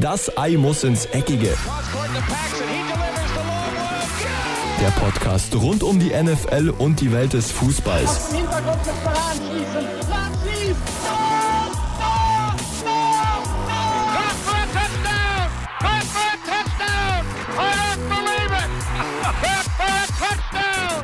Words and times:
Das 0.00 0.38
Ei 0.38 0.56
muss 0.56 0.84
ins 0.84 1.06
Eckige. 1.06 1.52
Der 4.80 4.90
Podcast 4.90 5.52
rund 5.56 5.82
um 5.82 5.98
die 5.98 6.10
NFL 6.10 6.72
und 6.78 7.00
die 7.00 7.10
Welt 7.10 7.32
des 7.32 7.50
Fußballs. 7.50 8.32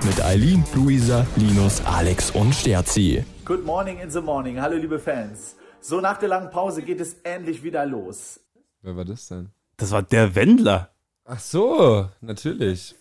Mit 0.05 0.25
Eileen, 0.25 0.65
Luisa, 0.73 1.27
Linus, 1.35 1.83
Alex 1.85 2.31
und 2.31 2.55
Sterzi. 2.55 3.25
Good 3.45 3.65
morning 3.65 3.99
in 3.99 4.11
the 4.11 4.21
morning. 4.21 4.61
Hallo 4.61 4.77
liebe 4.77 5.01
Fans. 5.01 5.57
So 5.81 6.01
nach 6.01 6.19
der 6.19 6.29
langen 6.29 6.51
Pause 6.51 6.83
geht 6.83 7.01
es 7.01 7.15
endlich 7.25 7.65
wieder 7.65 7.85
los. 7.87 8.44
Wer 8.85 8.97
war 8.97 9.07
das 9.07 9.29
denn? 9.29 9.49
Das 9.79 9.93
war 9.93 10.03
der 10.03 10.35
Wendler. 10.35 10.91
Ach 11.25 11.39
so, 11.41 12.07
natürlich. 12.21 12.95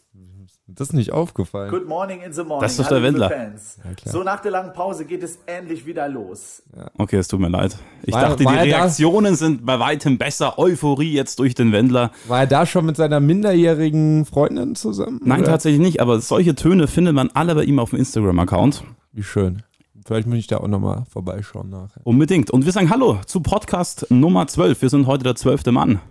Das 0.66 0.88
ist 0.88 0.94
nicht 0.94 1.12
aufgefallen. 1.12 1.70
Good 1.70 1.90
morning 1.90 2.21
in 2.21 2.31
the 2.31 2.41
morning. 2.44 2.62
Das 2.62 2.71
ist 2.71 2.80
doch 2.80 2.88
der 2.88 3.03
Wendler. 3.03 3.30
Fans. 3.30 3.80
klar. 3.98 4.13
So 4.13 4.23
nach 4.23 4.40
der 4.40 4.52
langen 4.52 4.71
Pause 4.71 5.04
geht 5.04 5.21
es 5.21 5.40
endlich 5.45 5.85
wieder 5.85 6.07
los. 6.07 6.63
Okay, 6.98 7.17
es 7.17 7.27
tut 7.27 7.41
mir 7.41 7.49
leid. 7.49 7.76
Ich 8.04 8.13
War- 8.13 8.30
dachte, 8.30 8.45
war 8.45 8.54
die 8.54 8.70
er 8.70 8.77
da? 8.77 8.77
Reaktionen 8.84 9.35
sind 9.35 9.66
bei 9.66 9.77
weitem 9.77 10.17
besser. 10.17 10.57
Euphorie 10.57 11.12
jetzt 11.12 11.40
durch 11.40 11.54
den 11.54 11.73
Wendler. 11.73 12.12
War 12.29 12.40
er 12.40 12.48
da 12.48 12.65
schon 12.65 12.85
mit 12.85 12.95
seiner 12.95 13.20
minderjährigen 13.20 14.23
Freundin 14.23 14.76
zusammen? 14.76 15.20
Nein, 15.26 15.41
oder? 15.41 15.49
tatsächlich 15.52 15.81
nicht, 15.81 15.99
aber 15.99 16.21
solche 16.21 16.55
Töne 16.55 16.88
findet 16.88 17.13
man 17.13 17.29
alle 17.34 17.55
bei 17.55 17.65
ihm 17.65 17.77
auf 17.79 17.90
dem 17.90 17.99
Instagram-Account. 17.99 18.85
Wie 19.12 19.23
schön. 19.23 19.63
Vielleicht 20.05 20.27
muss 20.27 20.38
ich 20.38 20.48
da 20.48 20.57
auch 20.57 20.67
nochmal 20.67 21.05
vorbeischauen 21.09 21.70
nachher. 21.70 22.05
Unbedingt. 22.05 22.52
Und 22.52 22.66
wir 22.66 22.71
sagen 22.73 22.89
Hallo 22.89 23.21
zu 23.25 23.39
Podcast 23.41 24.05
Nummer 24.09 24.48
12. 24.48 24.81
Wir 24.81 24.89
sind 24.89 25.07
heute 25.07 25.23
der 25.23 25.35
zwölfte 25.35 25.71
Mann. 25.71 26.02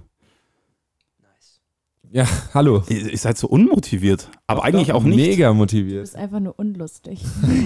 Ja, 2.11 2.27
hallo. 2.53 2.83
Ihr, 2.89 3.11
ihr 3.11 3.19
seid 3.19 3.39
so 3.39 3.49
unmotiviert, 3.49 4.31
aber 4.47 4.65
eigentlich 4.65 4.93
auch 4.93 5.03
nicht. 5.03 5.17
Mega 5.17 5.49
Du 5.49 5.55
motiviert. 5.55 6.03
bist 6.03 6.17
einfach 6.17 6.41
nur 6.41 6.59
unlustig. 6.59 7.25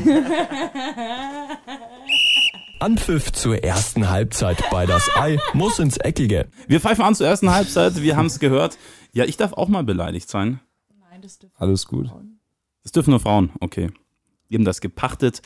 Anpfiff 2.78 3.32
zur 3.32 3.64
ersten 3.64 4.08
Halbzeit 4.08 4.62
bei 4.70 4.86
Das 4.86 5.08
Ei 5.16 5.38
muss 5.54 5.78
ins 5.80 5.96
Eckige. 5.96 6.46
Wir 6.68 6.80
pfeifen 6.80 7.04
an 7.04 7.14
zur 7.16 7.26
ersten 7.26 7.50
Halbzeit. 7.50 8.00
Wir 8.02 8.16
haben 8.16 8.26
es 8.26 8.38
gehört. 8.38 8.78
Ja, 9.12 9.24
ich 9.24 9.36
darf 9.36 9.52
auch 9.54 9.68
mal 9.68 9.82
beleidigt 9.82 10.28
sein. 10.28 10.60
Nein, 11.10 11.22
das 11.22 11.38
dürfen 11.38 11.54
Alles 11.58 11.86
gut. 11.86 12.08
Das 12.82 12.92
dürfen 12.92 13.10
nur 13.10 13.20
Frauen. 13.20 13.50
Okay. 13.60 13.90
Wir 14.48 14.58
haben 14.58 14.64
das 14.64 14.80
gepachtet. 14.80 15.42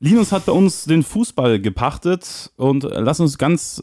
Linus 0.00 0.32
hat 0.32 0.46
bei 0.46 0.52
uns 0.52 0.84
den 0.84 1.02
Fußball 1.02 1.60
gepachtet 1.60 2.50
und 2.56 2.84
lass 2.84 3.20
uns 3.20 3.36
ganz 3.36 3.82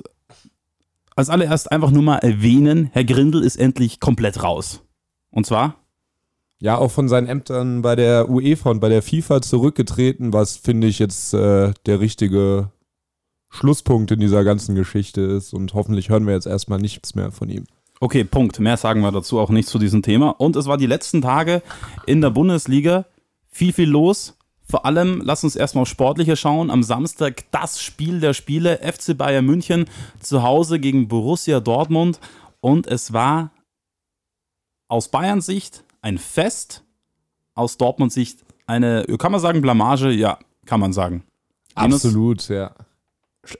als 1.15 1.29
allererst 1.29 1.71
einfach 1.71 1.91
nur 1.91 2.03
mal 2.03 2.17
erwähnen, 2.17 2.89
Herr 2.93 3.03
Grindel 3.03 3.43
ist 3.43 3.55
endlich 3.55 3.99
komplett 3.99 4.43
raus. 4.43 4.83
Und 5.31 5.45
zwar, 5.45 5.75
Ja, 6.59 6.77
auch 6.77 6.91
von 6.91 7.07
seinen 7.09 7.27
Ämtern 7.27 7.81
bei 7.81 7.95
der 7.95 8.29
UEFA 8.29 8.71
und 8.71 8.79
bei 8.79 8.89
der 8.89 9.01
FIFA 9.03 9.41
zurückgetreten, 9.41 10.33
was 10.33 10.57
finde 10.57 10.87
ich 10.87 10.99
jetzt 10.99 11.33
äh, 11.33 11.73
der 11.85 11.99
richtige 11.99 12.71
Schlusspunkt 13.49 14.11
in 14.11 14.19
dieser 14.19 14.43
ganzen 14.43 14.75
Geschichte 14.75 15.21
ist. 15.21 15.53
Und 15.53 15.73
hoffentlich 15.73 16.09
hören 16.09 16.25
wir 16.27 16.33
jetzt 16.33 16.47
erstmal 16.47 16.79
nichts 16.79 17.15
mehr 17.15 17.31
von 17.31 17.49
ihm. 17.49 17.65
okay, 17.99 18.23
Punkt. 18.23 18.59
Mehr 18.59 18.77
sagen 18.77 19.01
wir 19.01 19.11
dazu 19.11 19.39
auch 19.39 19.49
nicht 19.49 19.67
zu 19.69 19.79
diesem 19.79 20.01
Thema. 20.03 20.29
Und 20.29 20.55
es 20.55 20.65
war 20.67 20.77
die 20.77 20.85
letzten 20.85 21.21
Tage 21.21 21.61
in 22.05 22.21
der 22.21 22.29
Bundesliga 22.29 23.05
viel, 23.49 23.73
viel 23.73 23.89
los. 23.89 24.36
Vor 24.69 24.85
allem, 24.85 25.21
lass 25.23 25.43
uns 25.43 25.55
erstmal 25.55 25.83
auf 25.83 25.87
Sportliche 25.87 26.35
schauen. 26.35 26.69
Am 26.69 26.83
Samstag 26.83 27.45
das 27.51 27.81
Spiel 27.81 28.19
der 28.19 28.33
Spiele, 28.33 28.79
FC 28.79 29.17
Bayern 29.17 29.45
München 29.45 29.85
zu 30.19 30.43
Hause 30.43 30.79
gegen 30.79 31.07
Borussia 31.07 31.59
Dortmund. 31.61 32.19
Und 32.59 32.85
es 32.85 33.13
war 33.13 33.51
aus 34.89 35.07
Bayern 35.07 35.41
Sicht 35.41 35.83
ein 36.01 36.17
Fest, 36.17 36.83
aus 37.53 37.77
Dortmund 37.77 38.11
Sicht 38.11 38.39
eine, 38.65 39.05
kann 39.17 39.31
man 39.31 39.39
sagen, 39.39 39.61
Blamage? 39.61 40.11
Ja, 40.11 40.37
kann 40.65 40.81
man 40.81 40.91
sagen. 40.91 41.23
Linus, 41.77 42.05
Absolut, 42.05 42.49
ja. 42.49 42.71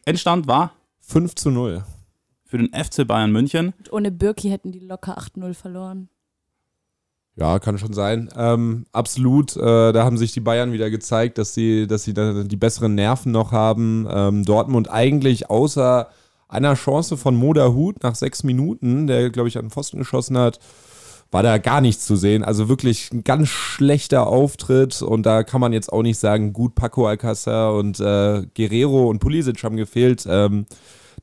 Endstand 0.03 0.47
war 0.47 0.73
5 0.99 1.35
zu 1.35 1.49
0. 1.51 1.83
für 2.43 2.57
den 2.57 2.73
FC 2.73 3.07
Bayern 3.07 3.31
München. 3.31 3.73
Und 3.77 3.93
ohne 3.93 4.11
Birki 4.11 4.49
hätten 4.49 4.73
die 4.73 4.79
locker 4.79 5.17
8-0 5.17 5.53
verloren. 5.53 6.09
Ja, 7.39 7.59
kann 7.59 7.77
schon 7.77 7.93
sein. 7.93 8.29
Ähm, 8.35 8.87
absolut. 8.91 9.55
Äh, 9.55 9.93
da 9.93 10.03
haben 10.03 10.17
sich 10.17 10.31
die 10.31 10.39
Bayern 10.39 10.73
wieder 10.73 10.89
gezeigt, 10.89 11.37
dass 11.37 11.53
sie, 11.53 11.85
dass 11.85 12.03
sie 12.03 12.15
da 12.15 12.43
die 12.43 12.55
besseren 12.55 12.95
Nerven 12.95 13.31
noch 13.31 13.51
haben. 13.51 14.07
Ähm, 14.09 14.43
Dortmund 14.43 14.89
eigentlich 14.89 15.47
außer 15.47 16.09
einer 16.49 16.73
Chance 16.73 17.15
von 17.15 17.35
Moda 17.35 17.67
Hut 17.73 18.01
nach 18.01 18.15
sechs 18.15 18.43
Minuten, 18.43 19.05
der, 19.05 19.29
glaube 19.29 19.49
ich, 19.49 19.57
an 19.57 19.65
den 19.65 19.71
Pfosten 19.71 19.99
geschossen 19.99 20.35
hat, 20.35 20.59
war 21.29 21.43
da 21.43 21.59
gar 21.59 21.79
nichts 21.79 22.07
zu 22.07 22.15
sehen. 22.15 22.43
Also 22.43 22.69
wirklich 22.69 23.11
ein 23.11 23.23
ganz 23.23 23.49
schlechter 23.49 24.25
Auftritt. 24.25 25.03
Und 25.03 25.27
da 25.27 25.43
kann 25.43 25.61
man 25.61 25.73
jetzt 25.73 25.93
auch 25.93 26.01
nicht 26.01 26.17
sagen, 26.17 26.53
gut, 26.53 26.73
Paco 26.73 27.05
Alcázar 27.05 27.75
und 27.75 27.99
äh, 27.99 28.47
Guerrero 28.55 29.09
und 29.09 29.19
Pulisic 29.19 29.63
haben 29.63 29.77
gefehlt. 29.77 30.25
Ähm, 30.27 30.65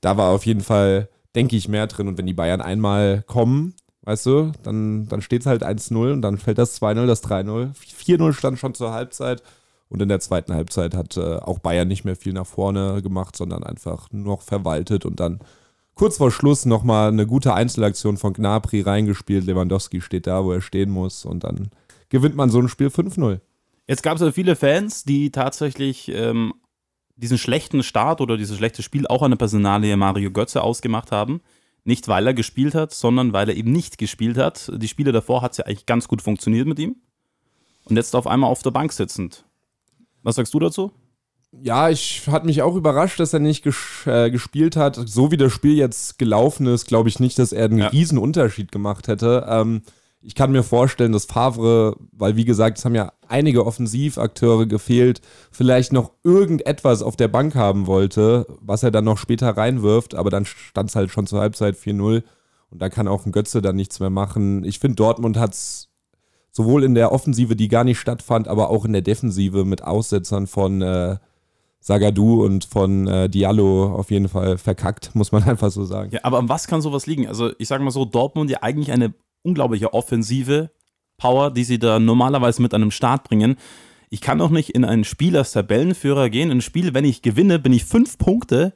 da 0.01 0.17
war 0.17 0.31
auf 0.31 0.47
jeden 0.47 0.61
Fall, 0.61 1.09
denke 1.35 1.57
ich, 1.57 1.69
mehr 1.69 1.89
drin. 1.89 2.07
Und 2.07 2.19
wenn 2.19 2.27
die 2.27 2.35
Bayern 2.35 2.61
einmal 2.61 3.25
kommen, 3.27 3.75
weißt 4.05 4.27
du, 4.27 4.53
dann, 4.63 5.09
dann 5.09 5.23
steht 5.23 5.43
es 5.43 5.47
halt 5.47 5.65
1-0 5.65 6.13
und 6.13 6.23
dann 6.23 6.39
fällt 6.39 6.59
das 6.59 6.81
2-0, 6.81 7.07
das 7.07 7.25
3-0. 7.25 7.73
4-0 7.75 8.33
stand 8.33 8.59
schon 8.59 8.75
zur 8.75 8.93
Halbzeit. 8.93 9.43
Und 9.89 10.03
in 10.03 10.09
der 10.09 10.21
zweiten 10.21 10.55
Halbzeit 10.55 10.95
hat 10.95 11.17
äh, 11.17 11.37
auch 11.37 11.59
Bayern 11.59 11.89
nicht 11.89 12.05
mehr 12.05 12.17
viel 12.17 12.33
nach 12.33 12.47
vorne 12.47 13.03
gemacht, 13.03 13.37
sondern 13.37 13.63
einfach 13.63 14.11
nur 14.11 14.25
noch 14.37 14.43
verwaltet 14.43 15.05
und 15.05 15.21
dann 15.21 15.41
kurz 15.95 16.17
vor 16.17 16.31
Schluss 16.31 16.65
nochmal 16.65 17.09
eine 17.09 17.27
gute 17.27 17.55
Einzelaktion 17.55 18.17
von 18.17 18.33
Gnabry 18.33 18.81
reingespielt. 18.81 19.45
Lewandowski 19.45 20.01
steht 20.01 20.27
da, 20.27 20.45
wo 20.45 20.53
er 20.53 20.63
stehen 20.63 20.91
muss 20.91 21.25
und 21.25 21.45
dann 21.45 21.71
gewinnt 22.09 22.35
man 22.35 22.51
so 22.51 22.59
ein 22.61 22.69
Spiel 22.69 22.89
5-0. 22.89 23.41
Jetzt 23.87 24.03
gab 24.03 24.17
es 24.17 24.23
ja 24.23 24.33
viele 24.33 24.57
Fans, 24.57 25.05
die 25.05 25.31
tatsächlich 25.31 26.09
ähm, 26.09 26.55
diesen 27.17 27.39
schlechten 27.39 27.83
Start 27.83 28.21
oder 28.21 28.37
dieses 28.37 28.57
schlechte 28.57 28.83
Spiel 28.83 29.07
auch 29.07 29.23
an 29.23 29.31
der 29.31 29.39
Personalie 29.39 29.97
Mario 29.97 30.31
Götze 30.31 30.63
ausgemacht 30.63 31.13
haben. 31.13 31.41
Nicht, 31.85 32.09
weil 32.09 32.27
er 32.27 32.35
gespielt 32.35 32.75
hat, 32.75 32.93
sondern 32.95 33.33
weil 33.33 33.49
er 33.49 33.57
eben 33.57 33.71
nicht 33.73 33.99
gespielt 33.99 34.39
hat. 34.39 34.71
Die 34.75 34.89
Spiele 34.89 35.13
davor 35.13 35.43
hat 35.43 35.53
es 35.53 35.59
ja 35.59 35.67
eigentlich 35.67 35.87
ganz 35.87 36.09
gut 36.09 36.23
funktioniert 36.23 36.67
mit 36.67 36.79
ihm. 36.79 36.97
Und 37.85 37.97
jetzt 37.97 38.17
auf 38.17 38.27
einmal 38.27 38.51
auf 38.51 38.63
der 38.63 38.71
Bank 38.71 38.93
sitzend. 38.93 39.45
Was 40.23 40.37
sagst 40.37 40.55
du 40.55 40.59
dazu? 40.59 40.91
Ja, 41.63 41.91
ich 41.91 42.27
hat 42.27 42.45
mich 42.47 42.63
auch 42.63 42.75
überrascht, 42.75 43.21
dass 43.21 43.33
er 43.35 43.39
nicht 43.39 43.63
ges 43.63 43.77
äh, 44.07 44.31
gespielt 44.31 44.75
hat. 44.77 44.97
So 45.07 45.31
wie 45.31 45.37
das 45.37 45.53
Spiel 45.53 45.75
jetzt 45.77 46.19
gelaufen 46.19 46.67
ist, 46.67 46.87
glaube 46.87 47.09
ich 47.11 47.21
nicht, 47.21 47.39
dass 47.39 47.53
er 47.53 47.67
einen 47.67 47.79
Ja. 47.79 47.89
riesen 47.89 48.19
Unterschied 48.19 48.73
gemacht 48.73 49.07
hätte. 49.07 49.47
Ähm, 49.49 49.83
ich 50.27 50.35
kann 50.35 50.53
mir 50.53 50.63
vorstellen, 50.63 51.13
dass 51.13 51.27
Favre, 51.27 51.97
weil 52.13 52.35
wie 52.37 52.47
gesagt, 52.47 52.79
es 52.79 52.85
haben 52.85 52.95
ja 52.95 53.13
einige 53.29 53.67
Offensivakteure 53.67 54.67
gefehlt, 54.67 55.21
vielleicht 55.51 55.93
noch 55.93 56.13
irgendetwas 56.25 57.03
auf 57.03 57.17
der 57.17 57.29
Bank 57.29 57.55
haben 57.55 57.87
wollte, 57.87 58.47
was 58.61 58.83
er 58.83 58.91
dann 58.91 59.05
noch 59.05 59.19
später 59.19 59.51
reinwirft, 59.51 60.15
aber 60.15 60.31
dann 60.31 60.47
stand 60.47 60.89
es 60.89 60.97
halt 60.97 61.11
schon 61.11 61.27
zur 61.27 61.41
Halbzeit 61.41 61.77
4-0 61.77 62.23
und 62.71 62.83
da 62.83 62.89
kann 62.89 63.07
auch 63.07 63.27
ein 63.27 63.33
Götze 63.33 63.61
dann 63.61 63.77
nichts 63.77 64.01
mehr 64.01 64.11
machen. 64.11 64.65
Ich 64.65 64.79
finde, 64.79 64.97
Dortmund 64.97 65.37
hat 65.37 65.53
es 65.53 65.91
sowohl 66.51 66.85
in 66.85 66.95
der 66.95 67.13
Offensive, 67.13 67.55
die 67.55 67.69
gar 67.69 67.85
nicht 67.85 67.99
stattfand, 67.99 68.49
aber 68.49 68.71
auch 68.71 68.87
in 68.87 68.95
der 68.95 69.03
Defensive 69.03 69.67
mit 69.67 69.85
Aussetzern 69.85 70.47
von 70.47 70.81
äh, 70.81 71.17
Sagadu 71.81 72.43
und 72.43 72.65
von 72.65 73.07
äh, 73.07 73.29
Diallo 73.29 73.95
auf 73.95 74.11
jeden 74.11 74.29
Fall 74.29 74.57
verkackt, 74.57 75.15
muss 75.15 75.33
man 75.33 75.43
einfach 75.49 75.71
so 75.71 75.85
sagen. 75.85 76.13
Ja, 76.13 76.21
aber 76.23 76.39
an 76.39 76.49
was 76.49 76.67
kann 76.67 76.81
sowas 76.81 77.05
liegen? 77.05 77.29
Also, 77.29 77.51
ich 77.59 77.69
sage 77.69 77.85
mal 77.85 77.91
so, 77.91 78.07
Dortmund 78.07 78.51
ja 78.51 78.63
eigentlich 78.63 78.91
eine 78.91 79.13
unglaubliche 79.45 79.95
offensive 79.95 80.71
Power, 81.17 81.51
die 81.51 81.65
sie 81.65 81.79
da 81.79 82.01
normalerweise 82.01 82.61
mit 82.61 82.75
einem 82.75 82.91
Start 82.91 83.25
bringen. 83.25 83.57
Ich 84.11 84.21
kann 84.21 84.39
doch 84.39 84.51
nicht 84.51 84.71
in 84.71 84.85
ein 84.85 85.05
Spiel 85.05 85.37
als 85.37 85.53
Tabellenführer 85.53 86.31
gehen. 86.31 86.51
In 86.51 86.59
ein 86.59 86.63
Spiel, 86.63 86.95
wenn 86.95 87.05
ich 87.05 87.23
gewinne, 87.23 87.59
bin 87.59 87.73
ich 87.73 87.85
fünf 87.85 88.19
Punkte 88.19 88.75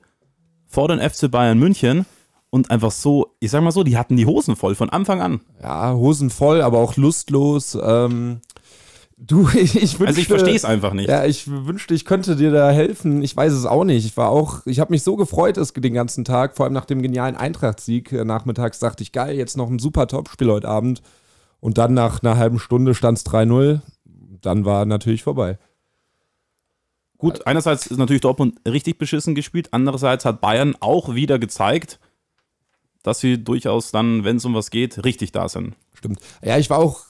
vor 0.67 0.89
den 0.89 1.01
FC 1.01 1.31
Bayern 1.31 1.59
München 1.59 2.07
und 2.51 2.71
einfach 2.71 2.91
so, 2.91 3.35
ich 3.41 3.51
sag 3.51 3.63
mal 3.63 3.73
so, 3.73 3.83
die 3.83 3.97
hatten 3.97 4.17
die 4.17 4.27
Hosen 4.27 4.57
voll 4.57 4.75
von 4.75 4.91
Anfang 4.91 5.21
an. 5.21 5.41
Ja, 5.63 5.95
Hosen 5.95 6.31
voll, 6.31 6.63
aber 6.63 6.79
auch 6.79 6.97
lustlos. 6.97 7.77
Ähm, 7.81 8.41
du, 9.19 9.49
ich, 9.55 9.77
ich 9.77 10.01
wünschte, 10.01 10.07
Also 10.07 10.21
ich 10.21 10.29
verstehe 10.29 10.55
es 10.55 10.65
einfach 10.65 10.93
nicht. 10.93 11.09
Ja, 11.09 11.25
ich 11.25 11.49
wünschte, 11.49 11.95
ich 11.95 12.05
könnte 12.05 12.37
dir 12.37 12.51
da 12.51 12.71
helfen. 12.71 13.23
Ich 13.23 13.37
weiß 13.37 13.53
es 13.53 13.67
auch 13.67 13.85
nicht. 13.85 14.05
Ich 14.07 14.17
war 14.17 14.31
auch, 14.31 14.67
ich 14.67 14.81
habe 14.81 14.93
mich 14.93 15.03
so 15.03 15.17
gefreut 15.17 15.57
es, 15.57 15.73
den 15.73 15.95
ganzen 15.95 16.25
Tag, 16.25 16.57
vor 16.57 16.65
allem 16.65 16.75
nach 16.75 16.87
dem 16.87 17.03
genialen 17.03 17.37
Eintracht-Sieg. 17.37 18.13
Äh, 18.13 18.25
Nachmittags 18.25 18.79
dachte 18.79 19.03
ich, 19.03 19.13
geil, 19.13 19.37
jetzt 19.37 19.57
noch 19.57 19.69
ein 19.69 19.79
super 19.79 20.07
Top-Spiel 20.07 20.51
heute 20.51 20.69
Abend. 20.69 21.03
Und 21.61 21.79
dann 21.79 21.95
nach 21.95 22.23
einer 22.23 22.37
halben 22.37 22.59
Stunde 22.59 22.95
stand 22.95 23.19
es 23.19 23.27
3-0. 23.27 23.81
Dann 24.41 24.65
war 24.65 24.87
natürlich 24.87 25.25
vorbei. 25.25 25.59
Gut, 27.19 27.49
einerseits 27.49 27.89
ist 27.89 27.99
natürlich 27.99 28.23
Dortmund 28.23 28.61
richtig 28.65 28.97
beschissen 28.97 29.35
gespielt, 29.35 29.69
andererseits 29.73 30.25
hat 30.25 30.41
Bayern 30.41 30.77
auch 30.79 31.17
wieder 31.17 31.41
gezeigt, 31.41 31.99
dass 33.03 33.19
sie 33.19 33.43
durchaus 33.43 33.91
dann, 33.91 34.23
wenn 34.23 34.37
es 34.37 34.45
um 34.45 34.55
was 34.55 34.71
geht, 34.71 35.05
richtig 35.05 35.33
da 35.33 35.49
sind. 35.49 35.75
Stimmt. 35.95 36.21
Ja, 36.43 36.59
ich 36.59 36.71
war 36.71 36.79
auch, 36.79 37.03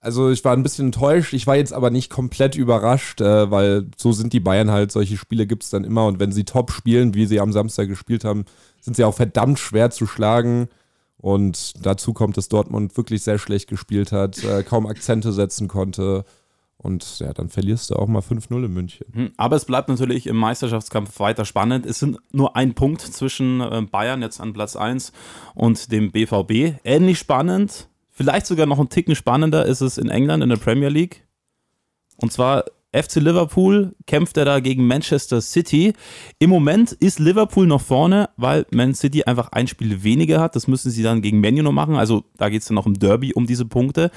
also 0.00 0.30
ich 0.30 0.44
war 0.44 0.54
ein 0.54 0.62
bisschen 0.62 0.86
enttäuscht. 0.86 1.34
Ich 1.34 1.46
war 1.46 1.56
jetzt 1.56 1.72
aber 1.72 1.90
nicht 1.90 2.10
komplett 2.10 2.56
überrascht, 2.56 3.20
äh, 3.20 3.50
weil 3.50 3.86
so 3.96 4.12
sind 4.12 4.32
die 4.32 4.40
Bayern 4.40 4.70
halt. 4.70 4.92
Solche 4.92 5.16
Spiele 5.16 5.46
gibt 5.46 5.62
es 5.62 5.70
dann 5.70 5.84
immer. 5.84 6.06
Und 6.06 6.18
wenn 6.18 6.32
sie 6.32 6.44
top 6.44 6.70
spielen, 6.72 7.14
wie 7.14 7.26
sie 7.26 7.40
am 7.40 7.52
Samstag 7.52 7.88
gespielt 7.88 8.24
haben, 8.24 8.44
sind 8.80 8.96
sie 8.96 9.04
auch 9.04 9.14
verdammt 9.14 9.58
schwer 9.58 9.90
zu 9.90 10.06
schlagen. 10.06 10.68
Und 11.18 11.84
dazu 11.84 12.14
kommt, 12.14 12.38
dass 12.38 12.48
Dortmund 12.48 12.96
wirklich 12.96 13.22
sehr 13.22 13.38
schlecht 13.38 13.68
gespielt 13.68 14.10
hat, 14.10 14.42
äh, 14.42 14.62
kaum 14.62 14.86
Akzente 14.86 15.32
setzen 15.32 15.68
konnte. 15.68 16.24
Und 16.78 17.18
ja, 17.18 17.34
dann 17.34 17.50
verlierst 17.50 17.90
du 17.90 17.96
auch 17.96 18.06
mal 18.06 18.22
5-0 18.22 18.64
in 18.64 18.72
München. 18.72 19.06
Hm, 19.12 19.32
Aber 19.36 19.56
es 19.56 19.66
bleibt 19.66 19.90
natürlich 19.90 20.26
im 20.26 20.36
Meisterschaftskampf 20.36 21.20
weiter 21.20 21.44
spannend. 21.44 21.84
Es 21.84 21.98
sind 21.98 22.16
nur 22.32 22.56
ein 22.56 22.72
Punkt 22.72 23.02
zwischen 23.02 23.60
äh, 23.60 23.82
Bayern 23.82 24.22
jetzt 24.22 24.40
an 24.40 24.54
Platz 24.54 24.76
1 24.76 25.12
und 25.54 25.92
dem 25.92 26.10
BVB. 26.10 26.78
Ähnlich 26.84 27.18
spannend, 27.18 27.89
vielleicht 28.20 28.44
sogar 28.44 28.66
noch 28.66 28.78
ein 28.78 28.90
Ticken 28.90 29.14
spannender 29.14 29.64
ist 29.64 29.80
es 29.80 29.96
in 29.96 30.10
England 30.10 30.42
in 30.42 30.50
der 30.50 30.58
Premier 30.58 30.90
League. 30.90 31.26
Und 32.18 32.30
zwar 32.30 32.66
FC 32.92 33.14
Liverpool 33.14 33.96
kämpft 34.06 34.36
er 34.36 34.44
da 34.44 34.60
gegen 34.60 34.86
Manchester 34.86 35.40
City. 35.40 35.94
Im 36.38 36.50
Moment 36.50 36.92
ist 36.92 37.18
Liverpool 37.18 37.66
noch 37.66 37.80
vorne, 37.80 38.28
weil 38.36 38.66
Man 38.72 38.92
City 38.92 39.24
einfach 39.24 39.52
ein 39.52 39.68
Spiel 39.68 40.02
weniger 40.02 40.38
hat. 40.38 40.54
Das 40.54 40.68
müssen 40.68 40.90
sie 40.90 41.02
dann 41.02 41.22
gegen 41.22 41.40
Menu 41.40 41.62
noch 41.62 41.72
machen. 41.72 41.94
Also 41.94 42.24
da 42.36 42.50
geht 42.50 42.60
es 42.60 42.68
dann 42.68 42.74
noch 42.74 42.84
im 42.84 42.98
Derby 42.98 43.32
um 43.32 43.46
diese 43.46 43.64
Punkte. 43.64 44.10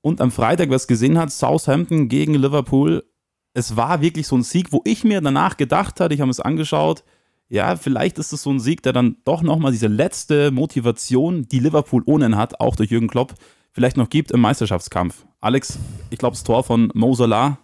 Und 0.00 0.20
am 0.20 0.32
Freitag, 0.32 0.70
wer 0.70 0.76
es 0.76 0.88
gesehen 0.88 1.16
hat, 1.16 1.30
Southampton 1.30 2.08
gegen 2.08 2.34
Liverpool. 2.34 3.04
Es 3.54 3.76
war 3.76 4.00
wirklich 4.00 4.26
so 4.26 4.36
ein 4.36 4.42
Sieg, 4.42 4.72
wo 4.72 4.80
ich 4.84 5.04
mir 5.04 5.20
danach 5.20 5.56
gedacht 5.56 6.00
hatte, 6.00 6.12
ich 6.12 6.20
habe 6.20 6.30
es 6.32 6.40
angeschaut, 6.40 7.04
ja, 7.50 7.76
vielleicht 7.76 8.18
ist 8.18 8.32
es 8.32 8.42
so 8.42 8.50
ein 8.50 8.60
Sieg, 8.60 8.82
der 8.82 8.92
dann 8.92 9.16
doch 9.24 9.42
nochmal 9.42 9.72
diese 9.72 9.88
letzte 9.88 10.50
Motivation, 10.52 11.46
die 11.48 11.58
Liverpool 11.58 12.02
ohnehin 12.06 12.36
hat, 12.36 12.60
auch 12.60 12.76
durch 12.76 12.90
Jürgen 12.90 13.08
Klopp, 13.08 13.34
vielleicht 13.72 13.96
noch 13.96 14.08
gibt 14.08 14.30
im 14.30 14.40
Meisterschaftskampf. 14.40 15.26
Alex, 15.40 15.78
ich 16.10 16.18
glaube, 16.18 16.34
das 16.34 16.44
Tor 16.44 16.62
von 16.64 16.90
Mo 16.94 17.14
Salah, 17.14 17.58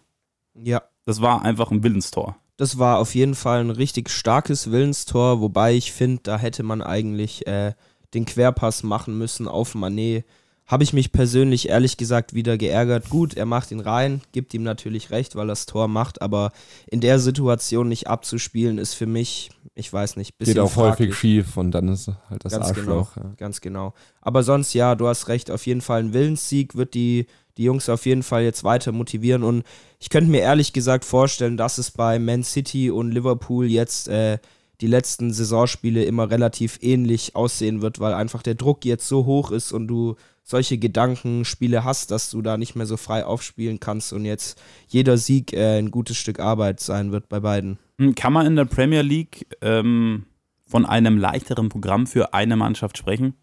Ja, 0.55 0.83
das 1.05 1.21
war 1.23 1.43
einfach 1.43 1.71
ein 1.71 1.83
Willenstor. 1.83 2.37
das 2.56 2.79
war 2.79 2.99
auf 2.99 3.15
jeden 3.15 3.35
Fall 3.35 3.61
ein 3.61 3.71
richtig 3.71 4.11
starkes 4.11 4.71
Willenstor, 4.71 5.41
wobei 5.41 5.75
ich 5.75 5.93
finde, 5.93 6.23
da 6.25 6.39
hätte 6.39 6.62
man 6.62 6.82
eigentlich 6.82 7.47
äh, 7.47 7.75
den 8.15 8.25
Querpass 8.25 8.82
machen 8.82 9.17
müssen 9.17 9.47
auf 9.47 9.75
Manet. 9.75 10.25
Habe 10.67 10.83
ich 10.83 10.93
mich 10.93 11.13
persönlich 11.13 11.69
ehrlich 11.69 11.97
gesagt 11.97 12.35
wieder 12.35 12.59
geärgert. 12.59 13.09
Gut, 13.09 13.35
er 13.35 13.47
macht 13.47 13.71
ihn 13.71 13.79
rein, 13.79 14.21
gibt 14.33 14.53
ihm 14.53 14.65
natürlich 14.65 15.11
recht, 15.13 15.37
weil 15.37 15.45
er 15.45 15.53
das 15.53 15.67
Tor 15.67 15.87
macht, 15.87 16.21
aber 16.23 16.51
in 16.91 17.01
der 17.01 17.21
Situation 17.21 17.89
nicht 17.89 18.09
abzuspielen, 18.09 18.79
ist 18.79 18.95
für 18.95 19.07
mich, 19.07 19.51
ich 19.77 19.93
weiß 19.93 20.17
nicht, 20.17 20.37
bisschen 20.39 20.55
Geht 20.55 20.63
auch 20.65 20.73
fraglich. 20.73 21.11
häufig 21.11 21.19
schief 21.19 21.57
und 21.57 21.71
dann 21.71 21.87
ist 21.89 22.11
halt 22.29 22.45
das 22.45 22.53
Ganz 22.53 22.67
Arschloch. 22.67 23.15
genau, 23.15 23.27
Ja. 23.29 23.35
ganz 23.37 23.61
genau. 23.61 23.95
Aber 24.21 24.43
sonst, 24.43 24.75
ja, 24.75 24.97
du 24.97 25.07
hast 25.07 25.29
recht, 25.29 25.53
auf 25.53 25.65
jeden 25.67 25.83
Fall 25.83 26.01
ein 26.01 26.13
Willenssieg 26.13 26.75
wird 26.75 26.95
die, 26.95 27.27
die 27.59 27.63
Jungs 27.63 27.89
auf 27.89 28.05
jeden 28.05 28.25
Fall 28.25 28.43
jetzt 28.43 28.65
weiter 28.65 28.91
motivieren 28.91 29.45
und 29.45 29.63
ich 30.01 30.11
könnte 30.11 30.31
mir 30.33 30.41
ehrlich 30.41 30.73
gesagt 30.73 31.05
vorstellen, 31.05 31.57
dass 31.57 31.79
es 31.79 31.93
bei 31.93 32.19
Man 32.19 32.43
City 32.43 32.91
und 32.91 33.13
Liverpool 33.13 33.67
jetzt 33.67 34.09
äh, 34.09 34.39
die 34.81 34.89
letzten 34.89 35.33
Saisonspiele 35.33 36.05
immer 36.05 36.29
relativ 36.29 36.81
ähnlich 36.83 37.35
aussehen 37.37 37.81
wird, 37.83 38.01
weil 38.01 38.13
einfach 38.15 38.43
der 38.43 38.57
Druck 38.57 38.85
jetzt 38.85 39.07
so 39.09 39.25
hoch 39.27 39.53
ist 39.53 39.73
und 39.73 39.87
du 39.87 40.17
solche 40.46 40.78
Gedankenspiele 40.78 41.82
hast, 41.82 42.12
dass 42.12 42.31
du 42.31 42.40
da 42.40 42.56
nicht 42.56 42.76
mehr 42.76 42.87
so 42.87 42.96
frei 42.96 43.26
aufspielen 43.26 43.81
kannst 43.81 44.12
und 44.12 44.25
jetzt 44.25 44.62
jeder 44.87 45.19
Sieg 45.19 45.52
äh, 45.52 45.78
ein 45.78 45.90
gutes 45.90 46.16
Stück 46.16 46.38
Arbeit 46.38 46.78
sein 46.78 47.10
wird 47.10 47.28
bei 47.28 47.40
beiden. 47.40 47.78
Hm, 47.98 48.14
Kann 48.14 48.32
man 48.32 48.46
in 48.46 48.54
der 48.54 48.64
Premier 48.64 49.02
League 49.02 49.46
ähm, 49.60 50.25
von 50.64 50.87
einem 50.87 51.19
leichteren 51.19 51.69
Programm 51.69 52.06
für 52.06 52.32
eine 52.32 52.54
Mannschaft 52.54 52.96
sprechen? 52.96 53.34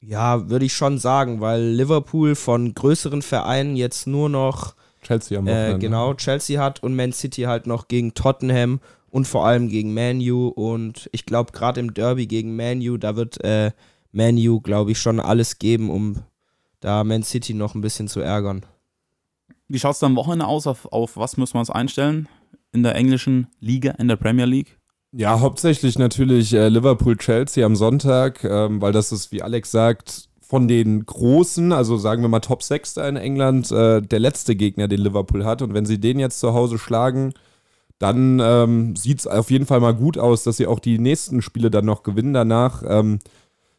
Ja, 0.00 0.50
würde 0.50 0.66
ich 0.66 0.74
schon 0.74 0.98
sagen, 0.98 1.40
weil 1.40 1.62
Liverpool 1.62 2.34
von 2.34 2.74
größeren 2.74 3.22
Vereinen 3.22 3.74
jetzt 3.74 4.06
nur 4.06 4.28
noch 4.28 4.74
Chelsea 5.02 5.38
am 5.38 5.48
äh, 5.48 5.78
genau 5.78 6.12
Chelsea 6.12 6.62
hat 6.62 6.82
und 6.82 6.94
Man 6.94 7.12
City 7.12 7.42
halt 7.42 7.66
noch 7.66 7.88
gegen 7.88 8.12
Tottenham 8.12 8.80
und 9.08 9.26
vor 9.26 9.46
allem 9.46 9.70
gegen 9.70 9.94
Man 9.94 10.20
U 10.20 10.48
und 10.48 11.08
ich 11.12 11.24
glaube 11.24 11.52
gerade 11.52 11.80
im 11.80 11.94
Derby 11.94 12.26
gegen 12.26 12.54
Man 12.54 12.80
U, 12.86 12.98
da 12.98 13.16
wird 13.16 13.42
äh, 13.42 13.70
Man 14.12 14.36
U, 14.36 14.60
glaube 14.60 14.92
ich, 14.92 14.98
schon 14.98 15.20
alles 15.20 15.58
geben, 15.58 15.88
um 15.88 16.16
da 16.84 17.02
Man 17.02 17.22
City 17.22 17.54
noch 17.54 17.74
ein 17.74 17.80
bisschen 17.80 18.08
zu 18.08 18.20
ärgern. 18.20 18.66
Wie 19.68 19.78
schaut 19.78 19.94
es 19.94 20.02
am 20.02 20.16
Wochenende 20.16 20.46
aus? 20.46 20.66
Auf, 20.66 20.86
auf 20.92 21.16
was 21.16 21.38
müssen 21.38 21.54
wir 21.54 21.60
uns 21.60 21.70
einstellen? 21.70 22.28
In 22.72 22.82
der 22.82 22.94
englischen 22.94 23.46
Liga, 23.58 23.92
in 23.92 24.08
der 24.08 24.16
Premier 24.16 24.44
League? 24.44 24.78
Ja, 25.12 25.40
hauptsächlich 25.40 25.98
natürlich 25.98 26.52
äh, 26.52 26.68
Liverpool-Chelsea 26.68 27.64
am 27.64 27.74
Sonntag, 27.74 28.44
ähm, 28.44 28.82
weil 28.82 28.92
das 28.92 29.12
ist, 29.12 29.32
wie 29.32 29.42
Alex 29.42 29.70
sagt, 29.70 30.28
von 30.42 30.68
den 30.68 31.06
Großen, 31.06 31.72
also 31.72 31.96
sagen 31.96 32.20
wir 32.20 32.28
mal 32.28 32.40
Top 32.40 32.62
6 32.62 32.94
da 32.94 33.08
in 33.08 33.16
England, 33.16 33.72
äh, 33.72 34.02
der 34.02 34.18
letzte 34.18 34.54
Gegner, 34.54 34.86
den 34.86 35.00
Liverpool 35.00 35.46
hat. 35.46 35.62
Und 35.62 35.72
wenn 35.72 35.86
sie 35.86 35.98
den 35.98 36.18
jetzt 36.18 36.38
zu 36.38 36.52
Hause 36.52 36.78
schlagen, 36.78 37.32
dann 37.98 38.40
ähm, 38.40 38.94
sieht 38.96 39.20
es 39.20 39.26
auf 39.26 39.50
jeden 39.50 39.64
Fall 39.64 39.80
mal 39.80 39.94
gut 39.94 40.18
aus, 40.18 40.42
dass 40.44 40.58
sie 40.58 40.66
auch 40.66 40.80
die 40.80 40.98
nächsten 40.98 41.40
Spiele 41.40 41.70
dann 41.70 41.86
noch 41.86 42.02
gewinnen 42.02 42.34
danach. 42.34 42.82
Ähm, 42.86 43.20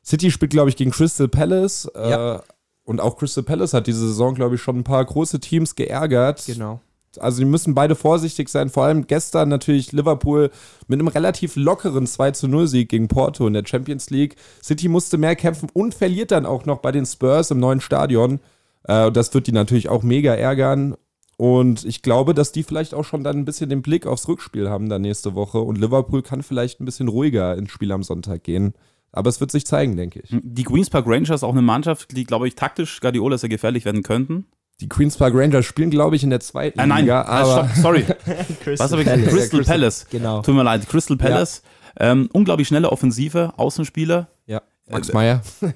City 0.03 0.31
spielt, 0.31 0.51
glaube 0.51 0.69
ich, 0.69 0.75
gegen 0.75 0.89
Crystal 0.91 1.27
Palace. 1.27 1.85
Äh, 1.93 2.09
Ja. 2.09 2.43
Und 2.85 3.01
auch 3.01 3.17
Crystal 3.17 3.43
Palace 3.43 3.73
hat 3.73 3.87
diese 3.87 4.07
Saison, 4.07 4.35
glaube 4.35 4.55
ich, 4.55 4.61
schon 4.61 4.77
ein 4.77 4.83
paar 4.83 5.03
große 5.03 5.39
Teams 5.39 5.75
geärgert 5.75 6.43
Genau. 6.45 6.79
also 7.19 7.39
die 7.39 7.45
müssen 7.45 7.73
beide 7.73 7.95
vorsichtig 7.95 8.47
sein. 8.49 8.69
Vor 8.69 8.83
allem 8.83 9.07
gestern 9.07 9.49
natürlich 9.49 9.91
Liverpool 9.91 10.51
mit 10.87 10.99
einem 10.99 11.07
relativ 11.07 11.55
lockeren 11.55 12.05
2 12.05 12.31
zu 12.31 12.47
0 12.47 12.67
Sieg 12.67 12.89
gegen 12.89 13.07
Porto 13.07 13.47
in 13.47 13.53
der 13.53 13.65
Champions 13.65 14.09
League. 14.11 14.35
City 14.63 14.87
musste 14.87 15.17
mehr 15.17 15.35
kämpfen 15.35 15.69
und 15.73 15.95
verliert 15.95 16.31
dann 16.31 16.45
auch 16.45 16.65
noch 16.65 16.77
bei 16.79 16.91
den 16.91 17.05
Spurs 17.05 17.49
im 17.51 17.59
neuen 17.59 17.81
Stadion. 17.81 18.39
Äh, 18.83 19.11
das 19.11 19.33
wird 19.33 19.47
die 19.47 19.51
natürlich 19.51 19.89
auch 19.89 20.03
mega 20.03 20.35
ärgern. 20.35 20.95
Und 21.37 21.83
ich 21.83 22.01
glaube, 22.01 22.33
dass 22.33 22.51
die 22.53 22.63
vielleicht 22.63 22.93
auch 22.93 23.03
schon 23.03 23.23
dann 23.23 23.37
ein 23.37 23.45
bisschen 23.45 23.69
den 23.69 23.81
Blick 23.81 24.05
aufs 24.07 24.27
Rückspiel 24.27 24.69
haben 24.69 24.87
dann 24.89 25.01
nächste 25.01 25.35
Woche. 25.35 25.59
Und 25.59 25.77
Liverpool 25.77 26.21
kann 26.21 26.43
vielleicht 26.43 26.79
ein 26.79 26.85
bisschen 26.85 27.07
ruhiger 27.09 27.57
ins 27.57 27.71
Spiel 27.71 27.91
am 27.91 28.03
Sonntag 28.03 28.43
gehen. 28.43 28.73
Aber 29.15 29.29
es 29.29 29.39
wird 29.39 29.51
sich 29.51 29.65
zeigen, 29.65 29.95
denke 29.97 30.19
ich. 30.19 30.29
Die 30.41 30.63
Queen's 30.63 30.89
Park 30.89 31.05
Rangers 31.07 31.43
auch 31.43 31.51
eine 31.53 31.61
Mannschaft, 31.61 32.15
die, 32.15 32.23
glaube 32.25 32.47
ich, 32.47 32.55
taktisch 32.55 32.99
Guardiola 33.01 33.37
sehr 33.37 33.49
gefährlich 33.49 33.85
werden 33.85 34.03
könnten. 34.03 34.45
Die 34.81 34.89
Queen's 34.89 35.15
Park 35.17 35.33
Rangers 35.35 35.65
spielen, 35.65 35.89
glaube 35.89 36.17
ich, 36.17 36.23
in 36.23 36.29
der 36.29 36.41
zweiten 36.41 36.77
Äh, 36.79 36.85
nein, 36.87 37.05
Liga. 37.05 37.21
äh, 37.21 37.25
Aber 37.25 37.69
stopp, 37.69 37.77
sorry. 37.81 38.05
Was 38.77 38.91
habe 38.91 39.03
ich 39.03 39.07
gesagt? 39.07 39.29
Crystal 39.29 39.63
Palace. 39.63 40.05
Genau. 40.11 40.41
Tut 40.41 40.53
mir 40.53 40.63
leid, 40.63 40.87
Crystal 40.89 41.15
Palace. 41.17 41.63
Ähm, 41.97 42.29
unglaublich 42.33 42.67
schnelle 42.67 42.91
Offensive, 42.91 43.53
Außenspieler. 43.55 44.27
Ja. 44.47 44.61
Max 44.89 45.11
Meyer. 45.13 45.41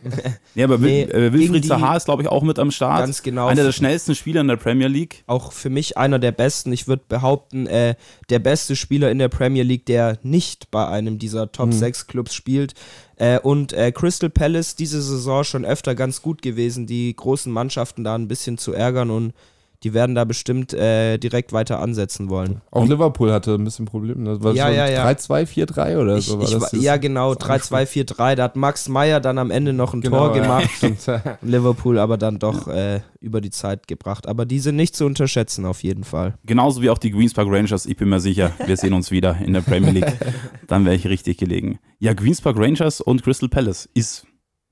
Ja, 0.55 0.65
aber 0.65 0.77
Nee, 0.77 1.03
äh, 1.03 1.31
Wilfried 1.31 1.65
Zaha 1.65 1.95
ist, 1.95 2.05
glaube 2.05 2.21
ich, 2.23 2.27
auch 2.27 2.43
mit 2.43 2.59
am 2.59 2.69
Start. 2.71 2.99
Ganz 3.05 3.23
genau. 3.23 3.47
Einer 3.47 3.63
der 3.63 3.71
schnellsten 3.71 4.13
Spieler 4.15 4.41
in 4.41 4.47
der 4.49 4.57
Premier 4.57 4.87
League. 4.87 5.23
auch 5.27 5.51
für 5.53 5.69
mich 5.69 5.97
einer 5.97 6.19
der 6.19 6.31
besten. 6.33 6.73
Ich 6.73 6.87
würde 6.87 7.03
behaupten, 7.07 7.65
äh, 7.67 7.95
der 8.29 8.39
beste 8.39 8.75
Spieler 8.75 9.09
in 9.09 9.17
der 9.17 9.29
Premier 9.29 9.63
League, 9.63 9.85
der 9.85 10.19
nicht 10.23 10.69
bei 10.71 10.85
einem 10.87 11.17
dieser 11.19 11.51
Top 11.51 11.73
6 11.73 12.07
Clubs 12.07 12.35
spielt. 12.35 12.73
Äh, 13.19 13.39
und 13.39 13.73
äh, 13.73 13.91
Crystal 13.91 14.29
Palace 14.29 14.75
diese 14.75 15.01
Saison 15.01 15.43
schon 15.43 15.65
öfter 15.65 15.93
ganz 15.93 16.21
gut 16.21 16.41
gewesen, 16.41 16.87
die 16.87 17.13
großen 17.15 17.51
Mannschaften 17.51 18.03
da 18.03 18.15
ein 18.15 18.29
bisschen 18.29 18.57
zu 18.57 18.73
ärgern 18.73 19.11
und 19.11 19.33
die 19.83 19.93
werden 19.93 20.13
da 20.13 20.25
bestimmt 20.25 20.73
äh, 20.73 21.17
direkt 21.17 21.53
weiter 21.53 21.79
ansetzen 21.79 22.29
wollen. 22.29 22.61
Auch 22.69 22.85
Liverpool 22.85 23.31
hatte 23.31 23.53
ein 23.53 23.63
bisschen 23.63 23.85
Probleme. 23.85 24.25
Das 24.35 24.43
war 24.43 24.53
Ja, 24.53 24.67
so 24.67 24.73
ja, 24.73 24.87
ja. 24.89 25.07
3-2, 25.07 25.45
4-3 25.67 25.97
oder 25.97 26.17
Ich, 26.17 26.25
so. 26.25 26.39
war 26.39 26.73
ich, 26.73 26.81
ja, 26.81 26.97
genau, 26.97 27.31
3-2-4-3. 27.33 28.35
Da 28.35 28.43
hat 28.43 28.55
Max 28.55 28.89
Meyer 28.89 29.19
dann 29.21 29.37
am 29.37 29.51
Ende 29.51 29.71
noch 29.73 29.93
ein 29.93 30.01
Genau, 30.01 30.27
Tor 30.27 30.35
ja. 30.35 30.41
gemacht. 30.41 30.69
Stimmt. 30.77 30.99
Liverpool 31.41 31.97
aber 31.99 32.17
dann 32.17 32.39
doch 32.39 32.67
äh, 32.67 33.01
über 33.21 33.39
die 33.41 33.51
Zeit 33.51 33.87
gebracht. 33.87 34.27
Aber 34.27 34.45
die 34.45 34.59
sind 34.59 34.75
nicht 34.75 34.95
zu 34.95 35.05
unterschätzen 35.05 35.65
auf 35.65 35.83
jeden 35.83 36.03
Fall. 36.03 36.33
Genauso 36.45 36.81
wie 36.81 36.89
auch 36.89 36.97
die 36.97 37.11
Queen's 37.11 37.33
Park 37.33 37.47
Rangers. 37.49 37.85
Ich 37.85 37.95
bin 37.97 38.09
mir 38.09 38.19
sicher, 38.19 38.51
wir 38.65 38.75
sehen 38.77 38.93
uns 38.93 39.11
wieder 39.11 39.37
in 39.43 39.53
der 39.53 39.61
Premier 39.61 39.91
League. 39.91 40.13
Dann 40.67 40.85
wäre 40.85 40.95
ich 40.95 41.07
richtig 41.07 41.37
gelegen. 41.37 41.79
Ja, 41.99 42.13
Queen's 42.13 42.41
Park 42.41 42.57
Rangers 42.57 43.01
und 43.01 43.23
Crystal 43.23 43.49
Palace 43.49 43.87
ist 43.93 44.25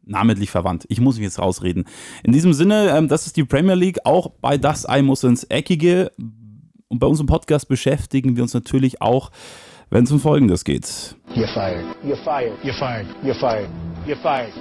namentlich 0.07 0.49
verwandt. 0.49 0.85
Ich 0.89 0.99
muss 0.99 1.15
mich 1.15 1.23
jetzt 1.23 1.39
rausreden. 1.39 1.85
In 2.23 2.31
diesem 2.31 2.53
Sinne, 2.53 2.89
ähm, 2.95 3.07
das 3.07 3.27
ist 3.27 3.37
die 3.37 3.43
Premier 3.43 3.75
League. 3.75 3.99
Auch 4.05 4.31
bei 4.41 4.57
Das 4.57 4.87
Ei 4.87 5.01
muss 5.01 5.23
ins 5.23 5.43
Eckige. 5.45 6.11
Und 6.89 6.99
bei 6.99 7.07
unserem 7.07 7.27
Podcast 7.27 7.67
beschäftigen 7.67 8.35
wir 8.35 8.43
uns 8.43 8.53
natürlich 8.53 9.01
auch, 9.01 9.31
wenn 9.89 10.05
es 10.05 10.11
um 10.11 10.19
Folgendes 10.19 10.63
geht. 10.63 10.85
You're 11.35 11.53
fired. 11.53 11.85
You're 12.03 12.23
fired. 12.23 12.53
You're 12.63 12.77
fired. 12.79 13.07
You're 13.23 13.39
fired. 13.39 13.69
You're 14.05 14.21
fired. 14.21 14.53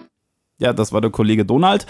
Ja, 0.59 0.73
das 0.73 0.93
war 0.93 1.01
der 1.01 1.11
Kollege 1.11 1.45
Donald. 1.45 1.87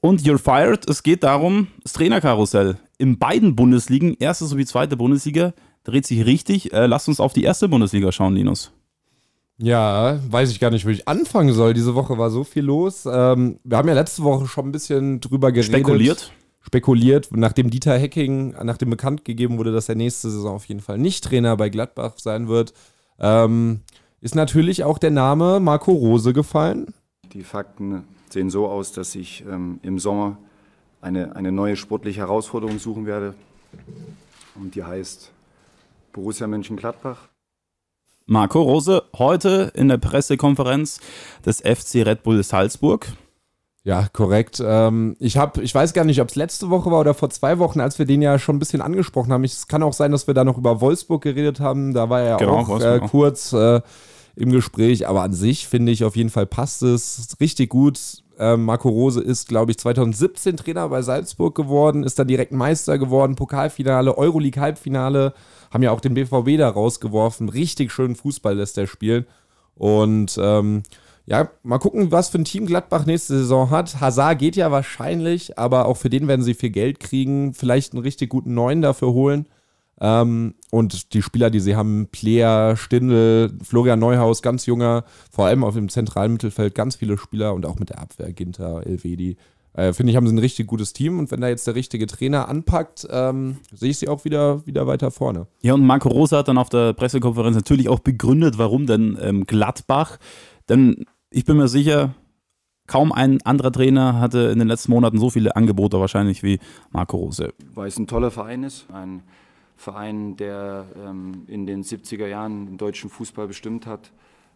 Und 0.00 0.22
You're 0.22 0.38
Fired. 0.38 0.88
Es 0.88 1.02
geht 1.02 1.24
darum, 1.24 1.68
das 1.82 1.92
Trainerkarussell. 1.94 2.76
In 2.98 3.18
beiden 3.18 3.56
Bundesligen, 3.56 4.14
erste 4.18 4.44
sowie 4.46 4.64
zweite 4.64 4.96
Bundesliga, 4.96 5.52
dreht 5.84 6.06
sich 6.06 6.24
richtig. 6.24 6.72
Äh, 6.72 6.86
lasst 6.86 7.08
uns 7.08 7.20
auf 7.20 7.32
die 7.32 7.42
erste 7.42 7.68
Bundesliga 7.68 8.12
schauen, 8.12 8.34
Linus. 8.34 8.72
Ja, 9.58 10.18
weiß 10.28 10.50
ich 10.50 10.60
gar 10.60 10.70
nicht, 10.70 10.84
wo 10.84 10.90
ich 10.90 11.08
anfangen 11.08 11.54
soll. 11.54 11.72
Diese 11.72 11.94
Woche 11.94 12.18
war 12.18 12.30
so 12.30 12.44
viel 12.44 12.64
los. 12.64 13.06
Ähm, 13.10 13.58
wir 13.64 13.78
haben 13.78 13.88
ja 13.88 13.94
letzte 13.94 14.22
Woche 14.22 14.46
schon 14.46 14.68
ein 14.68 14.72
bisschen 14.72 15.20
drüber 15.20 15.50
geredet. 15.50 15.74
Spekuliert. 15.74 16.32
Spekuliert, 16.60 17.28
nachdem 17.30 17.70
Dieter 17.70 17.96
Hecking, 17.96 18.54
nachdem 18.62 18.90
bekannt 18.90 19.24
gegeben 19.24 19.56
wurde, 19.56 19.72
dass 19.72 19.88
er 19.88 19.94
nächste 19.94 20.30
Saison 20.30 20.56
auf 20.56 20.64
jeden 20.64 20.80
Fall 20.80 20.98
nicht 20.98 21.22
Trainer 21.22 21.56
bei 21.56 21.68
Gladbach 21.68 22.14
sein 22.16 22.48
wird, 22.48 22.74
ähm, 23.20 23.82
ist 24.20 24.34
natürlich 24.34 24.82
auch 24.82 24.98
der 24.98 25.12
Name 25.12 25.60
Marco 25.60 25.92
Rose 25.92 26.32
gefallen. 26.32 26.92
Die 27.32 27.44
Fakten 27.44 28.02
sehen 28.30 28.50
so 28.50 28.66
aus, 28.66 28.90
dass 28.90 29.14
ich 29.14 29.44
ähm, 29.48 29.78
im 29.82 30.00
Sommer 30.00 30.38
eine, 31.00 31.36
eine 31.36 31.52
neue 31.52 31.76
sportliche 31.76 32.20
Herausforderung 32.20 32.80
suchen 32.80 33.06
werde. 33.06 33.34
Und 34.56 34.74
die 34.74 34.82
heißt 34.82 35.30
Borussia 36.12 36.48
Mönchengladbach. 36.48 37.28
Marco 38.28 38.60
Rose 38.60 39.04
heute 39.16 39.70
in 39.74 39.86
der 39.88 39.98
Pressekonferenz 39.98 40.98
des 41.44 41.60
FC 41.60 42.04
Red 42.04 42.24
Bull 42.24 42.42
Salzburg. 42.42 43.06
Ja, 43.84 44.08
korrekt. 44.12 44.60
Ähm, 44.64 45.14
ich 45.20 45.36
habe, 45.36 45.62
ich 45.62 45.72
weiß 45.72 45.92
gar 45.92 46.04
nicht, 46.04 46.20
ob 46.20 46.28
es 46.28 46.34
letzte 46.34 46.68
Woche 46.68 46.90
war 46.90 46.98
oder 46.98 47.14
vor 47.14 47.30
zwei 47.30 47.60
Wochen, 47.60 47.78
als 47.78 48.00
wir 48.00 48.06
den 48.06 48.20
ja 48.22 48.40
schon 48.40 48.56
ein 48.56 48.58
bisschen 48.58 48.82
angesprochen 48.82 49.32
haben. 49.32 49.44
Es 49.44 49.68
kann 49.68 49.84
auch 49.84 49.92
sein, 49.92 50.10
dass 50.10 50.26
wir 50.26 50.34
da 50.34 50.42
noch 50.42 50.58
über 50.58 50.80
Wolfsburg 50.80 51.22
geredet 51.22 51.60
haben. 51.60 51.94
Da 51.94 52.10
war 52.10 52.20
er 52.20 52.28
ja 52.30 52.36
Genau, 52.38 52.56
auch 52.56 52.80
äh, 52.80 52.98
kurz 53.08 53.52
äh, 53.52 53.80
im 54.34 54.50
Gespräch. 54.50 55.06
Aber 55.06 55.22
an 55.22 55.32
sich 55.32 55.68
finde 55.68 55.92
ich 55.92 56.02
auf 56.02 56.16
jeden 56.16 56.30
Fall 56.30 56.46
passt 56.46 56.82
es 56.82 57.36
richtig 57.38 57.70
gut. 57.70 58.24
Ähm, 58.38 58.64
Marco 58.64 58.88
Rose 58.88 59.20
ist, 59.20 59.48
glaube 59.48 59.70
ich, 59.70 59.78
2017 59.78 60.56
Trainer 60.56 60.88
bei 60.88 61.02
Salzburg 61.02 61.54
geworden, 61.54 62.04
ist 62.04 62.18
dann 62.18 62.28
direkt 62.28 62.52
Meister 62.52 62.98
geworden, 62.98 63.34
Pokalfinale, 63.34 64.16
Euroleague-Halbfinale, 64.16 65.32
haben 65.70 65.82
ja 65.82 65.90
auch 65.90 66.00
den 66.00 66.14
BVB 66.14 66.58
da 66.58 66.68
rausgeworfen. 66.68 67.48
Richtig 67.48 67.92
schönen 67.92 68.16
Fußball 68.16 68.56
lässt 68.56 68.76
er 68.78 68.86
spielen. 68.86 69.26
Und 69.74 70.38
ähm, 70.40 70.82
ja, 71.26 71.50
mal 71.62 71.78
gucken, 71.78 72.12
was 72.12 72.28
für 72.28 72.38
ein 72.38 72.44
Team 72.44 72.66
Gladbach 72.66 73.04
nächste 73.04 73.38
Saison 73.38 73.70
hat. 73.70 74.00
Hazard 74.00 74.38
geht 74.38 74.56
ja 74.56 74.70
wahrscheinlich, 74.70 75.58
aber 75.58 75.86
auch 75.86 75.96
für 75.96 76.10
den 76.10 76.28
werden 76.28 76.42
sie 76.42 76.54
viel 76.54 76.70
Geld 76.70 77.00
kriegen. 77.00 77.52
Vielleicht 77.52 77.92
einen 77.92 78.02
richtig 78.02 78.30
guten 78.30 78.54
Neuen 78.54 78.80
dafür 78.80 79.12
holen. 79.12 79.46
Ähm, 80.00 80.54
und 80.70 81.14
die 81.14 81.22
Spieler, 81.22 81.50
die 81.50 81.60
sie 81.60 81.76
haben, 81.76 82.08
Player, 82.12 82.76
Stindl, 82.76 83.56
Florian 83.62 83.98
Neuhaus, 83.98 84.42
ganz 84.42 84.66
junger, 84.66 85.04
vor 85.30 85.46
allem 85.46 85.64
auf 85.64 85.74
dem 85.74 85.88
zentralen 85.88 86.32
Mittelfeld 86.32 86.74
ganz 86.74 86.96
viele 86.96 87.16
Spieler 87.16 87.54
und 87.54 87.64
auch 87.64 87.78
mit 87.78 87.90
der 87.90 88.00
Abwehr, 88.00 88.32
Ginter, 88.32 88.86
Elvedi. 88.86 89.36
Äh, 89.72 89.92
Finde 89.92 90.10
ich, 90.10 90.16
haben 90.16 90.26
sie 90.26 90.34
ein 90.34 90.38
richtig 90.38 90.66
gutes 90.66 90.92
Team 90.92 91.18
und 91.18 91.30
wenn 91.30 91.40
da 91.40 91.48
jetzt 91.48 91.66
der 91.66 91.74
richtige 91.74 92.06
Trainer 92.06 92.48
anpackt, 92.48 93.06
ähm, 93.10 93.58
sehe 93.72 93.90
ich 93.90 93.98
sie 93.98 94.08
auch 94.08 94.24
wieder, 94.24 94.66
wieder 94.66 94.86
weiter 94.86 95.10
vorne. 95.10 95.46
Ja, 95.62 95.74
und 95.74 95.84
Marco 95.84 96.08
Rose 96.08 96.36
hat 96.36 96.48
dann 96.48 96.58
auf 96.58 96.70
der 96.70 96.92
Pressekonferenz 96.94 97.56
natürlich 97.56 97.88
auch 97.88 98.00
begründet, 98.00 98.58
warum 98.58 98.86
denn 98.86 99.18
ähm, 99.20 99.44
Gladbach. 99.44 100.18
Denn 100.68 101.04
ich 101.30 101.44
bin 101.44 101.58
mir 101.58 101.68
sicher, 101.68 102.14
kaum 102.86 103.12
ein 103.12 103.42
anderer 103.42 103.72
Trainer 103.72 104.18
hatte 104.18 104.38
in 104.50 104.58
den 104.58 104.68
letzten 104.68 104.92
Monaten 104.92 105.18
so 105.18 105.30
viele 105.30 105.56
Angebote 105.56 106.00
wahrscheinlich 106.00 106.42
wie 106.42 106.58
Marco 106.90 107.18
Rose. 107.18 107.52
Weil 107.74 107.88
es 107.88 107.98
ein 107.98 108.06
toller 108.06 108.30
Verein 108.30 108.62
ist. 108.62 108.86
Ein 108.90 109.22
Verein, 109.76 110.36
der 110.36 110.86
ähm, 110.96 111.44
in 111.46 111.66
den 111.66 111.82
70er 111.82 112.26
Jahren 112.26 112.66
den 112.66 112.78
deutschen 112.78 113.10
Fußball 113.10 113.46
bestimmt 113.46 113.86
hat, 113.86 114.10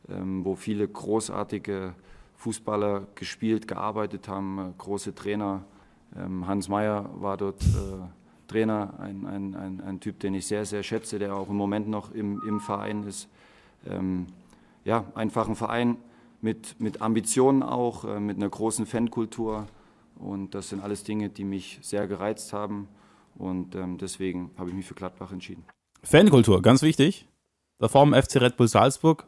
ähm, 0.09 0.45
wo 0.45 0.57
viele 0.57 0.89
großartige 0.89 1.95
Fußballer 2.37 3.07
gespielt, 3.15 3.69
gearbeitet 3.69 4.29
haben, 4.29 4.59
äh, 4.59 4.73
große 4.79 5.15
Trainer. 5.15 5.63
Ähm, 6.17 6.47
Hans 6.47 6.69
Meyer 6.69 7.11
war 7.21 7.37
dort 7.37 7.63
äh, 7.63 8.47
Trainer, 8.49 8.95
ein, 8.99 9.27
ein, 9.27 9.55
ein, 9.55 9.81
ein 9.81 10.01
Typ, 10.01 10.19
den 10.21 10.35
ich 10.35 10.47
sehr, 10.47 10.65
sehr 10.65 10.83
schätze, 10.83 11.19
der 11.19 11.37
auch 11.37 11.49
im 11.51 11.57
Moment 11.57 11.89
noch 11.89 12.13
im, 12.13 12.43
im 12.49 12.59
Verein 12.61 13.05
ist. 13.05 13.29
Ähm, 13.87 14.27
ja, 14.85 15.05
einfach 15.15 15.49
ein 15.49 15.55
Verein 15.55 15.99
mit, 16.41 16.81
mit 16.81 17.03
Ambitionen 17.03 17.63
auch, 17.63 18.05
äh, 18.05 18.19
mit 18.19 18.39
einer 18.39 18.49
großen 18.49 18.87
Fankultur. 18.87 19.67
Und 20.17 20.55
das 20.55 20.71
sind 20.71 20.83
alles 20.83 21.05
Dinge, 21.05 21.29
die 21.29 21.45
mich 21.45 21.79
sehr 21.83 22.07
gereizt 22.09 22.53
haben. 22.53 22.89
Und 23.37 23.75
ähm, 23.75 23.99
deswegen 23.99 24.51
habe 24.57 24.71
ich 24.71 24.77
mich 24.77 24.87
für 24.87 24.95
Gladbach 24.95 25.33
entschieden. 25.33 25.65
Fankultur, 26.03 26.63
ganz 26.63 26.83
wichtig. 26.83 27.27
Da 27.79 27.89
vorm 27.89 28.15
FC 28.15 28.37
Red 28.37 28.57
Bull 28.57 28.69
Salzburg. 28.69 29.27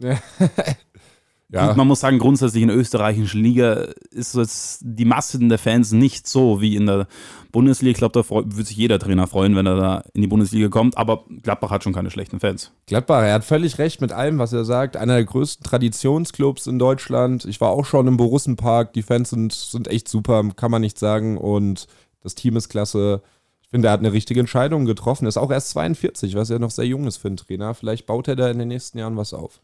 Ja. 0.00 0.18
Gut, 1.52 1.76
man 1.76 1.86
muss 1.86 2.00
sagen, 2.00 2.18
grundsätzlich 2.18 2.62
in 2.62 2.68
der 2.68 2.76
österreichischen 2.76 3.40
Liga 3.40 3.86
ist 4.10 4.34
jetzt 4.34 4.80
die 4.82 5.04
Masse 5.04 5.38
der 5.38 5.58
Fans 5.58 5.92
nicht 5.92 6.26
so 6.26 6.60
wie 6.60 6.74
in 6.74 6.86
der 6.86 7.06
Bundesliga. 7.52 7.92
Ich 7.92 7.98
glaube, 7.98 8.20
da 8.20 8.28
würde 8.28 8.64
sich 8.64 8.76
jeder 8.76 8.98
Trainer 8.98 9.28
freuen, 9.28 9.54
wenn 9.54 9.66
er 9.66 9.76
da 9.76 10.04
in 10.14 10.22
die 10.22 10.26
Bundesliga 10.26 10.68
kommt. 10.68 10.98
Aber 10.98 11.24
Gladbach 11.42 11.70
hat 11.70 11.84
schon 11.84 11.92
keine 11.92 12.10
schlechten 12.10 12.40
Fans. 12.40 12.72
Gladbach, 12.86 13.22
er 13.22 13.34
hat 13.34 13.44
völlig 13.44 13.78
recht 13.78 14.00
mit 14.00 14.10
allem, 14.10 14.38
was 14.38 14.52
er 14.52 14.64
sagt. 14.64 14.96
Einer 14.96 15.14
der 15.14 15.24
größten 15.24 15.62
Traditionsclubs 15.62 16.66
in 16.66 16.80
Deutschland. 16.80 17.44
Ich 17.44 17.60
war 17.60 17.70
auch 17.70 17.84
schon 17.84 18.08
im 18.08 18.16
Borussenpark. 18.16 18.92
Die 18.92 19.02
Fans 19.02 19.30
sind, 19.30 19.52
sind 19.52 19.86
echt 19.86 20.08
super, 20.08 20.42
kann 20.56 20.72
man 20.72 20.80
nicht 20.80 20.98
sagen. 20.98 21.38
Und 21.38 21.86
das 22.24 22.34
Team 22.34 22.56
ist 22.56 22.68
klasse. 22.68 23.22
Ich 23.62 23.68
finde, 23.68 23.88
er 23.88 23.92
hat 23.92 24.00
eine 24.00 24.12
richtige 24.12 24.40
Entscheidung 24.40 24.84
getroffen. 24.84 25.26
Ist 25.26 25.36
auch 25.36 25.50
erst 25.50 25.70
42, 25.70 26.34
was 26.34 26.48
ja 26.48 26.58
noch 26.58 26.72
sehr 26.72 26.86
jung 26.86 27.06
ist 27.06 27.18
für 27.18 27.28
einen 27.28 27.36
Trainer. 27.36 27.74
Vielleicht 27.74 28.06
baut 28.06 28.26
er 28.26 28.34
da 28.34 28.50
in 28.50 28.58
den 28.58 28.68
nächsten 28.68 28.98
Jahren 28.98 29.16
was 29.16 29.32
auf. 29.32 29.60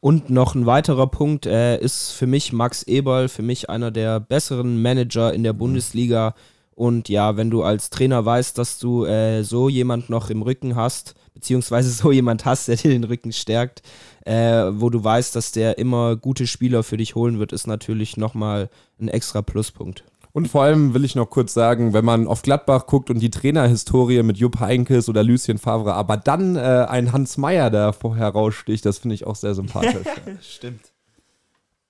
Und 0.00 0.28
noch 0.28 0.54
ein 0.54 0.66
weiterer 0.66 1.06
Punkt 1.06 1.46
äh, 1.46 1.78
ist 1.78 2.12
für 2.12 2.26
mich 2.26 2.52
Max 2.52 2.82
Eberl, 2.82 3.28
für 3.28 3.42
mich 3.42 3.70
einer 3.70 3.90
der 3.90 4.20
besseren 4.20 4.82
Manager 4.82 5.32
in 5.32 5.42
der 5.42 5.54
Bundesliga. 5.54 6.34
Und 6.74 7.08
ja, 7.08 7.36
wenn 7.36 7.50
du 7.50 7.62
als 7.62 7.88
Trainer 7.88 8.24
weißt, 8.24 8.58
dass 8.58 8.78
du 8.78 9.06
äh, 9.06 9.42
so 9.44 9.68
jemand 9.68 10.10
noch 10.10 10.28
im 10.28 10.42
Rücken 10.42 10.76
hast, 10.76 11.14
beziehungsweise 11.32 11.90
so 11.90 12.12
jemand 12.12 12.44
hast, 12.44 12.68
der 12.68 12.76
dir 12.76 12.90
den 12.90 13.04
Rücken 13.04 13.32
stärkt, 13.32 13.82
äh, 14.26 14.64
wo 14.72 14.90
du 14.90 15.02
weißt, 15.02 15.34
dass 15.36 15.52
der 15.52 15.78
immer 15.78 16.16
gute 16.16 16.46
Spieler 16.46 16.82
für 16.82 16.96
dich 16.96 17.14
holen 17.14 17.38
wird, 17.38 17.52
ist 17.52 17.66
natürlich 17.66 18.16
nochmal 18.16 18.68
ein 19.00 19.08
extra 19.08 19.42
Pluspunkt. 19.42 20.04
Und 20.34 20.48
vor 20.48 20.64
allem 20.64 20.94
will 20.94 21.04
ich 21.04 21.14
noch 21.14 21.30
kurz 21.30 21.54
sagen, 21.54 21.92
wenn 21.92 22.04
man 22.04 22.26
auf 22.26 22.42
Gladbach 22.42 22.86
guckt 22.86 23.08
und 23.08 23.20
die 23.20 23.30
Trainerhistorie 23.30 24.20
mit 24.24 24.36
Jupp 24.36 24.58
Heynckes 24.58 25.08
oder 25.08 25.22
Lucien 25.22 25.58
Favre, 25.58 25.94
aber 25.94 26.16
dann 26.16 26.56
äh, 26.56 26.86
ein 26.88 27.12
Hans 27.12 27.36
Meyer 27.36 27.70
da 27.70 27.92
vorher 27.92 28.30
raussticht, 28.30 28.84
das 28.84 28.98
finde 28.98 29.14
ich 29.14 29.28
auch 29.28 29.36
sehr 29.36 29.54
sympathisch. 29.54 30.08
Stimmt. 30.40 30.80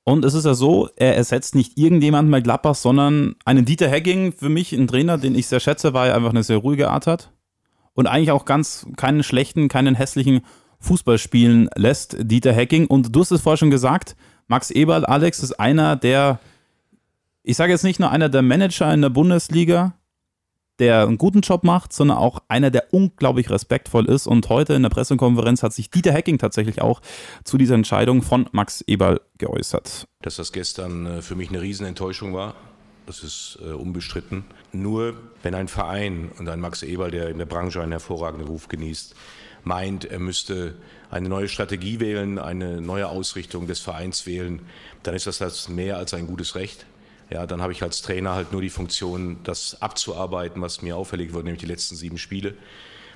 Und 0.05 0.27
es 0.27 0.35
ist 0.35 0.45
ja 0.45 0.53
so, 0.53 0.91
er 0.97 1.17
ersetzt 1.17 1.55
nicht 1.55 1.79
irgendjemanden 1.79 2.31
bei 2.31 2.43
Gladbach, 2.43 2.75
sondern 2.75 3.35
einen 3.47 3.65
Dieter 3.65 3.89
Hecking, 3.89 4.35
für 4.35 4.51
mich 4.51 4.75
ein 4.75 4.89
Trainer, 4.89 5.17
den 5.17 5.35
ich 5.35 5.47
sehr 5.47 5.61
schätze, 5.61 5.95
weil 5.95 6.11
er 6.11 6.17
einfach 6.17 6.29
eine 6.29 6.43
sehr 6.43 6.59
ruhige 6.59 6.91
Art 6.91 7.07
hat 7.07 7.33
und 7.95 8.07
eigentlich 8.07 8.31
auch 8.31 8.45
ganz 8.45 8.87
keinen 8.99 9.23
schlechten, 9.23 9.69
keinen 9.69 9.95
hässlichen 9.95 10.43
Fußball 10.81 11.17
spielen 11.17 11.71
lässt, 11.77 12.19
Dieter 12.21 12.53
Hecking. 12.53 12.89
Und 12.89 13.17
du 13.17 13.21
hast 13.21 13.31
es 13.31 13.41
vorher 13.41 13.57
schon 13.57 13.71
gesagt, 13.71 14.17
Max 14.49 14.71
Eberl, 14.71 15.07
Alex, 15.07 15.43
ist 15.43 15.59
einer 15.59 15.97
der, 15.97 16.41
ich 17.45 17.57
sage 17.57 17.73
jetzt 17.73 17.85
nicht 17.85 18.01
nur 18.01 18.11
einer 18.11 18.31
der 18.31 18.43
Manager 18.43 18.93
in 18.93 19.03
der 19.03 19.11
Bundesliga, 19.11 19.93
der 20.79 21.03
einen 21.03 21.19
guten 21.19 21.43
Job 21.43 21.63
macht, 21.63 21.93
sondern 21.93 22.17
auch 22.17 22.41
einer, 22.49 22.71
der 22.71 22.93
unglaublich 22.93 23.51
respektvoll 23.51 24.07
ist. 24.07 24.27
Und 24.27 24.49
heute 24.49 24.75
in 24.75 24.83
der 24.83 24.89
Pressekonferenz 24.89 25.63
hat 25.63 25.73
sich 25.73 25.91
Dieter 25.91 26.13
Hecking 26.13 26.39
tatsächlich 26.39 26.81
auch 26.81 27.01
zu 27.45 27.59
dieser 27.59 27.77
Entscheidung 27.77 28.23
von 28.23 28.49
Max 28.51 28.81
Eberl 28.81 29.21
geäußert. 29.39 30.09
Dass 30.23 30.37
das 30.37 30.53
gestern 30.53 31.07
äh, 31.07 31.23
für 31.23 31.37
mich 31.37 31.51
eine 31.51 31.61
Riesenenttäuschung 31.61 32.35
war, 32.35 32.55
das 33.07 33.23
ist 33.23 33.59
äh, 33.63 33.73
unbestritten. 33.73 34.45
Nur 34.73 35.15
wenn 35.43 35.55
ein 35.55 35.69
Verein 35.69 36.33
und 36.39 36.49
ein 36.49 36.59
Max 36.59 36.83
Eberl, 36.83 37.11
der 37.11 37.29
in 37.29 37.39
der 37.39 37.47
Branche 37.47 37.83
einen 37.83 37.93
hervorragenden 37.93 38.49
Ruf 38.49 38.69
genießt, 38.69 39.15
meint, 39.65 40.07
er 40.07 40.19
müsste 40.19 40.75
eine 41.11 41.29
neue 41.29 41.49
Strategie 41.49 42.01
wählen, 42.01 42.39
eine 42.39 42.81
neue 42.81 43.09
Ausrichtung 43.09 43.67
des 43.67 43.81
Vereins 43.81 44.27
wählen, 44.27 44.61
dann 45.03 45.15
ist 45.15 45.27
das 45.27 45.69
mehr 45.69 45.99
als 45.99 46.15
ein 46.15 46.27
gutes 46.27 46.55
Recht. 46.55 46.87
Ja, 47.31 47.47
dann 47.47 47.63
habe 47.63 47.73
ich 47.73 47.83
als 47.83 48.03
Trainer 48.03 48.35
halt 48.35 48.53
nur 48.53 48.61
die 48.61 48.71
Funktion, 48.71 49.39
das 49.45 49.81
abzuarbeiten, 49.81 50.61
was 50.61 50.83
mir 50.83 50.97
auffällig 50.97 51.33
wurde, 51.33 51.45
nämlich 51.45 51.63
die 51.63 51.69
letzten 51.69 51.97
sieben 51.97 52.19
Spiele. 52.19 52.55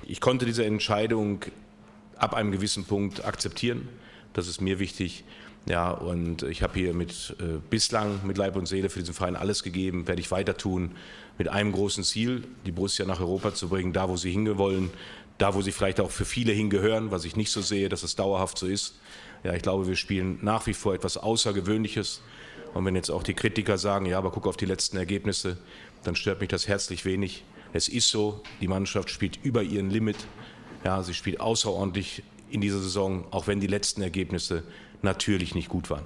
Ich 0.07 0.19
konnte 0.19 0.45
diese 0.45 0.65
Entscheidung 0.65 1.45
ab 2.17 2.33
einem 2.33 2.51
gewissen 2.51 2.85
Punkt 2.85 3.23
akzeptieren. 3.23 3.87
Das 4.33 4.47
ist 4.47 4.61
mir 4.61 4.79
wichtig. 4.79 5.23
Ja, 5.65 5.91
und 5.91 6.43
ich 6.43 6.63
habe 6.63 6.73
hier 6.79 6.93
mit 6.93 7.35
äh, 7.39 7.59
bislang 7.69 8.25
mit 8.25 8.37
Leib 8.37 8.55
und 8.55 8.67
Seele 8.67 8.89
für 8.89 8.99
diesen 8.99 9.13
Verein 9.13 9.35
alles 9.35 9.61
gegeben, 9.61 10.07
werde 10.07 10.21
ich 10.21 10.31
weiter 10.31 10.57
tun, 10.57 10.95
mit 11.37 11.47
einem 11.47 11.71
großen 11.71 12.03
Ziel, 12.03 12.43
die 12.65 12.71
Borussia 12.71 13.05
nach 13.05 13.19
Europa 13.19 13.53
zu 13.53 13.69
bringen, 13.69 13.93
da 13.93 14.09
wo 14.09 14.17
sie 14.17 14.31
hingewollen, 14.31 14.89
da 15.37 15.53
wo 15.53 15.61
sie 15.61 15.71
vielleicht 15.71 15.99
auch 15.99 16.11
für 16.11 16.25
viele 16.25 16.53
hingehören, 16.53 17.11
was 17.11 17.25
ich 17.25 17.35
nicht 17.35 17.51
so 17.51 17.61
sehe, 17.61 17.89
dass 17.89 18.03
es 18.03 18.15
dauerhaft 18.15 18.57
so 18.57 18.67
ist. 18.67 18.99
Ja, 19.43 19.53
ich 19.53 19.61
glaube, 19.61 19.87
wir 19.87 19.95
spielen 19.95 20.39
nach 20.41 20.65
wie 20.65 20.73
vor 20.73 20.93
etwas 20.93 21.17
Außergewöhnliches. 21.17 22.21
Und 22.73 22.85
wenn 22.85 22.95
jetzt 22.95 23.09
auch 23.09 23.23
die 23.23 23.33
Kritiker 23.33 23.77
sagen, 23.77 24.05
ja, 24.05 24.17
aber 24.17 24.31
guck 24.31 24.47
auf 24.47 24.57
die 24.57 24.65
letzten 24.65 24.97
Ergebnisse, 24.97 25.57
dann 26.03 26.15
stört 26.15 26.39
mich 26.39 26.49
das 26.49 26.67
herzlich 26.67 27.05
wenig. 27.05 27.43
Es 27.73 27.87
ist 27.87 28.09
so, 28.09 28.41
die 28.61 28.67
Mannschaft 28.67 29.09
spielt 29.09 29.39
über 29.43 29.63
ihren 29.63 29.89
Limit. 29.89 30.17
Ja, 30.83 31.03
sie 31.03 31.13
spielt 31.13 31.39
außerordentlich 31.39 32.23
in 32.49 32.61
dieser 32.61 32.79
Saison, 32.79 33.25
auch 33.31 33.47
wenn 33.47 33.59
die 33.59 33.67
letzten 33.67 34.01
Ergebnisse 34.01 34.63
natürlich 35.01 35.55
nicht 35.55 35.69
gut 35.69 35.89
waren. 35.89 36.05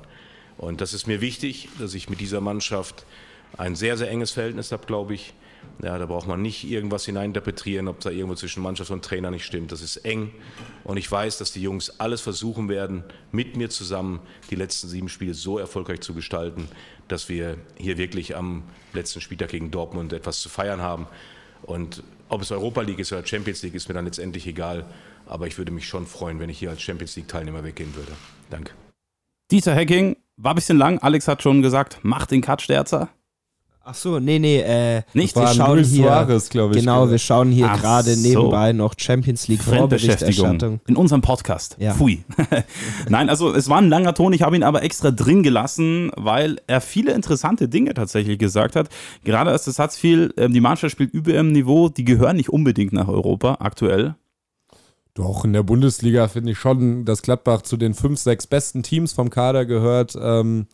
Und 0.57 0.81
das 0.81 0.93
ist 0.93 1.07
mir 1.07 1.21
wichtig, 1.21 1.69
dass 1.79 1.93
ich 1.93 2.09
mit 2.09 2.19
dieser 2.19 2.41
Mannschaft 2.41 3.05
ein 3.57 3.75
sehr, 3.75 3.97
sehr 3.97 4.09
enges 4.09 4.31
Verhältnis 4.31 4.71
habe, 4.71 4.85
glaube 4.85 5.13
ich. 5.13 5.33
Ja, 5.81 5.97
da 5.97 6.05
braucht 6.05 6.27
man 6.27 6.41
nicht 6.41 6.63
irgendwas 6.63 7.05
hineininterpretieren, 7.05 7.87
ob 7.87 7.99
da 7.99 8.09
irgendwo 8.09 8.35
zwischen 8.35 8.63
Mannschaft 8.63 8.91
und 8.91 9.03
Trainer 9.03 9.31
nicht 9.31 9.45
stimmt. 9.45 9.71
Das 9.71 9.81
ist 9.81 9.97
eng. 9.97 10.31
Und 10.83 10.97
ich 10.97 11.11
weiß, 11.11 11.37
dass 11.39 11.51
die 11.51 11.61
Jungs 11.61 11.99
alles 11.99 12.21
versuchen 12.21 12.69
werden, 12.69 13.03
mit 13.31 13.57
mir 13.57 13.69
zusammen 13.69 14.21
die 14.49 14.55
letzten 14.55 14.87
sieben 14.87 15.09
Spiele 15.09 15.33
so 15.33 15.57
erfolgreich 15.57 16.01
zu 16.01 16.13
gestalten, 16.13 16.69
dass 17.07 17.27
wir 17.27 17.57
hier 17.77 17.97
wirklich 17.97 18.35
am 18.35 18.63
letzten 18.93 19.19
Spieltag 19.19 19.49
gegen 19.49 19.71
Dortmund 19.71 20.13
etwas 20.13 20.39
zu 20.39 20.47
feiern 20.47 20.81
haben. 20.81 21.07
Und 21.63 22.03
ob 22.29 22.41
es 22.41 22.51
Europa 22.51 22.81
League 22.81 22.99
ist 22.99 23.11
oder 23.11 23.25
Champions 23.25 23.61
League, 23.63 23.75
ist 23.75 23.87
mir 23.87 23.93
dann 23.93 24.05
letztendlich 24.05 24.47
egal. 24.47 24.85
Aber 25.25 25.47
ich 25.47 25.57
würde 25.57 25.71
mich 25.71 25.87
schon 25.87 26.05
freuen, 26.05 26.39
wenn 26.39 26.49
ich 26.49 26.59
hier 26.59 26.69
als 26.69 26.81
Champions 26.81 27.15
League-Teilnehmer 27.15 27.63
weggehen 27.63 27.95
würde. 27.95 28.11
Danke. 28.49 28.73
Dieter 29.51 29.75
Hecking 29.75 30.17
war 30.37 30.53
ein 30.53 30.55
bisschen 30.55 30.77
lang. 30.77 30.99
Alex 30.99 31.27
hat 31.27 31.43
schon 31.43 31.61
gesagt, 31.61 31.99
macht 32.03 32.31
den 32.31 32.41
Cut, 32.41 32.61
Sterzer. 32.61 33.09
Ach 33.85 33.95
so, 33.95 34.17
nee, 34.17 34.39
nee, 34.39 34.61
äh, 34.61 35.01
Nicht? 35.13 35.35
wir 35.35 35.45
schauen 35.47 35.75
Luis 35.75 35.89
hier, 35.89 36.03
Suarez, 36.05 36.49
glaube 36.49 36.73
ich. 36.73 36.79
genau, 36.79 37.11
wir 37.11 37.17
schauen 37.17 37.51
hier 37.51 37.67
gerade 37.67 38.15
so. 38.15 38.21
nebenbei 38.29 38.71
noch 38.71 38.93
Champions 38.97 39.49
League 39.49 39.61
Vorberichterstattung. 39.61 40.79
in 40.87 40.95
unserem 40.95 41.21
Podcast. 41.21 41.75
Ja. 41.79 41.93
Pfui. 41.93 42.23
Nein, 43.09 43.29
also 43.29 43.53
es 43.53 43.67
war 43.67 43.79
ein 43.79 43.89
langer 43.89 44.13
Ton, 44.13 44.31
ich 44.31 44.41
habe 44.41 44.55
ihn 44.55 44.63
aber 44.63 44.83
extra 44.83 45.11
drin 45.11 45.43
gelassen, 45.43 46.11
weil 46.15 46.61
er 46.65 46.79
viele 46.79 47.11
interessante 47.11 47.67
Dinge 47.67 47.93
tatsächlich 47.93 48.39
gesagt 48.39 48.77
hat. 48.77 48.87
Gerade 49.25 49.51
als 49.51 49.65
der 49.65 49.73
Satz 49.73 49.97
fiel, 49.97 50.33
ähm, 50.37 50.53
die 50.53 50.61
Mannschaft 50.61 50.93
spielt 50.93 51.13
über 51.13 51.31
ihrem 51.31 51.51
Niveau, 51.51 51.89
die 51.89 52.05
gehören 52.05 52.37
nicht 52.37 52.47
unbedingt 52.47 52.93
nach 52.93 53.09
Europa 53.09 53.57
aktuell. 53.59 54.15
Doch, 55.13 55.43
in 55.43 55.51
der 55.51 55.63
Bundesliga 55.63 56.29
finde 56.29 56.53
ich 56.53 56.57
schon, 56.57 57.03
dass 57.03 57.21
Gladbach 57.21 57.63
zu 57.63 57.75
den 57.75 57.93
fünf, 57.93 58.17
sechs 58.19 58.47
besten 58.47 58.81
Teams 58.81 59.11
vom 59.11 59.29
Kader 59.29 59.65
gehört. 59.65 60.17
Ähm, 60.19 60.67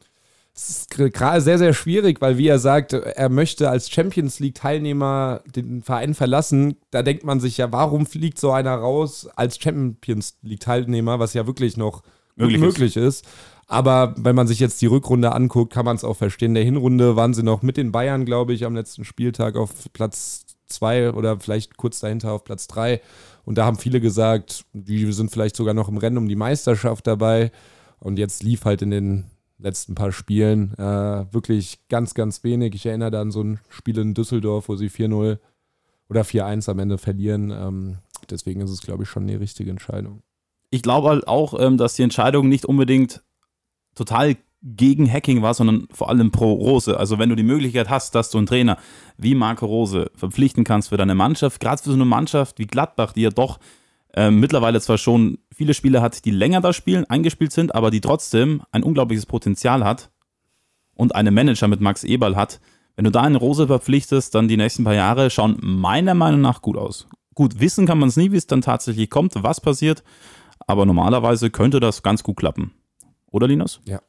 es 0.60 0.70
ist 0.70 0.90
gerade 0.90 1.42
sehr, 1.42 1.58
sehr 1.58 1.74
schwierig, 1.74 2.20
weil 2.22 2.38
wie 2.38 2.48
er 2.48 2.60
sagt, 2.60 2.92
er 2.94 3.30
möchte 3.30 3.70
als 3.70 3.90
Champions 3.90 4.40
League-Teilnehmer 4.40 5.42
den 5.56 5.84
Verein 5.84 6.14
verlassen. 6.14 6.76
Da 6.92 7.02
denkt 7.02 7.24
man 7.24 7.40
sich 7.40 7.58
ja, 7.58 7.72
warum 7.72 8.06
fliegt 8.06 8.38
so 8.40 8.52
einer 8.52 8.76
raus 8.76 9.28
als 9.36 9.58
Champions 9.58 10.38
League-Teilnehmer, 10.42 11.20
was 11.20 11.34
ja 11.34 11.48
wirklich 11.48 11.78
noch 11.78 12.04
Möglich 12.36 12.60
möglich, 12.60 12.98
ist. 12.98 13.22
ist. 13.22 13.28
Aber 13.68 14.16
wenn 14.18 14.36
man 14.36 14.48
sich 14.48 14.60
jetzt 14.60 14.82
die 14.82 14.88
Rückrunde 14.88 15.32
anguckt, 15.34 15.74
kann 15.74 15.86
man 15.86 15.96
es 15.96 16.04
auch 16.04 16.18
verstehen. 16.18 16.52
In 16.52 16.56
der 16.56 16.64
Hinrunde 16.64 17.16
waren 17.16 17.34
sie 17.34 17.44
noch 17.44 17.62
mit 17.62 17.78
den 17.78 17.92
Bayern, 17.92 18.26
glaube 18.26 18.54
ich, 18.54 18.66
am 18.66 18.76
letzten 18.76 19.06
Spieltag 19.06 19.56
auf 19.56 19.72
Platz 19.94 20.46
zwei 20.68 21.14
oder 21.14 21.40
vielleicht 21.40 21.78
kurz 21.78 22.00
dahinter 22.00 22.32
auf 22.32 22.44
Platz 22.44 22.68
drei. 22.68 23.02
Und 23.46 23.58
da 23.58 23.66
haben 23.66 23.78
viele 23.78 24.02
gesagt, 24.02 24.66
die 24.74 25.12
sind 25.12 25.32
vielleicht 25.32 25.56
sogar 25.56 25.74
noch 25.74 25.90
im 25.90 25.98
Rennen 25.98 26.18
um 26.18 26.28
die 26.28 26.36
Meisterschaft 26.36 27.08
dabei. 27.08 27.52
Und 28.00 28.18
jetzt 28.20 28.44
lief 28.44 28.66
halt 28.66 28.82
in 28.82 28.92
den 28.92 29.26
letzten 29.60 29.96
paar 29.96 30.12
Spielen 30.12 30.74
äh, 30.76 31.26
wirklich 31.34 31.80
ganz, 31.90 32.14
ganz 32.14 32.44
wenig. 32.44 32.74
Ich 32.76 32.86
erinnere 32.86 33.12
da 33.12 33.22
an 33.22 33.32
so 33.32 33.44
ein 33.44 33.60
Spiel 33.70 33.98
in 33.98 34.14
Düsseldorf, 34.14 34.70
wo 34.70 34.76
sie 34.76 34.90
4-0 34.90 35.38
oder 36.10 36.22
4-1 36.22 36.70
am 36.70 36.80
Ende 36.80 36.98
verlieren. 36.98 37.52
Ähm, 37.52 37.98
deswegen 38.30 38.62
ist 38.62 38.72
es, 38.72 38.82
glaube 38.82 39.04
ich, 39.04 39.10
schon 39.10 39.28
die 39.28 39.36
richtige 39.36 39.70
Entscheidung. 39.70 40.24
Ich 40.72 40.82
glaube 40.82 41.10
halt 41.10 41.28
auch, 41.28 41.60
ähm, 41.60 41.78
dass 41.78 41.96
die 41.96 42.04
Entscheidung 42.04 42.48
nicht 42.48 42.66
unbedingt 42.66 43.22
total 43.96 44.38
gegen 44.62 45.12
Hacking 45.12 45.42
war, 45.42 45.54
sondern 45.54 45.88
vor 45.92 46.10
allem 46.10 46.32
pro 46.32 46.52
Rose. 46.54 46.98
Also 46.98 47.18
wenn 47.18 47.30
du 47.30 47.36
die 47.36 47.44
Möglichkeit 47.44 47.90
hast, 47.90 48.16
dass 48.16 48.30
du 48.30 48.38
einen 48.38 48.48
Trainer 48.48 48.78
wie 49.18 49.36
Marco 49.36 49.66
Rose 49.66 50.12
verpflichten 50.16 50.64
kannst 50.64 50.90
für 50.90 50.98
deine 50.98 51.16
Mannschaft, 51.16 51.62
gerade 51.62 51.82
für 51.82 51.90
so 51.90 51.96
eine 51.96 52.06
Mannschaft 52.06 52.60
wie 52.60 52.68
Gladbach, 52.68 53.14
die 53.14 53.22
ja 53.22 53.30
doch 53.30 53.60
ähm, 54.14 54.40
mittlerweile 54.40 54.82
zwar 54.82 54.98
schon 54.98 55.38
viele 55.60 55.74
Spieler 55.74 56.02
hat, 56.02 56.24
die 56.24 56.32
länger 56.32 56.62
da 56.62 56.72
spielen, 56.72 57.04
eingespielt 57.04 57.52
sind, 57.52 57.76
aber 57.76 57.92
die 57.92 58.00
trotzdem 58.00 58.62
ein 58.72 58.82
unglaubliches 58.82 59.26
Potenzial 59.26 59.84
hat 59.84 60.10
und 60.96 61.14
einen 61.16 61.34
Manager 61.34 61.68
mit 61.68 61.82
Max 61.82 62.06
Eberl 62.06 62.38
hat. 62.38 62.62
Wenn 62.96 63.04
du 63.04 63.12
da 63.12 63.24
einen 63.24 63.36
Rose 63.36 63.68
verpflichtest, 63.68 64.34
dann 64.34 64.48
die 64.48 64.56
nächsten 64.56 64.86
paar 64.86 64.94
Jahre 64.94 65.30
schauen 65.30 65.58
meiner 65.62 66.14
Meinung 66.14 66.40
nach 66.40 66.62
gut 66.62 66.78
aus. 66.78 67.08
Gut, 67.36 67.60
wissen 67.60 67.86
kann 67.86 68.00
man 68.00 68.08
es 68.08 68.16
nie, 68.16 68.32
wie 68.32 68.38
es 68.38 68.48
dann 68.48 68.62
tatsächlich 68.62 69.10
kommt, 69.10 69.34
was 69.36 69.60
passiert, 69.60 70.02
aber 70.66 70.86
normalerweise 70.86 71.50
könnte 71.50 71.82
das 71.82 72.04
ganz 72.04 72.24
gut 72.24 72.38
klappen. 72.38 72.72
Oder 73.30 73.48
Linus? 73.48 73.82
Ja. 73.84 74.00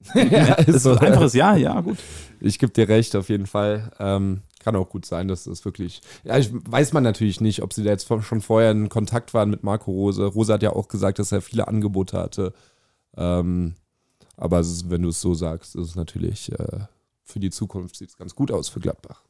ja, 0.16 0.54
ist 0.54 0.68
ist 0.68 0.82
so. 0.82 0.96
ein 0.96 0.98
einfaches 0.98 1.34
Ja, 1.34 1.54
ja, 1.54 1.80
gut. 1.80 1.98
Ich 2.40 2.58
gebe 2.58 2.72
dir 2.72 2.88
recht, 2.88 3.14
auf 3.14 3.28
jeden 3.28 3.46
Fall. 3.46 3.92
Ähm, 4.00 4.42
kann 4.64 4.76
auch 4.76 4.88
gut 4.88 5.04
sein, 5.04 5.28
dass 5.28 5.44
das 5.44 5.64
wirklich. 5.64 6.00
Ja, 6.24 6.38
ich 6.38 6.50
weiß 6.52 6.94
man 6.94 7.02
natürlich 7.02 7.40
nicht, 7.40 7.62
ob 7.62 7.72
sie 7.72 7.84
da 7.84 7.90
jetzt 7.90 8.08
schon 8.22 8.40
vorher 8.40 8.70
in 8.70 8.88
Kontakt 8.88 9.34
waren 9.34 9.50
mit 9.50 9.62
Marco 9.62 9.90
Rose. 9.92 10.24
Rose 10.24 10.52
hat 10.52 10.62
ja 10.62 10.72
auch 10.72 10.88
gesagt, 10.88 11.18
dass 11.18 11.32
er 11.32 11.42
viele 11.42 11.68
Angebote 11.68 12.18
hatte. 12.18 12.52
Ähm, 13.16 13.74
aber 14.36 14.58
es 14.60 14.70
ist, 14.70 14.90
wenn 14.90 15.02
du 15.02 15.10
es 15.10 15.20
so 15.20 15.34
sagst, 15.34 15.76
ist 15.76 15.88
es 15.90 15.96
natürlich 15.96 16.50
äh, 16.52 16.80
für 17.22 17.40
die 17.40 17.50
Zukunft 17.50 17.96
sieht 17.96 18.08
es 18.08 18.16
ganz 18.16 18.34
gut 18.34 18.50
aus 18.50 18.68
für 18.68 18.80
Gladbach. 18.80 19.22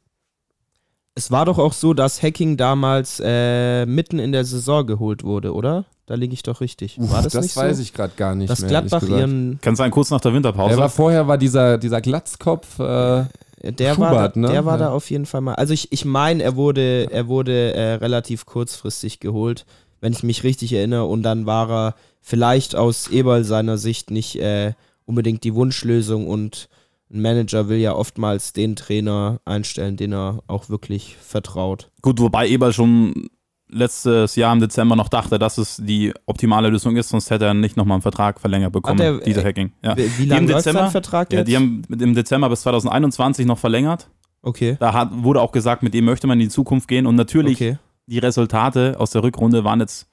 Es 1.17 1.31
war 1.31 1.45
doch 1.45 1.59
auch 1.59 1.73
so, 1.73 1.93
dass 1.93 2.21
Hacking 2.21 2.57
damals 2.57 3.21
äh, 3.23 3.85
mitten 3.85 4.19
in 4.19 4.31
der 4.33 4.43
Saison 4.43 4.85
geholt 4.85 5.23
wurde, 5.23 5.53
oder? 5.53 5.85
Da 6.07 6.15
liege 6.15 6.33
ich 6.33 6.43
doch 6.43 6.61
richtig. 6.61 6.97
War 6.99 7.23
das, 7.23 7.33
nicht 7.33 7.55
weiß 7.55 7.77
so? 7.77 7.81
ich 7.83 7.93
gerade 7.93 8.13
gar 8.15 8.35
nicht 8.35 8.49
dass 8.49 8.59
mehr. 8.61 8.69
Gladbach 8.69 9.01
ihren 9.03 9.59
Kann 9.61 9.75
sein, 9.75 9.91
kurz 9.91 10.11
nach 10.11 10.21
der 10.21 10.31
Er 10.31 10.35
Winterpause. 10.35 10.77
war 10.77 10.89
vorher 10.89 11.27
war 11.27 11.37
dieser, 11.37 11.77
dieser 11.77 12.01
Glatzkopf. 12.01 12.79
Äh, 12.79 13.25
Der 13.71 13.97
war, 13.97 14.09
Schubert, 14.11 14.35
da, 14.35 14.39
ne? 14.39 14.47
der 14.49 14.65
war 14.65 14.73
Ja. 14.79 14.85
da 14.85 14.91
auf 14.91 15.09
jeden 15.09 15.25
Fall 15.25 15.41
mal. 15.41 15.55
Also 15.55 15.73
ich, 15.73 15.91
ich 15.91 16.05
meine, 16.05 16.43
er 16.43 16.55
wurde, 16.55 17.07
er 17.11 17.27
wurde 17.27 17.73
äh, 17.73 17.93
relativ 17.95 18.45
kurzfristig 18.45 19.19
geholt, 19.19 19.65
wenn 20.01 20.13
ich 20.13 20.23
mich 20.23 20.43
richtig 20.43 20.73
erinnere. 20.73 21.05
Und 21.05 21.23
dann 21.23 21.45
war 21.45 21.69
er 21.71 21.95
vielleicht 22.21 22.75
aus 22.75 23.07
Eberl 23.09 23.43
seiner 23.43 23.77
Sicht 23.77 24.11
nicht 24.11 24.35
äh, 24.37 24.73
unbedingt 25.05 25.43
die 25.43 25.53
Wunschlösung. 25.55 26.27
Und 26.27 26.67
ein 27.11 27.21
Manager 27.21 27.69
will 27.69 27.77
ja 27.77 27.93
oftmals 27.93 28.53
den 28.53 28.75
Trainer 28.75 29.39
einstellen, 29.45 29.95
den 29.97 30.13
er 30.13 30.39
auch 30.47 30.69
wirklich 30.69 31.15
vertraut. 31.21 31.89
Gut, 32.01 32.19
wobei 32.19 32.47
Eberl 32.47 32.73
schon 32.73 33.29
letztes 33.67 34.35
Jahr 34.35 34.53
im 34.53 34.59
Dezember 34.59 34.95
noch 34.95 35.09
dachte, 35.09 35.39
dass 35.39 35.57
es 35.57 35.77
die 35.83 36.13
optimale 36.25 36.69
Lösung 36.69 36.95
ist, 36.97 37.09
sonst 37.09 37.29
hätte 37.31 37.45
er 37.45 37.53
nicht 37.53 37.77
nochmal 37.77 37.95
einen 37.95 38.01
Vertrag 38.01 38.39
verlängert 38.39 38.71
bekommen, 38.71 38.99
Hat 38.99 39.05
er- 39.05 39.19
dieser 39.19 39.41
äh, 39.41 39.45
Hacking. 39.45 39.71
Ja. 39.83 39.95
Wie, 39.97 40.25
lange 40.25 40.51
läuft 40.51 40.67
Dezember- 40.67 40.89
Vertrag 40.91 41.31
Ja, 41.33 41.39
jetzt? 41.39 41.47
die 41.47 41.55
haben 41.55 41.81
im 41.89 42.13
Dezember 42.15 42.49
bis 42.49 42.61
2021 42.61 43.45
noch 43.45 43.57
verlängert. 43.57 44.07
okay, 44.41 44.77
Da 44.79 44.93
hat, 44.93 45.09
wurde 45.11 45.41
auch 45.41 45.51
gesagt, 45.51 45.81
mit 45.83 45.93
dem 45.93 46.05
möchte 46.05 46.27
man 46.27 46.39
in 46.39 46.47
die 46.47 46.53
Zukunft 46.53 46.87
gehen. 46.87 47.07
Und 47.07 47.15
natürlich, 47.15 47.55
okay. 47.57 47.77
die 48.05 48.19
Resultate 48.19 48.99
aus 48.99 49.11
der 49.11 49.23
Rückrunde 49.23 49.63
waren 49.63 49.79
jetzt 49.79 50.07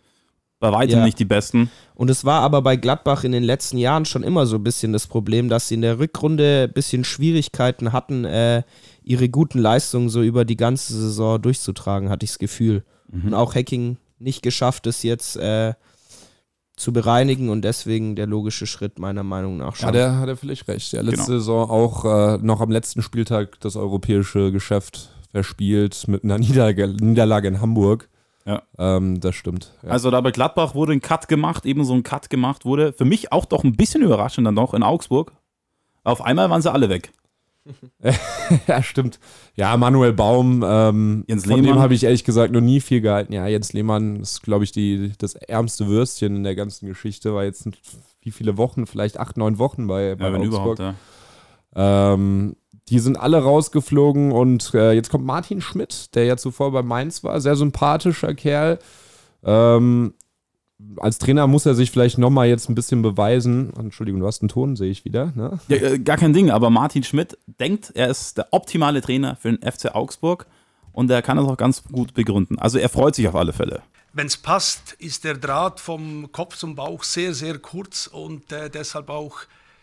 bei 0.58 0.72
weitem 0.72 1.00
Ja. 1.00 1.04
nicht 1.04 1.18
die 1.18 1.24
besten. 1.24 1.70
Und 1.94 2.08
es 2.08 2.24
war 2.24 2.40
aber 2.40 2.62
bei 2.62 2.76
Gladbach 2.76 3.24
in 3.24 3.32
den 3.32 3.42
letzten 3.42 3.76
Jahren 3.78 4.04
schon 4.06 4.22
immer 4.22 4.46
so 4.46 4.56
ein 4.56 4.62
bisschen 4.64 4.92
das 4.92 5.06
Problem, 5.08 5.48
dass 5.48 5.68
sie 5.68 5.74
in 5.74 5.82
der 5.82 5.98
Rückrunde 5.98 6.68
ein 6.68 6.72
bisschen 6.72 7.02
Schwierigkeiten 7.04 7.92
hatten, 7.92 8.24
äh, 8.24 8.62
ihre 9.02 9.28
guten 9.28 9.58
Leistungen 9.58 10.08
so 10.08 10.22
über 10.22 10.44
die 10.44 10.56
ganze 10.56 10.94
Saison 10.94 11.42
durchzutragen, 11.42 12.08
hatte 12.10 12.24
ich 12.24 12.30
das 12.30 12.38
Gefühl. 12.38 12.84
Mhm. 13.12 13.28
Und 13.28 13.34
auch 13.34 13.54
Hacking 13.54 13.98
nicht 14.18 14.42
geschafft, 14.42 14.86
es 14.86 15.02
jetzt 15.04 15.36
äh, 15.36 15.74
zu 16.76 16.92
bereinigen 16.92 17.48
und 17.50 17.62
deswegen 17.62 18.16
der 18.16 18.26
logische 18.26 18.66
Schritt 18.66 18.98
meiner 18.98 19.22
Meinung 19.22 19.58
nach 19.58 19.76
schon. 19.76 19.86
ja, 19.88 19.92
der 19.92 20.18
hat 20.18 20.28
er 20.28 20.36
vielleicht 20.36 20.66
recht. 20.68 20.92
Ja, 20.92 21.02
letzte 21.02 21.16
Genau. 21.16 21.26
Saison 21.38 21.70
auch 21.70 22.04
äh, 22.04 22.38
noch 22.38 22.60
am 22.60 22.70
letzten 22.70 23.02
Spieltag 23.02 23.60
das 23.60 23.76
europäische 23.76 24.50
Geschäft 24.50 25.10
verspielt 25.30 26.08
mit 26.08 26.24
einer 26.24 26.38
Niederlage, 26.38 26.88
Niederlage 26.88 27.48
in 27.48 27.60
Hamburg. 27.60 28.08
Ja. 28.44 28.62
Ähm, 28.78 29.20
das 29.20 29.36
stimmt. 29.36 29.72
Ja. 29.82 29.90
Also 29.90 30.10
da 30.10 30.20
bei 30.20 30.30
Gladbach 30.32 30.74
wurde 30.74 30.92
ein 30.92 31.00
Cut 31.00 31.28
gemacht, 31.28 31.64
ebenso 31.64 31.94
ein 31.94 32.02
Cut 32.02 32.28
gemacht 32.30 32.64
wurde. 32.64 32.92
Für 32.92 33.04
mich 33.04 33.32
auch 33.32 33.44
doch 33.44 33.62
ein 33.62 33.76
bisschen 33.76 34.02
überraschend 34.02 34.46
dann 34.46 34.54
noch 34.54 34.74
in 34.74 34.82
Augsburg. 34.82 35.32
Auf 36.04 36.22
einmal 36.22 36.50
waren 36.50 36.62
sie 36.62 36.72
alle 36.72 36.88
weg. 36.88 37.12
ja, 38.66 38.82
stimmt. 38.82 39.18
Ja, 39.54 39.76
Manuel 39.76 40.12
Baum, 40.12 40.64
ähm, 40.66 41.24
Jens 41.28 41.46
von 41.46 41.62
dem 41.62 41.78
habe 41.78 41.94
ich 41.94 42.04
ehrlich 42.04 42.24
gesagt 42.24 42.52
noch 42.52 42.60
nie 42.60 42.80
viel 42.80 43.00
gehalten. 43.00 43.32
Ja, 43.32 43.46
Jens 43.46 43.72
Lehmann 43.72 44.16
ist, 44.20 44.42
glaube 44.42 44.64
ich, 44.64 44.72
die, 44.72 45.12
das 45.18 45.34
ärmste 45.34 45.86
Würstchen 45.86 46.36
in 46.36 46.44
der 46.44 46.54
ganzen 46.56 46.88
Geschichte. 46.88 47.34
War 47.34 47.44
jetzt 47.44 47.68
wie 48.20 48.30
viele 48.30 48.56
Wochen, 48.56 48.86
vielleicht 48.86 49.18
acht, 49.18 49.36
neun 49.36 49.58
Wochen 49.58 49.86
bei, 49.86 50.14
bei 50.16 50.26
Ja, 50.26 50.32
wenn 50.32 50.40
Augsburg. 50.42 50.78
überhaupt, 50.78 50.96
ja. 51.76 52.14
Ähm, 52.14 52.56
die 52.88 52.98
sind 52.98 53.18
alle 53.18 53.42
rausgeflogen 53.42 54.32
und 54.32 54.74
äh, 54.74 54.92
jetzt 54.92 55.10
kommt 55.10 55.24
Martin 55.24 55.60
Schmidt, 55.60 56.14
der 56.14 56.24
ja 56.24 56.36
zuvor 56.36 56.72
bei 56.72 56.82
Mainz 56.82 57.22
war, 57.24 57.40
sehr 57.40 57.56
sympathischer 57.56 58.34
Kerl. 58.34 58.78
Ähm, 59.44 60.14
als 60.98 61.18
Trainer 61.18 61.46
muss 61.46 61.66
er 61.66 61.74
sich 61.74 61.90
vielleicht 61.90 62.18
nochmal 62.18 62.48
jetzt 62.48 62.68
ein 62.68 62.74
bisschen 62.74 63.02
beweisen. 63.02 63.72
Entschuldigung, 63.76 64.20
du 64.20 64.26
hast 64.26 64.42
einen 64.42 64.48
Ton, 64.48 64.76
sehe 64.76 64.90
ich 64.90 65.04
wieder. 65.04 65.32
Ne? 65.34 65.58
Ja, 65.68 65.76
äh, 65.76 65.98
gar 65.98 66.16
kein 66.16 66.32
Ding, 66.32 66.50
aber 66.50 66.70
Martin 66.70 67.02
Schmidt 67.02 67.38
denkt, 67.46 67.92
er 67.94 68.08
ist 68.08 68.38
der 68.38 68.48
optimale 68.52 69.00
Trainer 69.00 69.36
für 69.36 69.52
den 69.52 69.72
FC 69.72 69.94
Augsburg 69.94 70.46
und 70.92 71.10
er 71.10 71.22
kann 71.22 71.36
das 71.36 71.46
auch 71.46 71.56
ganz 71.56 71.84
gut 71.84 72.14
begründen. 72.14 72.58
Also 72.58 72.78
er 72.78 72.88
freut 72.88 73.14
sich 73.14 73.28
auf 73.28 73.34
alle 73.34 73.52
Fälle. 73.52 73.82
Wenn 74.12 74.26
es 74.26 74.36
passt, 74.36 74.92
ist 74.98 75.24
der 75.24 75.34
Draht 75.34 75.80
vom 75.80 76.30
Kopf 76.32 76.56
zum 76.56 76.74
Bauch 76.74 77.02
sehr, 77.02 77.32
sehr 77.32 77.58
kurz 77.58 78.06
und 78.06 78.52
äh, 78.52 78.68
deshalb 78.68 79.08
auch 79.08 79.38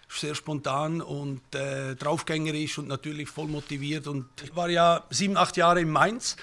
sehr 0.07 0.35
spontan 0.35 1.01
und 1.01 1.41
äh, 1.55 1.95
draufgängerisch 1.95 2.77
und 2.77 2.87
natürlich 2.87 3.29
voll 3.29 3.47
motiviert. 3.47 4.07
Und 4.07 4.25
ich 4.43 4.55
war 4.55 4.69
ja 4.69 5.03
sieben, 5.09 5.37
acht 5.37 5.57
Jahre 5.57 5.81
in 5.81 5.89
Mainz. 5.89 6.35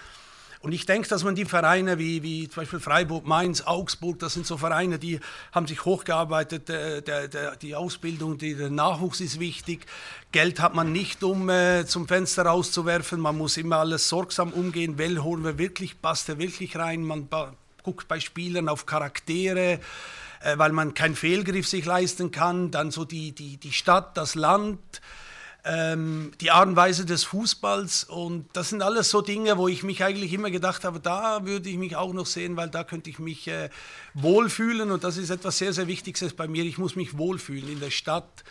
Und 0.60 0.72
ich 0.72 0.86
denke, 0.86 1.08
dass 1.08 1.22
man 1.22 1.34
die 1.34 1.44
Vereine 1.44 1.98
wie, 1.98 2.22
wie 2.22 2.48
zum 2.48 2.62
Beispiel 2.62 2.80
Freiburg, 2.80 3.26
Mainz, 3.26 3.62
Augsburg, 3.62 4.18
das 4.18 4.34
sind 4.34 4.46
so 4.46 4.56
Vereine, 4.56 4.98
die 4.98 5.20
haben 5.52 5.66
sich 5.66 5.84
hochgearbeitet. 5.84 6.70
Äh, 6.70 7.02
der, 7.02 7.28
der, 7.28 7.56
die 7.56 7.74
Ausbildung, 7.74 8.38
die, 8.38 8.54
der 8.54 8.70
Nachwuchs 8.70 9.20
ist 9.20 9.38
wichtig. 9.38 9.86
Geld 10.32 10.60
hat 10.60 10.74
man 10.74 10.92
nicht, 10.92 11.22
um 11.22 11.48
äh, 11.48 11.84
zum 11.86 12.08
Fenster 12.08 12.44
rauszuwerfen. 12.44 13.20
Man 13.20 13.36
muss 13.36 13.56
immer 13.56 13.76
alles 13.78 14.08
sorgsam 14.08 14.52
umgehen. 14.52 14.98
Well 14.98 15.18
holen 15.18 15.44
wir 15.44 15.58
wirklich, 15.58 16.00
passt 16.00 16.28
er 16.28 16.38
wirklich 16.38 16.76
rein? 16.76 17.02
Man 17.02 17.28
guckt 17.82 18.08
bei 18.08 18.18
Spielern 18.18 18.68
auf 18.68 18.86
Charaktere, 18.86 19.80
äh, 20.40 20.58
weil 20.58 20.72
man 20.72 20.94
keinen 20.94 21.16
Fehlgriff 21.16 21.68
sich 21.68 21.84
leisten 21.84 22.30
kann. 22.30 22.70
Dann 22.70 22.90
so 22.90 23.04
die, 23.04 23.32
die, 23.32 23.58
die 23.58 23.72
Stadt, 23.72 24.16
das 24.16 24.34
Land 24.34 24.80
ähm, 25.66 26.30
die 26.40 26.52
Art 26.52 26.68
und 26.68 26.76
Weise 26.76 27.04
des 27.04 27.24
Fußballs 27.24 28.04
und 28.04 28.46
das 28.52 28.68
sind 28.68 28.82
alles 28.82 29.10
so 29.10 29.20
Dinge, 29.20 29.58
wo 29.58 29.66
ich 29.66 29.82
mich 29.82 30.04
eigentlich 30.04 30.32
immer 30.32 30.50
gedacht 30.50 30.84
habe, 30.84 31.00
da 31.00 31.44
würde 31.44 31.68
ich 31.68 31.76
mich 31.76 31.96
auch 31.96 32.12
noch 32.12 32.26
sehen, 32.26 32.56
weil 32.56 32.70
da 32.70 32.84
könnte 32.84 33.10
ich 33.10 33.18
mich 33.18 33.48
äh, 33.48 33.68
wohlfühlen 34.14 34.92
und 34.92 35.02
das 35.02 35.16
ist 35.16 35.30
etwas 35.30 35.58
sehr, 35.58 35.72
sehr 35.72 35.88
Wichtiges 35.88 36.34
bei 36.34 36.46
mir. 36.46 36.64
Ich 36.64 36.78
muss 36.78 36.94
mich 36.94 37.18
wohlfühlen 37.18 37.68
in 37.68 37.80
der 37.80 37.90
Stadt, 37.90 38.44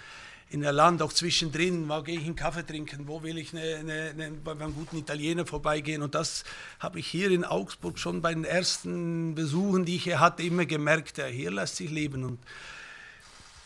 in 0.50 0.60
der 0.62 0.74
Land, 0.74 1.02
auch 1.02 1.14
zwischendrin, 1.14 1.88
wo 1.88 2.02
gehe 2.02 2.20
ich 2.20 2.26
einen 2.26 2.36
Kaffee 2.36 2.66
trinken, 2.66 3.08
wo 3.08 3.24
will 3.24 3.38
ich 3.38 3.54
eine, 3.54 3.78
eine, 3.78 4.10
eine, 4.10 4.32
bei 4.32 4.52
einem 4.52 4.76
guten 4.76 4.98
Italiener 4.98 5.46
vorbeigehen. 5.46 6.02
Und 6.02 6.16
das 6.16 6.44
habe 6.80 7.00
ich 7.00 7.08
hier 7.08 7.32
in 7.32 7.46
Augsburg 7.46 7.98
schon 7.98 8.22
bei 8.22 8.34
den 8.34 8.44
ersten 8.44 9.36
Besuchen, 9.36 9.86
die 9.86 9.96
ich 9.96 10.04
hier 10.04 10.20
hatte, 10.20 10.44
immer 10.44 10.66
gemerkt, 10.66 11.18
ja, 11.18 11.26
hier 11.26 11.52
lässt 11.52 11.78
sich 11.78 11.90
leben. 11.90 12.26
Und 12.26 12.40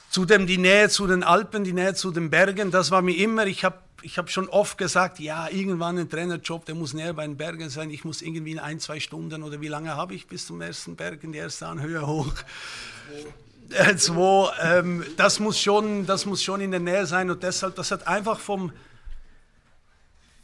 zudem 0.10 0.48
die 0.48 0.58
Nähe 0.58 0.90
zu 0.90 1.08
den 1.08 1.24
Alpen, 1.24 1.64
die 1.64 1.74
Nähe 1.74 1.94
zu 1.94 2.12
den 2.12 2.30
Bergen, 2.30 2.72
das 2.72 2.92
war 2.92 3.02
mir 3.02 3.16
immer, 3.16 3.46
ich 3.46 3.64
habe 3.64 3.78
ich 4.02 4.18
hab 4.18 4.30
schon 4.30 4.48
oft 4.48 4.78
gesagt, 4.78 5.20
ja, 5.20 5.50
irgendwann 5.50 5.98
ein 5.98 6.10
Trainerjob, 6.10 6.66
der 6.66 6.76
muss 6.76 6.94
näher 6.94 7.14
bei 7.14 7.26
den 7.26 7.36
Bergen 7.36 7.70
sein, 7.70 7.90
ich 7.90 8.06
muss 8.06 8.22
irgendwie 8.22 8.54
in 8.54 8.60
ein, 8.60 8.80
zwei 8.80 9.00
Stunden 9.00 9.44
oder 9.44 9.60
wie 9.62 9.68
lange 9.68 9.96
habe 9.96 10.16
ich 10.16 10.28
bis 10.28 10.48
zum 10.48 10.62
ersten 10.62 10.96
Berg, 10.96 11.24
in 11.24 11.34
die 11.34 11.40
erste 11.40 11.68
Anhöhe 11.68 12.08
hoch. 12.08 12.34
Äh, 13.72 13.98
zwei, 13.98 14.52
ähm, 14.62 15.04
das, 15.18 15.40
muss 15.40 15.60
schon, 15.60 16.06
das 16.06 16.26
muss 16.26 16.44
schon 16.44 16.62
in 16.62 16.72
der 16.72 16.80
Nähe 16.80 17.06
sein 17.06 17.30
und 17.30 17.44
deshalb, 17.44 17.76
das 17.76 17.92
hat 17.92 18.08
einfach 18.08 18.40
vom, 18.40 18.72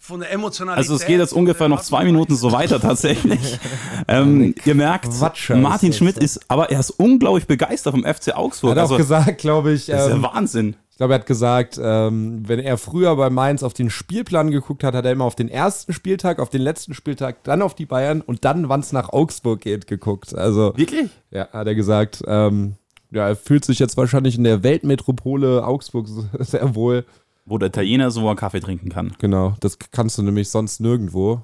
von 0.06 0.20
der 0.20 0.32
Emotionalität. 0.32 0.78
Also 0.78 0.96
es 0.96 1.06
geht 1.06 1.20
jetzt 1.20 1.34
ungefähr 1.34 1.68
noch 1.68 1.82
zwei 1.82 2.06
Minuten 2.06 2.36
so 2.36 2.52
weiter 2.52 2.80
tatsächlich. 2.80 3.60
ähm, 4.08 4.54
ihr 4.64 4.76
merkt, 4.76 5.10
Quatsch, 5.10 5.50
Martin 5.50 5.90
ist 5.90 5.98
Schmidt 5.98 6.18
ist, 6.20 6.40
aber 6.48 6.70
er 6.70 6.80
ist 6.80 6.92
unglaublich 6.92 7.48
begeistert 7.48 7.94
vom 7.94 8.04
FC 8.04 8.36
Augsburg. 8.36 8.72
Hat 8.72 8.78
auch 8.78 8.82
also, 8.84 8.98
gesagt, 8.98 9.40
glaube 9.40 9.74
ich. 9.74 9.88
das 9.88 10.04
ist 10.04 10.10
ja 10.10 10.16
ähm, 10.16 10.24
Wahnsinn. 10.24 10.76
Ich 10.92 10.98
glaube, 10.98 11.14
er 11.14 11.20
hat 11.20 11.26
gesagt, 11.26 11.80
ähm, 11.82 12.44
wenn 12.48 12.60
er 12.60 12.78
früher 12.78 13.16
bei 13.16 13.30
Mainz 13.30 13.64
auf 13.64 13.74
den 13.74 13.90
Spielplan 13.90 14.52
geguckt 14.52 14.84
hat, 14.84 14.94
hat 14.94 15.06
er 15.06 15.12
immer 15.12 15.26
auf 15.26 15.36
den 15.36 15.50
ersten 15.50 15.92
Spieltag, 15.92 16.40
auf 16.40 16.50
den 16.50 16.62
letzten 16.62 16.94
Spieltag, 16.94 17.44
dann 17.44 17.64
auf 17.64 17.74
die 17.74 17.86
Bayern 17.86 18.22
und 18.22 18.46
dann, 18.46 18.70
wann 18.70 18.82
es 18.82 18.94
nach 18.94 19.10
Augsburg 19.10 19.60
geht, 19.60 19.88
geguckt. 19.88 20.36
Also, 20.36 20.72
Wirklich? 20.78 21.10
ja, 21.32 21.50
hat 21.52 21.68
er 21.68 21.76
gesagt, 21.76 22.24
ähm, 22.28 22.76
ja, 23.12 23.28
er 23.28 23.36
fühlt 23.36 23.66
sich 23.66 23.80
jetzt 23.80 23.98
wahrscheinlich 23.98 24.38
in 24.38 24.44
der 24.44 24.64
Weltmetropole 24.64 25.66
Augsburg 25.66 26.08
sehr 26.40 26.76
wohl. 26.76 27.06
Wo 27.46 27.58
der 27.58 27.68
Italiener 27.68 28.12
so 28.12 28.28
einen 28.28 28.38
Kaffee 28.38 28.60
trinken 28.60 28.90
kann. 28.90 29.14
Genau, 29.20 29.56
das 29.60 29.78
kannst 29.92 30.18
du 30.18 30.24
nämlich 30.24 30.50
sonst 30.50 30.80
nirgendwo. 30.80 31.44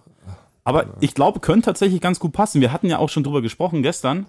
Aber 0.64 0.86
ich 1.00 1.14
glaube, 1.14 1.40
könnte 1.40 1.66
tatsächlich 1.66 2.02
ganz 2.02 2.20
gut 2.20 2.34
passen. 2.34 2.62
Wir 2.62 2.72
hatten 2.72 2.88
ja 2.88 3.00
auch 3.00 3.10
schon 3.10 3.24
drüber 3.24 3.42
gesprochen 3.42 3.82
gestern, 3.82 4.26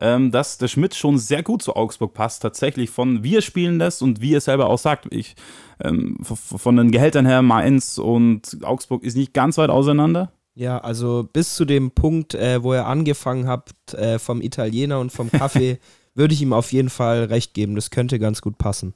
ähm, 0.00 0.30
dass 0.30 0.58
der 0.58 0.68
Schmidt 0.68 0.94
schon 0.94 1.18
sehr 1.18 1.42
gut 1.42 1.62
zu 1.62 1.76
Augsburg 1.76 2.14
passt. 2.14 2.42
Tatsächlich 2.42 2.90
von 2.90 3.22
wie 3.22 3.36
er 3.36 3.42
spielen 3.42 3.78
lässt 3.78 4.02
und 4.02 4.20
wie 4.20 4.34
er 4.34 4.40
selber 4.40 4.68
auch 4.68 4.78
sagt. 4.78 5.12
Ich, 5.12 5.36
ähm, 5.82 6.16
von 6.22 6.76
den 6.76 6.90
Gehältern 6.90 7.26
her, 7.26 7.42
Mainz 7.42 7.98
und 7.98 8.58
Augsburg 8.62 9.04
ist 9.04 9.16
nicht 9.16 9.34
ganz 9.34 9.58
weit 9.58 9.70
auseinander. 9.70 10.32
Ja, 10.54 10.78
also 10.78 11.28
bis 11.32 11.54
zu 11.54 11.64
dem 11.64 11.92
Punkt, 11.92 12.34
äh, 12.34 12.62
wo 12.62 12.72
er 12.72 12.86
angefangen 12.86 13.46
hat, 13.46 13.72
äh, 13.94 14.18
vom 14.18 14.42
Italiener 14.42 14.98
und 14.98 15.12
vom 15.12 15.30
Kaffee, 15.30 15.78
würde 16.14 16.34
ich 16.34 16.42
ihm 16.42 16.52
auf 16.52 16.72
jeden 16.72 16.90
Fall 16.90 17.24
recht 17.24 17.54
geben. 17.54 17.76
Das 17.76 17.90
könnte 17.90 18.18
ganz 18.18 18.42
gut 18.42 18.58
passen. 18.58 18.94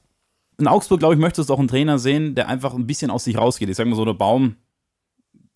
In 0.57 0.67
Augsburg, 0.67 0.99
glaube 0.99 1.15
ich, 1.15 1.19
möchtest 1.19 1.49
du 1.49 1.53
auch 1.53 1.59
einen 1.59 1.67
Trainer 1.67 1.99
sehen, 1.99 2.35
der 2.35 2.47
einfach 2.47 2.73
ein 2.73 2.87
bisschen 2.87 3.11
aus 3.11 3.25
sich 3.25 3.37
rausgeht. 3.37 3.69
Ich 3.69 3.75
sage 3.75 3.89
mal 3.89 3.95
so, 3.95 4.05
der 4.05 4.13
Baum, 4.13 4.55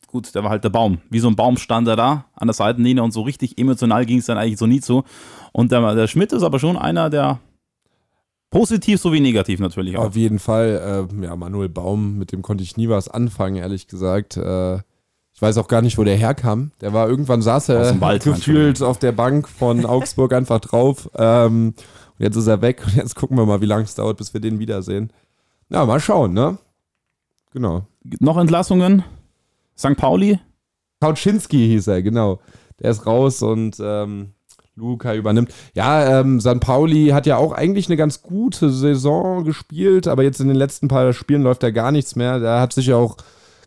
gut, 0.08 0.34
der 0.36 0.44
war 0.44 0.50
halt 0.50 0.64
der 0.64 0.70
Baum. 0.70 1.00
Wie 1.10 1.20
so 1.20 1.28
ein 1.28 1.36
Baum 1.36 1.58
stand 1.58 1.88
er 1.88 1.96
da 1.96 2.26
an 2.36 2.48
der 2.48 2.54
Seitenlinie 2.54 3.04
und 3.04 3.12
so 3.12 3.22
richtig 3.22 3.58
emotional 3.58 4.06
ging 4.06 4.20
es 4.20 4.26
dann 4.26 4.38
eigentlich 4.38 4.60
so 4.60 4.68
nie 4.68 4.82
zu. 4.82 5.04
Und 5.54 5.72
der, 5.72 5.96
der 5.96 6.08
Schmidt 6.08 6.34
ist 6.34 6.44
aber 6.44 6.60
schon 6.60 6.78
einer, 6.78 7.10
der 7.10 7.40
positiv 8.50 9.00
sowie 9.00 9.20
negativ 9.20 9.60
natürlich 9.60 9.98
auch. 9.98 10.06
Auf 10.06 10.16
jeden 10.16 10.40
Fall, 10.40 11.08
äh, 11.22 11.26
ja, 11.26 11.36
Manuel 11.36 11.70
Baum, 11.70 12.18
mit 12.18 12.32
dem 12.32 12.42
konnte 12.42 12.64
ich 12.64 12.78
nie 12.78 12.90
was 12.90 13.08
anfangen, 13.08 13.58
ehrlich 13.58 13.88
gesagt. 13.88 14.38
Äh, 14.38 14.80
ich 15.40 15.42
weiß 15.42 15.58
auch 15.58 15.68
gar 15.68 15.82
nicht, 15.82 15.98
wo 15.98 16.04
der 16.04 16.18
herkam. 16.18 16.72
Der 16.82 16.92
war 16.92 17.08
irgendwann 17.08 17.42
saß 17.42 17.70
er 17.70 17.94
gefühlt 18.20 18.82
auf 18.82 19.00
der 19.00 19.14
Bank 19.14 19.48
von 19.48 19.86
Augsburg 19.86 20.34
einfach 20.34 20.60
drauf. 20.60 21.10
Ähm, 21.16 21.76
und 22.20 22.26
jetzt 22.26 22.36
ist 22.36 22.48
er 22.48 22.62
weg 22.62 22.84
und 22.86 22.96
jetzt 22.96 23.16
gucken 23.16 23.38
wir 23.38 23.46
mal, 23.46 23.62
wie 23.62 23.66
lange 23.66 23.84
es 23.84 23.96
dauert, 23.96 24.18
bis 24.18 24.34
wir 24.34 24.42
den 24.42 24.60
wiedersehen. 24.60 25.12
Na, 25.70 25.86
mal 25.86 26.00
schauen, 26.00 26.34
ne? 26.34 26.58
Genau. 27.52 27.88
Noch 28.20 28.38
Entlassungen? 28.38 29.04
St. 29.78 29.96
Pauli? 29.96 30.40
Kauczynski 31.02 31.58
hieß 31.68 31.88
er, 31.88 32.02
genau. 32.02 32.40
Der 32.82 32.92
ist 32.92 33.06
raus 33.06 33.42
und 33.42 33.78
ähm, 33.82 34.32
Luca 34.76 35.14
übernimmt. 35.14 35.54
Ja, 35.74 36.20
ähm, 36.20 36.40
San 36.40 36.60
Pauli 36.60 37.08
hat 37.10 37.26
ja 37.26 37.38
auch 37.38 37.54
eigentlich 37.54 37.88
eine 37.88 37.98
ganz 37.98 38.22
gute 38.22 38.70
Saison 38.70 39.44
gespielt, 39.44 40.08
aber 40.08 40.24
jetzt 40.24 40.42
in 40.42 40.48
den 40.48 40.58
letzten 40.58 40.88
paar 40.88 41.14
Spielen 41.14 41.44
läuft 41.44 41.64
da 41.64 41.72
gar 41.72 41.92
nichts 41.92 42.16
mehr. 42.16 42.40
Da 42.40 42.60
hat 42.62 42.74
sich 42.74 42.88
ja 42.88 42.96
auch, 42.96 43.18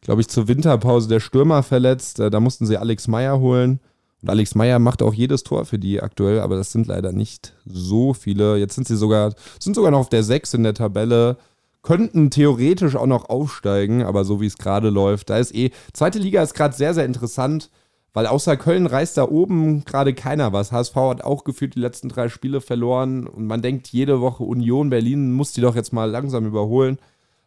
glaube 0.00 0.20
ich, 0.20 0.28
zur 0.28 0.48
Winterpause 0.48 1.08
der 1.08 1.20
Stürmer 1.20 1.62
verletzt. 1.62 2.20
Äh, 2.20 2.30
Da 2.30 2.40
mussten 2.40 2.66
sie 2.66 2.76
Alex 2.76 3.08
Meyer 3.08 3.38
holen. 3.40 3.80
Und 4.22 4.30
Alex 4.30 4.54
Meyer 4.54 4.78
macht 4.78 5.02
auch 5.02 5.14
jedes 5.14 5.42
Tor 5.42 5.64
für 5.64 5.78
die 5.78 6.00
aktuell, 6.00 6.40
aber 6.40 6.56
das 6.56 6.72
sind 6.72 6.86
leider 6.86 7.12
nicht 7.12 7.54
so 7.66 8.14
viele. 8.14 8.56
Jetzt 8.56 8.76
sind 8.76 8.86
sie 8.86 8.96
sogar, 8.96 9.34
sind 9.58 9.74
sogar 9.74 9.90
noch 9.90 9.98
auf 9.98 10.08
der 10.08 10.22
6 10.22 10.54
in 10.54 10.62
der 10.62 10.74
Tabelle. 10.74 11.36
Könnten 11.82 12.30
theoretisch 12.30 12.94
auch 12.94 13.06
noch 13.06 13.28
aufsteigen, 13.28 14.04
aber 14.04 14.24
so 14.24 14.40
wie 14.40 14.46
es 14.46 14.56
gerade 14.56 14.90
läuft, 14.90 15.30
da 15.30 15.38
ist 15.38 15.52
eh. 15.52 15.72
Zweite 15.92 16.20
Liga 16.20 16.40
ist 16.40 16.54
gerade 16.54 16.76
sehr, 16.76 16.94
sehr 16.94 17.04
interessant, 17.04 17.70
weil 18.12 18.28
außer 18.28 18.56
Köln 18.56 18.86
reißt 18.86 19.16
da 19.16 19.28
oben 19.28 19.84
gerade 19.84 20.14
keiner 20.14 20.52
was. 20.52 20.70
HSV 20.70 20.94
hat 20.94 21.24
auch 21.24 21.42
gefühlt 21.42 21.74
die 21.74 21.80
letzten 21.80 22.08
drei 22.08 22.28
Spiele 22.28 22.60
verloren 22.60 23.26
und 23.26 23.46
man 23.46 23.62
denkt 23.62 23.88
jede 23.88 24.20
Woche 24.20 24.44
Union 24.44 24.90
Berlin 24.90 25.32
muss 25.32 25.52
die 25.52 25.60
doch 25.60 25.74
jetzt 25.74 25.92
mal 25.92 26.08
langsam 26.08 26.46
überholen. 26.46 26.98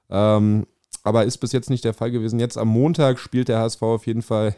Ähm, 0.10 0.66
aber 1.04 1.24
ist 1.24 1.38
bis 1.38 1.54
jetzt 1.54 1.70
nicht 1.70 1.86
der 1.86 1.94
Fall 1.94 2.12
gewesen. 2.12 2.40
Jetzt 2.40 2.58
am 2.58 2.68
Montag 2.68 3.20
spielt 3.20 3.48
der 3.48 3.60
HSV 3.60 3.82
auf 3.84 4.08
jeden 4.08 4.24
Fall, 4.24 4.56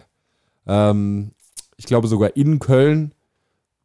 ähm, 0.66 1.32
ich 1.78 1.86
glaube 1.86 2.08
sogar 2.08 2.36
in 2.36 2.60
Köln, 2.60 3.14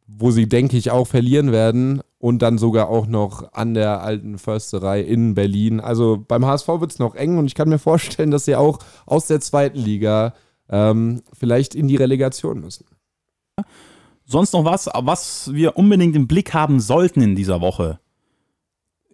wo 0.07 0.31
sie, 0.31 0.49
denke 0.49 0.77
ich, 0.77 0.91
auch 0.91 1.07
verlieren 1.07 1.51
werden. 1.51 2.01
Und 2.17 2.41
dann 2.41 2.57
sogar 2.57 2.87
auch 2.87 3.05
noch 3.05 3.51
an 3.51 3.73
der 3.73 4.01
alten 4.01 4.37
Försterei 4.37 5.01
in 5.01 5.33
Berlin. 5.33 5.81
Also 5.81 6.23
beim 6.25 6.45
HSV 6.45 6.67
wird 6.67 6.91
es 6.91 6.99
noch 6.99 7.15
eng 7.15 7.37
und 7.37 7.47
ich 7.47 7.55
kann 7.55 7.67
mir 7.67 7.79
vorstellen, 7.79 8.31
dass 8.31 8.45
sie 8.45 8.55
auch 8.55 8.79
aus 9.05 9.27
der 9.27 9.41
zweiten 9.41 9.77
Liga 9.77 10.33
ähm, 10.69 11.21
vielleicht 11.33 11.75
in 11.75 11.87
die 11.87 11.97
Relegation 11.97 12.61
müssen. 12.61 12.85
Sonst 14.25 14.53
noch 14.53 14.63
was, 14.63 14.89
was 14.93 15.53
wir 15.53 15.77
unbedingt 15.77 16.15
im 16.15 16.27
Blick 16.27 16.53
haben 16.53 16.79
sollten 16.79 17.21
in 17.21 17.35
dieser 17.35 17.59
Woche? 17.59 17.99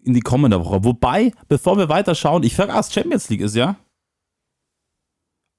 In 0.03 0.13
die 0.13 0.21
kommende 0.21 0.63
Woche. 0.63 0.83
Wobei, 0.83 1.31
bevor 1.47 1.77
wir 1.77 1.89
weiterschauen, 1.89 2.43
ich 2.43 2.55
vergaß, 2.55 2.93
Champions 2.93 3.27
League 3.29 3.41
ist 3.41 3.55
ja. 3.55 3.75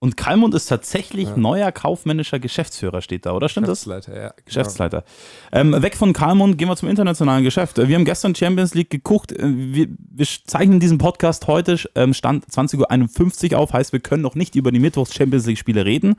Und 0.03 0.17
Kalmund 0.17 0.55
ist 0.55 0.65
tatsächlich 0.65 1.29
Ja. 1.29 1.37
neuer 1.37 1.71
kaufmännischer 1.73 2.39
Geschäftsführer, 2.39 3.03
steht 3.03 3.27
da, 3.27 3.33
oder? 3.33 3.51
Stimmt 3.51 3.69
das? 3.69 3.85
Geschäftsleiter, 3.85 4.17
ja. 4.19 4.29
genau. 4.31 4.43
Geschäftsleiter. 4.47 5.05
Ähm, 5.53 5.83
weg 5.83 5.95
von 5.95 6.15
Kalmund 6.15 6.57
gehen 6.57 6.69
wir 6.69 6.77
zum 6.77 6.89
internationalen 6.89 7.45
Geschäft. 7.45 7.77
Wir 7.77 7.95
haben 7.97 8.07
gestern 8.07 8.35
Champions 8.35 8.73
League 8.73 8.89
geguckt. 8.89 9.31
Äh, 9.33 9.47
Wir, 9.47 9.89
wir 10.11 10.27
zeichnen 10.47 10.81
diesen 10.81 10.97
Podcast 10.97 11.47
heute 11.49 11.79
ähm, 11.95 12.15
Stand 12.15 12.47
20.51 12.47 13.53
Uhr 13.53 13.59
auf. 13.59 13.75
Heißt, 13.75 13.93
wir 13.93 14.01
können 14.01 14.23
noch 14.23 14.35
nicht 14.35 14.57
über 14.57 14.73
die 14.73 14.79
Mittwochs 14.81 15.13
Champions 15.15 15.45
League 15.45 15.59
Spiele 15.59 15.85
reden. 15.85 16.17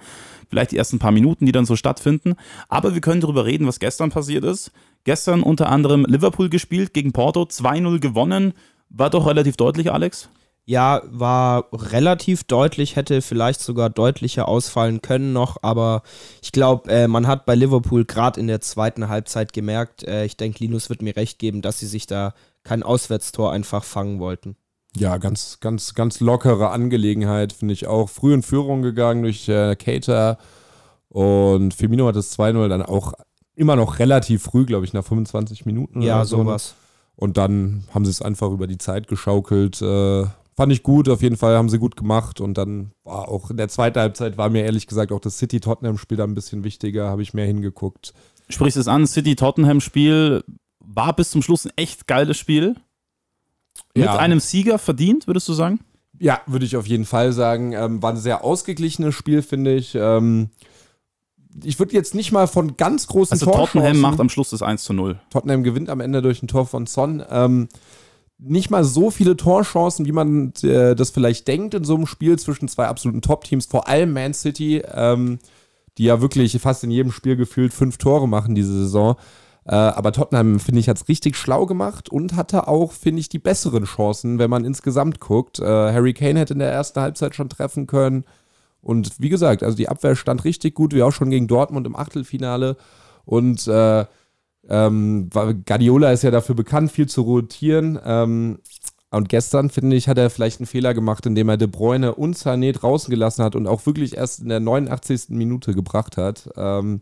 Vielleicht 0.48 0.72
die 0.74 0.78
ersten 0.78 1.00
paar 1.00 1.12
Minuten, 1.12 1.48
die 1.48 1.52
dann 1.52 1.66
so 1.66 1.76
stattfinden. 1.76 2.36
Aber 2.70 2.94
wir 2.94 3.02
können 3.02 3.22
darüber 3.22 3.46
reden, 3.46 3.66
was 3.66 3.80
gestern 3.80 4.12
passiert 4.12 4.46
ist. 4.46 4.72
Gestern 5.06 5.42
unter 5.42 5.70
anderem 5.70 6.06
Liverpool 6.06 6.50
gespielt 6.50 6.94
gegen 6.94 7.14
Porto, 7.14 7.42
2-0 7.44 7.98
gewonnen. 8.00 8.54
War 8.90 9.10
doch 9.10 9.26
relativ 9.26 9.58
deutlich, 9.58 9.92
Alex. 9.92 10.30
Ja, 10.66 11.02
war 11.10 11.66
relativ 11.74 12.44
deutlich, 12.44 12.96
hätte 12.96 13.22
vielleicht 13.22 13.62
sogar 13.62 13.90
deutlicher 13.90 14.48
ausfallen 14.48 15.02
können 15.02 15.34
noch, 15.34 15.58
aber 15.64 16.04
ich 16.42 16.52
glaube, 16.52 16.90
äh, 16.90 17.08
man 17.08 17.28
hat 17.28 17.46
bei 17.46 17.56
Liverpool 17.56 18.06
gerade 18.06 18.40
in 18.40 18.48
der 18.48 18.62
zweiten 18.62 19.10
Halbzeit 19.10 19.54
gemerkt, 19.54 20.04
äh, 20.04 20.24
ich 20.26 20.38
denke, 20.38 20.60
Linus 20.60 20.90
wird 20.90 21.02
mir 21.02 21.16
recht 21.16 21.40
geben, 21.40 21.62
dass 21.62 21.80
sie 21.80 21.88
sich 21.88 22.06
da 22.06 22.34
kein 22.64 22.84
Auswärtstor 22.84 23.52
einfach 23.52 23.84
fangen 23.84 24.20
wollten. 24.20 24.56
Ja, 24.96 25.18
ganz, 25.18 25.60
ganz, 25.62 25.94
ganz 25.94 26.20
lockere 26.20 26.70
Angelegenheit, 26.70 27.54
finde 27.54 27.74
ich 27.74 27.88
auch. 27.88 28.10
Früh 28.10 28.34
in 28.34 28.44
Führung 28.44 28.82
gegangen 28.82 29.24
durch 29.24 29.50
äh, 29.50 29.76
Cater 29.76 30.38
und 31.10 31.74
Firmino 31.74 32.08
hat 32.08 32.16
das 32.16 32.38
2-0 32.38 32.68
dann 32.68 32.82
auch 32.82 33.14
immer 33.56 33.76
noch 33.76 34.00
relativ 34.00 34.44
früh, 34.44 34.66
glaube 34.66 34.86
ich, 34.86 34.94
nach 34.94 35.04
25 35.04 35.66
Minuten. 35.66 36.02
Ja, 36.02 36.18
oder 36.18 36.26
so. 36.26 36.38
sowas. 36.38 36.76
Und 37.16 37.38
dann 37.38 37.84
haben 37.94 38.06
sie 38.06 38.12
es 38.12 38.22
einfach 38.22 38.50
über 38.52 38.68
die 38.68 38.78
Zeit 38.78 39.08
geschaukelt. 39.08 39.82
Äh, 39.82 40.26
fand 40.62 40.72
ich 40.72 40.84
gut, 40.84 41.10
auf 41.10 41.24
jeden 41.24 41.38
Fall 41.38 41.58
haben 41.58 41.70
sie 41.70 41.80
gut 41.80 41.96
gemacht. 41.96 42.40
Und 42.40 42.56
dann 42.56 42.92
war 43.04 43.30
auch 43.30 43.50
in 43.50 43.58
der 43.58 43.68
zweiten 43.68 44.00
Halbzeit 44.00 44.38
war 44.38 44.50
mir 44.52 44.64
ehrlich 44.64 44.86
gesagt 44.86 45.12
auch 45.12 45.20
das 45.20 45.40
City-Tottenham-Spiel 45.40 46.18
da 46.18 46.24
ein 46.24 46.36
bisschen 46.36 46.64
wichtiger, 46.64 47.08
habe 47.10 47.24
ich 47.24 47.34
mehr 47.34 47.48
hingeguckt. 47.48 48.14
Sprichst 48.48 48.78
es 48.78 48.88
an, 48.88 49.08
City-Tottenham-Spiel 49.08 50.44
war 50.80 51.16
bis 51.16 51.32
zum 51.32 51.42
Schluss 51.42 51.66
ein 51.66 51.72
echt 51.78 52.06
geiles 52.06 52.38
Spiel. 52.38 52.76
Mit 53.96 54.06
Ja. 54.06 54.18
einem 54.18 54.40
Sieger 54.40 54.78
verdient, 54.78 55.26
würdest 55.26 55.50
du 55.50 55.54
sagen? 55.54 55.80
Ja, 56.20 56.42
würde 56.46 56.66
ich 56.66 56.76
auf 56.76 56.86
jeden 56.86 57.06
Fall 57.06 57.34
sagen. 57.34 57.72
Ähm, 57.74 58.04
war 58.04 58.12
ein 58.12 58.18
sehr 58.18 58.44
ausgeglichenes 58.44 59.16
Spiel, 59.16 59.42
finde 59.42 59.74
ich. 59.74 59.96
Ähm, 59.96 60.50
ich 61.64 61.80
würde 61.80 61.94
jetzt 61.94 62.14
nicht 62.14 62.32
mal 62.32 62.46
von 62.48 62.78
ganz 62.78 63.08
großen 63.08 63.34
Also 63.34 63.48
Torchancen- 63.48 63.58
Tottenham 63.82 64.00
macht 64.00 64.20
am 64.20 64.30
Schluss 64.30 64.52
das 64.52 64.62
1 64.62 64.84
zu 64.84 64.94
0. 64.94 65.20
Tottenham 65.32 65.64
gewinnt 65.64 65.90
am 65.90 66.00
Ende 66.02 66.22
durch 66.22 66.44
ein 66.44 66.48
Tor 66.48 66.68
von 66.68 66.86
Son. 66.86 67.24
Ähm, 67.30 67.68
nicht 68.42 68.72
mal 68.72 68.84
so 68.84 69.12
viele 69.12 69.38
Torchancen, 69.38 70.06
wie 70.06 70.12
man 70.12 70.52
äh, 70.64 70.96
das 70.96 71.12
vielleicht 71.12 71.48
denkt 71.48 71.76
in 71.76 71.84
so 71.84 71.96
einem 71.96 72.08
Spiel 72.08 72.38
zwischen 72.40 72.68
zwei 72.68 72.88
absoluten 72.88 73.22
Top-Teams, 73.22 73.68
vor 73.68 73.88
allem 73.88 74.14
Man 74.14 74.34
City, 74.34 74.82
ähm, 74.92 75.40
die 75.98 76.06
ja 76.06 76.22
wirklich 76.22 76.60
fast 76.60 76.84
in 76.84 76.92
jedem 76.92 77.12
Spiel 77.12 77.36
gefühlt 77.36 77.74
fünf 77.74 77.98
Tore 77.98 78.28
machen 78.28 78.56
diese 78.56 78.74
Saison. 78.74 79.16
Äh, 79.66 79.76
aber 79.76 80.12
Tottenham, 80.12 80.60
finde 80.60 80.80
ich, 80.80 80.90
hat 80.90 80.98
es 80.98 81.08
richtig 81.08 81.38
schlau 81.38 81.68
gemacht 81.68 82.10
und 82.10 82.36
hatte 82.36 82.68
auch, 82.68 82.94
finde 82.94 83.20
ich, 83.20 83.30
die 83.30 83.38
besseren 83.38 83.84
Chancen, 83.84 84.40
wenn 84.40 84.50
man 84.50 84.66
insgesamt 84.66 85.20
guckt. 85.20 85.60
Äh, 85.60 85.66
Harry 85.66 86.14
Kane 86.14 86.40
hätte 86.40 86.54
in 86.54 86.60
der 86.60 86.72
ersten 86.72 87.00
Halbzeit 87.00 87.36
schon 87.36 87.50
treffen 87.50 87.86
können. 87.86 88.24
Und 88.82 89.12
wie 89.20 89.30
gesagt, 89.30 89.62
also 89.62 89.78
die 89.78 89.90
Abwehr 89.90 90.16
stand 90.16 90.44
richtig 90.46 90.74
gut, 90.74 90.96
wie 90.96 91.04
auch 91.04 91.12
schon 91.12 91.30
gegen 91.30 91.48
Dortmund 91.48 91.86
im 91.86 91.96
Achtelfinale. 91.96 92.76
Und 93.26 93.68
äh, 93.68 94.06
ähm, 94.70 95.30
Guardiola 95.30 96.12
ist 96.12 96.24
ja 96.24 96.32
dafür 96.32 96.56
bekannt, 96.56 96.92
viel 96.92 97.08
zu 97.08 97.22
rotieren. 97.22 98.00
Ähm, 98.04 98.60
und 99.10 99.28
gestern, 99.28 99.70
finde 99.70 99.98
ich, 99.98 100.08
hat 100.08 100.18
er 100.18 100.30
vielleicht 100.30 100.62
einen 100.62 100.68
Fehler 100.68 100.94
gemacht, 100.94 101.26
indem 101.26 101.50
er 101.50 101.58
De 101.58 101.68
Bruyne 101.68 102.16
und 102.16 102.38
Sané 102.38 102.72
draußen 102.72 103.10
gelassen 103.10 103.44
hat 103.44 103.56
und 103.56 103.68
auch 103.68 103.86
wirklich 103.86 104.16
erst 104.16 104.40
in 104.40 104.50
der 104.50 104.62
89. 104.62 105.30
Minute 105.30 105.74
gebracht 105.74 106.16
hat. 106.16 106.50
Ähm, 106.56 107.02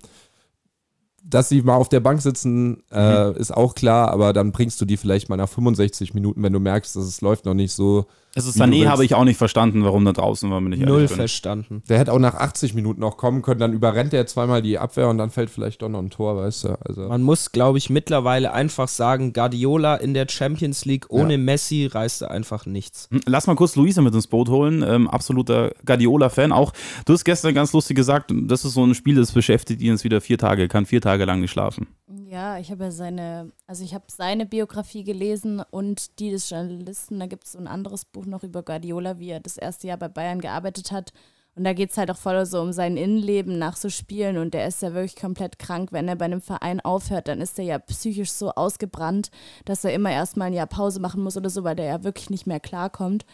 dass 1.23 1.49
sie 1.49 1.61
mal 1.61 1.75
auf 1.75 1.89
der 1.89 1.99
Bank 1.99 2.21
sitzen, 2.21 2.81
äh, 2.91 3.25
mhm. 3.25 3.35
ist 3.35 3.55
auch 3.55 3.75
klar, 3.75 4.11
aber 4.11 4.33
dann 4.33 4.51
bringst 4.51 4.81
du 4.81 4.85
die 4.85 4.97
vielleicht 4.97 5.29
mal 5.29 5.35
nach 5.35 5.49
65 5.49 6.15
Minuten, 6.15 6.41
wenn 6.41 6.53
du 6.53 6.59
merkst, 6.59 6.95
dass 6.95 7.03
es 7.03 7.21
läuft 7.21 7.45
noch 7.45 7.53
nicht 7.53 7.73
so. 7.73 8.07
Also 8.35 8.51
Sané 8.51 8.87
habe 8.87 9.03
ich 9.03 9.15
auch 9.15 9.23
nicht 9.23 9.37
verstanden, 9.37 9.83
warum 9.83 10.05
da 10.05 10.13
draußen 10.13 10.49
war, 10.51 10.61
bin 10.61 10.71
ich 10.71 10.79
Null 10.79 11.07
verstanden. 11.07 11.81
Der 11.89 11.97
hätte 11.97 12.13
auch 12.13 12.19
nach 12.19 12.35
80 12.35 12.75
Minuten 12.75 13.01
noch 13.01 13.17
kommen 13.17 13.41
können, 13.41 13.59
dann 13.59 13.73
überrennt 13.73 14.13
er 14.13 14.27
zweimal 14.27 14.61
die 14.61 14.77
Abwehr 14.77 15.09
und 15.09 15.17
dann 15.17 15.31
fällt 15.31 15.49
vielleicht 15.49 15.81
doch 15.81 15.89
noch 15.89 15.99
ein 15.99 16.11
Tor, 16.11 16.37
weißt 16.37 16.65
du. 16.65 16.77
Also 16.85 17.07
Man 17.07 17.23
muss, 17.23 17.51
glaube 17.51 17.79
ich, 17.79 17.89
mittlerweile 17.89 18.53
einfach 18.53 18.87
sagen, 18.87 19.33
Guardiola 19.33 19.95
in 19.95 20.13
der 20.13 20.27
Champions 20.29 20.85
League 20.85 21.07
ohne 21.09 21.33
ja. 21.33 21.37
Messi 21.39 21.87
reißt 21.87 22.21
er 22.21 22.31
einfach 22.31 22.65
nichts. 22.67 23.07
Hm, 23.11 23.21
lass 23.25 23.47
mal 23.47 23.55
kurz 23.55 23.75
Luisa 23.75 24.01
mit 24.01 24.13
ins 24.13 24.27
Boot 24.27 24.49
holen, 24.49 24.83
ähm, 24.87 25.07
absoluter 25.07 25.71
Guardiola-Fan 25.85 26.51
auch. 26.51 26.71
Du 27.05 27.13
hast 27.13 27.25
gestern 27.25 27.55
ganz 27.55 27.73
lustig 27.73 27.97
gesagt, 27.97 28.31
das 28.31 28.63
ist 28.63 28.73
so 28.73 28.85
ein 28.85 28.93
Spiel, 28.93 29.15
das 29.15 29.31
beschäftigt 29.31 29.81
ihn 29.81 29.91
jetzt 29.91 30.03
wieder 30.03 30.21
vier 30.21 30.37
Tage, 30.37 30.67
kann 30.67 30.85
vier 30.85 31.01
Tage 31.01 31.25
lang 31.25 31.41
nicht 31.41 31.51
schlafen. 31.51 31.87
Ja, 32.29 32.59
ich 32.59 32.69
habe 32.69 32.83
ja 32.83 32.91
seine, 32.91 33.51
also 33.65 33.83
ich 33.83 33.95
habe 33.95 34.03
seine 34.07 34.45
Biografie 34.45 35.03
gelesen 35.03 35.63
und 35.71 36.19
die 36.19 36.29
des 36.29 36.47
Journalisten. 36.47 37.19
Da 37.19 37.25
gibt 37.25 37.45
es 37.45 37.53
so 37.53 37.57
ein 37.57 37.65
anderes 37.65 38.05
Buch 38.05 38.27
noch 38.27 38.43
über 38.43 38.61
Guardiola, 38.61 39.17
wie 39.17 39.31
er 39.31 39.39
das 39.39 39.57
erste 39.57 39.87
Jahr 39.87 39.97
bei 39.97 40.09
Bayern 40.09 40.39
gearbeitet 40.39 40.91
hat. 40.91 41.11
Und 41.55 41.63
da 41.63 41.73
geht 41.73 41.89
es 41.89 41.97
halt 41.97 42.11
auch 42.11 42.17
voll 42.17 42.45
so 42.45 42.61
um 42.61 42.71
sein 42.71 42.97
Innenleben 42.97 43.57
nach 43.57 43.75
so 43.75 43.89
Spielen. 43.89 44.37
Und 44.37 44.53
der 44.53 44.67
ist 44.67 44.83
ja 44.83 44.93
wirklich 44.93 45.15
komplett 45.15 45.57
krank. 45.57 45.91
Wenn 45.91 46.07
er 46.07 46.15
bei 46.17 46.25
einem 46.25 46.41
Verein 46.41 46.79
aufhört, 46.81 47.27
dann 47.27 47.41
ist 47.41 47.57
er 47.57 47.65
ja 47.65 47.79
psychisch 47.79 48.31
so 48.31 48.51
ausgebrannt, 48.51 49.31
dass 49.65 49.83
er 49.83 49.93
immer 49.93 50.11
erstmal 50.11 50.49
ein 50.49 50.53
Jahr 50.53 50.67
Pause 50.67 50.99
machen 50.99 51.23
muss 51.23 51.35
oder 51.35 51.49
so, 51.49 51.63
weil 51.63 51.75
der 51.75 51.85
ja 51.87 52.03
wirklich 52.03 52.29
nicht 52.29 52.45
mehr 52.45 52.59
klarkommt. 52.59 53.25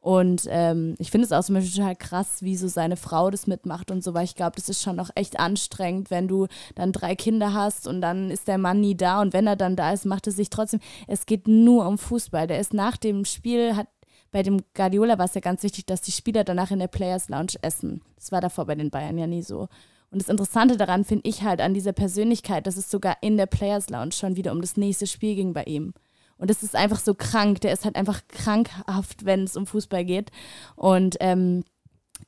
Und 0.00 0.46
ähm, 0.48 0.94
ich 0.98 1.10
finde 1.10 1.26
es 1.26 1.32
auch 1.32 1.44
zum 1.44 1.56
Beispiel 1.56 1.74
total 1.74 1.96
krass, 1.96 2.42
wie 2.42 2.56
so 2.56 2.68
seine 2.68 2.96
Frau 2.96 3.30
das 3.30 3.46
mitmacht 3.46 3.90
und 3.90 4.02
so, 4.02 4.14
weil 4.14 4.24
ich 4.24 4.34
glaube, 4.34 4.56
das 4.56 4.70
ist 4.70 4.82
schon 4.82 4.96
noch 4.96 5.10
echt 5.14 5.38
anstrengend, 5.38 6.10
wenn 6.10 6.26
du 6.26 6.46
dann 6.74 6.92
drei 6.92 7.14
Kinder 7.14 7.52
hast 7.52 7.86
und 7.86 8.00
dann 8.00 8.30
ist 8.30 8.48
der 8.48 8.56
Mann 8.56 8.80
nie 8.80 8.96
da 8.96 9.20
und 9.20 9.34
wenn 9.34 9.46
er 9.46 9.56
dann 9.56 9.76
da 9.76 9.92
ist, 9.92 10.06
macht 10.06 10.26
er 10.26 10.32
sich 10.32 10.48
trotzdem. 10.48 10.80
Es 11.06 11.26
geht 11.26 11.48
nur 11.48 11.86
um 11.86 11.98
Fußball. 11.98 12.46
Der 12.46 12.60
ist 12.60 12.72
nach 12.72 12.96
dem 12.96 13.26
Spiel, 13.26 13.76
hat 13.76 13.88
bei 14.32 14.42
dem 14.42 14.62
Guardiola 14.74 15.18
war 15.18 15.26
es 15.26 15.34
ja 15.34 15.40
ganz 15.40 15.62
wichtig, 15.62 15.86
dass 15.86 16.00
die 16.00 16.12
Spieler 16.12 16.44
danach 16.44 16.70
in 16.70 16.78
der 16.78 16.88
Players 16.88 17.28
Lounge 17.28 17.54
essen. 17.62 18.00
Das 18.16 18.32
war 18.32 18.40
davor 18.40 18.64
bei 18.66 18.76
den 18.76 18.90
Bayern 18.90 19.18
ja 19.18 19.26
nie 19.26 19.42
so. 19.42 19.68
Und 20.10 20.22
das 20.22 20.28
Interessante 20.28 20.76
daran 20.76 21.04
finde 21.04 21.28
ich 21.28 21.42
halt 21.42 21.60
an 21.60 21.74
dieser 21.74 21.92
Persönlichkeit, 21.92 22.66
dass 22.66 22.76
es 22.76 22.90
sogar 22.90 23.18
in 23.20 23.36
der 23.36 23.46
Players 23.46 23.90
Lounge 23.90 24.12
schon 24.12 24.36
wieder 24.36 24.52
um 24.52 24.60
das 24.60 24.76
nächste 24.76 25.06
Spiel 25.06 25.34
ging 25.34 25.52
bei 25.52 25.64
ihm. 25.64 25.92
Und 26.40 26.50
es 26.50 26.62
ist 26.62 26.74
einfach 26.74 26.98
so 26.98 27.14
krank. 27.14 27.60
Der 27.60 27.72
ist 27.72 27.84
halt 27.84 27.96
einfach 27.96 28.22
krankhaft, 28.28 29.24
wenn 29.24 29.44
es 29.44 29.56
um 29.56 29.66
Fußball 29.66 30.04
geht. 30.04 30.30
Und 30.74 31.16
ähm, 31.20 31.64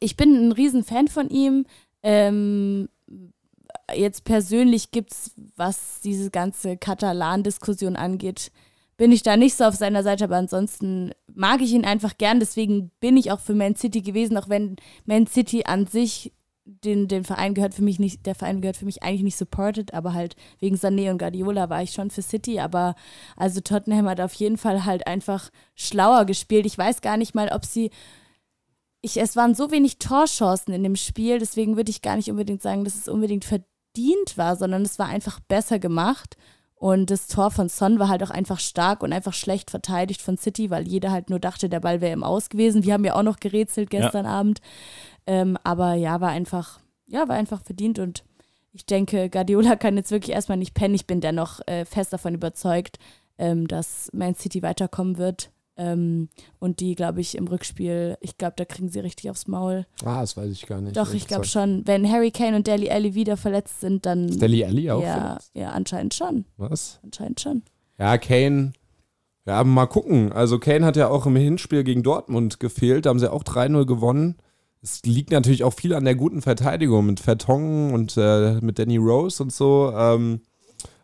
ich 0.01 0.16
bin 0.16 0.35
ein 0.35 0.53
Riesenfan 0.53 1.09
von 1.09 1.31
ihm. 1.31 1.64
Ähm, 2.03 2.88
jetzt 3.94 4.25
persönlich 4.25 4.90
gibt 4.90 5.12
es, 5.12 5.33
was 5.57 6.01
diese 6.03 6.31
ganze 6.31 6.77
Katalan-Diskussion 6.77 7.96
angeht, 7.96 8.53
bin 8.98 9.12
ich 9.12 9.22
da 9.22 9.37
nicht 9.37 9.57
so 9.57 9.64
auf 9.64 9.75
seiner 9.75 10.03
Seite, 10.03 10.25
aber 10.25 10.37
ansonsten 10.37 11.12
mag 11.35 11.62
ich 11.62 11.72
ihn 11.72 11.87
einfach 11.87 12.18
gern. 12.18 12.38
Deswegen 12.38 12.90
bin 13.01 13.16
ich 13.16 13.33
auch 13.33 13.40
für 13.40 13.55
Man 13.55 13.77
City 13.77 14.03
gewesen, 14.03 14.37
auch 14.37 14.48
wenn 14.51 14.77
Man 15.07 15.27
City 15.27 15.64
an 15.64 15.87
sich 15.87 16.33
den, 16.64 17.09
den 17.09 17.25
Verein 17.25 17.55
gehört 17.55 17.75
für 17.75 17.83
mich 17.83 17.98
nicht, 17.98 18.25
der 18.27 18.35
Verein 18.35 18.61
gehört 18.61 18.77
für 18.77 18.85
mich 18.85 19.03
eigentlich 19.03 19.22
nicht 19.22 19.37
supported, 19.37 19.94
aber 19.94 20.14
halt 20.14 20.37
wegen 20.61 20.77
Sané 20.77 21.11
und 21.11 21.18
Guardiola 21.18 21.68
war 21.70 21.83
ich 21.83 21.92
schon 21.92 22.11
für 22.11 22.22
City, 22.22 22.61
aber 22.61 22.94
also 23.37 23.61
Tottenham 23.61 24.09
hat 24.09 24.20
auf 24.20 24.35
jeden 24.35 24.59
Fall 24.59 24.85
halt 24.85 25.07
einfach 25.07 25.51
schlauer 25.75 26.25
gespielt. 26.25 26.66
Ich 26.66 26.79
weiß 26.79 27.01
gar 27.01 27.16
nicht 27.16 27.35
mal, 27.35 27.48
ob 27.53 27.64
sie 27.64 27.90
ich, 29.03 29.16
es 29.20 29.35
waren 29.35 29.55
so 29.55 29.70
wenig 29.72 29.98
Torchancen 29.98 30.72
in 30.72 30.85
dem 30.85 30.96
Spiel, 30.96 31.40
deswegen 31.40 31.77
würde 31.77 31.90
ich 31.90 32.03
gar 32.03 32.16
nicht 32.16 32.31
unbedingt 32.31 32.62
sagen, 32.62 32.85
dass 32.85 32.94
es 32.94 33.09
unbedingt 33.09 33.44
verdient 33.44 34.37
war, 34.37 34.57
sondern 34.57 34.83
es 34.83 34.98
war 34.98 35.09
einfach 35.09 35.40
besser 35.40 35.81
gemacht. 35.81 36.37
Und 36.83 37.12
das 37.12 37.29
Tor 37.29 37.53
von 37.53 37.68
Son 37.68 38.01
war 38.01 38.09
halt 38.09 38.25
auch 38.25 38.31
einfach 38.31 38.59
stark 38.59 39.05
und 39.05 39.12
einfach 39.12 39.35
schlecht 39.35 39.71
verteidigt 39.71 40.21
von 40.21 40.37
City, 40.37 40.68
weil 40.68 40.88
jeder 40.88 41.12
halt 41.12 41.31
nur 41.31 41.38
dachte, 41.38 41.68
der 41.68 41.79
Ball 41.79 42.01
wäre 42.01 42.12
im 42.12 42.25
Aus 42.25 42.49
gewesen. 42.49 42.83
Wir 42.83 42.95
haben 42.95 43.05
ja 43.05 43.14
auch 43.14 43.23
noch 43.23 43.38
gerätselt 43.38 43.88
gestern 43.88 44.25
ja. 44.25 44.33
Abend. 44.33 44.61
Ähm, 45.25 45.57
aber 45.62 45.95
ja, 45.95 46.21
war 46.21 46.31
einfach, 46.31 46.81
ja, 47.07 47.29
war 47.29 47.37
einfach 47.37 47.62
verdient 47.62 48.01
und 48.01 48.25
ich 48.73 48.85
denke, 48.85 49.31
Guardiola 49.31 49.77
kann 49.77 49.97
jetzt 49.97 50.11
wirklich 50.11 50.35
erstmal 50.35 50.59
nicht 50.59 50.75
pennen. 50.75 50.97
Ich 50.97 51.07
bin 51.07 51.21
dennoch 51.21 51.61
äh, 51.68 51.85
fest 51.85 52.12
davon 52.12 52.35
überzeugt, 52.35 52.99
ähm, 53.38 53.68
dass 53.68 54.11
Man 54.12 54.35
City 54.35 54.61
weiterkommen 54.64 55.18
wird. 55.18 55.53
Ähm, 55.83 56.29
und 56.61 56.81
die, 56.81 56.95
glaube 56.95 57.21
ich, 57.21 57.37
im 57.37 57.49
Rückspiel, 57.49 58.16
ich 58.21 58.38
glaube, 58.38 58.55
da 58.57 58.64
kriegen 58.64 58.88
sie 58.88 59.01
richtig 59.01 59.31
aufs 59.31 59.49
Maul. 59.49 59.87
Ah, 60.05 60.21
das 60.21 60.37
weiß 60.37 60.53
ich 60.53 60.66
gar 60.66 60.81
nicht. 60.81 60.97
Doch, 60.97 61.12
ich 61.12 61.27
glaube 61.27 61.47
schon. 61.47 61.83
Wenn 61.87 62.11
Harry 62.11 62.31
Kane 62.31 62.57
und 62.57 62.66
Deli 62.66 62.90
Alli 62.90 63.14
wieder 63.14 63.37
verletzt 63.37 63.81
sind, 63.81 64.07
dann. 64.07 64.29
Ist 64.29 64.42
Deli 64.42 64.64
Alli 64.64 64.90
auch 64.90 65.03
ja, 65.03 65.21
verletzt? 65.21 65.51
Ja, 65.55 65.71
anscheinend 65.71 66.14
schon. 66.14 66.45
Was? 66.57 67.01
Anscheinend 67.03 67.40
schon. 67.40 67.62
Ja, 67.99 68.16
Kane. 68.18 68.73
Ja, 69.45 69.64
mal 69.64 69.87
gucken. 69.87 70.33
Also 70.33 70.61
Kane 70.61 70.87
hat 70.87 70.97
ja 70.97 71.09
auch 71.09 71.27
im 71.27 71.35
Hinspiel 71.35 71.83
gegen 71.83 72.05
Dortmund 72.05 72.61
gefehlt. 72.61 73.07
Da 73.07 73.11
haben 73.11 73.18
sie 73.18 73.33
auch 73.33 73.42
3-0 73.42 73.87
gewonnen 73.87 74.37
es 74.83 75.03
liegt 75.05 75.31
natürlich 75.31 75.62
auch 75.62 75.73
viel 75.73 75.95
an 75.95 76.05
der 76.05 76.16
guten 76.16 76.42
Verteidigung 76.42 77.07
mit 77.07 77.21
Vertongen 77.21 77.95
und 77.95 78.16
äh, 78.16 78.61
mit 78.61 78.79
Danny 78.79 78.97
Rose 78.97 79.42
und 79.42 79.53
so. 79.53 79.92
Ähm, 79.97 80.40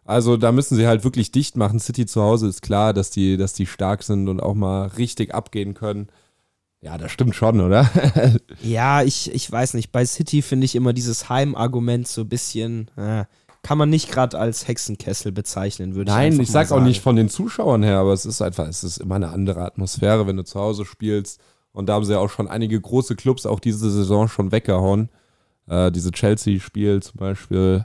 also 0.09 0.39
da 0.39 0.53
müssen 0.53 0.75
sie 0.75 0.87
halt 0.87 1.05
wirklich 1.05 1.33
dicht 1.33 1.59
machen. 1.59 1.79
City 1.81 2.07
zu 2.07 2.23
Hause 2.23 2.49
ist 2.49 2.63
klar, 2.63 2.95
dass 2.95 3.11
die, 3.11 3.37
dass 3.37 3.53
die 3.53 3.67
stark 3.67 4.03
sind 4.03 4.29
und 4.29 4.43
auch 4.43 4.55
mal 4.55 4.87
richtig 4.87 5.35
abgehen 5.35 5.75
können. 5.75 6.09
Ja, 6.81 6.97
das 6.97 7.13
stimmt 7.13 7.35
schon, 7.35 7.61
oder? 7.61 7.91
ja, 8.63 9.03
ich, 9.03 9.31
ich 9.35 9.53
weiß 9.53 9.75
nicht. 9.75 9.93
Bei 9.93 10.07
City 10.07 10.41
finde 10.41 10.65
ich 10.65 10.77
immer 10.77 10.95
dieses 10.95 11.29
Heimargument 11.29 12.09
so 12.09 12.23
ein 12.23 12.29
bisschen. 12.31 12.91
Äh, 12.97 13.27
kann 13.63 13.77
man 13.77 13.91
nicht 13.91 14.11
gerade 14.11 14.39
als 14.39 14.67
Hexenkessel 14.67 15.31
bezeichnen, 15.31 15.95
würde 15.95 16.11
ich 16.11 16.15
sagen. 16.15 16.29
Nein, 16.31 16.41
ich 16.41 16.51
sag 16.51 16.73
auch 16.73 16.81
nicht 16.81 17.03
von 17.03 17.17
den 17.17 17.29
Zuschauern 17.29 17.83
her, 17.83 17.99
aber 17.99 18.15
es 18.15 18.25
ist 18.25 18.41
einfach, 18.41 18.67
es 18.67 18.85
ist 18.85 18.97
immer 18.99 19.17
eine 19.17 19.29
andere 19.29 19.61
Atmosphäre, 19.63 20.27
wenn 20.27 20.39
du 20.39 20.45
zu 20.45 20.59
Hause 20.59 20.87
spielst. 20.87 21.39
Und 21.73 21.91
da 21.91 21.95
haben 21.95 22.07
sie 22.07 22.13
ja 22.13 22.19
auch 22.19 22.31
schon 22.31 22.49
einige 22.49 22.81
große 22.81 23.15
Clubs 23.15 23.45
auch 23.45 23.61
diese 23.61 23.91
Saison 23.91 24.27
schon 24.29 24.53
weggehauen. 24.53 25.11
Äh, 25.67 25.93
diese 25.93 26.13
Chelsea-Spiel 26.13 27.03
zum 27.03 27.19
Beispiel. 27.19 27.85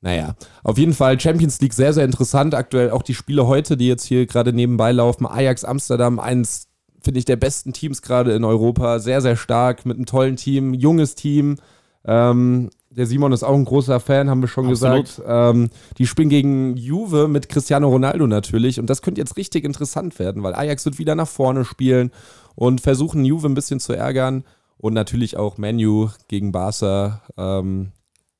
Naja, 0.00 0.36
auf 0.62 0.78
jeden 0.78 0.94
Fall 0.94 1.18
Champions 1.18 1.60
League 1.60 1.74
sehr, 1.74 1.92
sehr 1.92 2.04
interessant. 2.04 2.54
Aktuell 2.54 2.90
auch 2.90 3.02
die 3.02 3.14
Spiele 3.14 3.46
heute, 3.46 3.76
die 3.76 3.88
jetzt 3.88 4.04
hier 4.04 4.26
gerade 4.26 4.52
nebenbei 4.52 4.92
laufen. 4.92 5.26
Ajax 5.26 5.64
Amsterdam, 5.64 6.20
eins, 6.20 6.68
finde 7.00 7.18
ich, 7.18 7.24
der 7.24 7.36
besten 7.36 7.72
Teams 7.72 8.00
gerade 8.02 8.32
in 8.32 8.44
Europa. 8.44 9.00
Sehr, 9.00 9.20
sehr 9.20 9.36
stark, 9.36 9.86
mit 9.86 9.96
einem 9.96 10.06
tollen 10.06 10.36
Team, 10.36 10.72
junges 10.72 11.16
Team. 11.16 11.56
Ähm, 12.04 12.70
der 12.90 13.06
Simon 13.06 13.32
ist 13.32 13.42
auch 13.42 13.54
ein 13.54 13.64
großer 13.64 14.00
Fan, 14.00 14.30
haben 14.30 14.40
wir 14.40 14.48
schon 14.48 14.68
Absolut. 14.68 15.06
gesagt. 15.06 15.22
Ähm, 15.26 15.70
die 15.98 16.06
spielen 16.06 16.28
gegen 16.28 16.76
Juve 16.76 17.28
mit 17.28 17.48
Cristiano 17.48 17.88
Ronaldo 17.88 18.26
natürlich. 18.26 18.78
Und 18.78 18.88
das 18.88 19.02
könnte 19.02 19.20
jetzt 19.20 19.36
richtig 19.36 19.64
interessant 19.64 20.18
werden, 20.18 20.42
weil 20.42 20.54
Ajax 20.54 20.84
wird 20.84 20.98
wieder 20.98 21.14
nach 21.14 21.28
vorne 21.28 21.64
spielen 21.64 22.12
und 22.54 22.80
versuchen 22.80 23.24
Juve 23.24 23.48
ein 23.48 23.54
bisschen 23.54 23.80
zu 23.80 23.92
ärgern. 23.92 24.44
Und 24.78 24.94
natürlich 24.94 25.36
auch 25.36 25.58
Menu 25.58 26.08
gegen 26.28 26.52
Barca. 26.52 27.22
Ähm, 27.36 27.90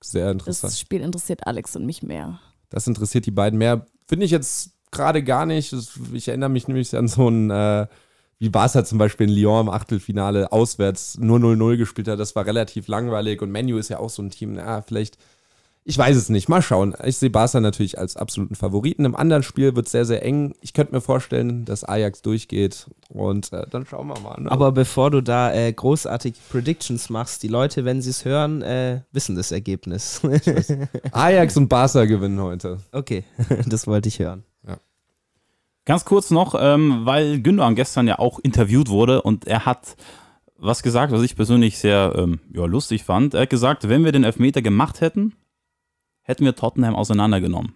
sehr 0.03 0.31
interessant. 0.31 0.73
Das 0.73 0.81
Spiel 0.81 1.03
interessiert 1.03 1.47
Alex 1.47 1.77
und 1.77 1.87
mich 1.87 2.03
mehr. 2.03 2.41
Das 2.71 2.87
interessiert 2.87 3.27
die 3.27 3.31
beiden 3.31 3.59
mehr. 3.59 3.87
Finde 4.07 4.25
ich 4.25 4.31
jetzt 4.31 4.73
gerade 4.91 5.23
gar 5.23 5.47
nicht. 5.47 5.75
Ich 6.13 6.29
erinnere 6.29 6.51
mich 6.51 6.69
nämlich 6.69 6.97
an 6.97 7.09
so 7.09 7.29
ein, 7.29 7.51
äh, 7.51 7.87
wie 8.39 8.49
Barca 8.49 8.85
zum 8.85 8.99
Beispiel 8.99 9.29
in 9.29 9.35
Lyon 9.35 9.67
im 9.67 9.69
Achtelfinale 9.73 10.53
auswärts 10.53 11.19
nur 11.19 11.39
0-0 11.39 11.77
gespielt 11.77 12.09
hat. 12.09 12.21
Das 12.21 12.37
war 12.37 12.47
relativ 12.47 12.89
langweilig. 12.89 13.43
Und 13.43 13.51
Menu 13.51 13.79
ist 13.79 13.89
ja 13.89 13.99
auch 13.99 14.11
so 14.11 14.23
ein 14.23 14.31
Team, 14.31 14.55
na, 14.55 14.83
vielleicht 14.83 15.19
ich 15.89 15.97
weiß 15.97 16.17
es 16.17 16.29
nicht. 16.29 16.51
Mal 16.51 16.61
schauen. 16.61 16.95
Ich 17.03 17.17
sehe 17.17 17.31
Barca 17.31 17.61
natürlich 17.61 17.99
als 17.99 18.19
absoluten 18.19 18.55
Favoriten. 18.55 19.07
Im 19.07 19.17
anderen 19.17 19.43
Spiel 19.43 19.75
wird 19.75 19.87
es 19.87 19.93
sehr, 19.93 20.05
sehr 20.05 20.23
eng. 20.23 20.55
Ich 20.61 20.75
könnte 20.75 20.95
mir 20.95 21.01
vorstellen, 21.01 21.65
dass 21.65 21.83
Ajax 21.83 22.21
durchgeht. 22.21 22.91
Und 23.09 23.51
äh, 23.55 23.65
dann 23.71 23.87
schauen 23.87 24.09
wir 24.09 24.21
mal. 24.21 24.39
Ne? 24.39 24.51
Aber 24.51 24.71
bevor 24.71 25.11
du 25.11 25.23
da 25.23 25.51
äh, 25.51 25.73
großartig 25.73 26.35
Predictions 26.51 27.09
machst, 27.09 27.43
die 27.43 27.49
Leute, 27.49 27.87
wenn 27.87 28.03
sie 28.03 28.11
es 28.11 28.27
hören, 28.27 28.61
äh, 28.61 29.01
wissen 29.13 29.35
das 29.35 29.51
Ergebnis. 29.51 30.21
Ajax 31.13 31.57
und 31.57 31.69
Barca 31.69 32.05
gewinnen 32.05 32.43
heute. 32.43 32.81
Okay, 32.93 33.25
das 33.67 33.87
wollte 33.87 34.09
ich 34.09 34.19
hören. 34.19 34.45
Ja. 34.67 34.77
Ganz 35.87 36.05
kurz 36.05 36.31
noch, 36.31 36.55
ähm, 36.61 37.07
weil 37.07 37.41
Gündogan 37.41 37.77
gestern 37.77 38.07
ja 38.07 38.19
auch 38.19 38.41
interviewt 38.41 38.91
wurde 38.91 39.23
und 39.23 39.47
er 39.47 39.65
hat 39.65 39.97
was 40.59 40.83
gesagt, 40.83 41.15
was 41.15 41.23
ich 41.23 41.35
persönlich 41.35 41.79
sehr 41.79 42.13
ähm, 42.15 42.41
ja, 42.53 42.67
lustig 42.67 43.05
fand. 43.05 43.33
Er 43.33 43.43
hat 43.43 43.51
gesagt, 43.51 43.89
wenn 43.89 44.05
wir 44.05 44.13
den 44.13 44.25
Elfmeter 44.25 44.61
gemacht 44.61 45.01
hätten, 45.01 45.33
hätten 46.29 46.45
wir 46.45 46.55
Tottenham 46.55 46.95
auseinandergenommen. 46.95 47.75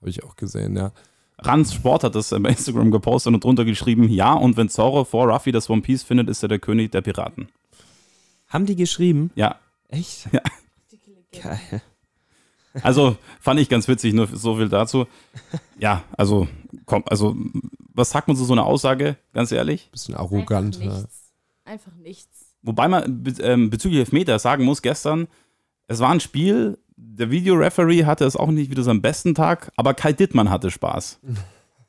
Habe 0.00 0.10
ich 0.10 0.22
auch 0.22 0.36
gesehen, 0.36 0.76
ja. 0.76 0.92
Rans 1.38 1.72
Sport 1.72 2.04
hat 2.04 2.14
das 2.14 2.30
bei 2.30 2.50
Instagram 2.50 2.90
gepostet 2.90 3.32
und 3.32 3.42
drunter 3.42 3.64
geschrieben, 3.64 4.08
ja, 4.10 4.34
und 4.34 4.58
wenn 4.58 4.68
Zoro 4.68 5.04
vor 5.04 5.26
Ruffy 5.26 5.50
das 5.50 5.70
One 5.70 5.80
Piece 5.80 6.02
findet, 6.02 6.28
ist 6.28 6.42
er 6.42 6.50
der 6.50 6.58
König 6.58 6.92
der 6.92 7.00
Piraten. 7.00 7.48
Haben 8.48 8.66
die 8.66 8.76
geschrieben? 8.76 9.30
Ja. 9.34 9.56
Echt? 9.88 10.28
Ja. 10.32 10.42
Geil. 11.42 11.82
Also 12.82 13.16
fand 13.40 13.60
ich 13.60 13.68
ganz 13.68 13.88
witzig, 13.88 14.14
nur 14.14 14.26
so 14.26 14.56
viel 14.56 14.68
dazu. 14.68 15.06
Ja, 15.78 16.02
also, 16.16 16.48
komm, 16.86 17.04
also, 17.06 17.36
was 17.94 18.10
sagt 18.10 18.28
man 18.28 18.36
zu 18.36 18.44
so 18.44 18.52
einer 18.52 18.66
Aussage, 18.66 19.16
ganz 19.32 19.52
ehrlich? 19.52 19.90
Bisschen 19.90 20.14
arrogant. 20.14 20.76
Einfach 20.76 20.92
ja. 20.92 20.98
nichts. 20.98 21.32
Einfach 21.64 21.94
nichts. 21.94 22.54
Wobei 22.62 22.88
man 22.88 23.24
ähm, 23.40 23.70
bezüglich 23.70 24.00
Elfmeter 24.00 24.38
sagen 24.38 24.64
muss, 24.64 24.82
gestern, 24.82 25.28
es 25.86 26.00
war 26.00 26.10
ein 26.10 26.20
Spiel, 26.20 26.78
der 27.02 27.30
Videoreferee 27.30 28.04
hatte 28.04 28.24
es 28.24 28.36
auch 28.36 28.48
nicht 28.48 28.70
wieder 28.70 28.82
seinen 28.82 29.02
besten 29.02 29.34
Tag, 29.34 29.70
aber 29.76 29.94
Kai 29.94 30.12
Dittmann 30.12 30.50
hatte 30.50 30.70
Spaß. 30.70 31.20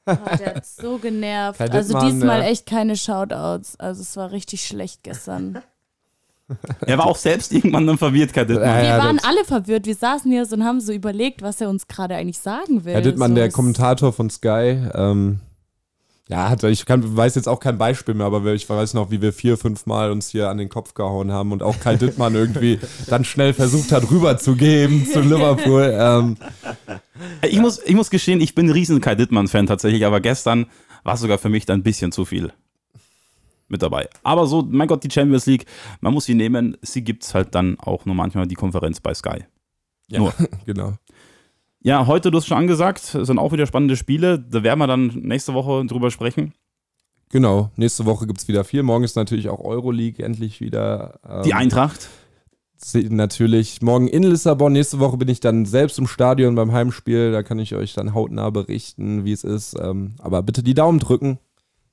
Oh, 0.08 0.16
der 0.40 0.56
hat 0.56 0.66
so 0.66 0.98
genervt. 0.98 1.60
Kai 1.60 1.70
also 1.70 1.94
Dittmann, 1.94 2.12
diesmal 2.12 2.40
ja. 2.40 2.48
echt 2.48 2.66
keine 2.66 2.96
Shoutouts. 2.96 3.80
Also 3.80 4.02
es 4.02 4.18
war 4.18 4.32
richtig 4.32 4.66
schlecht 4.66 5.04
gestern. 5.04 5.62
Er 6.86 6.98
war 6.98 7.06
auch 7.06 7.16
selbst 7.16 7.54
irgendwann 7.54 7.88
dann 7.88 7.98
verwirrt, 7.98 8.34
Kai 8.34 8.44
Dittmann. 8.44 8.84
Ja, 8.84 8.98
Wir 8.98 9.04
waren 9.04 9.20
alle 9.20 9.46
verwirrt. 9.46 9.86
Wir 9.86 9.96
saßen 9.96 10.30
hier 10.30 10.46
so 10.46 10.58
und 10.58 10.66
haben 10.66 10.82
so 10.82 10.92
überlegt, 10.92 11.42
was 11.42 11.62
er 11.62 11.70
uns 11.70 11.88
gerade 11.88 12.16
eigentlich 12.16 12.40
sagen 12.40 12.84
will. 12.84 12.94
Herr 12.94 13.02
Dittmann, 13.02 13.32
so, 13.32 13.36
der 13.36 13.52
Kommentator 13.52 14.12
von 14.12 14.30
Sky, 14.30 14.84
ähm, 14.94 15.40
ja, 16.32 16.50
hat, 16.50 16.64
ich 16.64 16.86
kann, 16.86 17.18
weiß 17.18 17.36
jetzt 17.36 17.50
auch 17.50 17.60
kein 17.60 17.78
Beispiel 17.78 18.14
mehr, 18.14 18.26
aber 18.26 18.46
ich 18.54 18.68
weiß 18.70 18.94
noch, 18.94 19.12
wie 19.12 19.22
wir 19.22 19.34
vier, 19.34 19.58
fünf 19.58 19.86
Mal 19.86 20.12
uns 20.12 20.30
hier 20.30 20.50
an 20.50 20.58
den 20.58 20.70
Kopf 20.70 20.94
gehauen 20.94 21.30
haben 21.30 21.52
und 21.52 21.62
auch 21.62 21.78
Kai 21.82 21.98
Dittmann 21.98 22.36
irgendwie 22.36 22.80
dann 23.08 23.26
schnell 23.26 23.54
versucht 23.54 23.92
hat, 23.92 24.10
rüberzugeben 24.10 25.06
zu 25.06 25.20
Liverpool. 25.20 25.94
Ähm, 25.94 26.38
Ich 27.42 27.60
muss, 27.60 27.82
ich 27.84 27.96
muss 27.96 28.10
gestehen, 28.10 28.40
ich 28.40 28.56
bin 28.56 28.68
ein 28.68 28.72
riesen 28.72 29.02
Kai 29.02 29.16
Dittmann-Fan 29.16 29.68
tatsächlich, 29.68 30.06
aber 30.06 30.22
gestern 30.22 30.68
war 31.04 31.16
es 31.16 31.20
sogar 31.20 31.38
für 31.38 31.50
mich 31.50 31.66
dann 31.66 31.82
ein 31.82 31.84
bisschen 31.84 32.14
zu 32.14 32.24
viel 32.24 32.54
mit 33.68 33.82
dabei. 33.82 34.08
Aber 34.24 34.48
so, 34.48 34.66
mein 34.68 34.88
Gott, 34.88 35.04
die 35.04 35.12
Champions 35.12 35.46
League, 35.48 35.66
man 36.00 36.14
muss 36.14 36.26
sie 36.26 36.36
nehmen, 36.36 36.78
sie 36.82 37.04
gibt 37.04 37.24
es 37.24 37.34
halt 37.34 37.56
dann 37.56 37.78
auch 37.78 38.06
nur 38.06 38.16
manchmal 38.16 38.48
die 38.48 38.56
Konferenz 38.56 39.02
bei 39.02 39.14
Sky. 39.14 39.44
ja, 40.08 40.20
Nur. 40.20 40.34
genau. 40.66 40.94
Ja, 41.84 42.06
heute, 42.06 42.30
du 42.30 42.38
hast 42.38 42.46
schon 42.46 42.58
angesagt, 42.58 43.16
es 43.16 43.28
sind 43.28 43.40
auch 43.40 43.52
wieder 43.52 43.66
spannende 43.66 43.98
Spiele, 43.98 44.38
da 44.38 44.62
werden 44.62 44.80
wir 44.80 44.88
dann 44.88 45.08
nächste 45.08 45.54
Woche 45.56 45.84
drüber 45.86 46.12
sprechen. 46.12 46.54
Genau, 47.30 47.72
nächste 47.76 48.06
Woche 48.06 48.28
gibt 48.28 48.40
es 48.40 48.48
wieder 48.48 48.64
viel. 48.64 48.84
Morgen 48.84 49.04
ist 49.04 49.16
natürlich 49.16 49.50
auch 49.50 49.60
Euroleague 49.62 50.24
endlich 50.24 50.60
wieder. 50.60 51.20
ähm, 51.28 51.44
Die 51.44 51.54
Eintracht. 51.54 52.10
Natürlich. 52.94 53.82
Morgen 53.82 54.08
in 54.08 54.24
Lissabon. 54.24 54.74
Nächste 54.74 55.00
Woche 55.00 55.18
bin 55.18 55.30
ich 55.30 55.40
dann 55.40 55.66
selbst 55.66 56.00
im 56.00 56.08
Stadion 56.08 56.56
beim 56.56 56.72
Heimspiel. 56.72 57.32
Da 57.32 57.44
kann 57.44 57.60
ich 57.60 57.76
euch 57.76 57.94
dann 57.94 58.14
hautnah 58.14 58.50
berichten, 58.50 59.24
wie 59.24 59.32
es 59.32 59.44
ist. 59.44 59.76
Ähm, 59.80 60.16
aber 60.18 60.42
bitte 60.42 60.64
die 60.64 60.74
Daumen 60.74 61.00
drücken. 61.00 61.40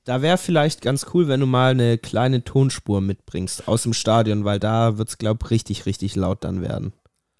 Da 0.03 0.21
wäre 0.21 0.37
vielleicht 0.37 0.81
ganz 0.81 1.05
cool, 1.13 1.27
wenn 1.27 1.39
du 1.39 1.45
mal 1.45 1.71
eine 1.71 1.97
kleine 1.99 2.43
Tonspur 2.43 3.01
mitbringst 3.01 3.67
aus 3.67 3.83
dem 3.83 3.93
Stadion, 3.93 4.45
weil 4.45 4.59
da 4.59 4.97
wird 4.97 5.09
es, 5.09 5.17
glaube 5.19 5.39
ich, 5.43 5.51
richtig, 5.51 5.85
richtig 5.85 6.15
laut 6.15 6.43
dann 6.43 6.61
werden. 6.61 6.93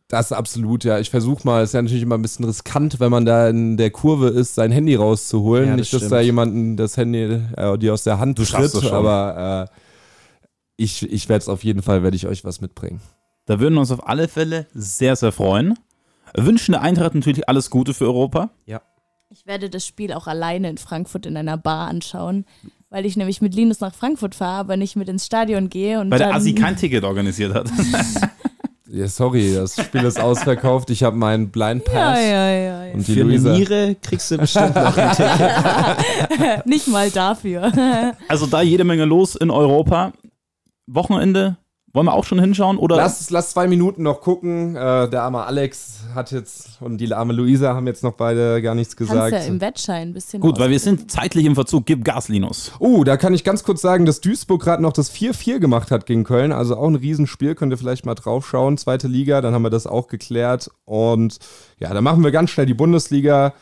Das 0.09 0.31
ist 0.31 0.31
absolut, 0.31 0.83
ja. 0.83 0.97
Ich 0.97 1.11
versuche 1.11 1.45
mal, 1.45 1.63
ist 1.63 1.75
ja 1.75 1.81
natürlich 1.83 2.01
immer 2.01 2.17
ein 2.17 2.21
bisschen 2.23 2.43
riskant, 2.43 2.99
wenn 2.99 3.11
man 3.11 3.25
da 3.25 3.47
in 3.47 3.77
der 3.77 3.91
Kurve 3.91 4.29
ist, 4.29 4.55
sein 4.55 4.71
Handy 4.71 4.95
rauszuholen. 4.95 5.65
Ja, 5.65 5.71
das 5.71 5.77
Nicht, 5.77 5.93
dass 5.93 5.99
stimmt. 5.99 6.11
da 6.11 6.19
jemanden 6.19 6.77
das 6.77 6.97
Handy 6.97 7.39
äh, 7.55 7.77
die 7.77 7.91
aus 7.91 8.03
der 8.03 8.17
Hand 8.17 8.39
Du 8.39 8.43
tritt, 8.43 8.91
aber 8.91 9.69
äh, 9.69 9.75
ich, 10.77 11.03
ich 11.03 11.29
werde 11.29 11.43
es 11.43 11.47
auf 11.47 11.63
jeden 11.63 11.83
Fall, 11.83 12.01
werde 12.01 12.17
ich 12.17 12.25
euch 12.25 12.43
was 12.43 12.59
mitbringen. 12.59 13.01
Da 13.45 13.59
würden 13.59 13.75
wir 13.75 13.81
uns 13.81 13.91
auf 13.91 14.07
alle 14.07 14.27
Fälle 14.27 14.65
sehr, 14.73 15.15
sehr 15.15 15.31
freuen. 15.31 15.77
Wünschen 16.35 16.71
der 16.71 16.81
Eintracht 16.81 17.13
natürlich 17.13 17.47
alles 17.47 17.69
Gute 17.69 17.93
für 17.93 18.05
Europa. 18.05 18.49
Ich 19.29 19.45
werde 19.45 19.69
das 19.69 19.85
Spiel 19.85 20.11
auch 20.13 20.25
alleine 20.25 20.71
in 20.71 20.79
Frankfurt 20.79 21.27
in 21.27 21.37
einer 21.37 21.57
Bar 21.57 21.87
anschauen, 21.87 22.45
weil 22.89 23.05
ich 23.05 23.15
nämlich 23.15 23.41
mit 23.41 23.53
Linus 23.53 23.79
nach 23.79 23.93
Frankfurt 23.93 24.33
fahre, 24.33 24.61
aber 24.61 24.75
nicht 24.75 24.95
mit 24.95 25.07
ins 25.07 25.27
Stadion 25.27 25.69
gehe. 25.69 25.99
Und 25.99 26.09
Weil 26.09 26.17
der 26.17 26.33
Assi 26.33 26.55
kein 26.55 26.77
Ticket 26.77 27.03
organisiert 27.03 27.53
hat. 27.53 27.69
Ja, 28.91 29.07
sorry, 29.07 29.53
das 29.53 29.75
Spiel 29.75 30.03
ist 30.03 30.19
ausverkauft. 30.19 30.89
Ich 30.89 31.03
habe 31.03 31.15
meinen 31.15 31.49
Blind 31.49 31.83
Ja, 31.87 31.93
Pass. 31.93 32.17
ja, 32.19 32.49
ja. 32.49 32.85
ja. 32.85 32.93
Und 32.93 33.07
die 33.07 33.13
Für 33.13 33.21
eine 33.21 33.29
Luisa. 33.29 33.53
Niere 33.55 33.95
kriegst 34.01 34.31
du 34.31 34.37
bestimmt 34.39 34.73
noch 34.75 34.97
ein 34.97 35.11
Ticket. 35.15 36.65
nicht 36.65 36.87
mal 36.87 37.09
dafür. 37.11 37.71
Also 38.27 38.47
da 38.47 38.61
jede 38.61 38.83
Menge 38.83 39.05
los 39.05 39.35
in 39.35 39.51
Europa. 39.51 40.11
Wochenende, 40.87 41.57
wollen 41.93 42.05
wir 42.05 42.13
auch 42.13 42.23
schon 42.23 42.39
hinschauen? 42.39 42.77
Oder 42.77 42.97
Lass, 42.97 43.29
lass 43.29 43.51
zwei 43.51 43.67
Minuten 43.67 44.03
noch 44.03 44.21
gucken. 44.21 44.75
Äh, 44.75 45.09
der 45.09 45.23
arme 45.23 45.43
Alex 45.43 46.01
hat 46.13 46.31
jetzt 46.31 46.81
und 46.81 46.97
die 46.99 47.11
arme 47.13 47.33
Luisa 47.33 47.73
haben 47.73 47.87
jetzt 47.87 48.03
noch 48.03 48.13
beide 48.13 48.61
gar 48.61 48.75
nichts 48.75 48.95
Kannst 48.95 49.11
gesagt. 49.11 49.31
ja 49.33 49.39
im 49.39 49.59
Wettschein 49.61 50.09
ein 50.09 50.13
bisschen 50.13 50.41
Gut, 50.41 50.59
weil 50.59 50.69
wir 50.69 50.79
sind 50.79 51.11
zeitlich 51.11 51.45
im 51.45 51.55
Verzug. 51.55 51.85
Gib 51.85 52.03
Gas, 52.03 52.29
Linus. 52.29 52.71
Oh, 52.79 53.03
da 53.03 53.17
kann 53.17 53.33
ich 53.33 53.43
ganz 53.43 53.63
kurz 53.63 53.81
sagen, 53.81 54.05
dass 54.05 54.21
Duisburg 54.21 54.61
gerade 54.61 54.83
noch 54.83 54.93
das 54.93 55.11
4-4 55.11 55.59
gemacht 55.59 55.91
hat 55.91 56.05
gegen 56.05 56.23
Köln. 56.23 56.51
Also 56.51 56.77
auch 56.77 56.87
ein 56.87 56.95
Riesenspiel, 56.95 57.55
könnt 57.55 57.73
ihr 57.73 57.77
vielleicht 57.77 58.05
mal 58.05 58.15
draufschauen. 58.15 58.77
Zweite 58.77 59.07
Liga, 59.07 59.41
dann 59.41 59.53
haben 59.53 59.63
wir 59.63 59.69
das 59.69 59.87
auch 59.87 60.07
geklärt. 60.07 60.69
Und 60.85 61.39
ja, 61.79 61.93
dann 61.93 62.03
machen 62.03 62.23
wir 62.23 62.31
ganz 62.31 62.51
schnell 62.51 62.65
die 62.65 62.73
Bundesliga. 62.73 63.53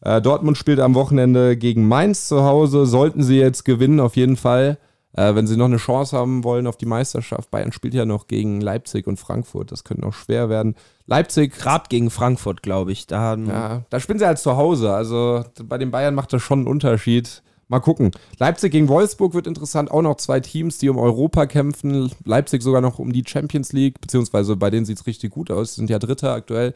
Äh, 0.00 0.20
Dortmund 0.20 0.58
spielt 0.58 0.80
am 0.80 0.94
Wochenende 0.94 1.56
gegen 1.56 1.86
Mainz 1.86 2.28
zu 2.28 2.42
Hause. 2.44 2.86
Sollten 2.86 3.22
sie 3.22 3.38
jetzt 3.38 3.64
gewinnen, 3.64 4.00
auf 4.00 4.16
jeden 4.16 4.36
Fall. 4.36 4.78
Äh, 5.16 5.34
wenn 5.34 5.46
sie 5.46 5.56
noch 5.56 5.64
eine 5.64 5.78
Chance 5.78 6.16
haben 6.16 6.44
wollen 6.44 6.66
auf 6.66 6.76
die 6.76 6.86
Meisterschaft. 6.86 7.50
Bayern 7.50 7.72
spielt 7.72 7.94
ja 7.94 8.04
noch 8.04 8.26
gegen 8.26 8.60
Leipzig 8.60 9.06
und 9.06 9.18
Frankfurt. 9.18 9.72
Das 9.72 9.82
könnte 9.82 10.02
noch 10.02 10.12
schwer 10.12 10.48
werden. 10.48 10.74
Leipzig 11.06 11.54
Gerade 11.56 11.86
gegen 11.88 12.10
Frankfurt, 12.10 12.62
glaube 12.62 12.92
ich. 12.92 13.06
Da 13.06 13.34
ja, 13.34 13.82
da 13.88 14.00
spielen 14.00 14.18
sie 14.18 14.26
halt 14.26 14.38
zu 14.38 14.56
Hause. 14.56 14.92
Also 14.92 15.44
bei 15.64 15.78
den 15.78 15.90
Bayern 15.90 16.14
macht 16.14 16.32
das 16.32 16.42
schon 16.42 16.60
einen 16.60 16.68
Unterschied. 16.68 17.42
Mal 17.68 17.80
gucken. 17.80 18.12
Leipzig 18.38 18.70
gegen 18.70 18.88
Wolfsburg 18.88 19.34
wird 19.34 19.46
interessant. 19.46 19.90
Auch 19.90 20.02
noch 20.02 20.18
zwei 20.18 20.38
Teams, 20.38 20.78
die 20.78 20.88
um 20.88 20.98
Europa 20.98 21.46
kämpfen. 21.46 22.12
Leipzig 22.24 22.62
sogar 22.62 22.80
noch 22.80 22.98
um 22.98 23.12
die 23.12 23.24
Champions 23.26 23.72
League, 23.72 24.00
beziehungsweise 24.00 24.54
bei 24.54 24.70
denen 24.70 24.86
sieht 24.86 24.98
es 24.98 25.06
richtig 25.06 25.32
gut 25.32 25.50
aus. 25.50 25.70
Sie 25.70 25.80
sind 25.80 25.90
ja 25.90 25.98
Dritter 25.98 26.32
aktuell. 26.32 26.74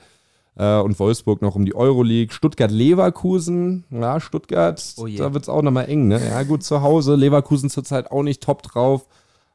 Äh, 0.61 0.79
und 0.81 0.99
Wolfsburg 0.99 1.41
noch 1.41 1.55
um 1.55 1.65
die 1.65 1.75
Euroleague. 1.75 2.35
Stuttgart-Leverkusen. 2.35 3.85
Ja, 3.91 4.21
Stuttgart, 4.21 4.85
Oh 4.99 5.07
je. 5.07 5.17
da 5.17 5.33
wird 5.33 5.45
es 5.45 5.49
auch 5.49 5.63
nochmal 5.63 5.89
eng. 5.89 6.07
Ne? 6.09 6.21
Ja, 6.23 6.43
gut 6.43 6.63
zu 6.63 6.83
Hause. 6.83 7.15
Leverkusen 7.15 7.71
zurzeit 7.71 8.11
auch 8.11 8.23
nicht 8.23 8.43
top 8.43 8.63
drauf. 8.63 9.07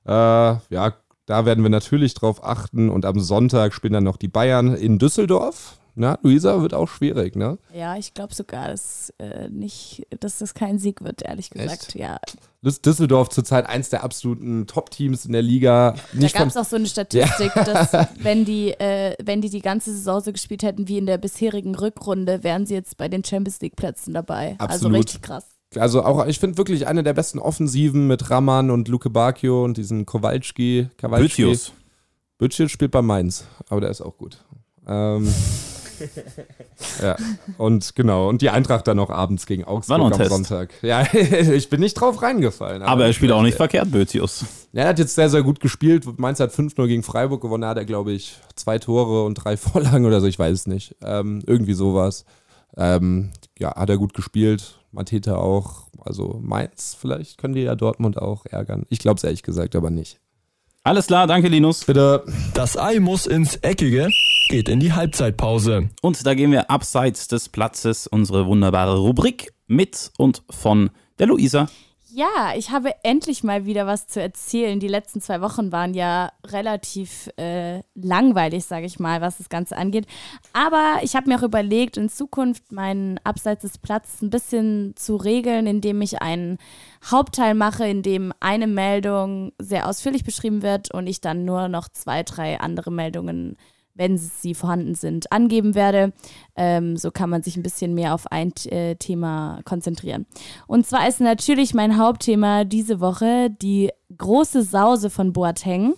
Äh, 0.07 0.11
ja, 0.11 0.93
da 1.27 1.45
werden 1.45 1.63
wir 1.63 1.69
natürlich 1.69 2.15
drauf 2.15 2.43
achten. 2.43 2.89
Und 2.89 3.05
am 3.05 3.19
Sonntag 3.19 3.73
spielen 3.73 3.93
dann 3.93 4.03
noch 4.03 4.17
die 4.17 4.27
Bayern 4.27 4.73
in 4.73 4.97
Düsseldorf. 4.97 5.77
Na, 5.97 6.19
Luisa 6.23 6.61
wird 6.61 6.73
auch 6.73 6.89
schwierig, 6.89 7.37
ne? 7.37 7.57
Ja, 7.73 7.95
ich 7.95 8.13
glaube 8.13 8.33
sogar, 8.35 8.67
dass, 8.67 9.13
äh, 9.17 9.47
nicht, 9.49 10.05
dass 10.19 10.39
das 10.39 10.53
kein 10.53 10.77
Sieg 10.77 11.01
wird, 11.01 11.21
ehrlich 11.21 11.49
gesagt. 11.49 11.95
Ja, 11.95 12.17
Düs- 12.63 12.81
Düsseldorf 12.81 13.29
zurzeit 13.29 13.65
eins 13.67 13.89
der 13.89 14.03
absoluten 14.03 14.67
Top-Teams 14.67 15.25
in 15.25 15.31
der 15.31 15.41
Liga. 15.41 15.93
da 15.93 16.19
Nicht 16.19 16.33
gab 16.33 16.41
vom, 16.41 16.49
es 16.49 16.57
auch 16.57 16.65
so 16.69 16.75
eine 16.75 16.87
Statistik, 16.87 17.53
dass 17.55 17.93
wenn 18.19 18.43
die, 18.43 18.71
äh, 18.71 19.15
wenn 19.23 19.39
die 19.39 19.49
die 19.49 19.61
ganze 19.61 19.91
Saison 19.93 20.19
so 20.19 20.33
gespielt 20.33 20.63
hätten 20.63 20.89
wie 20.89 20.97
in 20.97 21.05
der 21.05 21.17
bisherigen 21.17 21.75
Rückrunde, 21.75 22.43
wären 22.43 22.65
sie 22.65 22.73
jetzt 22.73 22.97
bei 22.97 23.07
den 23.07 23.23
Champions 23.23 23.61
League-Plätzen 23.61 24.13
dabei. 24.13 24.55
Also 24.57 24.73
Absolut. 24.87 24.97
richtig 24.97 25.21
krass. 25.21 25.45
also 25.77 26.03
auch, 26.03 26.25
ich 26.25 26.39
finde 26.39 26.57
wirklich 26.57 26.87
eine 26.87 27.03
der 27.03 27.13
besten 27.13 27.39
Offensiven 27.39 28.07
mit 28.07 28.29
Raman 28.29 28.69
und 28.69 28.89
Luke 28.89 29.09
Bacchio 29.09 29.63
und 29.63 29.77
diesen 29.77 30.05
Kowalski. 30.05 30.89
Kowalski. 30.99 31.43
Bötius. 31.43 31.71
Bötchen 32.37 32.67
spielt 32.67 32.91
bei 32.91 33.01
Mainz, 33.01 33.45
aber 33.69 33.79
der 33.79 33.91
ist 33.91 34.01
auch 34.01 34.17
gut. 34.17 34.43
Ähm, 34.87 35.33
ja, 37.01 37.15
und 37.57 37.95
genau. 37.95 38.29
Und 38.29 38.41
die 38.41 38.49
Eintracht 38.49 38.87
dann 38.87 38.97
noch 38.97 39.09
abends 39.09 39.45
gegen 39.45 39.63
Augsburg 39.63 39.99
am 39.99 40.11
Test. 40.11 40.29
Sonntag. 40.29 40.69
Ja, 40.81 41.05
ich 41.13 41.69
bin 41.69 41.79
nicht 41.79 41.93
drauf 41.95 42.21
reingefallen. 42.21 42.83
Aber 42.83 43.05
er 43.05 43.13
spielt 43.13 43.31
auch 43.31 43.41
nicht 43.41 43.57
verkehrt, 43.57 43.91
Bötius. 43.91 44.45
Ja, 44.73 44.83
er 44.83 44.89
hat 44.89 44.99
jetzt 44.99 45.15
sehr, 45.15 45.29
sehr 45.29 45.43
gut 45.43 45.59
gespielt. 45.59 46.05
Mainz 46.19 46.39
hat 46.39 46.51
5-0 46.51 46.87
gegen 46.87 47.03
Freiburg 47.03 47.41
gewonnen. 47.41 47.61
Da 47.61 47.69
hat 47.69 47.77
er, 47.77 47.85
glaube 47.85 48.11
ich, 48.11 48.37
zwei 48.55 48.79
Tore 48.79 49.23
und 49.23 49.35
drei 49.35 49.57
Vorlagen 49.57 50.05
oder 50.05 50.21
so. 50.21 50.27
Ich 50.27 50.39
weiß 50.39 50.53
es 50.53 50.67
nicht. 50.67 50.95
Ähm, 51.03 51.41
irgendwie 51.45 51.73
sowas. 51.73 52.25
Ähm, 52.77 53.31
ja, 53.57 53.75
hat 53.75 53.89
er 53.89 53.97
gut 53.97 54.13
gespielt. 54.13 54.79
Mateta 54.91 55.35
auch. 55.35 55.87
Also 56.01 56.39
Mainz, 56.41 56.95
vielleicht 56.99 57.37
können 57.37 57.55
die 57.55 57.61
ja 57.61 57.75
Dortmund 57.75 58.17
auch 58.17 58.45
ärgern. 58.45 58.85
Ich 58.89 58.99
glaube 58.99 59.17
es 59.17 59.23
ehrlich 59.23 59.43
gesagt 59.43 59.75
aber 59.75 59.89
nicht. 59.89 60.19
Alles 60.85 61.07
klar, 61.07 61.25
danke 61.25 61.47
Linus. 61.47 61.83
Bitte. 61.83 62.23
Das 62.53 62.77
Ei 62.77 62.99
muss 62.99 63.25
ins 63.25 63.55
Eckige, 63.55 64.07
geht 64.49 64.69
in 64.69 64.79
die 64.79 64.93
Halbzeitpause. 64.93 65.89
Und 66.03 66.23
da 66.27 66.35
gehen 66.35 66.51
wir 66.51 66.69
abseits 66.69 67.27
des 67.27 67.49
Platzes 67.49 68.05
unsere 68.05 68.45
wunderbare 68.45 68.99
Rubrik 68.99 69.51
mit 69.65 70.11
und 70.19 70.43
von 70.51 70.91
der 71.17 71.25
Luisa. 71.25 71.69
Ja, 72.17 72.53
ich 72.55 72.69
habe 72.69 72.93
endlich 73.03 73.43
mal 73.43 73.65
wieder 73.65 73.87
was 73.87 74.07
zu 74.07 74.21
erzählen. 74.21 74.79
Die 74.79 74.87
letzten 74.87 75.19
zwei 75.19 75.41
Wochen 75.41 75.73
waren 75.73 75.93
ja 75.93 76.31
relativ 76.45 77.29
äh, 77.35 77.81
langweilig, 77.93 78.63
sage 78.63 78.85
ich 78.85 78.99
mal, 78.99 79.19
was 79.19 79.37
das 79.37 79.49
Ganze 79.49 79.75
angeht. 79.75 80.07
Aber 80.53 80.99
ich 81.01 81.17
habe 81.17 81.27
mir 81.27 81.37
auch 81.37 81.43
überlegt, 81.43 81.97
in 81.97 82.07
Zukunft 82.07 82.71
meinen 82.71 83.19
Abseits 83.25 83.63
des 83.63 83.77
Platzes 83.79 84.21
ein 84.21 84.29
bisschen 84.29 84.93
zu 84.95 85.17
regeln, 85.17 85.67
indem 85.67 86.01
ich 86.01 86.21
einen 86.21 86.57
Hauptteil 87.03 87.53
mache, 87.53 87.85
in 87.85 88.01
dem 88.01 88.31
eine 88.39 88.67
Meldung 88.67 89.51
sehr 89.59 89.85
ausführlich 89.85 90.23
beschrieben 90.23 90.61
wird 90.61 90.93
und 90.93 91.07
ich 91.07 91.19
dann 91.19 91.43
nur 91.43 91.67
noch 91.67 91.89
zwei, 91.89 92.23
drei 92.23 92.61
andere 92.61 92.93
Meldungen 92.93 93.57
wenn 93.95 94.17
sie 94.17 94.53
vorhanden 94.53 94.93
sind, 94.93 95.31
angeben 95.31 95.73
werde. 95.73 96.13
Ähm, 96.55 96.97
so 96.97 97.11
kann 97.11 97.29
man 97.29 97.41
sich 97.41 97.57
ein 97.57 97.63
bisschen 97.63 97.95
mehr 97.95 98.13
auf 98.13 98.27
ein 98.31 98.53
äh, 98.65 98.95
Thema 98.95 99.61
konzentrieren. 99.63 100.25
Und 100.67 100.85
zwar 100.85 101.07
ist 101.07 101.21
natürlich 101.21 101.73
mein 101.73 101.97
Hauptthema 101.97 102.65
diese 102.65 102.99
Woche 102.99 103.49
die 103.49 103.89
große 104.15 104.63
Sause 104.63 105.09
von 105.09 105.33
Boateng. 105.33 105.93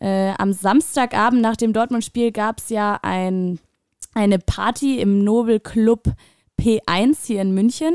Äh, 0.00 0.32
am 0.38 0.52
Samstagabend 0.52 1.40
nach 1.40 1.56
dem 1.56 1.72
Dortmund-Spiel 1.72 2.32
gab 2.32 2.58
es 2.58 2.68
ja 2.68 2.98
ein, 3.02 3.60
eine 4.14 4.38
Party 4.38 5.00
im 5.00 5.22
Nobel 5.22 5.60
Club 5.60 6.12
P1 6.60 7.26
hier 7.26 7.42
in 7.42 7.54
München. 7.54 7.94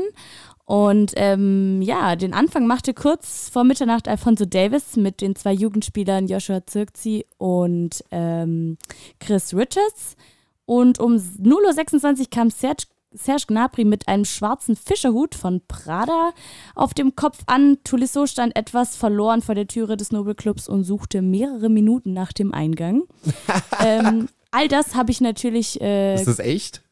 Und 0.66 1.12
ähm, 1.14 1.80
ja, 1.80 2.16
den 2.16 2.34
Anfang 2.34 2.66
machte 2.66 2.92
kurz 2.92 3.48
vor 3.48 3.62
Mitternacht 3.62 4.08
Alfonso 4.08 4.44
Davis 4.44 4.96
mit 4.96 5.20
den 5.20 5.36
zwei 5.36 5.52
Jugendspielern 5.52 6.26
Joshua 6.26 6.66
Zirkzi 6.66 7.24
und 7.38 8.02
ähm, 8.10 8.76
Chris 9.20 9.54
Richards. 9.54 10.16
Und 10.64 10.98
um 10.98 11.14
0.26 11.14 12.18
Uhr 12.18 12.26
kam 12.32 12.50
Serge, 12.50 12.82
Serge 13.12 13.44
Gnabry 13.46 13.84
mit 13.84 14.08
einem 14.08 14.24
schwarzen 14.24 14.74
Fischerhut 14.74 15.36
von 15.36 15.62
Prada 15.68 16.32
auf 16.74 16.94
dem 16.94 17.14
Kopf 17.14 17.44
an. 17.46 17.78
Tolisso 17.84 18.26
stand 18.26 18.56
etwas 18.56 18.96
verloren 18.96 19.42
vor 19.42 19.54
der 19.54 19.68
Türe 19.68 19.96
des 19.96 20.10
Nobelclubs 20.10 20.68
und 20.68 20.82
suchte 20.82 21.22
mehrere 21.22 21.68
Minuten 21.68 22.12
nach 22.12 22.32
dem 22.32 22.52
Eingang. 22.52 23.04
ähm, 23.86 24.28
all 24.50 24.66
das 24.66 24.96
habe 24.96 25.12
ich 25.12 25.20
natürlich. 25.20 25.80
Äh, 25.80 26.16
Ist 26.16 26.26
das 26.26 26.40
echt? 26.40 26.82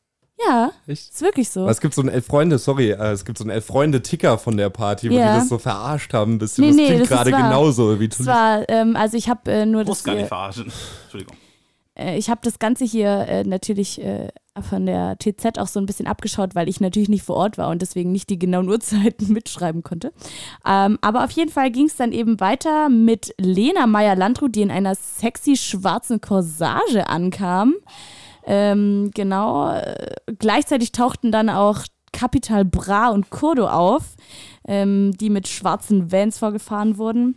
Ja, 0.46 0.72
Echt? 0.86 1.10
ist 1.12 1.22
wirklich 1.22 1.48
so. 1.48 1.60
Aber 1.62 1.70
Es 1.70 1.80
gibt 1.80 1.94
so 1.94 2.00
einen 2.02 2.10
Elf-Freunde, 2.10 2.58
sorry, 2.58 2.90
äh, 2.90 3.12
es 3.12 3.24
gibt 3.24 3.38
so 3.38 3.44
einen 3.44 3.50
Elf-Freunde-Ticker 3.50 4.38
von 4.38 4.56
der 4.56 4.70
Party, 4.70 5.10
wo 5.10 5.14
Ja. 5.14 5.34
die 5.34 5.38
das 5.40 5.48
so 5.48 5.58
verarscht 5.58 6.12
haben 6.12 6.34
ein 6.34 6.38
bisschen. 6.38 6.64
Nee, 6.64 6.68
das 6.70 6.76
nee, 6.76 6.86
klingt 6.86 7.00
das 7.02 7.10
ist 7.10 7.16
gerade 7.16 7.32
wahr. 7.32 7.42
genauso 7.42 8.00
wie 8.00 8.08
Das 8.08 8.26
war, 8.26 8.68
ähm, 8.68 8.96
also 8.96 9.16
ich 9.16 9.28
habe 9.28 9.50
äh, 9.50 9.66
nur 9.66 9.84
Muss 9.84 9.98
das 9.98 10.04
gar 10.04 10.12
nicht 10.14 10.22
hier, 10.22 10.28
verarschen. 10.28 10.72
Entschuldigung. 11.04 11.36
äh, 11.94 12.18
ich 12.18 12.28
habe 12.30 12.40
das 12.42 12.58
Ganze 12.58 12.84
hier 12.84 13.08
äh, 13.28 13.44
natürlich 13.44 14.02
äh, 14.02 14.28
von 14.68 14.86
der 14.86 15.16
TZ 15.18 15.58
auch 15.58 15.66
so 15.66 15.80
ein 15.80 15.86
bisschen 15.86 16.06
abgeschaut, 16.06 16.54
weil 16.54 16.68
ich 16.68 16.80
natürlich 16.80 17.08
nicht 17.08 17.24
vor 17.24 17.34
Ort 17.36 17.58
war 17.58 17.70
und 17.70 17.82
deswegen 17.82 18.12
nicht 18.12 18.30
die 18.30 18.38
genauen 18.38 18.68
Uhrzeiten 18.68 19.28
mitschreiben 19.32 19.82
konnte. 19.82 20.12
Ähm, 20.66 20.98
aber 21.00 21.24
auf 21.24 21.30
jeden 21.32 21.50
Fall 21.50 21.70
ging 21.70 21.86
es 21.86 21.96
dann 21.96 22.12
eben 22.12 22.38
weiter 22.40 22.88
mit 22.88 23.34
Lena 23.38 23.86
Meyer-Landrut, 23.86 24.54
die 24.54 24.62
in 24.62 24.70
einer 24.70 24.94
sexy 24.94 25.56
schwarzen 25.56 26.20
Corsage 26.20 27.08
ankam. 27.08 27.74
Ähm, 28.46 29.10
genau. 29.14 29.80
Gleichzeitig 30.38 30.92
tauchten 30.92 31.32
dann 31.32 31.48
auch 31.48 31.80
Capital 32.12 32.64
Bra 32.64 33.08
und 33.08 33.30
Kurdo 33.30 33.68
auf, 33.68 34.16
ähm, 34.66 35.12
die 35.18 35.30
mit 35.30 35.48
schwarzen 35.48 36.12
Vans 36.12 36.38
vorgefahren 36.38 36.96
wurden. 36.96 37.36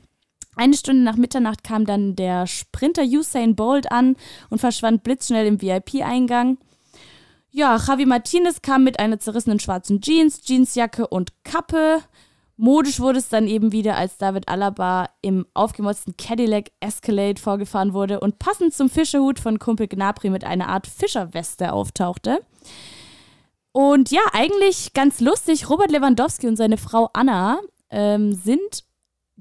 Eine 0.56 0.76
Stunde 0.76 1.04
nach 1.04 1.18
Mitternacht 1.18 1.64
kam 1.64 1.86
dann 1.86 2.16
der 2.16 2.48
Sprinter 2.48 3.04
Usain 3.04 3.56
Bolt 3.56 3.92
an 3.92 4.16
und 4.50 4.60
verschwand 4.60 5.04
blitzschnell 5.04 5.46
im 5.46 5.62
VIP-Eingang. 5.62 6.58
Ja, 7.52 7.78
Javi 7.78 8.06
Martinez 8.06 8.62
kam 8.62 8.84
mit 8.84 9.00
einer 9.00 9.20
zerrissenen 9.20 9.60
schwarzen 9.60 10.02
Jeans, 10.02 10.42
Jeansjacke 10.46 11.08
und 11.08 11.32
Kappe. 11.44 12.02
Modisch 12.60 13.00
wurde 13.00 13.20
es 13.20 13.30
dann 13.30 13.48
eben 13.48 13.72
wieder, 13.72 13.96
als 13.98 14.18
David 14.18 14.48
Alaba 14.50 15.12
im 15.22 15.46
aufgemotzten 15.54 16.18
Cadillac 16.18 16.72
Escalade 16.80 17.40
vorgefahren 17.40 17.94
wurde 17.94 18.20
und 18.20 18.40
passend 18.40 18.74
zum 18.74 18.90
Fischerhut 18.90 19.40
von 19.40 19.60
Kumpel 19.60 19.88
Gnabry 19.88 20.32
mit 20.32 20.44
einer 20.44 20.68
Art 20.68 20.88
Fischerweste 20.88 21.72
auftauchte. 21.72 22.40
Und 23.72 24.10
ja, 24.10 24.22
eigentlich 24.34 24.94
ganz 24.94 25.20
lustig, 25.20 25.70
Robert 25.70 25.92
Lewandowski 25.92 26.48
und 26.48 26.56
seine 26.56 26.78
Frau 26.78 27.12
Anna 27.14 27.60
ähm, 27.92 28.34
sind 28.34 28.84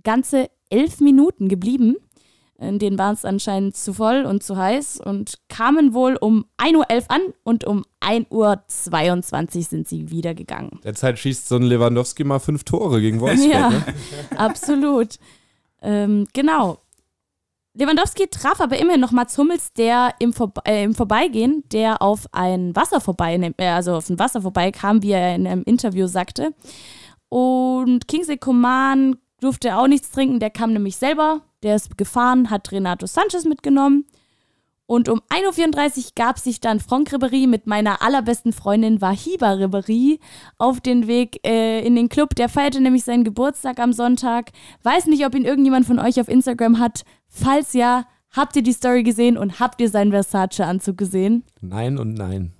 ganze 0.03 0.51
elf 0.69 1.01
Minuten 1.01 1.49
geblieben. 1.49 1.97
In 2.59 2.79
denen 2.79 2.99
war 2.99 3.13
es 3.13 3.25
anscheinend 3.27 3.77
zu 3.77 3.93
voll 3.93 4.25
und 4.25 4.43
zu 4.43 4.57
heiß 4.57 5.01
und 5.05 5.35
kamen 5.49 5.93
wohl 5.93 6.17
um 6.17 6.47
1.11 6.57 6.75
Uhr 6.77 7.11
an 7.11 7.21
und 7.43 7.65
um 7.65 7.85
1.22 8.01 9.57
Uhr 9.57 9.63
sind 9.63 9.89
sie 9.89 10.11
wieder 10.11 10.35
gegangen. 10.35 10.81
Derzeit 10.83 11.19
schießt 11.19 11.49
so 11.49 11.57
ein 11.57 11.63
Lewandowski 11.63 12.25
mal 12.25 12.39
fünf 12.39 12.65
Tore 12.65 13.01
gegen 13.01 13.21
Wolfsburg. 13.21 13.53
Ja, 13.53 13.69
Ne? 13.69 13.85
absolut. 14.39 15.19
Ähm, 15.83 16.27
genau. 16.33 16.79
Lewandowski 17.75 18.29
traf 18.29 18.61
aber 18.61 18.79
immerhin 18.79 19.03
noch 19.03 19.13
Mats 19.13 19.37
Hummels, 19.37 19.75
der 19.75 20.15
im, 20.19 20.33
Vorbe 20.33 20.63
äh, 20.65 20.83
im 20.83 20.95
Vorbeigehen, 20.95 21.63
der 21.73 22.01
auf 22.01 22.27
ein 22.33 22.75
Wasser 22.75 23.03
vorbei, 23.03 23.39
äh, 23.59 23.67
also 23.69 23.97
auf 23.97 24.09
ein 24.09 24.19
Wasser 24.19 24.41
vorbeikam, 24.41 25.03
wie 25.03 25.11
er 25.11 25.35
in 25.35 25.47
einem 25.47 25.63
Interview 25.65 26.07
sagte. 26.07 26.55
Und 27.29 28.09
Kingsley 28.09 28.39
Coman 28.39 29.17
durfte 29.41 29.77
auch 29.77 29.89
nichts 29.89 30.11
trinken, 30.11 30.41
der 30.41 30.49
kam 30.49 30.73
nämlich 30.73 30.97
selber, 30.97 31.43
der 31.63 31.77
ist 31.77 31.97
gefahren, 31.99 32.51
hat 32.51 32.73
Renato 32.73 33.07
Sanchez 33.07 33.45
mitgenommen. 33.45 34.07
Und 34.89 35.09
um 35.09 35.21
1.34 35.31 35.97
Uhr 35.97 36.11
gab 36.15 36.39
sich 36.39 36.61
dann 36.61 36.79
Franck 36.79 37.13
Ribéry 37.13 37.49
mit 37.49 37.67
meiner 37.67 38.03
allerbesten 38.03 38.53
Freundin 38.53 39.01
Wahiba 39.01 39.55
Ribéry 39.55 40.21
auf 40.59 40.81
den 40.81 41.09
Weg 41.09 41.45
äh, 41.45 41.85
in 41.85 41.97
den 41.97 42.09
Club. 42.09 42.37
Der 42.37 42.49
feierte 42.49 42.81
nämlich 42.81 43.03
seinen 43.03 43.25
Geburtstag 43.25 43.81
am 43.81 43.93
Sonntag. 43.93 44.53
Weiß 44.85 45.07
nicht, 45.07 45.27
ob 45.27 45.35
ihn 45.35 45.45
irgendjemand 45.45 45.87
von 45.87 45.99
euch 45.99 46.21
auf 46.21 46.29
Instagram 46.29 46.79
hat. 46.79 47.03
Falls 47.29 47.73
ja, 47.73 48.07
habt 48.37 48.57
ihr 48.57 48.62
die 48.62 48.72
Story 48.72 49.03
gesehen 49.03 49.37
und 49.37 49.61
habt 49.61 49.80
ihr 49.80 49.89
seinen 49.89 50.12
Versace-Anzug 50.12 50.97
gesehen? 50.97 51.45
Nein 51.61 51.99
und 51.99 52.14
nein. 52.14 52.53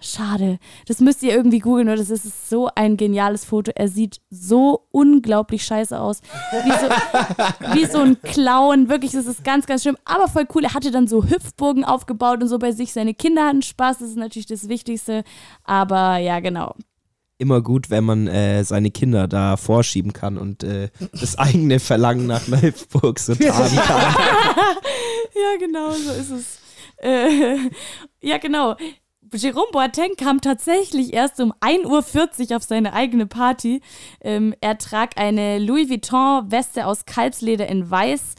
Schade. 0.00 0.58
Das 0.86 1.00
müsst 1.00 1.22
ihr 1.22 1.34
irgendwie 1.34 1.58
googeln, 1.58 1.88
oder? 1.88 1.96
Das 1.96 2.10
ist 2.10 2.48
so 2.48 2.68
ein 2.74 2.96
geniales 2.96 3.44
Foto. 3.44 3.72
Er 3.74 3.88
sieht 3.88 4.20
so 4.30 4.86
unglaublich 4.92 5.64
scheiße 5.64 5.98
aus. 5.98 6.20
Wie 6.52 6.70
so, 6.70 7.74
wie 7.74 7.86
so 7.86 7.98
ein 8.00 8.20
Clown. 8.22 8.88
Wirklich, 8.88 9.12
das 9.12 9.26
ist 9.26 9.42
ganz, 9.42 9.66
ganz 9.66 9.82
schlimm. 9.82 9.96
Aber 10.04 10.28
voll 10.28 10.46
cool. 10.54 10.64
Er 10.64 10.74
hatte 10.74 10.90
dann 10.90 11.08
so 11.08 11.24
Hüpfburgen 11.24 11.84
aufgebaut 11.84 12.42
und 12.42 12.48
so 12.48 12.58
bei 12.58 12.72
sich. 12.72 12.92
Seine 12.92 13.14
Kinder 13.14 13.46
hatten 13.46 13.62
Spaß. 13.62 13.98
Das 13.98 14.08
ist 14.08 14.16
natürlich 14.16 14.46
das 14.46 14.68
Wichtigste. 14.68 15.24
Aber 15.64 16.18
ja, 16.18 16.40
genau. 16.40 16.74
Immer 17.38 17.60
gut, 17.60 17.90
wenn 17.90 18.04
man 18.04 18.28
äh, 18.28 18.64
seine 18.64 18.90
Kinder 18.90 19.28
da 19.28 19.56
vorschieben 19.56 20.12
kann 20.14 20.38
und 20.38 20.62
äh, 20.62 20.88
das 21.12 21.36
eigene 21.38 21.80
Verlangen 21.80 22.26
nach 22.26 22.46
Hüpfburg 22.46 23.18
so 23.18 23.34
tragen 23.34 23.76
kann. 23.76 24.14
Ja, 25.36 25.58
genau, 25.58 25.90
so 25.90 26.12
ist 26.12 26.30
es. 26.30 26.58
Äh, 27.02 27.58
ja, 28.22 28.38
genau. 28.38 28.76
Jerome 29.32 29.70
Boateng 29.72 30.16
kam 30.16 30.40
tatsächlich 30.40 31.12
erst 31.12 31.40
um 31.40 31.52
1.40 31.60 32.50
Uhr 32.50 32.56
auf 32.56 32.62
seine 32.62 32.92
eigene 32.92 33.26
Party. 33.26 33.82
Ähm, 34.22 34.54
er 34.60 34.78
trag 34.78 35.18
eine 35.18 35.58
Louis 35.58 35.90
Vuitton-Weste 35.90 36.86
aus 36.86 37.04
Kalbsleder 37.04 37.66
in 37.66 37.90
Weiß 37.90 38.36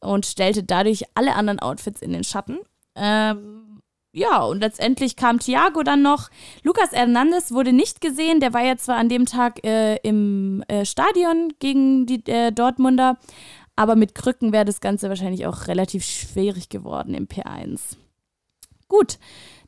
und 0.00 0.26
stellte 0.26 0.64
dadurch 0.64 1.04
alle 1.14 1.34
anderen 1.34 1.60
Outfits 1.60 2.00
in 2.00 2.12
den 2.12 2.24
Schatten. 2.24 2.58
Ähm, 2.96 3.79
ja, 4.12 4.42
und 4.42 4.60
letztendlich 4.60 5.14
kam 5.14 5.38
Thiago 5.38 5.82
dann 5.84 6.02
noch. 6.02 6.30
Lucas 6.64 6.90
Hernandez 6.90 7.52
wurde 7.52 7.72
nicht 7.72 8.00
gesehen. 8.00 8.40
Der 8.40 8.52
war 8.52 8.62
ja 8.62 8.76
zwar 8.76 8.96
an 8.96 9.08
dem 9.08 9.24
Tag 9.24 9.64
äh, 9.64 9.96
im 10.02 10.64
äh, 10.66 10.84
Stadion 10.84 11.52
gegen 11.60 12.06
die 12.06 12.26
äh, 12.26 12.50
Dortmunder, 12.50 13.18
aber 13.76 13.94
mit 13.94 14.16
Krücken 14.16 14.52
wäre 14.52 14.64
das 14.64 14.80
Ganze 14.80 15.08
wahrscheinlich 15.08 15.46
auch 15.46 15.68
relativ 15.68 16.04
schwierig 16.04 16.68
geworden 16.68 17.14
im 17.14 17.28
P1. 17.28 17.96
Gut, 18.88 19.18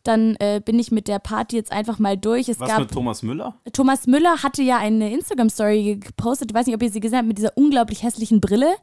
dann 0.03 0.37
äh, 0.41 0.61
bin 0.65 0.79
ich 0.79 0.91
mit 0.91 1.09
der 1.09 1.19
Party 1.19 1.57
jetzt 1.57 1.71
einfach 1.73 1.99
mal 1.99 2.17
durch. 2.17 2.49
Es 2.49 2.59
Was 2.61 2.69
gab 2.69 2.81
mit 2.81 2.91
Thomas 2.91 3.23
Müller? 3.23 3.55
Thomas 3.73 4.07
Müller 4.07 4.43
hatte 4.43 4.63
ja 4.63 4.79
eine 4.79 5.13
Instagram-Story 5.13 5.97
gepostet, 5.97 6.51
ich 6.51 6.55
weiß 6.55 6.67
nicht, 6.67 6.75
ob 6.75 6.83
ihr 6.83 6.91
sie 6.91 7.01
gesehen 7.01 7.19
habt, 7.19 7.29
mit 7.29 7.39
dieser 7.39 7.57
unglaublich 7.57 8.03
hässlichen 8.03 8.41
Brille. 8.41 8.75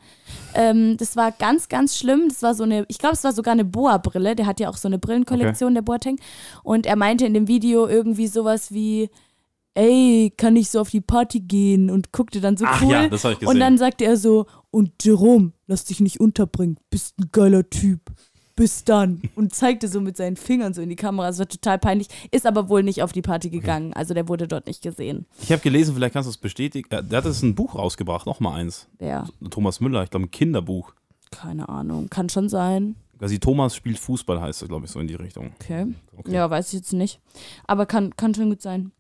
Ähm, 0.53 0.97
das 0.97 1.15
war 1.15 1.32
ganz, 1.32 1.67
ganz 1.70 1.97
schlimm. 1.97 2.30
Das 2.30 2.41
war 2.41 2.55
so 2.55 2.63
eine, 2.63 2.86
ich 2.88 2.97
glaube, 2.99 3.15
es 3.15 3.24
war 3.24 3.34
sogar 3.34 3.51
eine 3.53 3.65
Boa-Brille. 3.65 4.36
Der 4.36 4.45
hat 4.45 4.59
ja 4.59 4.70
auch 4.70 4.78
so 4.78 4.88
eine 4.88 4.97
Brillenkollektion, 4.99 5.74
der 5.74 5.82
Boateng. 5.82 6.20
Und 6.63 6.86
er 6.86 6.95
meinte 6.95 7.26
in 7.26 7.34
dem 7.34 7.47
Video 7.47 7.88
irgendwie 7.88 8.28
sowas 8.28 8.72
wie, 8.72 9.09
ey, 9.76 10.34
kann 10.36 10.55
ich 10.55 10.70
so 10.70 10.80
auf 10.80 10.89
die 10.89 11.01
Party 11.01 11.41
gehen? 11.41 11.89
Und 11.89 12.11
guckte 12.11 12.41
dann 12.41 12.57
so 12.57 12.65
Ach 12.67 12.82
cool. 12.82 12.91
ja, 12.91 13.07
das 13.09 13.24
hab 13.24 13.32
ich 13.32 13.38
Und 13.39 13.45
gesehen. 13.47 13.59
dann 13.59 13.78
sagte 13.78 14.05
er 14.05 14.17
so, 14.17 14.45
und 14.72 15.03
Jerome, 15.03 15.51
lass 15.67 15.86
dich 15.86 15.99
nicht 15.99 16.20
unterbringen, 16.20 16.78
bist 16.89 17.17
ein 17.20 17.30
geiler 17.32 17.70
Typ. 17.70 18.01
Bis 18.60 18.84
dann. 18.84 19.22
Und 19.36 19.55
zeigte 19.55 19.88
so 19.88 20.01
mit 20.01 20.18
seinen 20.18 20.36
Fingern 20.36 20.74
so 20.74 20.82
in 20.82 20.89
die 20.89 20.95
Kamera. 20.97 21.30
Es 21.30 21.39
war 21.39 21.47
total 21.47 21.80
peinlich. 21.80 22.10
Ist 22.32 22.45
aber 22.45 22.68
wohl 22.68 22.84
nicht 22.84 23.01
auf 23.01 23.14
die 23.14 23.22
Party 23.22 23.49
gegangen. 23.49 23.93
Also 23.93 24.14
der 24.14 24.28
wurde 24.28 24.47
dort 24.49 24.68
nicht 24.68 24.82
gesehen. 24.84 25.26
Ich 25.41 25.51
habe 25.51 25.62
gelesen, 25.62 25.95
vielleicht 25.95 26.14
kannst 26.14 26.28
du 26.28 26.32
es 26.32 26.38
bestätigen. 26.38 26.88
äh, 26.91 27.01
Der 27.03 27.20
hat 27.20 27.26
jetzt 27.26 27.41
ein 27.41 27.55
Buch 27.55 27.76
rausgebracht, 27.76 28.26
nochmal 28.26 28.60
eins. 28.60 28.88
Ja, 28.99 29.26
Thomas 29.49 29.80
Müller, 29.80 30.03
ich 30.03 30.10
glaube 30.10 30.26
ein 30.26 30.32
Kinderbuch. 30.32 30.93
keine 31.32 31.70
Ahnung. 31.70 32.10
Kann 32.10 32.28
schon 32.28 32.49
sein. 32.49 32.95
Quasi 33.18 33.39
Thomas 33.39 33.76
spielt 33.76 33.97
Fußball, 33.99 34.39
heißt 34.41 34.62
es, 34.62 34.68
glaube 34.68 34.86
ich, 34.86 34.91
so 34.91 34.99
in 34.99 35.07
die 35.07 35.16
Richtung. 35.16 35.51
Okay. 35.62 35.88
Okay. 36.18 36.32
Ja, 36.34 36.49
weiß 36.49 36.68
ich 36.70 36.80
jetzt 36.80 36.93
nicht. 36.93 37.20
Aber 37.66 37.86
kann, 37.86 38.16
kann 38.18 38.34
schon 38.36 38.49
gut 38.49 38.62
sein. 38.62 38.91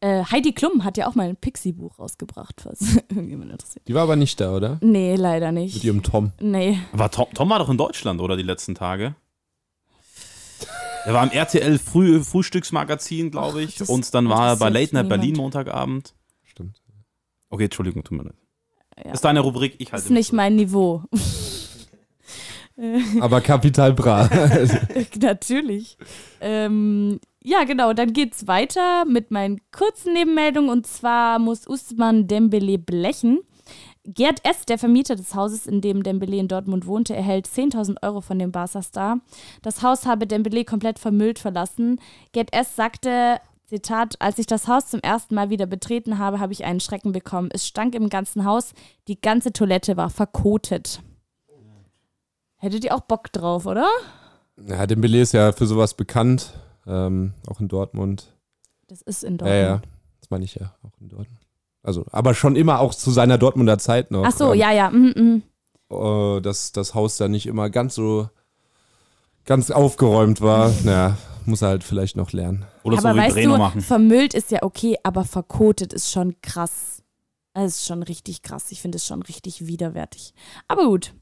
Äh, 0.00 0.24
Heidi 0.24 0.52
Klum 0.52 0.84
hat 0.84 0.98
ja 0.98 1.06
auch 1.08 1.14
mal 1.14 1.28
ein 1.28 1.36
Pixie-Buch 1.36 1.98
rausgebracht, 1.98 2.60
falls 2.60 2.96
irgendjemand 3.08 3.50
interessiert. 3.52 3.88
Die 3.88 3.94
war 3.94 4.02
aber 4.02 4.16
nicht 4.16 4.38
da, 4.40 4.54
oder? 4.54 4.78
Nee, 4.82 5.16
leider 5.16 5.52
Mit 5.52 5.64
nicht. 5.64 5.84
ihrem 5.84 6.02
Tom. 6.02 6.32
Nee. 6.40 6.78
Aber 6.92 7.10
Tom, 7.10 7.26
Tom 7.32 7.48
war 7.48 7.58
doch 7.58 7.70
in 7.70 7.78
Deutschland, 7.78 8.20
oder 8.20 8.36
die 8.36 8.42
letzten 8.42 8.74
Tage? 8.74 9.14
Er 11.06 11.14
war 11.14 11.22
im 11.22 11.30
RTL 11.30 11.78
Früh, 11.78 12.22
Frühstücksmagazin, 12.22 13.30
glaube 13.30 13.62
ich. 13.62 13.76
das 13.76 13.88
und 13.88 14.12
dann 14.12 14.28
war 14.28 14.48
er 14.48 14.56
bei 14.56 14.68
Late 14.70 14.92
Night 14.94 15.08
Berlin. 15.08 15.36
Montagabend. 15.36 16.14
Stimmt. 16.42 16.82
Okay, 17.48 17.64
Entschuldigung, 17.64 18.02
tut 18.02 18.18
mir 18.18 18.24
leid. 18.24 18.34
Ja. 19.04 19.12
Ist 19.12 19.24
deine 19.24 19.40
Rubrik, 19.40 19.76
ich 19.78 19.92
halte 19.92 20.06
ist 20.06 20.10
nicht 20.10 20.32
mein 20.32 20.56
Niveau. 20.56 21.04
Aber 23.20 23.40
Kapital 23.40 23.92
Bra. 23.94 24.28
Natürlich. 25.20 25.96
Ähm, 26.40 27.20
ja, 27.46 27.62
genau, 27.62 27.92
dann 27.92 28.12
geht's 28.12 28.48
weiter 28.48 29.04
mit 29.04 29.30
meinen 29.30 29.60
kurzen 29.70 30.14
Nebenmeldungen 30.14 30.68
und 30.68 30.84
zwar 30.84 31.38
muss 31.38 31.68
Usman 31.68 32.26
Dembele 32.26 32.76
blechen. 32.76 33.38
Gerd 34.02 34.44
S., 34.44 34.66
der 34.66 34.78
Vermieter 34.78 35.14
des 35.14 35.36
Hauses, 35.36 35.68
in 35.68 35.80
dem 35.80 36.02
Dembele 36.02 36.38
in 36.38 36.48
Dortmund 36.48 36.88
wohnte, 36.88 37.14
erhält 37.14 37.46
10.000 37.46 38.02
Euro 38.02 38.20
von 38.20 38.40
dem 38.40 38.50
Barca-Star. 38.50 39.20
Das 39.62 39.84
Haus 39.84 40.06
habe 40.06 40.26
Dembele 40.26 40.64
komplett 40.64 40.98
vermüllt 40.98 41.38
verlassen. 41.38 42.00
Gerd 42.32 42.52
S. 42.52 42.74
sagte, 42.74 43.40
Zitat, 43.66 44.16
als 44.20 44.40
ich 44.40 44.46
das 44.46 44.66
Haus 44.66 44.88
zum 44.88 44.98
ersten 44.98 45.36
Mal 45.36 45.48
wieder 45.48 45.66
betreten 45.66 46.18
habe, 46.18 46.40
habe 46.40 46.52
ich 46.52 46.64
einen 46.64 46.80
Schrecken 46.80 47.12
bekommen. 47.12 47.50
Es 47.52 47.64
stank 47.64 47.94
im 47.94 48.08
ganzen 48.08 48.44
Haus, 48.44 48.74
die 49.06 49.20
ganze 49.20 49.52
Toilette 49.52 49.96
war 49.96 50.10
verkotet. 50.10 51.00
Hättet 52.56 52.84
ihr 52.84 52.92
auch 52.92 53.02
Bock 53.02 53.30
drauf, 53.32 53.66
oder? 53.66 53.86
Ja, 54.56 54.84
Dembele 54.84 55.20
ist 55.20 55.32
ja 55.32 55.52
für 55.52 55.66
sowas 55.66 55.94
bekannt, 55.94 56.52
ähm, 56.86 57.34
auch 57.48 57.60
in 57.60 57.68
Dortmund. 57.68 58.34
Das 58.88 59.02
ist 59.02 59.24
in 59.24 59.34
Ja, 59.34 59.38
Dortmund. 59.38 59.60
ja, 59.62 59.82
das 60.20 60.30
meine 60.30 60.44
ich 60.44 60.54
ja, 60.54 60.74
auch 60.82 61.00
in 61.00 61.08
Dortmund. 61.08 61.40
Also, 61.82 62.04
aber 62.10 62.34
schon 62.34 62.56
immer 62.56 62.80
auch 62.80 62.94
zu 62.94 63.10
seiner 63.10 63.38
Dortmunder 63.38 63.78
Zeit 63.78 64.10
noch. 64.10 64.24
Ach 64.26 64.32
so, 64.32 64.52
ähm, 64.52 64.58
ja, 64.58 64.72
ja. 64.72 64.90
Mm, 64.90 65.42
mm. 65.90 65.94
äh, 65.94 66.40
dass 66.40 66.72
das 66.72 66.94
Haus 66.94 67.16
da 67.16 67.28
nicht 67.28 67.46
immer 67.46 67.70
ganz 67.70 67.94
so 67.94 68.28
ganz 69.44 69.70
aufgeräumt 69.70 70.40
war. 70.40 70.72
Naja, 70.84 71.16
muss 71.44 71.62
er 71.62 71.68
halt 71.68 71.84
vielleicht 71.84 72.16
noch 72.16 72.32
lernen. 72.32 72.66
Oder 72.82 72.98
aber 72.98 73.12
so 73.12 73.16
weißt 73.16 73.34
Breno 73.34 73.52
du, 73.52 73.58
machen. 73.58 73.80
vermüllt 73.80 74.34
ist 74.34 74.50
ja 74.50 74.62
okay, 74.62 74.96
aber 75.04 75.24
verkotet 75.24 75.92
ist 75.92 76.10
schon 76.10 76.34
krass. 76.42 77.02
Das 77.54 77.76
ist 77.76 77.86
schon 77.86 78.02
richtig 78.02 78.42
krass. 78.42 78.70
Ich 78.70 78.82
finde 78.82 78.96
es 78.96 79.06
schon 79.06 79.22
richtig 79.22 79.66
widerwärtig. 79.66 80.34
Aber 80.68 80.84
gut. 80.86 81.14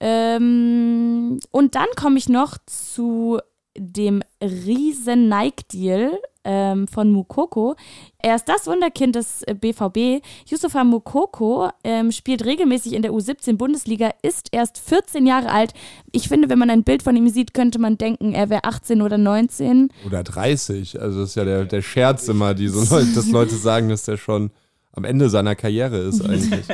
Ähm, 0.00 1.38
und 1.50 1.74
dann 1.76 1.86
komme 1.96 2.18
ich 2.18 2.28
noch 2.28 2.58
zu 2.66 3.38
dem 3.76 4.22
riesen 4.40 5.28
Nike-Deal 5.28 6.18
ähm, 6.44 6.86
von 6.86 7.10
Mukoko. 7.10 7.74
Er 8.18 8.36
ist 8.36 8.48
das 8.48 8.66
Wunderkind 8.66 9.16
des 9.16 9.42
äh, 9.42 9.54
BVB. 9.54 10.24
Yusufa 10.46 10.84
Mukoko 10.84 11.70
ähm, 11.82 12.12
spielt 12.12 12.44
regelmäßig 12.44 12.92
in 12.92 13.02
der 13.02 13.12
U17-Bundesliga, 13.12 14.10
ist 14.22 14.48
erst 14.52 14.78
14 14.78 15.26
Jahre 15.26 15.50
alt. 15.50 15.72
Ich 16.12 16.28
finde, 16.28 16.48
wenn 16.48 16.58
man 16.58 16.70
ein 16.70 16.84
Bild 16.84 17.02
von 17.02 17.16
ihm 17.16 17.28
sieht, 17.28 17.54
könnte 17.54 17.78
man 17.78 17.98
denken, 17.98 18.32
er 18.34 18.50
wäre 18.50 18.64
18 18.64 19.02
oder 19.02 19.18
19. 19.18 19.90
Oder 20.06 20.22
30. 20.22 21.00
Also 21.00 21.20
das 21.20 21.30
ist 21.30 21.36
ja 21.36 21.44
der, 21.44 21.64
der 21.64 21.82
Scherz 21.82 22.28
immer, 22.28 22.54
die 22.54 22.68
so 22.68 22.94
Leute, 22.94 23.12
dass 23.14 23.30
Leute 23.30 23.56
sagen, 23.56 23.88
dass 23.88 24.04
der 24.04 24.16
schon 24.16 24.50
am 24.94 25.04
Ende 25.04 25.28
seiner 25.28 25.54
Karriere 25.54 25.98
ist 25.98 26.22
eigentlich. 26.28 26.66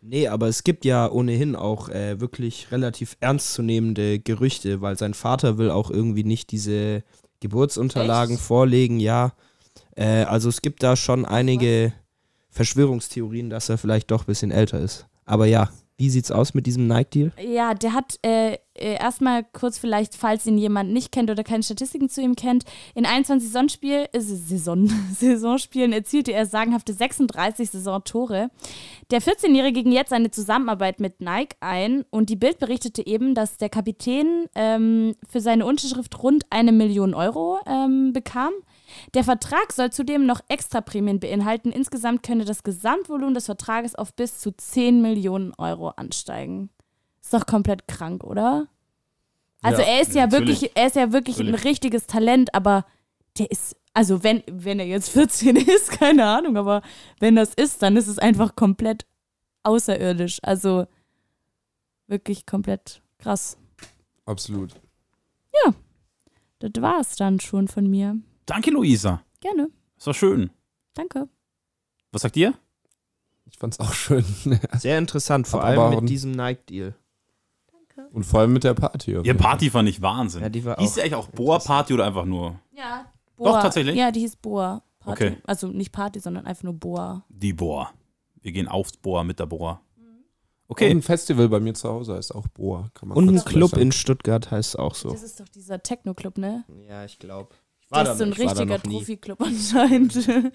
Nee, 0.00 0.28
aber 0.28 0.48
es 0.48 0.64
gibt 0.64 0.84
ja 0.84 1.10
ohnehin 1.10 1.54
auch 1.56 1.88
äh, 1.88 2.20
wirklich 2.20 2.70
relativ 2.72 3.16
ernstzunehmende 3.20 4.18
Gerüchte, 4.18 4.80
weil 4.80 4.96
sein 4.96 5.14
Vater 5.14 5.58
will 5.58 5.70
auch 5.70 5.90
irgendwie 5.90 6.24
nicht 6.24 6.50
diese 6.50 7.02
Geburtsunterlagen 7.40 8.36
Echt? 8.36 8.44
vorlegen, 8.44 9.00
ja. 9.00 9.32
Äh, 9.96 10.24
also 10.24 10.48
es 10.48 10.62
gibt 10.62 10.82
da 10.82 10.96
schon 10.96 11.24
einige 11.24 11.92
Verschwörungstheorien, 12.50 13.50
dass 13.50 13.68
er 13.68 13.78
vielleicht 13.78 14.10
doch 14.10 14.22
ein 14.22 14.26
bisschen 14.26 14.50
älter 14.50 14.80
ist. 14.80 15.06
Aber 15.24 15.46
ja, 15.46 15.70
wie 15.98 16.10
sieht's 16.10 16.30
aus 16.30 16.54
mit 16.54 16.66
diesem 16.66 16.86
Nike-Deal? 16.86 17.32
Ja, 17.44 17.74
der 17.74 17.92
hat 17.92 18.18
äh, 18.22 18.52
äh, 18.74 18.94
erstmal 18.94 19.44
kurz 19.52 19.78
vielleicht, 19.78 20.14
falls 20.14 20.46
ihn 20.46 20.56
jemand 20.56 20.92
nicht 20.92 21.10
kennt 21.10 21.28
oder 21.28 21.42
keine 21.42 21.64
Statistiken 21.64 22.08
zu 22.08 22.22
ihm 22.22 22.36
kennt, 22.36 22.64
in 22.94 23.04
21 23.04 23.48
Saisonspiel, 23.48 24.06
äh, 24.12 24.20
Saison, 24.20 24.88
Saisonspielen 25.12 25.92
erzielte 25.92 26.32
er 26.32 26.46
sagenhafte 26.46 26.92
36 26.92 27.70
Saisontore. 27.70 28.50
Der 29.10 29.20
14-Jährige 29.20 29.82
ging 29.82 29.92
jetzt 29.92 30.12
eine 30.12 30.30
Zusammenarbeit 30.30 31.00
mit 31.00 31.20
Nike 31.20 31.56
ein 31.60 32.04
und 32.10 32.30
die 32.30 32.36
Bild 32.36 32.60
berichtete 32.60 33.04
eben, 33.04 33.34
dass 33.34 33.56
der 33.56 33.68
Kapitän 33.68 34.46
ähm, 34.54 35.16
für 35.28 35.40
seine 35.40 35.66
Unterschrift 35.66 36.22
rund 36.22 36.44
eine 36.50 36.70
Million 36.70 37.12
Euro 37.12 37.58
ähm, 37.66 38.12
bekam. 38.12 38.52
Der 39.14 39.24
Vertrag 39.24 39.72
soll 39.72 39.90
zudem 39.90 40.26
noch 40.26 40.40
Extraprämien 40.48 41.20
beinhalten. 41.20 41.70
Insgesamt 41.72 42.22
könne 42.22 42.44
das 42.44 42.62
Gesamtvolumen 42.62 43.34
des 43.34 43.46
Vertrages 43.46 43.94
auf 43.94 44.14
bis 44.14 44.38
zu 44.38 44.50
10 44.52 45.02
Millionen 45.02 45.52
Euro 45.58 45.88
ansteigen. 45.90 46.70
Ist 47.22 47.32
doch 47.34 47.46
komplett 47.46 47.86
krank, 47.88 48.24
oder? 48.24 48.68
Also 49.62 49.82
Ja, 49.82 49.88
er 49.88 50.00
ist 50.00 50.14
ja 50.14 50.26
natürlich. 50.26 50.60
wirklich, 50.62 50.76
er 50.76 50.86
ist 50.86 50.96
ja 50.96 51.12
wirklich 51.12 51.38
ein 51.38 51.46
Natürlich. 51.46 51.64
richtiges 51.64 52.06
Talent, 52.06 52.54
aber 52.54 52.86
der 53.38 53.50
ist, 53.50 53.76
also 53.92 54.22
wenn, 54.22 54.42
wenn 54.50 54.78
er 54.78 54.86
jetzt 54.86 55.08
14 55.10 55.56
ist, 55.56 55.90
keine 55.90 56.24
Ahnung, 56.26 56.56
aber 56.56 56.82
wenn 57.20 57.36
das 57.36 57.54
ist, 57.54 57.82
dann 57.82 57.96
ist 57.96 58.06
es 58.08 58.18
einfach 58.18 58.54
komplett 58.56 59.04
außerirdisch. 59.64 60.38
Also 60.42 60.86
wirklich 62.06 62.46
komplett 62.46 63.02
krass. 63.18 63.56
Absolut. 64.24 64.74
Das 66.60 66.72
war's 66.82 67.14
dann 67.14 67.38
schon 67.38 67.68
von 67.68 67.88
mir. 67.88 68.16
Danke, 68.48 68.70
Luisa. 68.70 69.22
Gerne. 69.40 69.68
Das 69.96 70.06
war 70.06 70.14
schön. 70.14 70.50
Danke. 70.94 71.28
Was 72.12 72.22
sagt 72.22 72.36
ihr? 72.36 72.54
Ich 73.44 73.58
fand's 73.58 73.78
auch 73.78 73.92
schön. 73.92 74.24
Sehr 74.78 74.98
interessant, 74.98 75.46
vor 75.46 75.62
aber 75.62 75.84
allem 75.84 76.00
mit 76.00 76.08
diesem 76.08 76.32
Nike-Deal. 76.32 76.94
Und 78.12 78.24
vor 78.24 78.40
allem 78.40 78.52
mit 78.52 78.64
der 78.64 78.74
Party. 78.74 79.18
Ihr 79.22 79.34
Party 79.34 79.70
fand 79.70 79.88
ich 79.88 80.00
Wahnsinn. 80.00 80.40
Ja, 80.42 80.48
die 80.48 80.64
war 80.64 80.76
Hieß 80.78 80.94
die 80.94 81.02
eigentlich 81.02 81.14
auch 81.16 81.28
Boa-Party 81.28 81.92
oder 81.92 82.06
einfach 82.06 82.24
nur 82.24 82.58
Ja. 82.76 83.12
Doch, 83.36 83.60
tatsächlich? 83.60 83.96
Ja, 83.96 84.10
die 84.10 84.20
hieß 84.20 84.36
Boa. 84.36 84.82
Party. 85.00 85.26
Okay. 85.26 85.36
Also 85.44 85.68
nicht 85.68 85.92
Party, 85.92 86.18
sondern 86.20 86.46
einfach 86.46 86.62
nur 86.62 86.74
Boa. 86.74 87.24
die 87.28 87.52
Boa? 87.52 87.92
Wir 88.40 88.52
gehen 88.52 88.68
aufs 88.68 88.96
Boa 88.96 89.24
mit 89.24 89.38
der 89.40 89.46
Boa. 89.46 89.82
Und 89.96 90.24
Okay. 90.68 90.90
ein 90.90 91.02
Festival 91.02 91.48
bei 91.48 91.60
mir 91.60 91.74
zu 91.74 91.88
Hause 91.88 92.14
heißt 92.14 92.34
auch 92.34 92.46
Boa. 92.48 92.90
Kann 92.94 93.08
man 93.10 93.18
Und 93.18 93.28
ein 93.28 93.44
Club 93.44 93.76
in 93.76 93.90
Stuttgart 93.92 94.50
heißt 94.50 94.70
es 94.70 94.76
auch 94.76 94.94
so. 94.94 95.10
Das 95.10 95.22
ist 95.22 95.40
doch 95.40 95.48
dieser 95.48 95.82
Techno-Club, 95.82 96.38
ne? 96.38 96.64
Ja, 96.88 97.04
ich 97.04 97.18
glaube. 97.18 97.50
Das 97.90 98.10
ist 98.10 98.18
so 98.18 98.24
ein 98.24 98.32
richtiger 98.32 98.78
Profi-Club 98.78 99.40
anscheinend. 99.40 100.28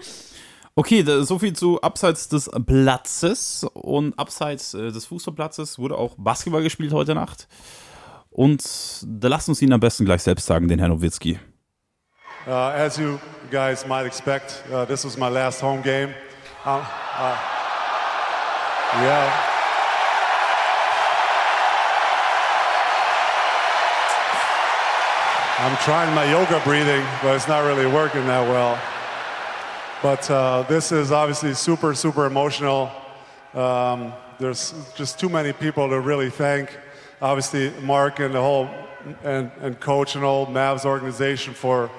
Okay, 0.76 1.04
da, 1.04 1.22
so 1.22 1.38
viel 1.38 1.54
zu 1.54 1.80
abseits 1.82 2.30
des 2.30 2.50
Platzes 2.66 3.64
und 3.74 4.18
abseits 4.18 4.74
äh, 4.74 4.92
des 4.92 5.06
Fußballplatzes 5.06 5.78
wurde 5.78 5.96
auch 5.96 6.16
Basketball 6.18 6.64
gespielt 6.64 6.94
heute 6.94 7.14
Nacht. 7.14 7.48
Und 8.32 8.64
da 9.06 9.28
lasst 9.28 9.50
uns 9.50 9.62
ihn 9.62 9.72
am 9.72 9.80
besten 9.80 10.06
gleich 10.06 10.24
selbst 10.24 10.48
sagen, 10.48 10.68
den 10.68 10.80
Herrn 10.80 10.90
Nowitzki. 10.90 11.38
Uh, 12.48 12.50
as 12.50 12.98
you 12.98 13.20
guys 13.52 13.86
might 13.88 14.08
expect, 14.08 14.64
uh, 14.74 14.84
this 14.86 15.06
was 15.06 15.16
my 15.16 15.30
last 15.30 15.62
home 15.62 15.84
game. 15.84 16.10
Uh, 16.66 16.82
yeah. 19.00 19.53
I'm 25.64 25.78
trying 25.78 26.14
my 26.14 26.30
yoga 26.30 26.62
breathing, 26.66 27.06
but 27.22 27.38
it's 27.38 27.48
not 27.48 27.64
really 27.64 27.86
working 27.86 28.28
that 28.28 28.46
well. 28.50 28.78
But 30.02 30.30
uh, 30.30 30.64
this 30.64 30.92
is 30.92 31.14
obviously 31.14 31.54
super, 31.54 31.96
super 31.96 32.26
emotional. 32.26 32.92
Um, 33.54 34.12
there's 34.40 34.74
just 34.94 35.22
too 35.22 35.30
many 35.30 35.54
people 35.54 35.88
to 35.88 36.02
really 36.02 36.30
thank. 36.30 36.78
Obviously, 37.22 37.72
Mark 37.82 38.20
and 38.20 38.34
the 38.34 38.42
whole 38.42 38.70
and, 39.24 39.52
and 39.62 39.80
coach 39.80 40.16
and 40.16 40.24
whole 40.26 40.48
Mavs 40.48 40.84
organization 40.84 41.54
for 41.54 41.90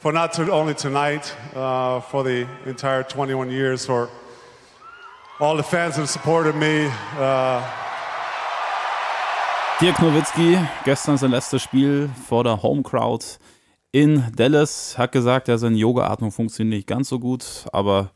for 0.00 0.10
not 0.10 0.32
to, 0.32 0.50
only 0.50 0.74
tonight, 0.74 1.32
uh, 1.54 2.00
for 2.00 2.24
the 2.24 2.48
entire 2.64 3.04
21 3.04 3.52
years, 3.52 3.86
for 3.86 4.10
all 5.38 5.56
the 5.56 5.62
fans 5.62 5.94
that 5.94 6.08
supported 6.08 6.56
me. 6.56 6.90
Uh, 7.16 7.85
Dirk 9.78 10.00
Nowitzki, 10.00 10.56
gestern 10.86 11.18
sein 11.18 11.32
letztes 11.32 11.60
Spiel 11.60 12.08
vor 12.26 12.44
der 12.44 12.62
Home 12.62 12.82
Crowd 12.82 13.26
in 13.92 14.24
Dallas, 14.34 14.96
hat 14.96 15.12
gesagt, 15.12 15.48
ja, 15.48 15.58
seine 15.58 15.76
Yoga-Atmung 15.76 16.32
funktioniert 16.32 16.76
nicht 16.78 16.86
ganz 16.88 17.10
so 17.10 17.18
gut, 17.18 17.66
aber 17.72 18.10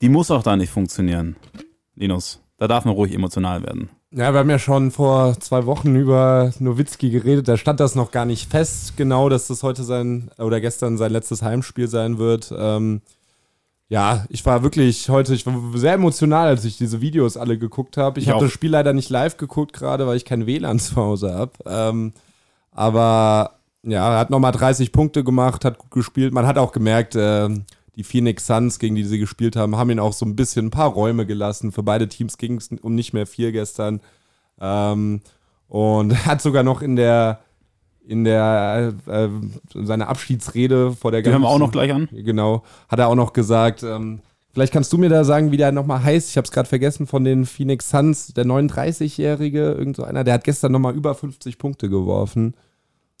die 0.00 0.08
muss 0.08 0.30
auch 0.30 0.42
da 0.42 0.56
nicht 0.56 0.70
funktionieren. 0.70 1.36
Linus, 1.96 2.40
da 2.56 2.66
darf 2.66 2.86
man 2.86 2.94
ruhig 2.94 3.12
emotional 3.12 3.62
werden. 3.62 3.90
Ja, 4.10 4.32
wir 4.32 4.38
haben 4.38 4.48
ja 4.48 4.58
schon 4.58 4.90
vor 4.90 5.38
zwei 5.38 5.66
Wochen 5.66 5.94
über 5.96 6.50
Nowitzki 6.58 7.10
geredet. 7.10 7.46
Da 7.46 7.58
stand 7.58 7.80
das 7.80 7.94
noch 7.94 8.10
gar 8.10 8.24
nicht 8.24 8.50
fest, 8.50 8.96
genau, 8.96 9.28
dass 9.28 9.48
das 9.48 9.62
heute 9.62 9.82
sein 9.82 10.30
oder 10.38 10.62
gestern 10.62 10.96
sein 10.96 11.12
letztes 11.12 11.42
Heimspiel 11.42 11.88
sein 11.88 12.16
wird. 12.16 12.54
Ähm, 12.56 13.02
ja, 13.92 14.24
ich 14.30 14.46
war 14.46 14.62
wirklich 14.62 15.10
heute, 15.10 15.34
ich 15.34 15.44
war 15.44 15.54
sehr 15.74 15.92
emotional, 15.92 16.46
als 16.48 16.64
ich 16.64 16.78
diese 16.78 17.02
Videos 17.02 17.36
alle 17.36 17.58
geguckt 17.58 17.98
habe. 17.98 18.20
Ich, 18.20 18.26
Ich 18.26 18.32
habe 18.32 18.42
das 18.42 18.50
Spiel 18.50 18.70
leider 18.70 18.94
nicht 18.94 19.10
live 19.10 19.36
geguckt, 19.36 19.74
gerade 19.74 20.06
weil 20.06 20.16
ich 20.16 20.24
kein 20.24 20.46
WLAN 20.46 20.78
zu 20.78 20.96
Hause 20.96 21.34
habe. 21.34 21.52
Ähm, 21.66 22.14
aber 22.70 23.58
ja, 23.82 24.14
er 24.14 24.18
hat 24.18 24.30
nochmal 24.30 24.52
30 24.52 24.92
Punkte 24.92 25.22
gemacht, 25.24 25.66
hat 25.66 25.76
gut 25.76 25.90
gespielt. 25.90 26.32
Man 26.32 26.46
hat 26.46 26.56
auch 26.56 26.72
gemerkt, 26.72 27.16
ähm, 27.18 27.66
die 27.94 28.02
Phoenix 28.02 28.46
Suns, 28.46 28.78
gegen 28.78 28.94
die 28.94 29.04
sie 29.04 29.18
gespielt 29.18 29.56
haben, 29.56 29.76
haben 29.76 29.90
ihn 29.90 30.00
auch 30.00 30.14
so 30.14 30.24
ein 30.24 30.36
bisschen 30.36 30.68
ein 30.68 30.70
paar 30.70 30.88
Räume 30.88 31.26
gelassen. 31.26 31.70
Für 31.70 31.82
beide 31.82 32.08
Teams 32.08 32.38
ging 32.38 32.56
es 32.56 32.70
um 32.80 32.94
nicht 32.94 33.12
mehr 33.12 33.26
viel 33.26 33.52
gestern. 33.52 34.00
Ähm, 34.58 35.20
und 35.68 36.16
hat 36.26 36.40
sogar 36.40 36.62
noch 36.62 36.80
in 36.80 36.96
der 36.96 37.40
in 38.06 38.24
der 38.24 38.94
äh, 39.06 39.28
seiner 39.74 40.08
Abschiedsrede 40.08 40.92
vor 40.92 41.12
der 41.12 41.22
Die 41.22 41.30
hören 41.30 41.42
wir 41.42 41.48
auch 41.48 41.58
noch 41.58 41.72
gleich 41.72 41.92
an. 41.92 42.08
Genau, 42.12 42.62
hat 42.88 42.98
er 42.98 43.08
auch 43.08 43.14
noch 43.14 43.32
gesagt, 43.32 43.82
ähm, 43.82 44.20
Vielleicht 44.52 44.74
kannst 44.74 44.92
du 44.92 44.98
mir 44.98 45.08
da 45.08 45.24
sagen, 45.24 45.50
wie 45.50 45.56
der 45.56 45.72
nochmal 45.72 46.04
heißt. 46.04 46.28
Ich 46.28 46.36
habe 46.36 46.44
es 46.44 46.50
gerade 46.52 46.68
vergessen 46.68 47.06
von 47.06 47.24
den 47.24 47.46
Phoenix 47.46 47.88
Suns, 47.88 48.34
der 48.34 48.44
39-Jährige, 48.44 49.72
irgend 49.72 49.96
so 49.96 50.04
einer, 50.04 50.24
der 50.24 50.34
hat 50.34 50.44
gestern 50.44 50.72
nochmal 50.72 50.94
über 50.94 51.14
50 51.14 51.56
Punkte 51.56 51.88
geworfen. 51.88 52.54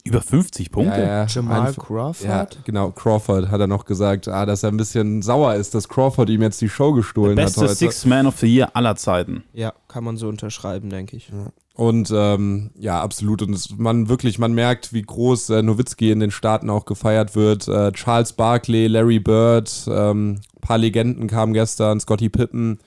Über 0.04 0.20
50 0.20 0.72
Punkte? 0.72 1.00
Ja, 1.00 1.06
ja. 1.06 1.26
Jamal 1.26 1.68
Ein- 1.68 1.76
Crawford? 1.76 2.24
Ja, 2.28 2.46
genau, 2.64 2.90
Crawford 2.90 3.50
hat 3.50 3.60
er 3.60 3.68
noch 3.68 3.84
gesagt, 3.84 4.26
ah, 4.26 4.44
dass 4.44 4.64
er 4.64 4.70
ein 4.70 4.76
bisschen 4.76 5.22
sauer 5.22 5.54
ist, 5.54 5.74
dass 5.74 5.88
Crawford 5.88 6.28
ihm 6.28 6.42
jetzt 6.42 6.60
die 6.60 6.68
Show 6.68 6.92
gestohlen 6.92 7.38
hat 7.38 7.44
Beste. 7.54 7.68
Six 7.68 8.04
Man 8.04 8.26
of 8.26 8.38
the 8.38 8.52
Year 8.52 8.74
aller 8.74 8.96
Zeiten. 8.96 9.44
Ja, 9.52 9.72
kann 9.86 10.02
man 10.02 10.16
so 10.16 10.28
unterschreiben, 10.28 10.90
denke 10.90 11.16
ich. 11.16 11.30
Und 11.74 12.12
ähm, 12.14 12.70
ja, 12.78 13.00
absolut. 13.00 13.42
Und 13.42 13.54
es, 13.54 13.70
man 13.78 14.08
wirklich, 14.08 14.38
man 14.38 14.52
merkt, 14.54 14.92
wie 14.92 15.02
groß 15.02 15.50
äh, 15.50 15.62
Nowitzki 15.62 16.10
in 16.10 16.20
den 16.20 16.30
Staaten 16.30 16.68
auch 16.68 16.84
gefeiert 16.84 17.34
wird. 17.34 17.68
Äh, 17.68 17.92
Charles 17.92 18.32
Barkley, 18.32 18.88
Larry 18.88 19.20
Bird, 19.20 19.70
ähm, 19.88 20.40
paar 20.60 20.78
Legenden 20.78 21.28
kamen 21.28 21.54
gestern, 21.54 22.00
Scotty 22.00 22.28
Pippen 22.28 22.78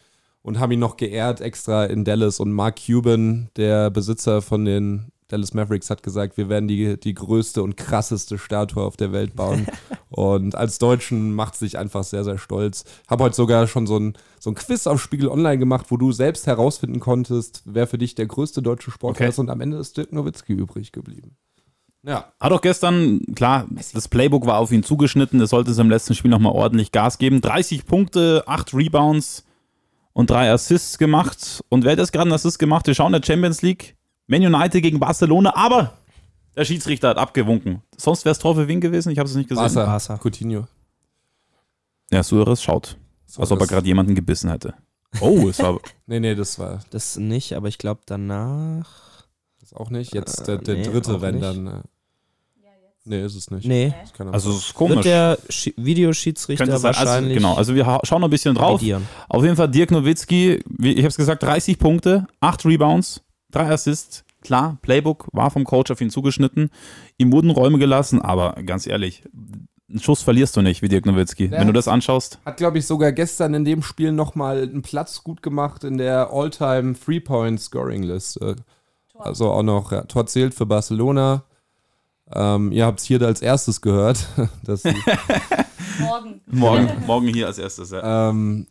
und 0.42 0.60
haben 0.60 0.72
ihn 0.72 0.80
noch 0.80 0.98
geehrt 0.98 1.42
extra 1.42 1.86
in 1.86 2.04
Dallas. 2.04 2.40
Und 2.40 2.52
Mark 2.52 2.76
Cuban, 2.86 3.50
der 3.58 3.90
Besitzer 3.90 4.42
von 4.42 4.66
den 4.66 5.12
Dallas 5.28 5.54
Mavericks, 5.56 5.90
hat 5.90 6.04
gesagt, 6.04 6.38
wir 6.38 6.50
werden 6.50 6.68
die, 6.68 7.00
die 7.00 7.16
größte 7.16 7.64
und 7.64 7.78
krasseste 7.78 8.38
Statue 8.38 8.84
auf 8.84 8.96
der 8.96 9.12
Welt 9.12 9.36
bauen. 9.36 9.66
und 10.10 10.54
als 10.56 10.78
Deutschen 10.78 11.34
macht 11.34 11.56
sich 11.56 11.78
einfach 11.80 12.04
sehr, 12.04 12.24
sehr 12.24 12.38
stolz. 12.38 12.84
Habe 13.10 13.24
heute 13.24 13.36
sogar 13.36 13.66
schon 13.68 13.88
so 13.88 13.98
ein, 13.98 14.14
so 14.40 14.52
ein 14.52 14.56
Quiz 14.56 14.86
auf 14.86 15.02
Spiegel 15.02 15.30
Online 15.30 15.58
gemacht, 15.58 15.88
wo 15.90 15.98
du 15.98 16.12
selbst 16.12 16.46
herausfinden 16.46 17.00
konntest, 17.00 17.64
wer 17.66 17.88
für 17.88 17.98
dich 17.98 18.14
der 18.14 18.28
größte 18.28 18.62
deutsche 18.62 18.92
Sportler 18.92 19.16
Okay. 19.22 19.30
ist. 19.30 19.40
Und 19.40 19.50
am 19.50 19.62
Ende 19.62 19.78
ist 19.78 19.98
Dirk 19.98 20.14
Nowitzki 20.14 20.54
übrig 20.54 20.92
geblieben. 20.92 21.36
Ja. 22.04 22.32
Hat 22.40 22.52
auch 22.52 22.62
gestern, 22.62 23.22
klar, 23.34 23.66
das 23.94 24.08
Playbook 24.08 24.46
war 24.46 24.60
auf 24.60 24.72
ihn 24.72 24.84
zugeschnitten. 24.84 25.40
Er 25.40 25.48
sollte 25.48 25.72
es 25.72 25.80
im 25.80 25.90
letzten 25.90 26.14
Spiel 26.14 26.30
nochmal 26.30 26.54
ordentlich 26.54 26.92
Gas 26.92 27.18
geben. 27.18 27.42
30 27.42 27.88
Punkte, 27.88 28.44
8 28.46 28.76
Rebounds 28.76 29.44
und 30.14 30.30
3 30.30 30.52
Assists 30.52 31.00
gemacht. 31.00 31.64
Und 31.70 31.84
wer 31.84 31.94
hat 31.94 31.98
jetzt 32.00 32.14
gerade 32.14 32.26
einen 32.28 32.34
Assist 32.34 32.60
gemacht? 32.60 32.86
Wir 32.86 32.94
schauen 32.94 33.12
in 33.12 33.22
der 33.22 33.26
Champions 33.26 33.64
League. 33.64 33.96
Man 34.28 34.42
United 34.46 34.82
gegen 34.82 35.00
Barcelona, 35.00 35.56
aber 35.56 35.94
der 36.56 36.66
Schiedsrichter 36.66 37.10
hat 37.10 37.18
abgewunken. 37.18 37.82
Sonst 37.98 38.26
wäre 38.26 38.32
es 38.32 38.40
Tor 38.40 38.56
für 38.56 38.68
wen 38.68 38.82
gewesen? 38.82 39.12
Ich 39.12 39.20
habe 39.20 39.30
es 39.30 39.36
nicht 39.36 39.50
gesehen. 39.50 39.64
Barca, 39.74 39.86
Barca. 39.86 40.18
Coutinho. 40.18 40.68
Ja, 42.12 42.24
Suarez 42.24 42.62
schaut. 42.62 42.98
Als 43.28 43.38
ob 43.38 43.42
er 43.44 43.48
Suarez. 43.48 43.68
gerade 43.70 43.88
jemanden 43.88 44.16
gebissen 44.16 44.50
hätte. 44.50 44.74
Oh, 45.20 45.50
es 45.50 45.60
war. 45.64 45.80
Nee, 46.08 46.20
nee, 46.20 46.36
das 46.36 46.58
war 46.60 46.80
Das 46.92 47.18
nicht, 47.18 47.54
aber 47.54 47.68
ich 47.68 47.78
glaube 47.78 48.02
danach. 48.06 49.26
das 49.60 49.74
auch 49.74 49.90
nicht. 49.90 50.14
Jetzt 50.14 50.42
Äh, 50.42 50.46
der, 50.46 50.58
der 50.60 50.76
nee, 50.76 50.84
dritte, 50.84 51.22
wenn 51.22 51.42
dann. 51.42 51.68
Äh, 51.68 51.82
nee, 53.06 53.24
ist 53.26 53.36
es 53.36 53.52
nicht. 53.52 53.66
Nee. 53.68 53.94
Also, 54.32 54.52
es 54.52 54.58
ist 54.68 54.74
komisch. 54.74 54.96
Wird 54.98 55.06
der 55.06 55.38
Schi 55.50 55.74
Videoschiedsrichter 55.78 56.66
sein. 56.78 56.94
Also, 56.96 57.06
wahrscheinlich. 57.06 57.38
genau, 57.38 57.56
also 57.56 57.76
wir 57.76 57.86
ha- 57.86 58.00
schauen 58.04 58.22
noch 58.22 58.28
ein 58.28 58.32
bisschen 58.32 58.56
drauf. 58.56 58.80
revidieren. 58.80 59.08
Auf 59.30 59.44
jeden 59.44 59.56
Fall 59.56 59.70
Dirk 59.70 59.92
Nowitzki, 59.92 60.64
wie 60.68 60.92
ich 60.94 61.00
habe 61.00 61.08
es 61.10 61.18
gesagt, 61.18 61.44
30 61.44 61.78
Punkte, 61.80 62.28
8 62.40 62.66
Rebounds, 62.66 63.22
3 63.56 63.70
Assists. 63.72 64.24
Klar, 64.42 64.78
Playbook 64.82 65.28
war 65.32 65.50
vom 65.50 65.64
Coach 65.64 65.90
auf 65.92 66.02
ihn 66.02 66.10
zugeschnitten. 66.10 66.70
Ihm 67.18 67.32
wurden 67.32 67.50
Räume 67.50 67.80
gelassen, 67.80 68.22
aber 68.22 68.54
ganz 68.64 68.86
ehrlich, 68.86 69.24
einen 69.90 70.00
Schuss 70.00 70.22
verlierst 70.22 70.56
du 70.58 70.62
nicht 70.62 70.82
wie 70.82 70.88
Dirk 70.88 71.06
Nowitzki. 71.06 71.48
Der 71.48 71.60
Wenn 71.60 71.68
du 71.68 71.74
das 71.74 71.88
anschaust, 71.88 72.40
Hat, 72.46 72.58
glaube 72.58 72.78
ich, 72.78 72.86
sogar 72.86 73.12
gestern 73.12 73.54
in 73.54 73.66
dem 73.66 73.82
Spiel 73.82 74.12
nochmal 74.12 74.62
einen 74.62 74.82
Platz 74.82 75.24
gut 75.24 75.42
gemacht 75.42 75.84
in 75.84 75.98
der 75.98 76.32
All-Time 76.32 76.94
Three-Point-Scoring-Liste. 76.94 78.58
Also 79.18 79.52
auch 79.52 79.64
noch, 79.64 79.92
ja, 79.92 80.02
Tor 80.02 80.28
zählt 80.28 80.54
für 80.54 80.66
Barcelona. 80.66 81.44
Ähm, 82.34 82.72
ihr 82.72 82.86
habt 82.86 83.00
es 83.00 83.06
hier 83.06 83.22
als 83.22 83.42
erstes 83.42 83.82
gehört. 83.82 84.28
dass 84.64 84.84
sie, 84.84 84.94
Morgen. 86.00 86.42
morgen, 86.48 86.90
morgen 87.06 87.28
hier 87.28 87.48
als 87.48 87.58
erstes. 87.58 87.92
Ja. 87.92 88.30
ähm, 88.30 88.68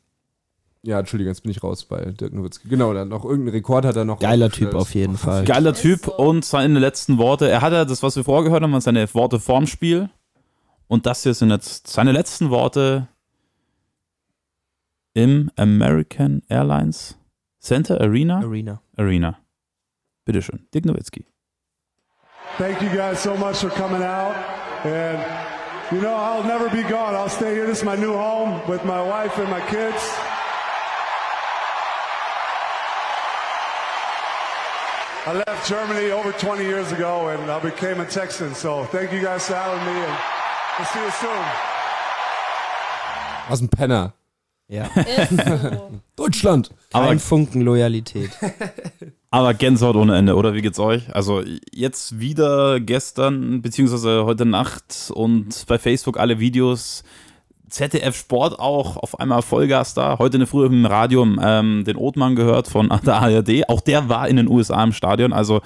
ja, 0.84 0.98
Entschuldigung, 0.98 1.32
jetzt 1.32 1.40
bin 1.40 1.50
ich 1.50 1.62
raus 1.62 1.84
bei 1.86 2.04
Dirk 2.04 2.34
Nowitzki. 2.34 2.68
Genau, 2.68 2.92
dann 2.92 3.08
noch 3.08 3.24
irgendeinen 3.24 3.54
Rekord 3.54 3.86
hat 3.86 3.96
er 3.96 4.04
noch. 4.04 4.18
Geiler. 4.18 4.50
Typ 4.50 4.74
auf 4.74 4.94
jeden 4.94 5.16
Fall. 5.16 5.44
Geiler 5.44 5.72
Typ 5.72 6.08
und 6.08 6.44
seine 6.44 6.78
letzten 6.78 7.16
Worte. 7.16 7.48
Er 7.48 7.62
hat 7.62 7.72
ja 7.72 7.86
das, 7.86 8.02
was 8.02 8.16
wir 8.16 8.24
vorher 8.24 8.44
gehört 8.44 8.62
haben, 8.62 8.72
waren 8.72 8.82
seine 8.82 9.12
Worte 9.14 9.40
vorm 9.40 9.66
Spiel. 9.66 10.10
Und 10.86 11.06
das 11.06 11.22
hier 11.22 11.32
sind 11.32 11.50
jetzt 11.50 11.86
seine 11.86 12.12
letzten 12.12 12.50
Worte 12.50 13.08
im 15.14 15.50
American 15.56 16.42
Airlines 16.48 17.16
Center 17.60 17.98
Arena. 18.00 18.40
Arena. 18.40 18.82
Arena. 18.96 19.38
Bitteschön, 20.26 20.66
Dirk 20.74 20.84
Nowitzki. 20.84 21.24
Thank 22.58 22.82
you 22.82 22.90
guys 22.90 23.22
so 23.22 23.34
much 23.36 23.56
for 23.56 23.70
coming 23.70 24.02
out. 24.02 24.34
And, 24.84 25.18
you 25.90 26.02
know, 26.02 26.14
I'll 26.14 26.44
never 26.44 26.68
be 26.68 26.82
gone. 26.82 27.14
I'll 27.14 27.30
stay 27.30 27.54
here. 27.54 27.66
This 27.66 27.78
is 27.78 27.84
my 27.84 27.96
new 27.96 28.12
home 28.12 28.60
with 28.68 28.84
my 28.84 29.00
wife 29.00 29.38
and 29.38 29.50
my 29.50 29.62
kids. 29.70 30.14
I 35.26 35.32
left 35.32 35.66
Germany 35.68 36.12
over 36.12 36.32
20 36.32 36.64
years 36.64 36.92
ago 36.92 37.28
and 37.28 37.50
I 37.50 37.58
became 37.58 38.00
a 38.00 38.04
Texan. 38.04 38.54
So 38.54 38.86
thank 38.92 39.10
you 39.12 39.20
guys 39.22 39.46
for 39.46 39.54
having 39.54 39.84
me 39.86 40.00
and 40.04 40.12
we'll 40.78 40.86
see 40.86 41.00
you 41.00 41.10
soon. 41.10 41.44
Was 43.48 43.60
ein 43.62 43.68
Penner. 43.68 44.12
Ja. 44.68 44.88
So. 44.96 45.90
Deutschland! 46.16 46.70
Kein 46.92 47.02
Aber- 47.02 47.18
Funken 47.18 47.60
Loyalität. 47.62 48.30
Aber 49.30 49.52
Gänsehaut 49.54 49.96
ohne 49.96 50.16
Ende, 50.16 50.36
oder? 50.36 50.54
Wie 50.54 50.62
geht's 50.62 50.78
euch? 50.78 51.12
Also 51.14 51.42
jetzt 51.72 52.20
wieder 52.20 52.78
gestern, 52.80 53.62
beziehungsweise 53.62 54.24
heute 54.24 54.46
Nacht 54.46 55.10
und 55.12 55.66
bei 55.66 55.78
Facebook 55.78 56.18
alle 56.18 56.38
Videos. 56.38 57.02
ZDF 57.74 58.16
Sport 58.16 58.60
auch 58.60 58.96
auf 58.96 59.18
einmal 59.18 59.42
Vollgas 59.42 59.94
da. 59.94 60.18
Heute 60.20 60.36
eine 60.36 60.46
Früh 60.46 60.64
im 60.64 60.86
Radio 60.86 61.26
ähm, 61.42 61.82
den 61.84 61.96
Othmann 61.96 62.36
gehört 62.36 62.68
von 62.68 62.88
der 63.04 63.16
ARD. 63.16 63.68
Auch 63.68 63.80
der 63.80 64.08
war 64.08 64.28
in 64.28 64.36
den 64.36 64.48
USA 64.48 64.82
im 64.84 64.92
Stadion. 64.92 65.32
Also 65.32 65.60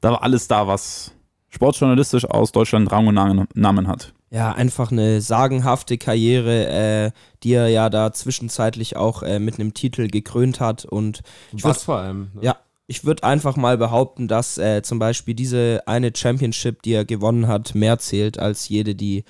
da 0.00 0.10
war 0.10 0.24
alles 0.24 0.48
da, 0.48 0.66
was 0.66 1.12
sportjournalistisch 1.50 2.24
aus 2.24 2.50
Deutschland 2.50 2.90
Rang 2.90 3.06
und 3.06 3.14
Namen- 3.14 3.88
hat. 3.88 4.12
Ja, 4.30 4.52
einfach 4.52 4.90
eine 4.90 5.20
sagenhafte 5.20 5.98
Karriere, 5.98 6.66
äh, 6.66 7.10
die 7.44 7.52
er 7.52 7.68
ja 7.68 7.90
da 7.90 8.12
zwischenzeitlich 8.12 8.96
auch 8.96 9.22
äh, 9.22 9.38
mit 9.38 9.60
einem 9.60 9.72
Titel 9.72 10.08
gekrönt 10.08 10.58
hat. 10.58 10.84
Und 10.84 11.22
ich 11.54 11.62
würd, 11.62 11.76
Was 11.76 11.84
vor 11.84 11.98
allem? 11.98 12.30
Ne? 12.34 12.40
ja, 12.42 12.56
ich 12.88 13.04
würde 13.04 13.22
einfach 13.22 13.56
mal 13.56 13.78
behaupten, 13.78 14.26
dass 14.26 14.58
äh, 14.58 14.82
zum 14.82 14.98
Beispiel 14.98 15.34
diese 15.34 15.82
eine 15.86 16.12
Championship, 16.16 16.82
die 16.82 16.94
er 16.94 17.04
gewonnen 17.04 17.46
hat, 17.46 17.74
mehr 17.74 17.98
zählt 17.98 18.38
als 18.38 18.68
jede, 18.68 18.94
die 18.94 19.24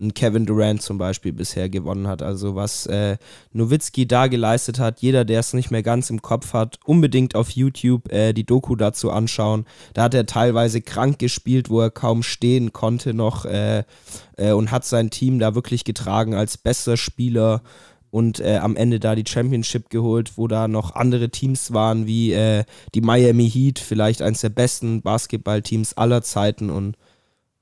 ein 0.00 0.14
Kevin 0.14 0.46
Durant 0.46 0.82
zum 0.82 0.98
Beispiel 0.98 1.32
bisher 1.32 1.68
gewonnen 1.68 2.06
hat. 2.06 2.22
Also 2.22 2.54
was 2.54 2.86
äh, 2.86 3.16
Nowitzki 3.52 4.06
da 4.06 4.26
geleistet 4.26 4.78
hat, 4.78 5.00
jeder, 5.00 5.24
der 5.24 5.40
es 5.40 5.52
nicht 5.54 5.70
mehr 5.70 5.82
ganz 5.82 6.10
im 6.10 6.22
Kopf 6.22 6.52
hat, 6.52 6.78
unbedingt 6.84 7.34
auf 7.34 7.50
YouTube 7.50 8.12
äh, 8.12 8.32
die 8.32 8.44
Doku 8.44 8.76
dazu 8.76 9.10
anschauen. 9.10 9.66
Da 9.94 10.04
hat 10.04 10.14
er 10.14 10.26
teilweise 10.26 10.80
krank 10.80 11.18
gespielt, 11.18 11.70
wo 11.70 11.80
er 11.80 11.90
kaum 11.90 12.22
stehen 12.22 12.72
konnte 12.72 13.14
noch 13.14 13.44
äh, 13.44 13.84
äh, 14.36 14.52
und 14.52 14.70
hat 14.70 14.84
sein 14.84 15.10
Team 15.10 15.38
da 15.38 15.54
wirklich 15.54 15.84
getragen 15.84 16.34
als 16.34 16.56
bester 16.56 16.96
Spieler 16.96 17.62
und 18.10 18.40
äh, 18.40 18.56
am 18.56 18.76
Ende 18.76 19.00
da 19.00 19.14
die 19.14 19.28
Championship 19.28 19.90
geholt, 19.90 20.32
wo 20.36 20.48
da 20.48 20.66
noch 20.68 20.94
andere 20.94 21.28
Teams 21.28 21.72
waren, 21.72 22.06
wie 22.06 22.32
äh, 22.32 22.64
die 22.94 23.00
Miami 23.00 23.50
Heat, 23.50 23.78
vielleicht 23.78 24.22
eines 24.22 24.40
der 24.40 24.48
besten 24.48 25.02
Basketballteams 25.02 25.96
aller 25.96 26.22
Zeiten 26.22 26.70
und 26.70 26.96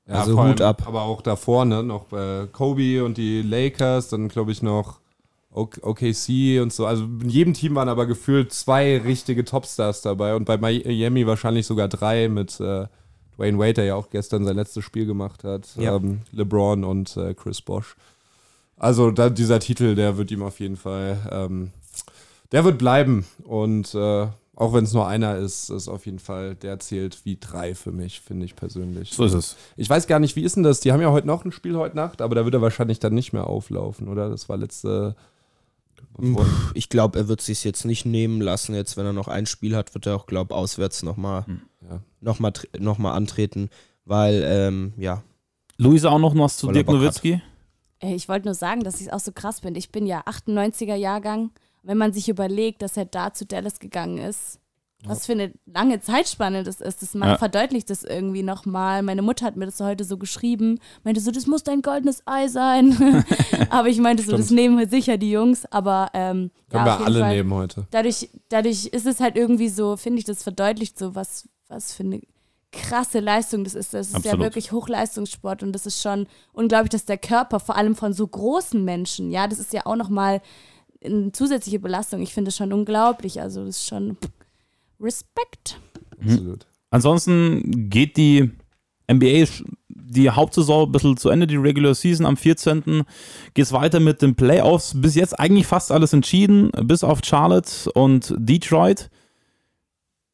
Ja, 0.07 0.15
also 0.21 0.41
Hut 0.41 0.61
ab. 0.61 0.83
Aber 0.87 1.01
auch 1.03 1.21
davor, 1.21 1.65
ne, 1.65 1.83
noch 1.83 2.11
äh, 2.13 2.47
Kobe 2.51 3.03
und 3.03 3.17
die 3.17 3.41
Lakers, 3.41 4.09
dann 4.09 4.29
glaube 4.29 4.51
ich 4.51 4.61
noch 4.61 4.99
OKC 5.51 6.61
und 6.61 6.71
so. 6.71 6.85
Also 6.85 7.03
in 7.05 7.29
jedem 7.29 7.53
Team 7.53 7.75
waren 7.75 7.89
aber 7.89 8.05
gefühlt 8.05 8.53
zwei 8.53 8.97
richtige 8.97 9.43
Topstars 9.43 10.01
dabei 10.01 10.35
und 10.35 10.45
bei 10.45 10.57
Miami 10.57 11.25
wahrscheinlich 11.25 11.65
sogar 11.65 11.87
drei 11.87 12.29
mit 12.29 12.59
äh, 12.59 12.85
Dwayne 13.35 13.57
Wade, 13.59 13.73
der 13.73 13.85
ja 13.85 13.95
auch 13.95 14.09
gestern 14.09 14.45
sein 14.45 14.55
letztes 14.55 14.83
Spiel 14.83 15.05
gemacht 15.05 15.43
hat, 15.43 15.67
Ja. 15.77 15.95
ähm, 15.95 16.21
LeBron 16.31 16.83
und 16.83 17.17
äh, 17.17 17.33
Chris 17.33 17.61
Bosch. 17.61 17.95
Also 18.77 19.09
da, 19.11 19.29
dieser 19.29 19.59
Titel, 19.59 19.95
der 19.95 20.17
wird 20.17 20.31
ihm 20.31 20.43
auf 20.43 20.59
jeden 20.59 20.77
Fall, 20.77 21.17
ähm, 21.31 21.71
der 22.51 22.63
wird 22.63 22.77
bleiben 22.77 23.25
und 23.43 23.93
äh, 23.95 24.27
auch 24.59 24.73
wenn 24.73 24.83
es 24.85 24.91
nur 24.93 25.07
einer 25.07 25.37
ist, 25.37 25.69
ist 25.69 25.87
auf 25.87 26.05
jeden 26.07 26.17
Fall, 26.19 26.55
der 26.55 26.79
zählt 26.79 27.23
wie 27.25 27.37
drei 27.39 27.75
für 27.75 27.91
mich, 27.91 28.21
finde 28.21 28.43
ich 28.45 28.55
persönlich. 28.55 29.11
So 29.13 29.23
ist 29.23 29.33
es. 29.33 29.55
Ich 29.75 29.87
weiß 29.89 30.07
gar 30.07 30.17
nicht, 30.19 30.35
wie 30.35 30.41
ist 30.43 30.55
denn 30.55 30.63
das? 30.63 30.79
Die 30.79 30.91
haben 30.91 30.99
ja 31.01 31.11
heute 31.11 31.27
noch 31.27 31.45
ein 31.45 31.51
Spiel 31.51 31.77
heute 31.77 31.95
Nacht, 31.95 32.21
aber 32.23 32.33
da 32.33 32.43
wird 32.43 32.55
er 32.55 32.61
wahrscheinlich 32.61 32.97
dann 32.99 33.13
nicht 33.13 33.33
mehr 33.33 33.45
auflaufen, 33.47 34.07
oder? 34.07 34.29
Das 34.29 34.49
war 34.49 34.57
letzte. 34.57 35.15
Pff, 36.19 36.71
Ich 36.73 36.89
glaube, 36.89 37.19
er 37.19 37.27
wird 37.27 37.41
sich 37.41 37.63
jetzt 37.63 37.85
nicht 37.85 38.05
nehmen 38.05 38.41
lassen. 38.41 38.73
Jetzt, 38.73 38.97
wenn 38.97 39.05
er 39.05 39.13
noch 39.13 39.27
ein 39.27 39.45
Spiel 39.45 39.75
hat, 39.75 39.93
wird 39.93 40.07
er 40.07 40.15
auch, 40.15 40.25
glaube 40.25 40.55
auswärts 40.55 41.03
nochmal 41.03 41.45
Ja. 41.87 42.01
noch 42.21 42.39
mal, 42.39 42.51
noch 42.79 42.97
mal 42.97 43.13
antreten, 43.13 43.69
weil, 44.05 44.43
ähm, 44.43 44.93
ja. 44.97 45.21
Luisa 45.77 46.09
auch 46.09 46.17
noch 46.19 46.35
was 46.35 46.57
zu 46.57 46.71
Dirk 46.71 46.87
hat. 46.87 46.95
Nowitzki? 46.95 47.41
Ey, 47.99 48.15
Ich 48.15 48.27
wollte 48.27 48.45
nur 48.47 48.55
sagen, 48.55 48.81
dass 48.83 48.99
ich 49.01 49.07
es 49.07 49.13
auch 49.13 49.19
so 49.19 49.31
krass 49.31 49.61
bin. 49.61 49.75
Ich 49.75 49.91
bin 49.91 50.07
ja 50.07 50.23
98er 50.25 50.95
Jahrgang. 50.95 51.51
Wenn 51.83 51.97
man 51.97 52.13
sich 52.13 52.29
überlegt, 52.29 52.81
dass 52.81 52.97
er 52.97 53.05
da 53.05 53.33
zu 53.33 53.45
Dallas 53.45 53.79
gegangen 53.79 54.17
ist, 54.17 54.59
was 55.05 55.27
für 55.27 55.33
eine 55.33 55.53
lange 55.67 56.01
Zeitspanne 56.01 56.63
das 56.63 56.81
ist. 56.81 57.01
Das 57.01 57.13
Ja. 57.13 57.37
verdeutlicht 57.37 57.89
das 57.89 58.03
irgendwie 58.03 58.41
nochmal. 58.41 59.03
Meine 59.03 59.21
Mutter 59.21 59.45
hat 59.45 59.55
mir 59.55 59.65
das 59.67 59.79
heute 59.79 60.03
so 60.03 60.17
geschrieben, 60.17 60.79
meinte 61.03 61.21
so, 61.21 61.29
das 61.31 61.45
muss 61.45 61.63
dein 61.63 61.81
goldenes 61.83 62.23
Ei 62.25 62.47
sein. 62.47 62.97
aber 63.69 63.89
ich 63.89 63.99
meinte 63.99 64.23
so, 64.23 64.35
das 64.35 64.49
nehmen 64.49 64.89
sicher 64.89 65.17
die 65.17 65.31
Jungs, 65.31 65.65
aber 65.71 66.09
ähm, 66.13 66.49
ja, 66.55 66.71
Können 66.71 66.85
wir 66.85 66.93
auf 66.93 66.99
jeden 66.99 67.05
alle 67.05 67.19
Fall. 67.19 67.35
nehmen 67.35 67.53
heute. 67.53 67.87
Dadurch, 67.91 68.29
dadurch 68.49 68.87
ist 68.87 69.05
es 69.05 69.19
halt 69.19 69.37
irgendwie 69.37 69.69
so, 69.69 69.97
finde 69.97 70.19
ich, 70.19 70.25
das 70.25 70.41
verdeutlicht 70.43 70.97
so, 70.97 71.13
was, 71.13 71.47
was 71.67 71.93
für 71.93 72.03
eine 72.03 72.19
krasse 72.71 73.19
Leistung 73.19 73.63
das 73.63 73.75
ist. 73.75 73.93
Das 73.93 74.07
ist 74.07 74.13
ja 74.13 74.17
Absolut. 74.17 74.45
wirklich 74.47 74.71
Hochleistungssport 74.71 75.63
und 75.63 75.73
das 75.73 75.85
ist 75.85 76.01
schon 76.01 76.27
unglaublich, 76.53 76.89
dass 76.89 77.05
der 77.05 77.17
Körper, 77.17 77.59
vor 77.59 77.75
allem 77.77 77.95
von 77.95 78.13
so 78.13 78.27
großen 78.27 78.83
Menschen, 78.83 79.31
ja, 79.31 79.47
das 79.47 79.59
ist 79.59 79.73
ja 79.73 79.85
auch 79.85 79.95
nochmal 79.95 80.41
eine 81.03 81.31
zusätzliche 81.31 81.79
Belastung. 81.79 82.21
Ich 82.21 82.33
finde 82.33 82.49
es 82.49 82.55
schon 82.57 82.73
unglaublich. 82.73 83.41
Also 83.41 83.65
das 83.65 83.77
ist 83.77 83.87
schon 83.87 84.17
Respekt. 84.99 85.79
Absolut. 86.21 86.65
Ansonsten 86.89 87.89
geht 87.89 88.17
die 88.17 88.51
NBA 89.11 89.45
die 89.89 90.29
Hauptsaison 90.29 90.87
ein 90.87 90.91
bisschen 90.91 91.17
zu 91.17 91.29
Ende, 91.29 91.47
die 91.47 91.57
Regular 91.57 91.93
Season 91.93 92.25
am 92.25 92.37
14. 92.37 93.03
geht 93.53 93.65
es 93.65 93.73
weiter 93.73 93.99
mit 93.99 94.21
den 94.21 94.35
Playoffs. 94.35 94.93
Bis 94.99 95.15
jetzt 95.15 95.37
eigentlich 95.37 95.67
fast 95.67 95.91
alles 95.91 96.13
entschieden, 96.13 96.71
bis 96.83 97.03
auf 97.03 97.19
Charlotte 97.23 97.91
und 97.93 98.33
Detroit. 98.37 99.09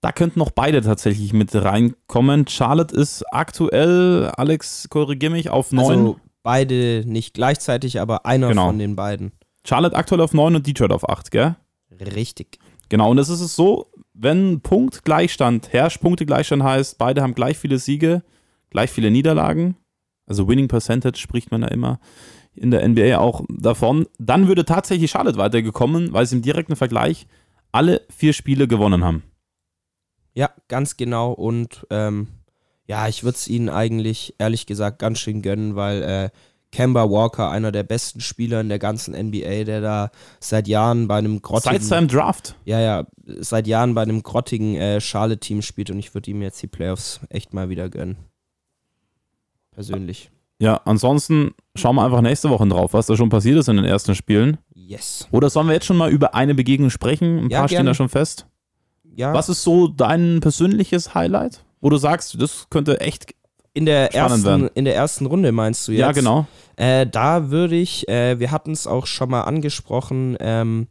Da 0.01 0.11
könnten 0.11 0.39
noch 0.39 0.51
beide 0.51 0.81
tatsächlich 0.81 1.33
mit 1.33 1.55
reinkommen. 1.55 2.47
Charlotte 2.47 2.95
ist 2.95 3.23
aktuell, 3.31 4.31
Alex, 4.35 4.89
korrigier 4.89 5.29
mich, 5.29 5.49
auf 5.49 5.71
9. 5.71 5.85
Also 5.85 6.19
beide 6.43 7.03
nicht 7.07 7.33
gleichzeitig, 7.33 7.99
aber 7.99 8.25
einer 8.25 8.49
Genau. 8.49 8.67
von 8.67 8.79
den 8.79 8.95
beiden. 8.95 9.31
Charlotte 9.65 9.95
aktuell 9.95 10.21
auf 10.21 10.33
9 10.33 10.55
und 10.55 10.67
Detroit 10.67 10.91
auf 10.91 11.07
8, 11.07 11.31
gell? 11.31 11.55
Richtig. 11.99 12.59
Genau, 12.89 13.11
und 13.11 13.17
es 13.17 13.29
ist 13.29 13.41
es 13.41 13.55
so, 13.55 13.91
wenn 14.13 14.61
Punktgleichstand 14.61 15.71
herrscht, 15.73 16.01
Punktegleichstand 16.01 16.63
heißt, 16.63 16.97
beide 16.97 17.21
haben 17.21 17.33
gleich 17.33 17.57
viele 17.57 17.79
Siege, 17.79 18.23
gleich 18.69 18.91
viele 18.91 19.09
Niederlagen, 19.09 19.77
also 20.25 20.47
Winning 20.47 20.67
Percentage 20.67 21.17
spricht 21.17 21.51
man 21.51 21.61
ja 21.61 21.69
immer 21.69 21.99
in 22.55 22.71
der 22.71 22.87
NBA 22.87 23.17
auch 23.17 23.41
davon, 23.49 24.07
dann 24.19 24.47
würde 24.47 24.65
tatsächlich 24.65 25.11
Charlotte 25.11 25.37
weitergekommen, 25.37 26.13
weil 26.13 26.25
sie 26.25 26.35
im 26.35 26.41
direkten 26.41 26.75
Vergleich 26.75 27.27
alle 27.71 28.01
vier 28.15 28.33
Spiele 28.33 28.67
gewonnen 28.67 29.03
haben. 29.03 29.23
Ja, 30.35 30.51
ganz 30.67 30.97
genau. 30.97 31.31
Und 31.31 31.85
ähm, 31.89 32.27
ja, 32.85 33.07
ich 33.07 33.23
würde 33.23 33.35
es 33.35 33.47
ihnen 33.47 33.69
eigentlich, 33.69 34.35
ehrlich 34.37 34.65
gesagt, 34.65 34.99
ganz 34.99 35.19
schön 35.19 35.41
gönnen, 35.41 35.75
weil 35.75 36.03
äh, 36.03 36.29
Kemba 36.73 37.07
Walker, 37.09 37.51
einer 37.51 37.71
der 37.71 37.83
besten 37.83 38.19
Spieler 38.19 38.59
in 38.59 38.67
der 38.67 38.79
ganzen 38.79 39.13
NBA, 39.13 39.63
der 39.63 39.79
da 39.79 40.09
seit 40.39 40.67
Jahren 40.67 41.07
bei 41.07 41.17
einem 41.17 41.41
grottigen... 41.43 41.71
Seit 41.75 41.83
seinem 41.83 42.07
Draft. 42.07 42.55
Ja, 42.65 42.79
ja, 42.79 43.05
seit 43.25 43.67
Jahren 43.67 43.93
bei 43.93 44.01
einem 44.01 44.23
grottigen 44.23 44.75
äh, 44.75 44.99
Charlotte-Team 44.99 45.61
spielt 45.61 45.91
und 45.91 45.99
ich 45.99 46.15
würde 46.15 46.31
ihm 46.31 46.41
jetzt 46.41 46.61
die 46.63 46.67
Playoffs 46.67 47.19
echt 47.29 47.53
mal 47.53 47.69
wieder 47.69 47.89
gönnen. 47.89 48.17
Persönlich. 49.71 50.31
Ja, 50.59 50.81
ansonsten 50.85 51.51
schauen 51.75 51.95
wir 51.95 52.03
einfach 52.05 52.21
nächste 52.21 52.49
Woche 52.49 52.67
drauf, 52.67 52.93
was 52.93 53.05
da 53.05 53.15
schon 53.15 53.29
passiert 53.29 53.57
ist 53.59 53.69
in 53.69 53.75
den 53.75 53.85
ersten 53.85 54.15
Spielen. 54.15 54.57
Yes. 54.73 55.27
Oder 55.31 55.49
sollen 55.51 55.67
wir 55.67 55.73
jetzt 55.73 55.85
schon 55.85 55.97
mal 55.97 56.09
über 56.11 56.33
eine 56.33 56.55
Begegnung 56.55 56.89
sprechen? 56.89 57.37
Ein 57.45 57.49
Ja, 57.49 57.59
paar 57.59 57.67
stehen 57.67 57.77
gerne. 57.77 57.89
da 57.91 57.93
schon 57.93 58.09
fest. 58.09 58.47
Ja, 59.15 59.33
Was 59.33 59.47
ist 59.47 59.61
so 59.63 59.87
dein 59.87 60.39
persönliches 60.39 61.13
Highlight, 61.13 61.63
wo 61.81 61.89
du 61.89 61.97
sagst, 61.97 62.41
das 62.41 62.67
könnte 62.71 62.99
echt. 62.99 63.35
In 63.73 63.85
der, 63.85 64.07
spannend 64.07 64.31
ersten, 64.31 64.45
werden? 64.45 64.69
in 64.75 64.85
der 64.85 64.95
ersten 64.95 65.25
Runde 65.25 65.51
meinst 65.51 65.87
du 65.87 65.91
jetzt? 65.91 66.01
Ja, 66.01 66.11
genau. 66.11 66.45
Äh, 66.75 67.07
da 67.07 67.49
würde 67.49 67.75
ich, 67.75 68.07
äh, 68.07 68.39
wir 68.39 68.51
hatten 68.51 68.71
es 68.71 68.87
auch 68.87 69.05
schon 69.07 69.29
mal 69.29 69.41
angesprochen, 69.41 70.37
ähm, 70.39 70.87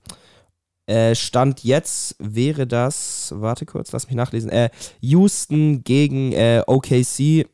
äh, 0.87 1.15
Stand 1.15 1.63
jetzt 1.63 2.17
wäre 2.19 2.67
das, 2.67 3.33
warte 3.37 3.67
kurz, 3.67 3.93
lass 3.93 4.07
mich 4.07 4.17
nachlesen, 4.17 4.51
äh, 4.51 4.71
Houston 5.01 5.85
gegen 5.85 6.33
äh, 6.33 6.63
OKC. 6.67 7.47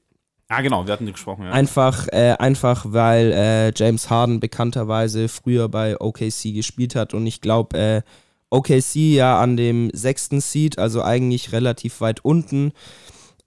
Ah, 0.49 0.63
genau, 0.63 0.87
wir 0.87 0.93
hatten 0.95 1.05
die 1.05 1.13
gesprochen. 1.13 1.45
Ja. 1.45 1.51
Einfach, 1.51 2.09
äh, 2.09 2.35
einfach 2.39 2.87
weil 2.89 3.71
James 3.77 4.09
Harden 4.09 4.41
bekannterweise 4.41 5.29
früher 5.29 5.69
bei 5.69 6.01
OKC 6.01 6.55
gespielt 6.55 6.95
hat 6.95 7.13
und 7.13 7.27
ich 7.27 7.43
glaube, 7.43 8.03
OKC 8.49 8.95
ja 8.95 9.39
an 9.43 9.59
dem 9.59 9.91
sechsten 9.93 10.41
Seed, 10.41 10.79
also 10.79 11.03
eigentlich 11.03 11.53
relativ 11.53 12.01
weit 12.01 12.25
unten. 12.25 12.73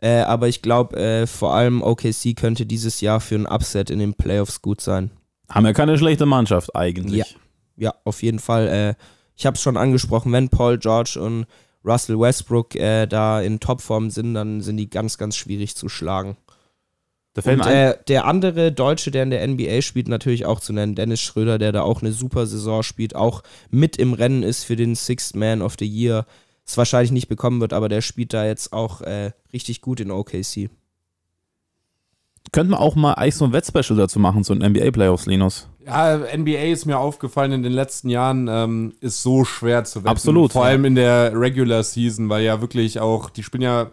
Äh, 0.02 0.22
aber 0.22 0.47
ich 0.47 0.62
glaube, 0.62 0.97
äh, 0.97 1.28
vor 1.28 1.54
allem 1.54 1.82
OKC 1.82 2.36
könnte 2.36 2.66
dieses 2.66 3.02
Jahr 3.02 3.22
für 3.22 3.36
ein 3.36 3.45
Upset 3.45 3.89
in 3.89 3.99
den 3.99 4.16
Playoffs 4.16 4.62
gut 4.62 4.82
sein. 4.82 5.12
Haben 5.47 5.66
ja 5.66 5.74
keine 5.74 5.97
schlechte 5.97 6.26
Mannschaft 6.26 6.76
eigentlich. 6.76 7.18
Ja. 7.18 7.26
Ja, 7.78 7.95
auf 8.04 8.22
jeden 8.22 8.39
Fall. 8.39 8.68
Äh, 8.68 8.93
ich 9.36 9.45
habe 9.45 9.56
es 9.56 9.62
schon 9.62 9.78
angesprochen, 9.78 10.32
wenn 10.32 10.49
Paul 10.49 10.78
George 10.78 11.20
und 11.20 11.45
Russell 11.84 12.20
Westbrook 12.20 12.76
äh, 12.76 13.08
da 13.08 13.41
in 13.41 13.60
Topform 13.60 14.10
sind, 14.12 14.36
dann 14.36 14.62
sind 14.62 14.78
die 14.78 14.89
ganz, 14.89 15.18
ganz 15.18 15.36
schwierig 15.36 15.76
zu 15.76 15.89
schlagen. 15.89 16.38
Da 17.34 17.41
fällt 17.41 17.60
Und 17.60 17.66
mir 17.66 17.72
ein, 17.72 17.91
äh, 17.93 17.97
der 18.08 18.26
andere 18.26 18.72
Deutsche, 18.72 19.10
der 19.10 19.24
in 19.24 19.30
der 19.32 19.47
NBA 19.47 19.82
spielt, 19.82 20.10
natürlich 20.10 20.45
auch 20.45 20.60
zu 20.60 20.74
nennen, 20.74 20.95
Dennis 20.95 21.22
Schröder, 21.22 21.58
der 21.58 21.72
da 21.72 21.82
auch 21.82 22.02
eine 22.02 22.12
super 22.12 22.45
Saison 22.45 22.84
spielt, 22.84 23.16
auch 23.16 23.41
mit 23.70 23.97
im 23.97 24.14
Rennen 24.14 24.43
ist 24.43 24.64
für 24.66 24.76
den 24.76 24.95
Sixth 24.95 25.36
Man 25.36 25.62
of 25.62 25.76
the 25.80 25.88
Year. 25.88 26.26
Es 26.66 26.78
wahrscheinlich 26.78 27.12
nicht 27.12 27.28
bekommen 27.28 27.62
wird, 27.62 27.74
aber 27.74 27.89
der 27.89 28.01
spielt 28.01 28.34
da 28.34 28.45
jetzt 28.45 28.74
auch 28.74 29.01
äh, 29.01 29.32
richtig 29.53 29.82
gut 29.82 29.99
in 29.99 30.12
OKC. 30.12 30.70
könnten 32.51 32.72
wir 32.72 32.80
auch 32.80 32.95
mal 32.95 33.14
eigentlich 33.14 33.36
so 33.36 33.45
ein 33.45 33.53
Wettspecial 33.53 33.97
dazu 33.97 34.20
machen, 34.20 34.43
so 34.43 34.53
ein 34.53 34.59
NBA-Playoffs, 34.59 35.26
Linus. 35.26 35.68
Ja, 35.86 36.18
NBA 36.18 36.72
ist 36.72 36.86
mir 36.86 36.99
aufgefallen 36.99 37.51
in 37.51 37.64
den 37.64 37.74
letzten 37.74 38.09
Jahren, 38.09 38.47
ähm, 38.47 38.93
ist 39.01 39.24
so 39.24 39.43
schwer 39.43 39.84
zu 39.84 39.99
wetten. 39.99 40.09
Absolut, 40.09 40.53
Vor 40.53 40.64
ja. 40.64 40.70
allem 40.70 40.86
in 40.86 40.95
der 40.95 41.32
Regular 41.34 41.84
Season, 41.84 42.30
weil 42.30 42.43
ja 42.43 42.62
wirklich 42.62 42.99
auch, 42.99 43.30
die 43.30 43.43
spielen 43.43 43.64
ja 43.64 43.91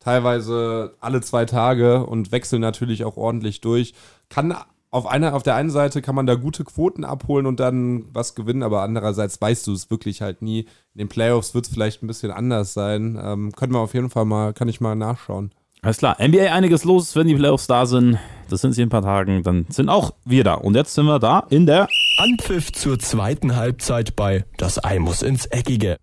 teilweise 0.00 0.94
alle 1.00 1.22
zwei 1.22 1.46
Tage 1.46 2.04
und 2.04 2.30
wechseln 2.30 2.60
natürlich 2.60 3.04
auch 3.04 3.16
ordentlich 3.16 3.62
durch. 3.62 3.94
Kann 4.28 4.54
auf, 4.94 5.06
einer, 5.06 5.34
auf 5.34 5.42
der 5.42 5.56
einen 5.56 5.70
Seite 5.70 6.02
kann 6.02 6.14
man 6.14 6.26
da 6.26 6.36
gute 6.36 6.62
Quoten 6.62 7.04
abholen 7.04 7.46
und 7.46 7.58
dann 7.58 8.04
was 8.12 8.36
gewinnen, 8.36 8.62
aber 8.62 8.82
andererseits 8.82 9.40
weißt 9.40 9.66
du 9.66 9.72
es 9.72 9.90
wirklich 9.90 10.22
halt 10.22 10.40
nie. 10.40 10.60
In 10.94 10.98
den 10.98 11.08
Playoffs 11.08 11.52
wird 11.52 11.66
es 11.66 11.72
vielleicht 11.72 12.02
ein 12.02 12.06
bisschen 12.06 12.30
anders 12.30 12.74
sein. 12.74 13.20
Ähm, 13.20 13.50
können 13.52 13.72
wir 13.72 13.80
auf 13.80 13.92
jeden 13.92 14.08
Fall 14.08 14.24
mal, 14.24 14.52
kann 14.52 14.68
ich 14.68 14.80
mal 14.80 14.94
nachschauen. 14.94 15.50
Alles 15.82 15.98
klar, 15.98 16.16
NBA 16.24 16.52
einiges 16.52 16.84
los, 16.84 17.16
wenn 17.16 17.26
die 17.26 17.34
Playoffs 17.34 17.66
da 17.66 17.86
sind. 17.86 18.18
Das 18.48 18.60
sind 18.60 18.72
sie 18.72 18.82
in 18.82 18.86
ein 18.86 18.90
paar 18.90 19.02
Tagen, 19.02 19.42
dann 19.42 19.66
sind 19.68 19.88
auch 19.88 20.14
wir 20.24 20.44
da. 20.44 20.54
Und 20.54 20.76
jetzt 20.76 20.94
sind 20.94 21.06
wir 21.06 21.18
da 21.18 21.44
in 21.50 21.66
der. 21.66 21.88
Anpfiff 22.18 22.72
zur 22.72 23.00
zweiten 23.00 23.56
Halbzeit 23.56 24.14
bei 24.14 24.44
Das 24.58 24.82
Ei 24.82 25.00
muss 25.00 25.22
ins 25.22 25.46
Eckige. 25.46 25.98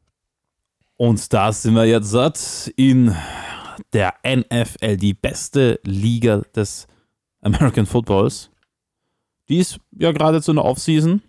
Und 0.97 1.31
da 1.31 1.53
sind 1.53 1.75
wir 1.75 1.85
jetzt 1.85 2.11
satt 2.11 2.71
in 2.75 3.15
der 3.93 4.15
NFL, 4.27 4.97
die 4.97 5.13
beste 5.13 5.79
Liga 5.85 6.41
des 6.53 6.87
American 7.41 7.85
Footballs. 7.85 8.50
Die 9.51 9.57
ist 9.57 9.79
ja 9.99 10.13
gerade 10.13 10.41
zu 10.41 10.51
einer 10.51 10.63
Offseason. 10.63 11.21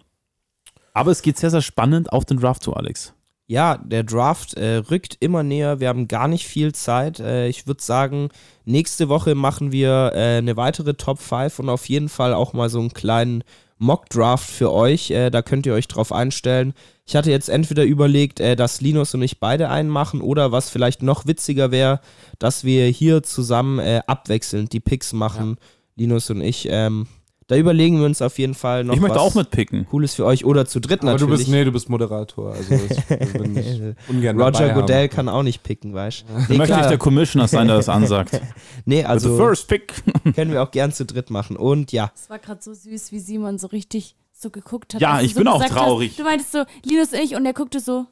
Aber 0.95 1.11
es 1.11 1.23
geht 1.23 1.39
sehr, 1.39 1.51
sehr 1.51 1.61
spannend 1.61 2.13
auf 2.13 2.25
den 2.25 2.39
Draft 2.39 2.63
zu, 2.63 2.73
Alex. 2.73 3.15
Ja, 3.49 3.79
der 3.79 4.05
Draft 4.05 4.55
äh, 4.55 4.77
rückt 4.77 5.17
immer 5.19 5.43
näher. 5.43 5.81
Wir 5.81 5.89
haben 5.89 6.07
gar 6.07 6.29
nicht 6.29 6.47
viel 6.47 6.73
Zeit. 6.73 7.19
Äh, 7.19 7.49
ich 7.49 7.67
würde 7.67 7.83
sagen, 7.83 8.29
nächste 8.65 9.09
Woche 9.09 9.35
machen 9.35 9.73
wir 9.73 10.13
äh, 10.15 10.39
eine 10.39 10.57
weitere 10.57 10.95
Top 10.95 11.19
5 11.19 11.59
und 11.59 11.69
auf 11.69 11.89
jeden 11.89 12.09
Fall 12.09 12.33
auch 12.33 12.53
mal 12.53 12.69
so 12.69 12.79
einen 12.79 12.93
kleinen 12.93 13.43
Mock-Draft 13.79 14.49
für 14.49 14.73
euch. 14.73 15.11
Äh, 15.11 15.31
da 15.31 15.43
könnt 15.43 15.67
ihr 15.67 15.75
euch 15.75 15.89
drauf 15.89 16.13
einstellen. 16.13 16.75
Ich 17.05 17.17
hatte 17.17 17.33
jetzt 17.33 17.49
entweder 17.49 17.83
überlegt, 17.83 18.39
äh, 18.39 18.55
dass 18.55 18.81
Linus 18.81 19.15
und 19.15 19.23
ich 19.23 19.41
beide 19.41 19.69
einen 19.69 19.91
machen 19.91 20.21
oder 20.21 20.53
was 20.53 20.71
vielleicht 20.71 21.03
noch 21.03 21.27
witziger 21.27 21.73
wäre, 21.73 22.01
dass 22.39 22.63
wir 22.63 22.87
hier 22.87 23.25
zusammen 23.25 23.81
äh, 23.81 24.01
abwechselnd 24.07 24.73
die 24.73 24.81
Picks 24.81 25.13
machen, 25.13 25.57
Linus 25.97 26.31
und 26.31 26.41
ich. 26.41 26.69
Ähm, 26.71 27.09
da 27.49 27.57
überlegen 27.57 27.99
wir 27.99 28.07
uns 28.07 28.23
auf 28.23 28.39
jeden 28.39 28.55
Fall 28.55 28.85
noch 28.85 28.95
ich 28.95 29.01
möchte 29.01 29.17
was 29.17 29.23
auch 29.23 29.35
mitpicken. 29.35 29.87
Cooles 29.87 30.15
für 30.15 30.25
euch 30.25 30.45
oder 30.45 30.65
zu 30.67 30.81
dritt 30.81 31.03
Aber 31.03 31.13
du 31.19 31.25
natürlich. 31.27 31.41
bist, 31.41 31.51
nee, 31.51 31.65
du 31.65 31.73
bist 31.73 31.89
Moderator. 31.89 32.53
Also 32.55 32.75
ich, 32.75 32.91
ich 33.21 33.33
bin 33.33 33.53
nicht 33.55 33.81
ungern 34.09 34.41
Roger 34.41 34.69
dabei 34.69 34.81
Goodell 34.81 35.03
haben. 35.09 35.15
kann 35.15 35.29
auch 35.29 35.43
nicht 35.43 35.63
picken, 35.63 35.93
weißt 35.95 36.25
du? 36.29 36.53
Nee, 36.53 36.59
möchte 36.59 36.79
ich 36.81 36.87
der 36.87 36.99
Commissioner 36.99 37.49
sein, 37.49 37.67
der 37.67 37.77
das 37.77 37.89
ansagt. 37.89 38.41
nee, 38.85 39.05
Also 39.05 39.31
also 39.31 39.45
first 39.45 39.69
pick. 39.69 39.93
können 40.35 40.53
wir 40.53 40.63
auch 40.63 40.71
gern 40.71 40.93
zu 40.93 41.05
dritt 41.05 41.31
machen. 41.31 41.57
Und 41.57 41.93
ja, 41.93 42.11
Es 42.15 42.31
war 42.31 42.39
gerade 42.39 42.63
so 42.63 42.73
süß, 42.73 43.13
wie 43.13 43.19
Simon 43.19 43.59
so 43.59 43.67
richtig 43.67 44.17
so 44.33 44.51
geguckt 44.51 44.95
hat. 44.95 45.01
Ja, 45.01 45.21
ich 45.21 45.35
so 45.35 45.41
bin 45.41 45.49
auch 45.49 45.65
traurig. 45.65 46.11
Hast, 46.11 46.19
du 46.19 46.25
meintest 46.25 46.53
so, 46.53 46.65
Linus 46.85 47.13
und 47.13 47.19
ich, 47.21 47.35
und 47.37 47.45
er 47.47 47.53
guckte 47.53 47.79
so. 47.81 48.07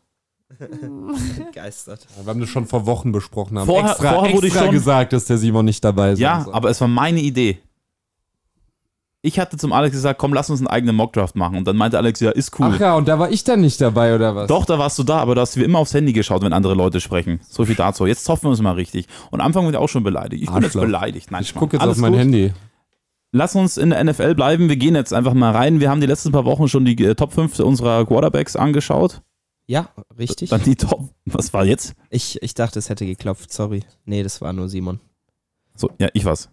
begeistert. 1.39 2.07
Ja, 2.17 2.25
wir 2.27 2.31
haben 2.31 2.41
das 2.41 2.49
schon 2.49 2.67
vor 2.67 2.87
Wochen 2.87 3.13
besprochen. 3.13 3.59
Haben 3.59 3.67
Vorher- 3.67 3.91
extra, 3.93 4.15
vorher 4.15 4.35
wurde 4.35 4.47
ich 4.49 4.55
schon- 4.55 4.71
gesagt, 4.71 5.13
dass 5.13 5.25
der 5.27 5.39
Simon 5.39 5.65
nicht 5.65 5.85
dabei 5.85 6.13
ist. 6.13 6.19
Ja, 6.19 6.47
aber 6.53 6.71
es 6.71 6.81
war 6.81 6.89
meine 6.89 7.21
Idee. 7.21 7.59
Ich 9.23 9.39
hatte 9.39 9.59
zum 9.59 9.73
Alex 9.75 9.93
gesagt, 9.95 10.19
komm, 10.19 10.33
lass 10.33 10.49
uns 10.49 10.61
einen 10.61 10.69
eigenen 10.69 10.97
Mockdraft 10.97 11.37
machen. 11.37 11.59
Und 11.59 11.67
dann 11.67 11.77
meinte 11.77 11.99
Alex, 11.99 12.21
ja, 12.21 12.31
ist 12.31 12.59
cool. 12.59 12.73
Ach 12.75 12.81
ja, 12.81 12.95
und 12.95 13.07
da 13.07 13.19
war 13.19 13.31
ich 13.31 13.45
dann 13.45 13.61
nicht 13.61 13.79
dabei, 13.81 14.15
oder 14.15 14.35
was? 14.35 14.49
Doch, 14.49 14.65
da 14.65 14.79
warst 14.79 14.99
du 14.99 15.03
da, 15.03 15.19
aber 15.19 15.35
du 15.35 15.43
hast 15.43 15.59
wie 15.59 15.63
immer 15.63 15.79
aufs 15.79 15.93
Handy 15.93 16.15
geschaut, 16.15 16.43
wenn 16.43 16.55
andere 16.55 16.75
Leute 16.75 17.01
sprechen. 17.01 17.41
So 17.47 17.67
viel 17.67 17.75
dazu. 17.75 18.07
Jetzt 18.07 18.25
zoffen 18.25 18.45
wir 18.45 18.51
uns 18.51 18.63
mal 18.63 18.73
richtig. 18.73 19.07
Und 19.31 19.41
am 19.41 19.47
Anfang 19.49 19.65
bin 19.65 19.75
ich 19.75 19.79
auch 19.79 19.89
schon 19.91 20.05
beleidigt. 20.05 20.43
Ich 20.45 20.51
bin 20.51 20.63
jetzt 20.63 20.73
beleidigt. 20.73 21.31
Nein, 21.31 21.43
Ich 21.43 21.55
gucke 21.55 21.77
jetzt 21.77 21.83
Alles 21.83 21.97
auf 21.99 22.01
mein 22.01 22.13
gut. 22.13 22.21
Handy. 22.21 22.53
Lass 23.33 23.55
uns 23.55 23.77
in 23.77 23.91
der 23.91 24.03
NFL 24.03 24.35
bleiben. 24.35 24.71
Wir 24.71 24.77
gehen 24.77 24.95
jetzt 24.95 25.13
einfach 25.13 25.35
mal 25.35 25.53
rein. 25.53 25.81
Wir 25.81 25.91
haben 25.91 26.01
die 26.01 26.07
letzten 26.07 26.33
paar 26.33 26.47
Wochen 26.47 26.67
schon 26.69 26.87
die 26.87 26.97
äh, 27.05 27.15
Top 27.15 27.33
5 27.35 27.61
unserer 27.61 28.07
Quarterbacks 28.07 28.57
angeschaut. 28.57 29.21
Ja, 29.67 29.91
richtig. 30.19 30.49
Dann 30.51 30.63
die 30.63 30.77
Top. 30.77 31.11
Was 31.27 31.53
war 31.53 31.65
jetzt? 31.67 31.95
Ich, 32.09 32.43
ich 32.43 32.55
dachte, 32.55 32.79
es 32.79 32.89
hätte 32.89 33.05
geklopft, 33.07 33.53
sorry. 33.53 33.85
Nee, 34.05 34.23
das 34.23 34.41
war 34.41 34.53
nur 34.55 34.69
Simon. 34.69 34.99
So, 35.77 35.91
ja, 36.01 36.09
ich 36.15 36.25
was. 36.25 36.49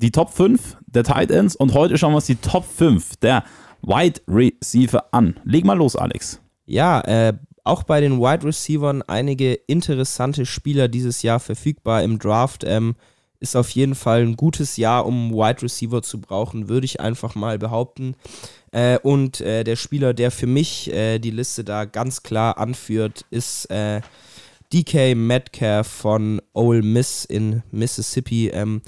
Die 0.00 0.12
Top 0.12 0.30
5 0.30 0.76
der 0.86 1.02
Tight 1.02 1.32
Ends 1.32 1.56
und 1.56 1.74
heute 1.74 1.98
schauen 1.98 2.12
wir 2.12 2.16
uns 2.16 2.26
die 2.26 2.36
Top 2.36 2.64
5 2.64 3.16
der 3.16 3.42
Wide 3.82 4.20
Receiver 4.28 5.04
an. 5.10 5.40
Leg 5.42 5.64
mal 5.64 5.76
los, 5.76 5.96
Alex. 5.96 6.40
Ja, 6.66 7.00
äh, 7.00 7.32
auch 7.64 7.82
bei 7.82 8.00
den 8.00 8.20
Wide 8.20 8.46
Receivern 8.46 9.02
einige 9.02 9.54
interessante 9.54 10.46
Spieler 10.46 10.86
dieses 10.86 11.22
Jahr 11.22 11.40
verfügbar 11.40 12.04
im 12.04 12.20
Draft. 12.20 12.62
Ähm, 12.64 12.94
ist 13.40 13.56
auf 13.56 13.70
jeden 13.70 13.96
Fall 13.96 14.22
ein 14.22 14.36
gutes 14.36 14.76
Jahr, 14.76 15.04
um 15.04 15.32
Wide 15.32 15.62
Receiver 15.62 16.00
zu 16.00 16.20
brauchen, 16.20 16.68
würde 16.68 16.84
ich 16.84 17.00
einfach 17.00 17.34
mal 17.34 17.58
behaupten. 17.58 18.14
Äh, 18.70 18.98
und 19.00 19.40
äh, 19.40 19.64
der 19.64 19.74
Spieler, 19.74 20.14
der 20.14 20.30
für 20.30 20.46
mich 20.46 20.92
äh, 20.92 21.18
die 21.18 21.32
Liste 21.32 21.64
da 21.64 21.86
ganz 21.86 22.22
klar 22.22 22.58
anführt, 22.58 23.26
ist 23.30 23.68
äh, 23.72 24.00
DK 24.72 25.16
Metcalf 25.16 25.88
von 25.88 26.40
Ole 26.52 26.82
Miss 26.82 27.24
in 27.24 27.64
Mississippi. 27.72 28.48
Ähm, 28.48 28.82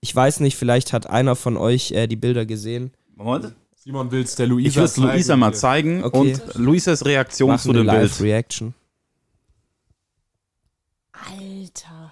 ich 0.00 0.14
weiß 0.14 0.40
nicht, 0.40 0.56
vielleicht 0.56 0.92
hat 0.92 1.08
einer 1.08 1.36
von 1.36 1.56
euch 1.56 1.92
äh, 1.92 2.06
die 2.06 2.16
Bilder 2.16 2.46
gesehen. 2.46 2.92
Moment. 3.14 3.54
Simon 3.76 4.10
will 4.10 4.22
es 4.22 4.34
der 4.34 4.46
Luisa 4.46 4.68
Ich 4.68 4.76
will 4.76 4.84
es 4.84 4.96
Luisa 4.96 5.36
mal 5.36 5.54
zeigen 5.54 6.04
Okay. 6.04 6.18
und 6.18 6.54
Luisas 6.56 7.04
Reaktion 7.04 7.50
Machen 7.50 7.60
zu 7.60 7.72
dem 7.72 7.86
Bild. 7.86 8.02
Live-Reaction. 8.02 8.74
Alter. 11.12 12.10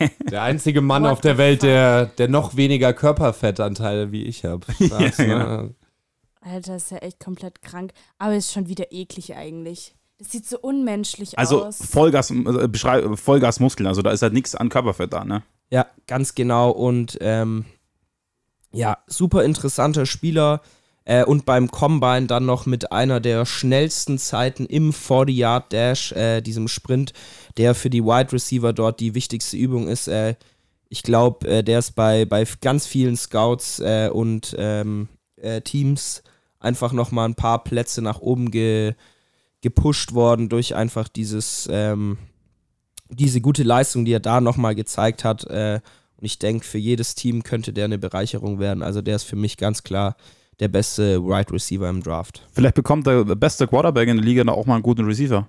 Der 0.30 0.42
einzige 0.42 0.80
Mann 0.80 1.06
auf 1.06 1.20
der 1.20 1.38
Welt, 1.38 1.62
der, 1.62 2.06
der 2.06 2.28
noch 2.28 2.56
weniger 2.56 2.92
Körperfettanteile 2.92 4.12
wie 4.12 4.24
ich 4.24 4.44
habe. 4.44 4.66
Ja, 4.78 5.08
genau. 5.08 5.70
Alter, 6.40 6.76
ist 6.76 6.90
ja 6.90 6.98
echt 6.98 7.20
komplett 7.20 7.62
krank. 7.62 7.92
Aber 8.18 8.34
ist 8.34 8.52
schon 8.52 8.68
wieder 8.68 8.92
eklig 8.92 9.34
eigentlich. 9.34 9.94
Das 10.18 10.30
sieht 10.30 10.46
so 10.46 10.58
unmenschlich 10.60 11.38
Also 11.38 11.64
aus. 11.64 11.78
Vollgas, 11.78 12.30
äh, 12.30 13.16
Vollgasmuskeln, 13.16 13.86
also 13.86 14.02
da 14.02 14.10
ist 14.10 14.22
halt 14.22 14.34
nichts 14.34 14.54
an 14.54 14.68
Körperfett 14.68 15.12
da, 15.12 15.24
ne? 15.24 15.42
Ja, 15.70 15.86
ganz 16.06 16.34
genau. 16.34 16.70
Und 16.70 17.18
ähm, 17.20 17.64
ja, 18.72 18.98
super 19.06 19.44
interessanter 19.44 20.06
Spieler. 20.06 20.60
Äh, 21.04 21.24
und 21.24 21.44
beim 21.44 21.70
Combine 21.70 22.26
dann 22.26 22.46
noch 22.46 22.64
mit 22.66 22.90
einer 22.92 23.20
der 23.20 23.44
schnellsten 23.44 24.18
Zeiten 24.18 24.66
im 24.66 24.92
40-Yard-Dash, 24.92 26.12
äh, 26.12 26.40
diesem 26.40 26.66
Sprint, 26.68 27.12
der 27.58 27.74
für 27.74 27.90
die 27.90 28.02
Wide 28.02 28.32
Receiver 28.32 28.72
dort 28.72 29.00
die 29.00 29.14
wichtigste 29.14 29.56
Übung 29.56 29.86
ist. 29.88 30.08
Äh, 30.08 30.36
ich 30.88 31.02
glaube, 31.02 31.46
äh, 31.46 31.62
der 31.62 31.80
ist 31.80 31.92
bei, 31.92 32.24
bei 32.24 32.46
ganz 32.60 32.86
vielen 32.86 33.16
Scouts 33.16 33.80
äh, 33.80 34.08
und 34.12 34.54
ähm, 34.58 35.08
äh, 35.36 35.60
Teams 35.60 36.22
einfach 36.58 36.92
noch 36.92 37.10
mal 37.10 37.26
ein 37.26 37.34
paar 37.34 37.62
Plätze 37.64 38.00
nach 38.00 38.20
oben 38.20 38.50
ge, 38.50 38.94
gepusht 39.60 40.14
worden 40.14 40.48
durch 40.48 40.74
einfach 40.74 41.08
dieses 41.08 41.68
ähm, 41.70 42.16
diese 43.14 43.40
gute 43.40 43.62
Leistung, 43.62 44.04
die 44.04 44.12
er 44.12 44.20
da 44.20 44.40
nochmal 44.40 44.74
gezeigt 44.74 45.24
hat. 45.24 45.44
Äh, 45.44 45.80
und 46.16 46.24
ich 46.24 46.38
denke, 46.38 46.64
für 46.64 46.78
jedes 46.78 47.14
Team 47.14 47.42
könnte 47.42 47.72
der 47.72 47.86
eine 47.86 47.98
Bereicherung 47.98 48.58
werden. 48.58 48.82
Also 48.82 49.02
der 49.02 49.16
ist 49.16 49.24
für 49.24 49.36
mich 49.36 49.56
ganz 49.56 49.82
klar 49.82 50.16
der 50.60 50.68
beste 50.68 51.22
Wide 51.24 51.52
Receiver 51.52 51.88
im 51.88 52.02
Draft. 52.02 52.42
Vielleicht 52.52 52.76
bekommt 52.76 53.06
der 53.06 53.24
beste 53.24 53.66
Quarterback 53.66 54.08
in 54.08 54.16
der 54.18 54.24
Liga 54.24 54.44
da 54.44 54.52
auch 54.52 54.66
mal 54.66 54.74
einen 54.74 54.82
guten 54.84 55.04
Receiver. 55.04 55.46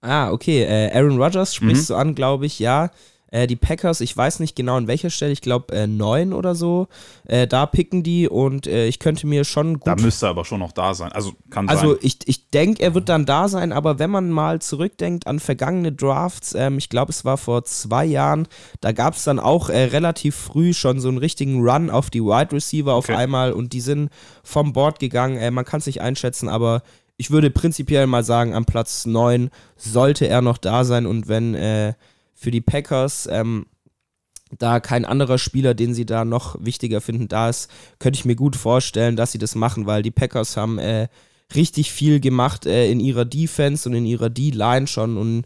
Ah, 0.00 0.32
okay. 0.32 0.62
Äh, 0.64 0.90
Aaron 0.92 1.20
Rodgers 1.22 1.54
sprichst 1.54 1.88
Mhm. 1.90 1.94
du 1.94 1.98
an, 2.00 2.14
glaube 2.16 2.46
ich, 2.46 2.58
ja. 2.58 2.90
Äh, 3.32 3.48
die 3.48 3.56
Packers, 3.56 4.00
ich 4.00 4.16
weiß 4.16 4.38
nicht 4.40 4.54
genau 4.54 4.76
an 4.76 4.86
welcher 4.86 5.10
Stelle, 5.10 5.32
ich 5.32 5.40
glaube 5.40 5.74
äh, 5.74 5.86
neun 5.88 6.32
oder 6.32 6.54
so. 6.54 6.86
Äh, 7.26 7.46
da 7.48 7.66
picken 7.66 8.02
die 8.04 8.28
und 8.28 8.66
äh, 8.66 8.86
ich 8.86 8.98
könnte 9.00 9.26
mir 9.26 9.44
schon 9.44 9.80
gut 9.80 9.86
Da 9.88 9.96
müsste 9.96 10.26
er 10.26 10.30
aber 10.30 10.44
schon 10.44 10.60
noch 10.60 10.70
da 10.72 10.92
sein. 10.94 11.10
Also 11.12 11.32
kann 11.50 11.68
Also 11.68 11.94
sein. 11.94 11.98
ich, 12.02 12.18
ich 12.26 12.50
denke, 12.50 12.82
er 12.82 12.94
wird 12.94 13.08
dann 13.08 13.24
da 13.26 13.48
sein, 13.48 13.72
aber 13.72 13.98
wenn 13.98 14.10
man 14.10 14.30
mal 14.30 14.60
zurückdenkt 14.60 15.26
an 15.26 15.40
vergangene 15.40 15.92
Drafts, 15.92 16.54
ähm, 16.54 16.76
ich 16.78 16.90
glaube, 16.90 17.10
es 17.10 17.24
war 17.24 17.38
vor 17.38 17.64
zwei 17.64 18.04
Jahren, 18.04 18.46
da 18.80 18.92
gab 18.92 19.14
es 19.14 19.24
dann 19.24 19.40
auch 19.40 19.70
äh, 19.70 19.84
relativ 19.84 20.36
früh 20.36 20.74
schon 20.74 21.00
so 21.00 21.08
einen 21.08 21.18
richtigen 21.18 21.62
Run 21.66 21.88
auf 21.90 22.10
die 22.10 22.22
Wide 22.22 22.52
Receiver 22.52 22.92
auf 22.92 23.08
Okay. 23.08 23.16
einmal 23.16 23.52
und 23.52 23.72
die 23.72 23.80
sind 23.80 24.10
vom 24.44 24.72
Board 24.74 24.98
gegangen. 25.00 25.38
Äh, 25.38 25.50
man 25.50 25.64
kann 25.64 25.80
es 25.80 25.86
nicht 25.86 26.02
einschätzen, 26.02 26.48
aber 26.50 26.82
ich 27.16 27.30
würde 27.30 27.50
prinzipiell 27.50 28.06
mal 28.06 28.24
sagen, 28.24 28.54
am 28.54 28.64
Platz 28.66 29.06
9 29.06 29.50
sollte 29.76 30.26
er 30.28 30.42
noch 30.42 30.58
da 30.58 30.84
sein 30.84 31.06
und 31.06 31.28
wenn 31.28 31.54
äh, 31.54 31.94
für 32.42 32.50
die 32.50 32.60
Packers 32.60 33.28
ähm, 33.30 33.66
da 34.58 34.80
kein 34.80 35.04
anderer 35.04 35.38
Spieler, 35.38 35.74
den 35.74 35.94
sie 35.94 36.04
da 36.04 36.24
noch 36.24 36.56
wichtiger 36.60 37.00
finden, 37.00 37.28
da 37.28 37.48
ist, 37.48 37.70
könnte 37.98 38.18
ich 38.18 38.24
mir 38.24 38.36
gut 38.36 38.56
vorstellen, 38.56 39.16
dass 39.16 39.32
sie 39.32 39.38
das 39.38 39.54
machen, 39.54 39.86
weil 39.86 40.02
die 40.02 40.10
Packers 40.10 40.56
haben 40.56 40.78
äh, 40.78 41.08
richtig 41.54 41.92
viel 41.92 42.20
gemacht 42.20 42.66
äh, 42.66 42.90
in 42.90 43.00
ihrer 43.00 43.24
Defense 43.24 43.88
und 43.88 43.94
in 43.94 44.04
ihrer 44.04 44.28
D-Line 44.28 44.86
schon 44.86 45.16
und 45.16 45.44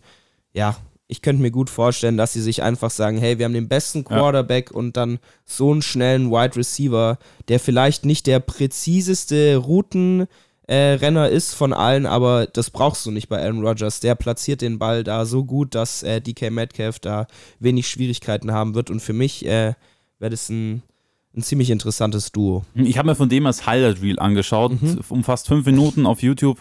ja, 0.52 0.76
ich 1.08 1.22
könnte 1.22 1.42
mir 1.42 1.52
gut 1.52 1.70
vorstellen, 1.70 2.16
dass 2.16 2.32
sie 2.32 2.42
sich 2.42 2.62
einfach 2.64 2.90
sagen, 2.90 3.18
hey, 3.18 3.38
wir 3.38 3.44
haben 3.44 3.52
den 3.52 3.68
besten 3.68 3.98
Ja. 3.98 4.04
Quarterback 4.04 4.72
und 4.72 4.96
dann 4.96 5.20
so 5.44 5.70
einen 5.70 5.82
schnellen 5.82 6.30
Wide 6.30 6.56
Receiver, 6.56 7.18
der 7.46 7.60
vielleicht 7.60 8.04
nicht 8.04 8.26
der 8.26 8.40
präziseste 8.40 9.56
Routenrenner 9.56 10.28
äh, 10.68 10.94
Renner 10.94 11.28
ist 11.28 11.54
von 11.54 11.72
allen, 11.72 12.06
aber 12.06 12.46
das 12.46 12.70
brauchst 12.70 13.06
du 13.06 13.10
nicht 13.10 13.28
bei 13.28 13.42
Aaron 13.42 13.64
Rodgers. 13.64 14.00
Der 14.00 14.14
platziert 14.14 14.60
den 14.62 14.78
Ball 14.78 15.04
da 15.04 15.24
so 15.24 15.44
gut, 15.44 15.74
dass 15.74 16.02
äh, 16.02 16.20
DK 16.20 16.50
Metcalf 16.50 16.98
da 16.98 17.26
wenig 17.60 17.88
Schwierigkeiten 17.88 18.50
haben 18.52 18.74
wird 18.74 18.90
und 18.90 19.00
für 19.00 19.12
mich 19.12 19.44
äh, 19.46 19.74
wäre 20.18 20.30
das 20.30 20.48
ein, 20.48 20.82
ein 21.36 21.42
ziemlich 21.42 21.70
interessantes 21.70 22.32
Duo. 22.32 22.64
Ich 22.74 22.98
habe 22.98 23.08
mir 23.08 23.14
von 23.14 23.28
dem 23.28 23.44
das 23.44 23.66
Highlight 23.66 24.02
Reel 24.02 24.18
angeschaut, 24.18 24.72
Mhm. 24.80 25.00
um 25.08 25.22
fast 25.24 25.46
fünf 25.46 25.66
Minuten 25.66 26.04
auf 26.06 26.22
YouTube. 26.22 26.58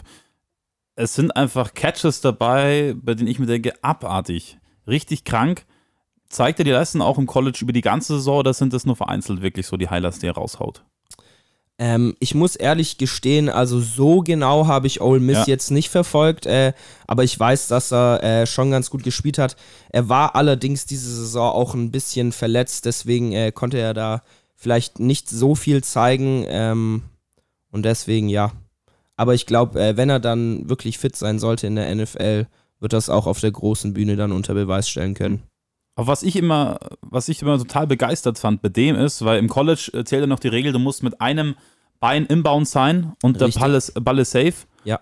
Es 0.94 1.14
sind 1.14 1.34
einfach 1.36 1.74
Catches 1.74 2.20
dabei, 2.20 2.94
bei 3.02 3.14
denen 3.14 3.28
ich 3.28 3.38
mir 3.38 3.46
denke, 3.46 3.72
abartig, 3.82 4.58
richtig 4.86 5.24
krank. 5.24 5.66
Zeigt 6.28 6.58
er 6.58 6.64
die 6.64 6.70
Leistung 6.70 7.02
auch 7.02 7.18
im 7.18 7.26
College 7.26 7.58
über 7.62 7.72
die 7.72 7.82
ganze 7.82 8.14
Saison 8.16 8.38
oder 8.38 8.52
sind 8.54 8.72
das 8.72 8.84
nur 8.86 8.96
vereinzelt 8.96 9.42
wirklich 9.42 9.66
so 9.66 9.76
die 9.76 9.88
Highlights, 9.88 10.18
die 10.20 10.26
er 10.26 10.34
raushaut? 10.34 10.84
Ähm, 11.78 12.16
ich 12.20 12.34
muss 12.34 12.56
ehrlich 12.56 12.96
gestehen, 12.96 13.50
also 13.50 13.80
so 13.80 14.20
genau 14.20 14.66
habe 14.66 14.86
ich 14.86 15.02
Ole 15.02 15.20
Miss 15.20 15.38
Ja. 15.38 15.44
jetzt 15.46 15.70
nicht 15.70 15.90
verfolgt, 15.90 16.46
äh, 16.46 16.72
aber 17.06 17.22
ich 17.22 17.38
weiß, 17.38 17.68
dass 17.68 17.92
er 17.92 18.22
äh, 18.22 18.46
schon 18.46 18.70
ganz 18.70 18.88
gut 18.88 19.02
gespielt 19.02 19.36
hat. 19.36 19.56
Er 19.90 20.08
war 20.08 20.36
allerdings 20.36 20.86
diese 20.86 21.14
Saison 21.14 21.52
auch 21.52 21.74
ein 21.74 21.90
bisschen 21.90 22.32
verletzt, 22.32 22.86
deswegen 22.86 23.32
äh, 23.32 23.52
konnte 23.52 23.78
er 23.78 23.92
da 23.92 24.22
vielleicht 24.54 25.00
nicht 25.00 25.28
so 25.28 25.54
viel 25.54 25.84
zeigen 25.84 26.46
ähm, 26.48 27.02
und 27.70 27.84
deswegen 27.84 28.30
ja. 28.30 28.52
Aber 29.16 29.34
ich 29.34 29.44
glaube, 29.44 29.78
äh, 29.78 29.96
wenn 29.98 30.08
er 30.08 30.20
dann 30.20 30.68
wirklich 30.70 30.96
fit 30.96 31.14
sein 31.14 31.38
sollte 31.38 31.66
in 31.66 31.76
der 31.76 31.94
NFL, 31.94 32.46
wird 32.80 32.92
das 32.94 33.10
auch 33.10 33.26
auf 33.26 33.40
der 33.40 33.50
großen 33.50 33.92
Bühne 33.92 34.16
dann 34.16 34.32
unter 34.32 34.54
Beweis 34.54 34.88
stellen 34.88 35.12
können. 35.14 35.42
Aber 35.96 36.08
was 36.08 36.22
ich 36.22 36.36
immer, 36.36 36.78
was 37.00 37.28
ich 37.28 37.42
immer 37.42 37.58
total 37.58 37.86
begeistert 37.86 38.38
fand 38.38 38.62
bei 38.62 38.68
dem 38.68 38.96
ist, 38.96 39.24
weil 39.24 39.38
im 39.38 39.48
College 39.48 39.90
äh, 39.94 40.04
zählt 40.04 40.20
ja 40.20 40.26
noch 40.26 40.38
die 40.38 40.48
Regel, 40.48 40.72
du 40.72 40.78
musst 40.78 41.02
mit 41.02 41.20
einem 41.20 41.56
Bein 41.98 42.26
inbound 42.26 42.68
sein 42.68 43.14
und 43.22 43.40
der 43.40 43.48
Richtig. 43.48 43.62
Ball 43.62 43.74
ist, 43.74 44.04
Ball 44.04 44.18
ist 44.18 44.30
safe. 44.30 44.54
Ja. 44.84 45.00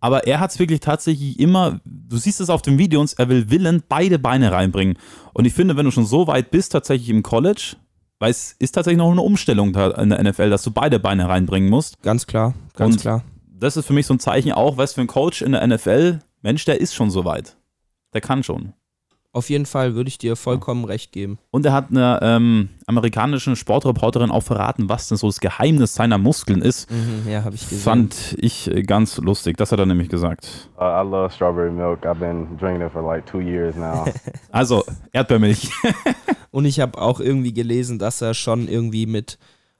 Aber 0.00 0.26
er 0.26 0.40
hat 0.40 0.50
es 0.50 0.58
wirklich 0.58 0.80
tatsächlich 0.80 1.38
immer, 1.38 1.80
du 1.84 2.16
siehst 2.16 2.40
es 2.40 2.48
auf 2.48 2.62
den 2.62 2.78
Videos, 2.78 3.12
er 3.12 3.28
will 3.28 3.50
willend 3.50 3.88
beide 3.88 4.18
Beine 4.18 4.50
reinbringen. 4.50 4.98
Und 5.34 5.44
ich 5.44 5.52
finde, 5.52 5.76
wenn 5.76 5.84
du 5.84 5.90
schon 5.90 6.06
so 6.06 6.26
weit 6.26 6.50
bist, 6.50 6.72
tatsächlich 6.72 7.10
im 7.10 7.22
College, 7.22 7.76
weil 8.18 8.30
es 8.30 8.56
ist 8.58 8.72
tatsächlich 8.72 8.98
noch 8.98 9.10
eine 9.10 9.20
Umstellung 9.20 9.74
in 9.74 10.08
der 10.08 10.22
NFL, 10.24 10.48
dass 10.48 10.62
du 10.62 10.70
beide 10.70 10.98
Beine 10.98 11.28
reinbringen 11.28 11.68
musst. 11.68 12.00
Ganz 12.02 12.26
klar, 12.26 12.54
ganz 12.74 12.94
Und 12.94 13.00
klar. 13.02 13.22
Das 13.52 13.76
ist 13.76 13.86
für 13.86 13.92
mich 13.92 14.06
so 14.06 14.14
ein 14.14 14.18
Zeichen 14.18 14.52
auch, 14.52 14.76
was 14.76 14.94
für 14.94 15.02
ein 15.02 15.06
Coach 15.06 15.42
in 15.42 15.52
der 15.52 15.64
NFL, 15.66 16.20
Mensch, 16.40 16.64
der 16.64 16.80
ist 16.80 16.94
schon 16.94 17.10
so 17.10 17.24
weit. 17.24 17.56
Der 18.14 18.20
kann 18.20 18.42
schon. 18.42 18.72
Auf 19.34 19.48
jeden 19.48 19.64
Fall 19.64 19.94
würde 19.94 20.08
ich 20.08 20.18
dir 20.18 20.36
vollkommen 20.36 20.84
recht 20.84 21.10
geben. 21.10 21.38
Und 21.50 21.64
er 21.64 21.72
hat 21.72 21.90
einer 21.90 22.20
ähm, 22.20 22.68
amerikanischen 22.86 23.56
Sportreporterin 23.56 24.30
auch 24.30 24.42
verraten, 24.42 24.90
was 24.90 25.08
denn 25.08 25.16
so 25.16 25.26
das 25.26 25.40
Geheimnis 25.40 25.94
seiner 25.94 26.18
Muskeln 26.18 26.60
ist. 26.60 26.90
Mhm, 26.90 27.30
ja, 27.30 27.42
habe 27.42 27.54
ich 27.54 27.62
gesehen. 27.62 27.78
Fand 27.78 28.36
ich 28.38 28.70
äh, 28.70 28.82
ganz 28.82 29.16
lustig. 29.16 29.56
Das 29.56 29.72
hat 29.72 29.78
er 29.78 29.86
nämlich 29.86 30.10
gesagt. 30.10 30.68
Uh, 30.78 30.82
I 30.82 31.02
love 31.02 31.30
strawberry 31.30 31.70
milk. 31.70 32.04
I've 32.04 32.16
been 32.16 32.58
drinking 32.58 32.86
it 32.86 32.92
for 32.92 33.02
like 33.02 33.24
two 33.24 33.40
years 33.40 33.74
now. 33.74 34.04
Also, 34.50 34.84
Erdbeermilch. 35.12 35.70
Und 36.50 36.66
ich 36.66 36.78
habe 36.80 37.00
auch 37.00 37.18
irgendwie 37.18 37.54
gelesen, 37.54 37.98
dass 37.98 38.20
er 38.20 38.34
schon 38.34 38.68
irgendwie 38.68 39.06
mit, 39.06 39.38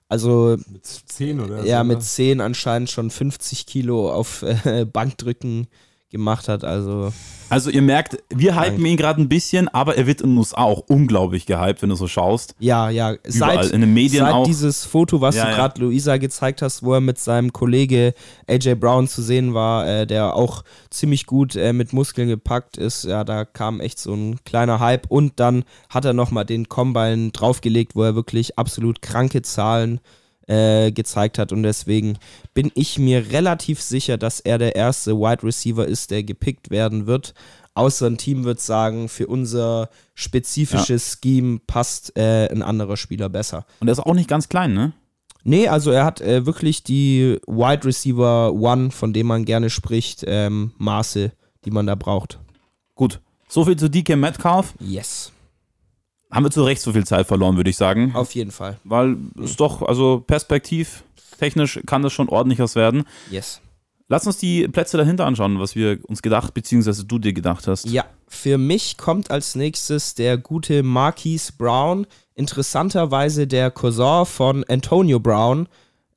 also 0.08 0.56
Mit 0.70 0.86
10 0.86 1.40
oder 1.40 1.62
ja, 1.64 1.80
so, 1.80 1.84
mit 1.84 1.98
ne? 1.98 2.02
10 2.02 2.40
anscheinend 2.40 2.88
schon 2.88 3.10
50 3.10 3.66
Kilo 3.66 4.10
auf 4.10 4.42
äh, 4.64 4.86
Bankdrücken 4.86 5.66
gemacht 6.12 6.46
hat. 6.48 6.62
Also 6.62 7.12
Also 7.48 7.68
ihr 7.70 7.82
merkt, 7.82 8.16
wir 8.30 8.58
hypen 8.58 8.86
ihn 8.86 8.96
gerade 8.96 9.20
ein 9.20 9.28
bisschen, 9.28 9.68
aber 9.68 9.96
er 9.96 10.06
wird 10.06 10.20
in 10.20 10.30
den 10.30 10.38
USA 10.38 10.62
auch 10.62 10.84
unglaublich 10.86 11.44
gehypt, 11.44 11.82
wenn 11.82 11.88
du 11.90 11.96
so 11.96 12.06
schaust. 12.06 12.54
ja, 12.60 12.88
ja, 12.88 13.12
Überall, 13.12 13.64
seit, 13.64 13.72
in 13.72 13.80
den 13.82 13.92
Medien 13.92 14.24
seit 14.24 14.32
auch. 14.32 14.46
dieses 14.46 14.84
Foto, 14.84 15.20
was 15.20 15.34
Ja, 15.34 15.44
du 15.44 15.50
ja. 15.50 15.56
gerade 15.56 15.80
Luisa 15.80 16.16
gezeigt 16.18 16.62
hast, 16.62 16.82
wo 16.82 16.94
er 16.94 17.00
mit 17.00 17.18
seinem 17.18 17.52
Kollege 17.52 18.14
AJ 18.48 18.76
Brown 18.76 19.08
zu 19.08 19.20
sehen 19.20 19.52
war, 19.52 19.86
äh, 19.86 20.06
der 20.06 20.34
auch 20.36 20.62
ziemlich 20.90 21.26
gut 21.26 21.56
äh, 21.56 21.72
mit 21.72 21.92
Muskeln 21.92 22.28
gepackt 22.28 22.76
ist, 22.78 23.04
ja, 23.04 23.24
da 23.24 23.44
kam 23.44 23.80
echt 23.80 23.98
so 23.98 24.14
ein 24.14 24.38
kleiner 24.44 24.78
Hype 24.80 25.10
und 25.10 25.40
dann 25.40 25.64
hat 25.90 26.04
er 26.04 26.12
nochmal 26.12 26.44
den 26.46 26.68
Combine 26.68 27.32
draufgelegt, 27.32 27.96
wo 27.96 28.02
er 28.04 28.14
wirklich 28.14 28.58
absolut 28.58 29.02
kranke 29.02 29.42
Zahlen 29.42 29.98
äh, 29.98 30.00
gezeigt 30.92 31.38
hat. 31.38 31.52
Und 31.52 31.62
deswegen 31.62 32.18
bin 32.54 32.70
ich 32.74 32.98
mir 32.98 33.30
relativ 33.30 33.80
sicher, 33.80 34.18
dass 34.18 34.40
er 34.40 34.58
der 34.58 34.76
erste 34.76 35.16
Wide 35.16 35.42
Receiver 35.42 35.86
ist, 35.86 36.10
der 36.10 36.22
gepickt 36.22 36.70
werden 36.70 37.06
wird. 37.06 37.34
Außer 37.74 38.06
ein 38.06 38.18
Team 38.18 38.44
wird 38.44 38.60
sagen, 38.60 39.08
für 39.08 39.26
unser 39.26 39.88
spezifisches 40.14 41.18
Scheme 41.22 41.60
passt 41.66 42.16
äh, 42.18 42.48
ein 42.48 42.62
anderer 42.62 42.96
Spieler 42.96 43.28
besser. 43.28 43.64
Und 43.80 43.88
er 43.88 43.92
ist 43.92 44.00
auch 44.00 44.14
nicht 44.14 44.28
ganz 44.28 44.48
klein, 44.48 44.74
ne? 44.74 44.92
Nee, 45.44 45.68
also 45.68 45.90
er 45.90 46.04
hat 46.04 46.20
äh, 46.20 46.46
wirklich 46.46 46.84
die 46.84 47.38
Wide 47.46 47.84
Receiver 47.84 48.52
One, 48.52 48.90
von 48.90 49.12
dem 49.12 49.26
man 49.26 49.44
gerne 49.44 49.70
spricht, 49.70 50.24
ähm, 50.26 50.72
Maße, 50.78 51.32
die 51.64 51.70
man 51.70 51.86
da 51.86 51.94
braucht. 51.94 52.38
Gut. 52.94 53.20
So 53.48 53.64
viel 53.64 53.76
zu 53.76 53.90
DK 53.90 54.16
Metcalf. 54.16 54.74
Yes. 54.78 55.32
Haben 56.32 56.44
wir 56.44 56.50
zu 56.50 56.64
Recht 56.64 56.80
so 56.80 56.92
viel 56.92 57.04
Zeit 57.04 57.26
verloren, 57.26 57.56
würde 57.56 57.70
ich 57.70 57.76
sagen. 57.76 58.12
Auf 58.14 58.34
jeden 58.34 58.50
Fall. 58.50 58.78
Weil 58.84 59.16
es 59.42 59.56
doch, 59.56 59.82
also 59.82 60.24
perspektiv, 60.26 61.04
technisch 61.38 61.78
kann 61.86 62.02
das 62.02 62.12
schon 62.12 62.28
ordentlich 62.28 62.58
was 62.58 62.74
werden. 62.74 63.04
Yes. 63.30 63.60
Lass 64.08 64.26
uns 64.26 64.38
die 64.38 64.66
Plätze 64.68 64.96
dahinter 64.96 65.26
anschauen, 65.26 65.58
was 65.58 65.74
wir 65.74 65.98
uns 66.06 66.22
gedacht, 66.22 66.54
beziehungsweise 66.54 67.04
du 67.04 67.18
dir 67.18 67.32
gedacht 67.32 67.66
hast. 67.66 67.88
Ja, 67.88 68.04
für 68.28 68.58
mich 68.58 68.96
kommt 68.96 69.30
als 69.30 69.54
nächstes 69.54 70.14
der 70.14 70.38
gute 70.38 70.82
Marquise 70.82 71.52
Brown. 71.56 72.06
Interessanterweise 72.34 73.46
der 73.46 73.70
Cousin 73.70 74.26
von 74.26 74.64
Antonio 74.68 75.20
Brown. 75.20 75.68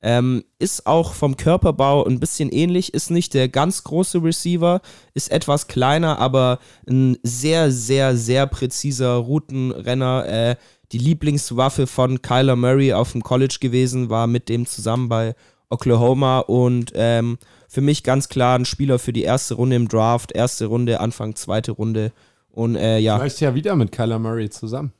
Ähm, 0.08 0.44
ist 0.60 0.86
auch 0.86 1.14
vom 1.14 1.36
Körperbau 1.36 2.04
ein 2.04 2.20
bisschen 2.20 2.52
ähnlich, 2.52 2.94
ist 2.94 3.10
nicht 3.10 3.34
der 3.34 3.48
ganz 3.48 3.82
große 3.82 4.22
Receiver, 4.22 4.80
ist 5.14 5.32
etwas 5.32 5.66
kleiner, 5.66 6.20
aber 6.20 6.60
ein 6.88 7.18
sehr, 7.24 7.72
sehr, 7.72 8.16
sehr 8.16 8.46
präziser 8.46 9.14
Routenrenner. 9.16 10.26
Äh, 10.28 10.56
die 10.92 10.98
Lieblingswaffe 10.98 11.88
von 11.88 12.22
Kyler 12.22 12.54
Murray 12.54 12.92
auf 12.92 13.10
dem 13.10 13.24
College 13.24 13.56
gewesen, 13.60 14.08
war 14.08 14.28
mit 14.28 14.48
dem 14.48 14.66
zusammen 14.66 15.08
bei 15.08 15.34
Oklahoma 15.70 16.38
und 16.38 16.92
ähm, 16.94 17.36
für 17.68 17.80
mich 17.80 18.04
ganz 18.04 18.28
klar 18.28 18.56
ein 18.56 18.64
Spieler 18.64 19.00
für 19.00 19.12
die 19.12 19.24
erste 19.24 19.54
Runde 19.54 19.74
im 19.74 19.88
Draft, 19.88 20.30
erste 20.30 20.66
Runde, 20.66 21.00
Anfang 21.00 21.34
zweite 21.34 21.72
Runde 21.72 22.12
und 22.52 22.76
äh, 22.76 22.98
ja. 22.98 23.18
Vielleicht 23.18 23.40
ja 23.40 23.56
wieder 23.56 23.74
mit 23.74 23.90
Kyler 23.90 24.20
Murray 24.20 24.50
zusammen. 24.50 24.92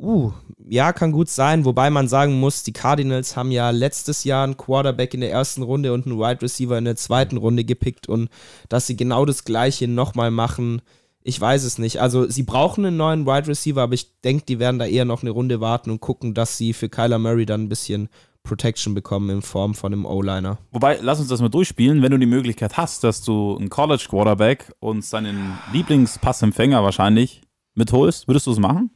Uh, 0.00 0.32
ja, 0.68 0.92
kann 0.92 1.10
gut 1.10 1.28
sein, 1.28 1.64
wobei 1.64 1.90
man 1.90 2.06
sagen 2.06 2.38
muss, 2.38 2.62
die 2.62 2.72
Cardinals 2.72 3.36
haben 3.36 3.50
ja 3.50 3.70
letztes 3.70 4.22
Jahr 4.22 4.44
einen 4.44 4.56
Quarterback 4.56 5.12
in 5.12 5.20
der 5.20 5.32
ersten 5.32 5.62
Runde 5.62 5.92
und 5.92 6.06
einen 6.06 6.18
Wide 6.18 6.40
Receiver 6.40 6.78
in 6.78 6.84
der 6.84 6.94
zweiten 6.94 7.36
Runde 7.36 7.64
gepickt 7.64 8.08
und 8.08 8.28
dass 8.68 8.86
sie 8.86 8.96
genau 8.96 9.24
das 9.24 9.44
gleiche 9.44 9.88
nochmal 9.88 10.30
machen, 10.30 10.82
ich 11.22 11.40
weiß 11.40 11.64
es 11.64 11.78
nicht. 11.78 12.00
Also 12.00 12.30
sie 12.30 12.44
brauchen 12.44 12.86
einen 12.86 12.96
neuen 12.96 13.26
Wide 13.26 13.48
Receiver, 13.48 13.82
aber 13.82 13.94
ich 13.94 14.20
denke, 14.20 14.44
die 14.46 14.60
werden 14.60 14.78
da 14.78 14.86
eher 14.86 15.04
noch 15.04 15.22
eine 15.22 15.30
Runde 15.30 15.60
warten 15.60 15.90
und 15.90 16.00
gucken, 16.00 16.32
dass 16.32 16.56
sie 16.56 16.72
für 16.74 16.88
Kyler 16.88 17.18
Murray 17.18 17.44
dann 17.44 17.62
ein 17.62 17.68
bisschen 17.68 18.08
Protection 18.44 18.94
bekommen 18.94 19.28
in 19.30 19.42
Form 19.42 19.74
von 19.74 19.92
einem 19.92 20.06
O-Liner. 20.06 20.58
Wobei, 20.70 20.98
lass 21.02 21.18
uns 21.18 21.28
das 21.28 21.40
mal 21.40 21.50
durchspielen. 21.50 22.02
Wenn 22.02 22.12
du 22.12 22.18
die 22.18 22.26
Möglichkeit 22.26 22.76
hast, 22.76 23.04
dass 23.04 23.22
du 23.22 23.56
einen 23.58 23.68
College 23.68 24.06
Quarterback 24.08 24.72
und 24.78 25.04
seinen 25.04 25.58
Lieblingspassempfänger 25.72 26.82
wahrscheinlich 26.82 27.42
mitholst, 27.74 28.28
würdest 28.28 28.46
du 28.46 28.52
es 28.52 28.58
machen? 28.58 28.90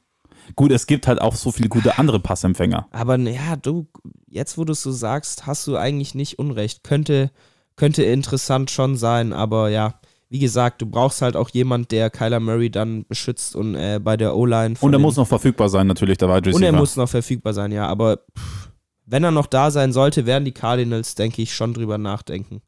Gut, 0.57 0.73
es 0.73 0.87
gibt 0.87 1.07
halt 1.07 1.21
auch 1.21 1.35
so 1.35 1.51
viele 1.53 1.69
gute 1.69 1.99
andere 1.99 2.21
Passempfänger. 2.21 2.87
Aber 2.91 3.17
ja, 3.19 3.57
du, 3.57 3.87
jetzt 4.29 4.59
wo 4.59 4.65
du 4.65 4.73
es 4.73 4.83
so 4.83 4.93
sagst, 4.93 5.47
hast 5.47 5.67
du 5.67 5.77
eigentlich 5.77 6.15
nicht 6.15 6.39
Unrecht. 6.39 6.85
Könnte, 6.85 7.31
könnte 7.77 8.03
interessant 8.03 8.71
schon 8.71 8.97
sein, 8.97 9.33
aber 9.33 9.71
ja, 9.71 9.95
wie 10.29 10.39
gesagt, 10.39 10.81
du 10.81 10.87
brauchst 10.87 11.21
halt 11.21 11.37
auch 11.37 11.51
jemand, 11.51 11.91
der 11.91 12.09
Kyler 12.09 12.41
Murray 12.41 12.71
dann 12.71 13.05
beschützt 13.07 13.55
und 13.55 13.75
äh, 13.75 14.01
bei 14.03 14.17
der 14.17 14.35
O-Line. 14.35 14.77
Und 14.81 14.93
er 14.93 14.99
muss 14.99 15.17
noch 15.17 15.29
verfügbar 15.29 15.69
sein, 15.69 15.87
natürlich, 15.87 16.19
der 16.19 16.29
Wide 16.29 16.47
Receiver. 16.47 16.57
Und 16.57 16.63
er 16.63 16.73
muss 16.73 16.97
noch 16.97 17.09
verfügbar 17.09 17.53
sein, 17.53 17.71
ja, 17.71 17.87
aber 17.87 18.19
pff, 18.39 18.71
wenn 19.05 19.25
er 19.25 19.31
noch 19.31 19.47
da 19.47 19.71
sein 19.71 19.93
sollte, 19.93 20.25
werden 20.25 20.45
die 20.45 20.53
Cardinals, 20.53 21.15
denke 21.15 21.43
ich, 21.43 21.55
schon 21.55 21.75
drüber 21.75 21.99
nachdenken. 21.99 22.63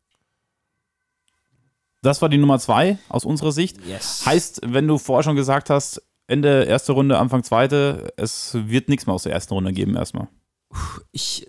Das 2.03 2.21
war 2.21 2.29
die 2.29 2.37
Nummer 2.37 2.59
zwei 2.59 2.99
aus 3.09 3.25
unserer 3.25 3.51
Sicht. 3.51 3.79
Yes. 3.87 4.27
Heißt, 4.27 4.61
wenn 4.67 4.87
du 4.87 4.99
vorher 4.99 5.23
schon 5.23 5.37
gesagt 5.37 5.71
hast, 5.71 6.03
Ende 6.27 6.65
erste 6.65 6.93
Runde, 6.93 7.19
Anfang 7.19 7.43
zweite, 7.43 8.13
es 8.17 8.55
wird 8.55 8.89
nichts 8.89 9.07
mehr 9.07 9.15
aus 9.15 9.25
der 9.25 9.33
ersten 9.33 9.55
Runde 9.55 9.73
geben 9.73 9.97
erstmal. 9.97 10.29
Ich 11.13 11.47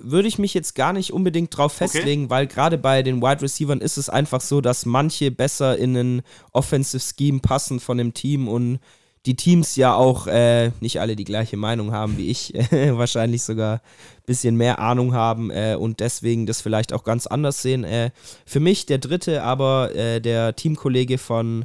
würde 0.00 0.28
ich 0.28 0.38
mich 0.38 0.54
jetzt 0.54 0.74
gar 0.74 0.92
nicht 0.92 1.12
unbedingt 1.12 1.56
drauf 1.56 1.72
festlegen, 1.72 2.24
okay. 2.24 2.30
weil 2.30 2.46
gerade 2.46 2.78
bei 2.78 3.02
den 3.02 3.20
Wide 3.22 3.42
Receivern 3.42 3.80
ist 3.80 3.96
es 3.96 4.08
einfach 4.08 4.40
so, 4.40 4.60
dass 4.60 4.86
manche 4.86 5.30
besser 5.30 5.76
in 5.76 5.96
ein 5.96 6.22
Offensive 6.52 7.02
Scheme 7.02 7.40
passen 7.40 7.80
von 7.80 7.98
dem 7.98 8.14
Team 8.14 8.48
und 8.48 8.78
die 9.26 9.34
Teams 9.34 9.74
ja 9.74 9.94
auch 9.94 10.28
äh, 10.28 10.70
nicht 10.80 11.00
alle 11.00 11.16
die 11.16 11.24
gleiche 11.24 11.56
Meinung 11.56 11.92
haben 11.92 12.16
wie 12.16 12.30
ich, 12.30 12.52
wahrscheinlich 12.70 13.42
sogar 13.42 13.74
ein 13.74 14.26
bisschen 14.26 14.56
mehr 14.56 14.78
Ahnung 14.78 15.14
haben 15.14 15.50
äh, 15.50 15.76
und 15.78 16.00
deswegen 16.00 16.46
das 16.46 16.60
vielleicht 16.60 16.92
auch 16.92 17.02
ganz 17.02 17.26
anders 17.26 17.60
sehen. 17.60 17.82
Äh, 17.82 18.10
für 18.44 18.60
mich 18.60 18.86
der 18.86 18.98
dritte, 18.98 19.42
aber 19.42 19.94
äh, 19.94 20.20
der 20.20 20.54
Teamkollege 20.54 21.18
von 21.18 21.64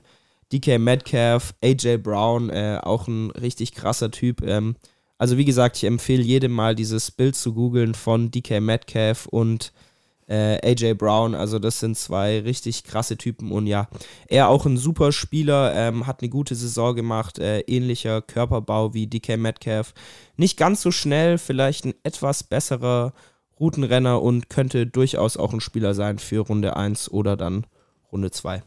DK 0.51 0.79
Metcalf, 0.79 1.53
AJ 1.63 1.97
Brown, 1.97 2.49
äh, 2.49 2.79
auch 2.81 3.07
ein 3.07 3.31
richtig 3.31 3.73
krasser 3.73 4.11
Typ. 4.11 4.41
Ähm, 4.41 4.75
also 5.17 5.37
wie 5.37 5.45
gesagt, 5.45 5.77
ich 5.77 5.83
empfehle 5.83 6.23
jedem 6.23 6.51
mal 6.51 6.75
dieses 6.75 7.11
Bild 7.11 7.35
zu 7.35 7.53
googeln 7.53 7.93
von 7.93 8.31
DK 8.31 8.59
Metcalf 8.59 9.27
und 9.27 9.71
äh, 10.27 10.57
AJ 10.67 10.95
Brown. 10.95 11.35
Also 11.35 11.59
das 11.59 11.79
sind 11.79 11.97
zwei 11.97 12.39
richtig 12.39 12.83
krasse 12.83 13.17
Typen 13.17 13.51
und 13.51 13.67
ja, 13.67 13.87
er 14.27 14.47
auch 14.47 14.65
ein 14.65 14.77
super 14.77 15.11
Spieler, 15.11 15.73
ähm, 15.75 16.07
hat 16.07 16.21
eine 16.21 16.29
gute 16.29 16.55
Saison 16.55 16.95
gemacht, 16.95 17.37
äh, 17.37 17.59
ähnlicher 17.61 18.21
Körperbau 18.21 18.93
wie 18.93 19.07
DK 19.07 19.37
Metcalf. 19.37 19.93
Nicht 20.37 20.57
ganz 20.57 20.81
so 20.81 20.91
schnell, 20.91 21.37
vielleicht 21.37 21.85
ein 21.85 21.93
etwas 22.03 22.43
besserer 22.43 23.13
Routenrenner 23.59 24.21
und 24.21 24.49
könnte 24.49 24.87
durchaus 24.87 25.37
auch 25.37 25.53
ein 25.53 25.61
Spieler 25.61 25.93
sein 25.93 26.17
für 26.17 26.39
Runde 26.39 26.75
1 26.75 27.11
oder 27.11 27.37
dann 27.37 27.67
Runde 28.11 28.31
2. 28.31 28.63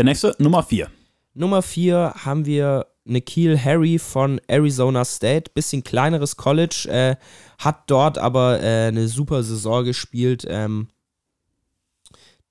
Der 0.00 0.06
nächste, 0.06 0.34
Nummer 0.38 0.62
4. 0.62 0.88
Nummer 1.34 1.60
4 1.60 2.14
haben 2.24 2.46
wir 2.46 2.86
Nikhil 3.04 3.62
Harry 3.62 3.98
von 3.98 4.40
Arizona 4.48 5.04
State, 5.04 5.50
bisschen 5.52 5.84
kleineres 5.84 6.38
College, 6.38 6.86
äh, 6.88 7.16
hat 7.58 7.82
dort 7.86 8.16
aber 8.16 8.62
äh, 8.62 8.86
eine 8.86 9.08
super 9.08 9.42
Saison 9.42 9.84
gespielt. 9.84 10.46
Ähm, 10.48 10.88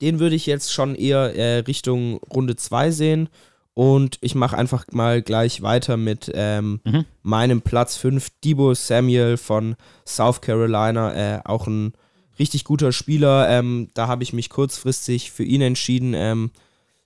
den 0.00 0.20
würde 0.20 0.36
ich 0.36 0.46
jetzt 0.46 0.72
schon 0.72 0.94
eher 0.94 1.34
äh, 1.34 1.56
Richtung 1.62 2.18
Runde 2.18 2.54
2 2.54 2.92
sehen. 2.92 3.28
Und 3.74 4.18
ich 4.20 4.36
mache 4.36 4.56
einfach 4.56 4.84
mal 4.92 5.20
gleich 5.20 5.60
weiter 5.60 5.96
mit 5.96 6.30
ähm, 6.32 6.78
mhm. 6.84 7.04
meinem 7.22 7.62
Platz 7.62 7.96
5, 7.96 8.28
Debo 8.44 8.74
Samuel 8.74 9.36
von 9.36 9.74
South 10.06 10.40
Carolina. 10.40 11.14
Äh, 11.14 11.40
auch 11.44 11.66
ein 11.66 11.94
richtig 12.38 12.62
guter 12.62 12.92
Spieler. 12.92 13.48
Ähm, 13.48 13.88
da 13.94 14.06
habe 14.06 14.22
ich 14.22 14.32
mich 14.32 14.50
kurzfristig 14.50 15.32
für 15.32 15.42
ihn 15.42 15.62
entschieden. 15.62 16.52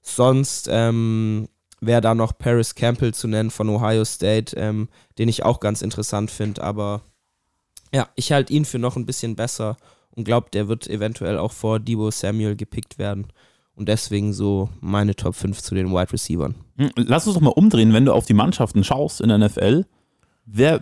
Sonst 0.06 0.68
ähm, 0.70 1.48
wäre 1.80 2.02
da 2.02 2.14
noch 2.14 2.36
Paris 2.36 2.74
Campbell 2.74 3.14
zu 3.14 3.26
nennen 3.26 3.50
von 3.50 3.70
Ohio 3.70 4.04
State, 4.04 4.54
ähm, 4.56 4.88
den 5.18 5.28
ich 5.28 5.44
auch 5.44 5.60
ganz 5.60 5.80
interessant 5.80 6.30
finde. 6.30 6.62
Aber 6.62 7.00
ja, 7.92 8.08
ich 8.14 8.30
halte 8.30 8.52
ihn 8.52 8.66
für 8.66 8.78
noch 8.78 8.96
ein 8.96 9.06
bisschen 9.06 9.34
besser 9.34 9.76
und 10.10 10.24
glaube, 10.24 10.48
der 10.52 10.68
wird 10.68 10.88
eventuell 10.88 11.38
auch 11.38 11.52
vor 11.52 11.80
Debo 11.80 12.10
Samuel 12.10 12.54
gepickt 12.54 12.98
werden. 12.98 13.28
Und 13.74 13.88
deswegen 13.88 14.32
so 14.32 14.68
meine 14.80 15.16
Top 15.16 15.34
5 15.34 15.60
zu 15.60 15.74
den 15.74 15.90
Wide 15.90 16.12
Receivern. 16.12 16.54
Hm, 16.76 16.90
lass 16.96 17.26
uns 17.26 17.34
doch 17.34 17.42
mal 17.42 17.50
umdrehen, 17.50 17.92
wenn 17.92 18.04
du 18.04 18.12
auf 18.12 18.26
die 18.26 18.34
Mannschaften 18.34 18.84
schaust 18.84 19.20
in 19.20 19.30
der 19.30 19.38
NFL. 19.38 19.86
Wer 20.44 20.80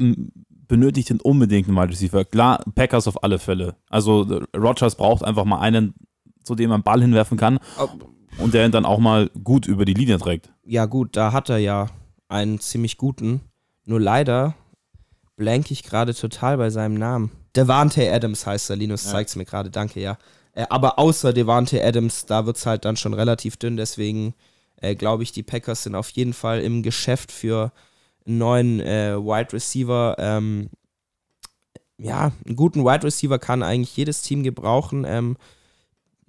benötigt 0.69 1.11
denn 1.11 1.21
unbedingt 1.21 1.69
einen 1.69 1.77
Wide 1.77 1.91
Receiver? 1.91 2.25
Klar, 2.25 2.63
Packers 2.75 3.07
auf 3.07 3.23
alle 3.23 3.39
Fälle. 3.39 3.77
Also 3.89 4.43
Rogers 4.55 4.97
braucht 4.97 5.25
einfach 5.25 5.45
mal 5.45 5.61
einen, 5.61 5.95
zu 6.43 6.55
dem 6.55 6.71
man 6.71 6.83
Ball 6.83 7.01
hinwerfen 7.01 7.39
kann. 7.39 7.61
Und 8.39 8.55
der 8.55 8.65
ihn 8.65 8.73
dann 8.73 8.85
auch 8.85 8.99
mal 8.99 9.31
gut 9.45 9.67
über 9.67 9.85
die 9.85 9.95
Linie 9.95 10.19
trägt. 10.19 10.51
Ja, 10.65 10.87
gut, 10.87 11.17
da 11.17 11.33
hat 11.33 11.49
er 11.49 11.59
ja 11.59 11.89
einen 12.29 12.61
ziemlich 12.61 12.97
guten. 12.97 13.41
Nur 13.85 14.01
leider 14.01 14.55
blank 15.37 15.71
ich 15.71 15.83
gerade 15.83 16.15
total 16.15 16.57
bei 16.57 16.71
seinem 16.71 16.95
Namen. 16.95 17.31
Devante 17.55 18.11
Adams 18.11 18.47
heißt 18.47 18.71
er, 18.71 18.77
Linus 18.77 19.05
ja. 19.05 19.11
zeigt 19.11 19.31
es 19.31 19.37
mir 19.37 19.45
gerade, 19.45 19.71
danke, 19.71 20.01
ja. 20.01 20.19
Äh, 20.55 20.67
aber 20.71 20.99
außer 20.99 21.33
Devante 21.33 21.85
Adams, 21.85 22.27
da 22.27 22.47
wird 22.47 22.57
es 22.57 22.67
halt 22.67 22.85
dann 22.85 22.97
schon 22.97 23.15
relativ 23.15 23.57
dünn, 23.57 23.77
deswegen 23.77 24.35
äh, 24.77 24.95
glaube 24.95 25.23
ich, 25.23 25.33
die 25.33 25.43
Packers 25.43 25.85
sind 25.85 25.95
auf 25.95 26.11
jeden 26.11 26.33
Fall 26.33 26.61
im 26.61 26.83
Geschäft 26.83 27.33
für 27.33 27.73
einen 28.27 28.39
neuen 28.39 28.81
äh, 28.81 29.17
Wide 29.17 29.53
Receiver. 29.53 30.17
Ähm, 30.19 30.71
ja, 31.99 32.33
einen 32.47 32.57
guten 32.57 32.85
Wide 32.85 33.05
Receiver 33.05 33.39
kann 33.39 33.63
eigentlich 33.63 33.97
jedes 33.97 34.23
Team 34.23 34.43
gebrauchen. 34.43 35.05
Ähm, 35.07 35.37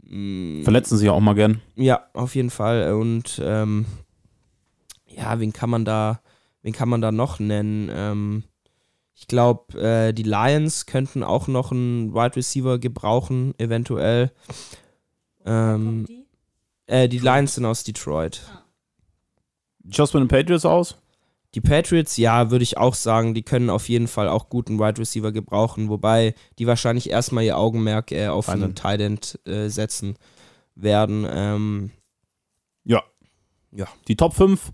Verletzen 0.09 0.97
sich 0.97 1.09
auch 1.09 1.19
mal 1.19 1.33
gern. 1.33 1.61
Ja, 1.75 2.07
auf 2.13 2.35
jeden 2.35 2.49
Fall. 2.49 2.93
Und 2.93 3.41
ähm, 3.43 3.85
ja, 5.07 5.39
wen 5.39 5.53
kann 5.53 5.69
man 5.69 5.85
da, 5.85 6.21
wen 6.61 6.73
kann 6.73 6.89
man 6.89 7.01
da 7.01 7.11
noch 7.11 7.39
nennen? 7.39 7.89
Ähm, 7.91 8.43
ich 9.15 9.27
glaube, 9.27 9.79
äh, 9.79 10.13
die 10.13 10.23
Lions 10.23 10.85
könnten 10.85 11.23
auch 11.23 11.47
noch 11.47 11.71
einen 11.71 12.13
Wide 12.13 12.35
Receiver 12.35 12.79
gebrauchen, 12.79 13.53
eventuell. 13.57 14.31
Ähm, 15.45 16.05
die? 16.07 16.25
Äh, 16.87 17.07
die 17.07 17.19
Lions 17.19 17.55
sind 17.55 17.65
aus 17.65 17.83
Detroit. 17.83 18.41
Ah. 18.51 18.63
Just 19.85 20.13
Patriots 20.13 20.65
aus? 20.65 20.97
Die 21.55 21.61
Patriots, 21.61 22.17
ja, 22.17 22.49
würde 22.49 22.63
ich 22.63 22.77
auch 22.77 22.95
sagen, 22.95 23.33
die 23.35 23.43
können 23.43 23.69
auf 23.69 23.87
jeden 23.87 24.07
Fall 24.07 24.27
auch 24.27 24.49
guten 24.49 24.79
Wide 24.79 24.99
Receiver 24.99 25.31
gebrauchen, 25.31 25.87
wobei 25.89 26.33
die 26.57 26.65
wahrscheinlich 26.65 27.09
erstmal 27.09 27.43
ihr 27.43 27.57
Augenmerk 27.57 28.11
äh, 28.11 28.27
auf 28.27 28.49
einen. 28.49 28.73
Tight 28.75 29.01
End 29.01 29.39
äh, 29.45 29.67
setzen 29.69 30.15
werden. 30.75 31.27
Ähm, 31.29 31.91
Ja. 32.85 33.03
Ja. 33.71 33.87
Die 34.07 34.15
Top 34.15 34.33
5 34.33 34.71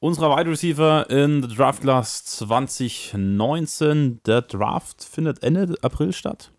unserer 0.00 0.36
Wide 0.36 0.50
Receiver 0.50 1.08
in 1.10 1.40
der 1.40 1.50
Draft 1.50 1.80
Class 1.82 2.24
2019. 2.26 4.20
Der 4.26 4.42
Draft 4.42 5.02
findet 5.04 5.42
Ende 5.42 5.74
April 5.82 6.12
statt. 6.12 6.52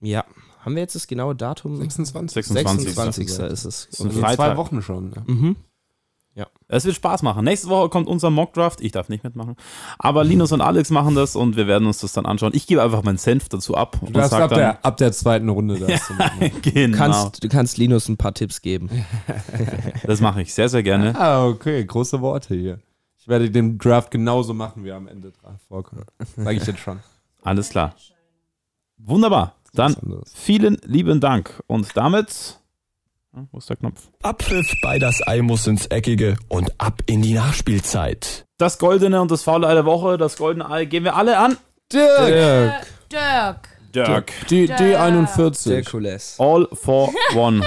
ja. 0.00 0.24
Haben 0.60 0.74
wir 0.74 0.82
jetzt 0.82 0.96
das 0.96 1.06
genaue 1.06 1.36
Datum? 1.36 1.76
26. 1.76 2.34
26. 2.44 2.92
26. 2.94 3.28
ist 3.28 3.38
es. 3.38 3.86
Das 3.88 4.00
ist 4.00 4.00
ein 4.00 4.06
Okay. 4.08 4.18
Freitag. 4.18 4.36
Zwei 4.36 4.56
Wochen 4.56 4.82
schon. 4.82 5.10
Ne? 5.10 5.22
Mhm. 5.24 5.56
Es 6.68 6.84
wird 6.84 6.96
Spaß 6.96 7.22
machen. 7.22 7.44
Nächste 7.44 7.68
Woche 7.68 7.88
kommt 7.88 8.08
unser 8.08 8.30
Mock 8.30 8.52
Draft. 8.54 8.80
Ich 8.80 8.92
darf 8.92 9.08
nicht 9.08 9.22
mitmachen. 9.22 9.56
Aber 9.98 10.24
Linus 10.24 10.50
und 10.52 10.60
Alex 10.60 10.90
machen 10.90 11.14
das 11.14 11.36
und 11.36 11.56
wir 11.56 11.66
werden 11.66 11.86
uns 11.86 12.00
das 12.00 12.12
dann 12.12 12.26
anschauen. 12.26 12.52
Ich 12.54 12.66
gebe 12.66 12.82
einfach 12.82 13.04
meinen 13.04 13.18
Senf 13.18 13.48
dazu 13.48 13.76
ab. 13.76 13.98
Du 14.00 14.06
und 14.06 14.16
darfst 14.16 14.32
sag 14.32 14.42
ab 14.42 14.50
dann, 14.50 14.58
der, 14.58 14.84
ab 14.84 14.96
der 14.96 15.12
zweiten 15.12 15.48
Runde 15.48 15.78
das. 15.78 16.12
genau. 16.62 16.90
Du, 16.90 16.98
kannst, 16.98 17.44
du 17.44 17.48
kannst 17.48 17.78
Linus 17.78 18.08
ein 18.08 18.16
paar 18.16 18.34
Tipps 18.34 18.62
geben. 18.62 18.90
das 20.02 20.20
mache 20.20 20.42
ich 20.42 20.52
sehr, 20.52 20.68
sehr 20.68 20.82
gerne. 20.82 21.18
ah, 21.18 21.46
okay, 21.46 21.84
große 21.84 22.20
Worte 22.20 22.54
hier. 22.54 22.80
Ich 23.18 23.28
werde 23.28 23.50
den 23.50 23.78
Draft 23.78 24.10
genauso 24.10 24.52
machen, 24.52 24.84
wie 24.84 24.88
er 24.88 24.96
am 24.96 25.08
Ende 25.08 25.32
vorkommt. 25.68 26.04
Sage 26.36 26.56
ich 26.56 26.66
jetzt 26.66 26.80
schon. 26.80 27.00
Alles 27.42 27.68
klar. 27.70 27.94
Wunderbar. 28.98 29.54
Dann 29.72 29.96
vielen 30.32 30.78
lieben 30.84 31.20
Dank. 31.20 31.62
Und 31.66 31.96
damit. 31.96 32.58
Hm, 33.36 33.48
Wo 33.52 33.58
ist 33.58 33.68
der 33.68 33.76
Knopf? 33.76 34.08
Abpfiff 34.22 34.66
bei 34.82 34.98
das 34.98 35.20
Ei 35.26 35.42
muss 35.42 35.66
ins 35.66 35.86
Eckige 35.86 36.36
und 36.48 36.72
ab 36.80 37.02
in 37.06 37.20
die 37.20 37.34
Nachspielzeit. 37.34 38.46
Das 38.56 38.78
Goldene 38.78 39.20
und 39.20 39.30
das 39.30 39.42
Faule 39.42 39.66
Ei 39.68 39.74
der 39.74 39.84
Woche, 39.84 40.16
das 40.16 40.38
Goldene 40.38 40.70
Ei, 40.70 40.86
gehen 40.86 41.04
wir 41.04 41.16
alle 41.16 41.36
an. 41.38 41.58
Dirk! 41.92 42.86
Dirk. 43.12 43.68
Dirk. 43.94 44.32
D, 44.48 44.64
D41. 44.66 45.70
Hercules. 45.70 46.36
All 46.38 46.66
for 46.72 47.12
one. 47.34 47.62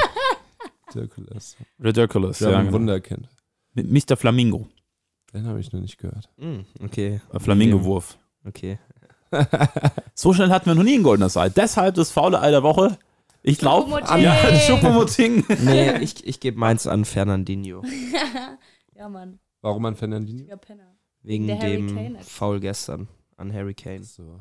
Dirkules. 0.93 1.55
Ridiculous. 1.83 2.39
Ja, 2.39 2.49
Ja, 2.51 2.57
ein 2.57 2.65
genau. 2.65 2.77
Wunderkind. 2.79 3.27
Mit 3.73 3.91
Mr. 3.91 4.17
Flamingo. 4.17 4.67
Den 5.33 5.45
habe 5.47 5.59
ich 5.59 5.71
noch 5.71 5.79
nicht 5.79 5.99
gehört. 5.99 6.27
Mm, 6.37 6.61
okay. 6.83 7.21
Äh, 7.31 7.39
Flamingo-Wurf. 7.39 8.17
Okay. 8.45 8.79
So 10.15 10.33
schnell 10.33 10.49
hatten 10.49 10.65
wir 10.65 10.73
noch 10.75 10.81
nie 10.83 10.95
ein 10.97 11.03
goldenes 11.03 11.37
Ei. 11.37 11.49
Deshalb 11.49 11.93
das 11.95 12.09
faule 12.11 12.41
Ei 12.41 12.49
der 12.49 12.63
Woche. 12.63 12.97
Ich 13.41 13.57
glaube, 13.57 13.89
Schuppomoting. 13.91 14.23
ja, 14.23 14.55
Schuppomoting. 14.59 15.45
Nee, 15.63 15.97
ich, 15.99 16.25
ich 16.27 16.39
gebe 16.39 16.57
meins 16.59 16.87
an 16.87 17.05
Fernandinho. 17.05 17.81
ja, 18.95 19.09
Mann. 19.09 19.39
Warum 19.61 19.85
an 19.85 19.95
Fernandinho? 19.95 20.45
Ja, 20.47 20.57
Penner. 20.57 20.95
Wegen 21.23 21.47
Der 21.47 21.57
dem. 21.57 22.17
Foul 22.21 22.59
gestern 22.59 23.07
an 23.37 23.53
Harry 23.53 23.73
Kane. 23.73 24.03
So. 24.03 24.39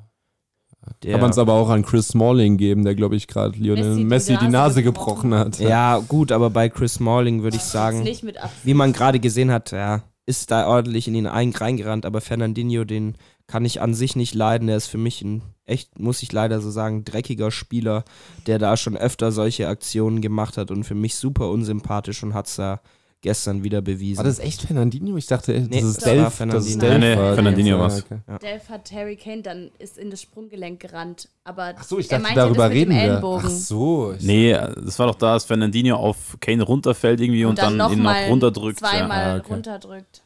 Der, 1.03 1.13
Kann 1.13 1.21
man 1.23 1.31
es 1.31 1.39
aber 1.39 1.55
auch 1.55 1.71
an 1.71 1.85
Chris 1.85 2.09
Smalling 2.09 2.57
geben, 2.57 2.85
der, 2.85 2.95
glaube 2.95 3.17
ich, 3.17 3.27
gerade 3.27 3.59
Lionel 3.59 3.85
Messi 3.85 3.99
die 3.99 4.05
Messi 4.05 4.33
die 4.37 4.45
Nase 4.45 4.51
Nase 4.51 4.83
gebrochen. 4.85 5.31
gebrochen 5.31 5.35
hat. 5.35 5.59
ja, 5.59 5.99
gut, 5.99 6.31
aber 6.31 6.51
bei 6.51 6.69
Chris 6.69 6.95
Smalling 6.95 7.43
würde 7.43 7.57
ich 7.57 7.63
sagen, 7.65 8.03
Nicht 8.05 8.23
mit 8.23 8.39
Absicht. 8.39 8.65
wie 8.65 8.75
man 8.75 8.93
gerade 8.93 9.19
gesehen 9.19 9.51
hat, 9.51 9.73
ja, 9.73 10.03
ist 10.25 10.51
da 10.53 10.69
ordentlich 10.69 11.09
in 11.09 11.17
ihn 11.17 11.27
ein- 11.27 11.51
reingerannt, 11.51 12.07
aber 12.07 12.21
Fernandinho, 12.21 12.85
den 12.85 13.17
kann 13.49 13.65
ich 13.65 13.81
an 13.81 13.95
sich 13.95 14.15
nicht 14.15 14.35
leiden. 14.37 14.69
Der 14.69 14.77
ist 14.77 14.87
für 14.87 14.99
mich 14.99 15.21
ein 15.23 15.43
echt, 15.65 15.99
muss 15.99 16.23
ich 16.23 16.31
leider 16.33 16.61
so 16.61 16.71
sagen, 16.71 17.05
dreckiger 17.05 17.51
Spieler, 17.51 18.05
der 18.47 18.59
da 18.59 18.77
schon 18.77 18.97
öfter 18.97 19.33
solche 19.33 19.67
Aktionen 19.69 20.21
gemacht 20.21 20.57
hat 20.57 20.71
und 20.71 20.85
für 20.85 20.95
mich 20.95 21.17
super 21.17 21.51
unsympathisch 21.51 22.23
und 22.23 22.33
hat 22.35 22.47
es 22.47 22.57
da 22.57 22.81
gestern 23.21 23.65
wieder 23.65 23.83
bewiesen. 23.83 24.19
War 24.19 24.25
das 24.25 24.39
echt 24.39 24.63
Fernandinho? 24.63 25.17
Ich 25.17 25.27
dachte, 25.27 25.53
das 25.61 25.69
Nee, 25.69 25.81
ist 25.81 26.07
Delph. 26.07 26.19
war 26.19 26.25
Das 26.25 26.35
Fernandinho. 26.37 26.69
ist 26.69 26.77
Nee, 26.83 26.99
nee, 26.99 27.17
war. 27.17 27.35
Fernandinho 27.35 27.69
Ja, 27.77 27.79
war's. 27.81 28.05
okay. 28.05 28.21
Delph 28.41 28.69
hat 28.69 28.93
Harry 28.93 29.17
Kane 29.17 29.43
dann 29.43 29.71
ist 29.81 29.99
in 29.99 30.11
das 30.11 30.23
Sprunggelenk 30.23 30.79
gerannt. 30.81 31.29
Aber 31.43 31.75
Ach 31.77 31.83
so, 31.83 31.99
ich 31.99 32.11
er 32.13 32.21
dachte, 32.21 32.35
darüber 32.37 32.71
reden 32.71 32.93
wir. 32.95 33.21
Ach 33.25 33.49
so. 33.49 34.15
Nee, 34.21 34.53
das 34.53 34.99
war 35.01 35.09
doch 35.09 35.17
da, 35.17 35.35
dass 35.35 35.47
Fernandinho 35.47 35.97
auf 35.97 36.37
Kane 36.41 36.63
runterfällt 36.63 37.21
irgendwie 37.21 37.45
und, 37.45 37.59
dann, 37.59 37.73
ihn 37.73 37.79
noch 37.79 37.95
mal 37.97 38.29
runterdrückt. 38.29 38.81
Ja. 38.81 38.89
Zweimal 38.89 39.27
Ja, 39.27 39.37
okay. 39.39 39.53
runterdrückt. 39.53 40.23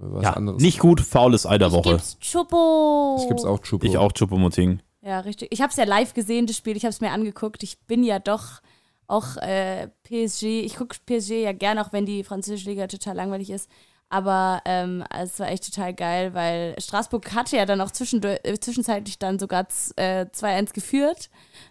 Was 0.00 0.22
Ja, 0.24 0.32
anderes. 0.34 0.62
nicht 0.62 0.78
gut, 0.78 1.00
faules 1.00 1.44
Ei 1.46 1.58
der 1.58 1.68
Ich 1.68 1.74
Woche. 1.74 1.90
gib's 1.92 2.18
Chupo. 2.20 3.18
Ich 3.20 3.28
gib's 3.28 3.44
auch 3.44 3.58
Chupo. 3.60 3.84
Ich 3.86 3.96
auch 3.98 4.12
Chupomoting. 4.12 4.80
Ja, 5.02 5.20
richtig. 5.20 5.48
Ich 5.52 5.60
habe 5.60 5.70
es 5.70 5.76
ja 5.76 5.84
live 5.84 6.14
gesehen, 6.14 6.46
das 6.46 6.56
Spiel. 6.56 6.76
Ich 6.76 6.84
habe 6.84 6.90
es 6.90 7.00
mir 7.00 7.10
angeguckt. 7.10 7.62
Ich 7.62 7.78
bin 7.80 8.04
ja 8.04 8.18
doch 8.18 8.60
auch 9.06 9.36
äh, 9.38 9.88
PSG. 10.04 10.60
Ich 10.64 10.76
gucke 10.76 10.96
PSG 11.06 11.42
ja 11.42 11.52
gern, 11.52 11.78
auch 11.78 11.92
wenn 11.92 12.04
die 12.06 12.24
französische 12.24 12.68
Liga 12.70 12.86
total 12.86 13.16
langweilig 13.16 13.50
ist. 13.50 13.68
Aber 14.10 14.62
ähm, 14.64 15.04
es 15.14 15.38
war 15.38 15.48
echt 15.50 15.66
total 15.72 15.92
geil, 15.92 16.32
weil 16.32 16.74
Straßburg 16.80 17.34
hatte 17.34 17.56
ja 17.58 17.66
dann 17.66 17.82
auch 17.82 17.90
äh, 17.90 18.58
zwischenzeitlich 18.58 19.18
dann 19.18 19.38
sogar 19.38 19.66
äh, 19.96 20.24
2-1 20.24 20.72
geführt. 20.72 21.28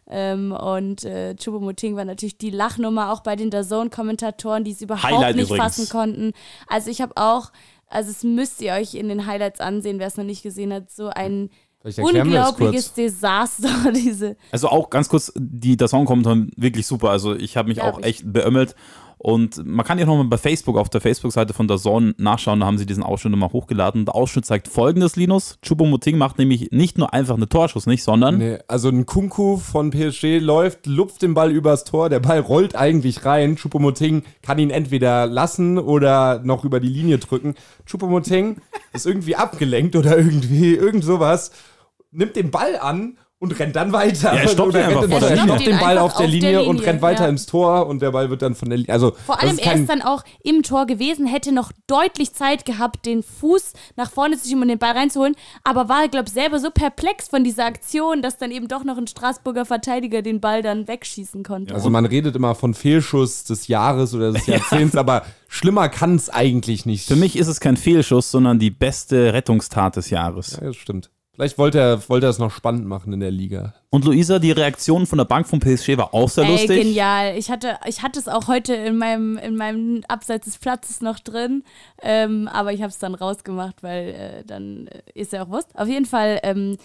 Ähm, 0.08 0.52
und 0.52 1.04
äh, 1.04 1.34
Choupo-Moting 1.36 1.96
war 1.96 2.06
natürlich 2.06 2.38
die 2.38 2.52
Lachnummer 2.52 3.12
auch 3.12 3.22
bei 3.22 3.36
den 3.36 3.50
DAZN-Kommentatoren, 3.50 4.64
die 4.64 4.72
es 4.72 4.82
überhaupt 4.82 5.04
Highlight 5.04 5.36
nicht 5.36 5.46
übrigens. 5.50 5.64
fassen 5.78 5.90
konnten. 5.90 6.34
Also 6.68 6.92
ich 6.92 7.02
habe 7.02 7.14
auch, 7.18 7.52
also 7.88 8.12
es 8.12 8.24
müsst 8.24 8.62
ihr 8.62 8.74
euch 8.74 8.94
in 8.96 9.10
den 9.10 9.26
Highlights 9.26 9.60
ansehen, 9.60 10.00
wer 10.00 10.08
es 10.08 10.18
noch 10.18 10.24
nicht 10.24 10.44
gesehen 10.44 10.74
hat, 10.74 10.92
so 10.92 11.08
ein 11.10 11.50
das 11.84 11.98
unglaubliches. 12.00 12.94
Desaster, 12.94 13.92
diese 13.96 14.36
Also 14.52 14.68
auch 14.70 14.90
ganz 14.90 15.08
kurz, 15.10 15.32
die 15.36 15.78
der 15.78 15.88
Song 15.88 16.06
kommt 16.06 16.26
dann 16.26 16.52
wirklich 16.58 16.86
super. 16.86 17.10
Also 17.12 17.36
ich 17.36 17.56
habe 17.56 17.70
mich 17.70 17.78
Ja, 17.78 17.86
auch 17.90 18.02
echt 18.02 18.32
beömmelt. 18.32 18.76
Und 19.18 19.66
man 19.66 19.86
kann 19.86 19.98
ja 19.98 20.06
nochmal 20.06 20.26
bei 20.26 20.38
Facebook 20.38 20.78
auf 20.78 20.90
der 20.90 21.02
Facebook-Seite 21.02 21.54
von 21.54 21.68
der 21.68 21.78
Zone 21.78 22.14
nachschauen, 22.18 22.60
da 22.60 22.68
haben 22.68 22.78
sie 22.78 22.86
diesen 22.86 23.04
Ausschnitt 23.04 23.32
nochmal 23.32 23.52
hochgeladen. 23.52 24.06
Der 24.06 24.16
Ausschnitt 24.16 24.46
zeigt 24.46 24.68
folgendes, 24.68 25.16
Linus. 25.16 25.58
Choupo-Moting 25.64 26.18
macht 26.18 26.38
nämlich 26.38 26.72
nicht 26.72 26.98
nur 26.98 27.14
einfach 27.14 27.36
eine 27.36 27.50
Torschuss 27.50 27.88
nicht, 27.88 28.04
sondern 28.04 28.38
Nee, 28.38 28.60
also 28.68 28.90
ein 28.90 29.06
Kunku 29.06 29.58
von 29.58 29.90
PSG 29.90 30.40
läuft, 30.40 30.86
lupft 30.86 31.24
den 31.24 31.34
Ball 31.34 31.52
übers 31.52 31.84
Tor, 31.84 32.10
der 32.10 32.20
Ball 32.20 32.40
rollt 32.40 32.76
eigentlich 32.76 33.26
rein. 33.26 33.56
Choupo-Moting 33.58 34.24
kann 34.44 34.60
ihn 34.60 34.70
entweder 34.70 35.26
lassen 35.26 35.80
oder 35.80 36.42
noch 36.44 36.64
über 36.64 36.80
die 36.80 36.90
Linie 36.90 37.18
drücken. 37.18 37.56
Choupo-Moting 37.86 38.58
ist 38.94 39.08
irgendwie 39.08 39.36
abgelenkt 39.36 39.96
oder 39.96 40.18
irgendwie 40.18 40.76
irgend 40.76 41.04
sowas, 41.04 41.52
nimmt 42.12 42.36
den 42.36 42.52
Ball 42.52 42.78
an 42.78 43.18
und 43.40 43.60
rennt 43.60 43.76
dann 43.76 43.92
weiter. 43.92 44.34
Ja, 44.34 44.42
er 44.42 44.48
stoppt 44.48 44.74
ihn 44.74 44.82
einfach 44.82 45.08
vor 45.08 45.20
der 45.20 45.30
er 45.30 45.36
Linie. 45.36 45.44
stoppt 45.44 45.68
den 45.68 45.80
Ball 45.80 45.98
auf 46.00 46.14
der 46.14 46.18
auf 46.18 46.18
der 46.18 46.28
Linie 46.28 46.64
und 46.64 46.78
Linie, 46.78 46.88
rennt 46.88 47.02
weiter 47.04 47.24
ja. 47.24 47.30
ins 47.30 47.46
Tor 47.46 47.86
und 47.86 48.02
der 48.02 48.12
Ball 48.12 48.32
wird 48.32 48.42
dann 48.42 48.56
von 48.56 48.70
der 48.70 48.80
Linie. 48.80 48.92
Also, 48.92 49.12
Vor 49.26 49.42
allem, 49.42 49.60
er 49.60 49.76
ist 49.76 49.88
dann 49.88 50.02
auch 50.02 50.24
im 50.44 50.64
Tor 50.64 50.88
gewesen, 50.88 51.28
hätte 51.28 51.52
noch 51.52 51.72
deutlich 51.86 52.34
Zeit 52.34 52.66
gehabt, 52.66 53.06
den 53.06 53.22
Fuß 53.22 53.74
nach 53.96 54.10
vorne 54.10 54.38
zu 54.38 54.48
schieben 54.48 54.64
und 54.64 54.70
den 54.70 54.80
Ball 54.80 54.94
reinzuholen, 54.94 55.36
aber 55.64 55.88
war, 55.88 56.08
glaube 56.08 56.26
ich, 56.28 56.34
selber 56.34 56.60
so 56.60 56.72
perplex 56.72 57.28
von 57.28 57.44
dieser 57.44 57.66
Aktion, 57.66 58.24
dass 58.24 58.38
dann 58.38 58.50
eben 58.50 58.68
doch 58.68 58.84
noch 58.84 58.98
ein 58.98 59.08
Straßburger 59.08 59.66
Verteidiger 59.66 60.24
den 60.24 60.42
Ball 60.42 60.64
dann 60.64 60.88
wegschießen 60.88 61.44
konnte. 61.44 61.76
Also 61.76 61.92
man 61.92 62.06
redet 62.06 62.36
immer 62.36 62.56
von 62.56 62.74
Fehlschuss 62.74 63.44
des 63.44 63.68
Jahres 63.68 64.16
oder 64.16 64.32
des 64.32 64.46
Jahrzehnts, 64.48 64.96
aber 64.96 65.24
schlimmer 65.48 65.90
kann 65.90 66.16
es 66.16 66.30
eigentlich 66.32 66.88
nicht. 66.88 67.08
für 67.08 67.16
mich 67.16 67.38
ist 67.38 67.48
es 67.48 67.60
kein 67.60 67.78
Fehlschuss, 67.78 68.32
sondern 68.32 68.58
die 68.58 68.72
beste 68.72 69.34
Rettungstat 69.34 69.96
des 69.96 70.10
Jahres. 70.10 70.58
Ja, 70.60 70.68
das 70.68 70.76
stimmt. 70.76 71.12
Vielleicht 71.38 71.60
wollte 71.60 71.80
er, 71.80 72.10
wollte 72.10 72.26
er 72.26 72.32
es 72.32 72.40
noch 72.40 72.50
spannend 72.50 72.88
machen 72.88 73.14
in 73.14 73.20
der 73.20 73.30
Liga. 73.30 73.76
Und 73.92 74.06
Luisa, 74.06 74.40
die 74.40 74.50
Reaktion 74.50 75.06
von 75.06 75.20
der 75.20 75.26
Bank 75.26 75.46
vom 75.46 75.60
PSG 75.60 75.96
war 75.96 76.12
auch 76.12 76.30
sehr 76.30 76.46
Ey, 76.46 76.52
lustig. 76.54 76.82
genial. 76.82 77.38
Ich 77.38 77.52
hatte, 77.52 77.78
ich 77.86 78.02
hatte 78.02 78.20
es 78.20 78.28
auch 78.28 78.48
heute 78.48 78.74
in 78.74 78.98
meinem, 78.98 79.38
in 79.38 79.56
meinem 79.56 80.04
Abseits 80.08 80.46
des 80.46 80.58
Platzes 80.58 81.00
noch 81.02 81.20
drin, 81.20 81.64
ähm, 82.02 82.48
aber 82.52 82.74
ich 82.74 82.82
habe 82.82 82.90
es 82.90 82.98
dann 82.98 83.14
rausgemacht, 83.14 83.84
weil 83.84 84.08
äh, 84.08 84.44
dann 84.46 84.88
äh, 84.88 85.02
ist 85.14 85.32
ja 85.32 85.44
auch 85.44 85.50
Wurst. 85.50 85.78
Auf 85.78 85.88
jeden 85.88 86.08
Fall, 86.08 86.40
ähm, 86.42 86.78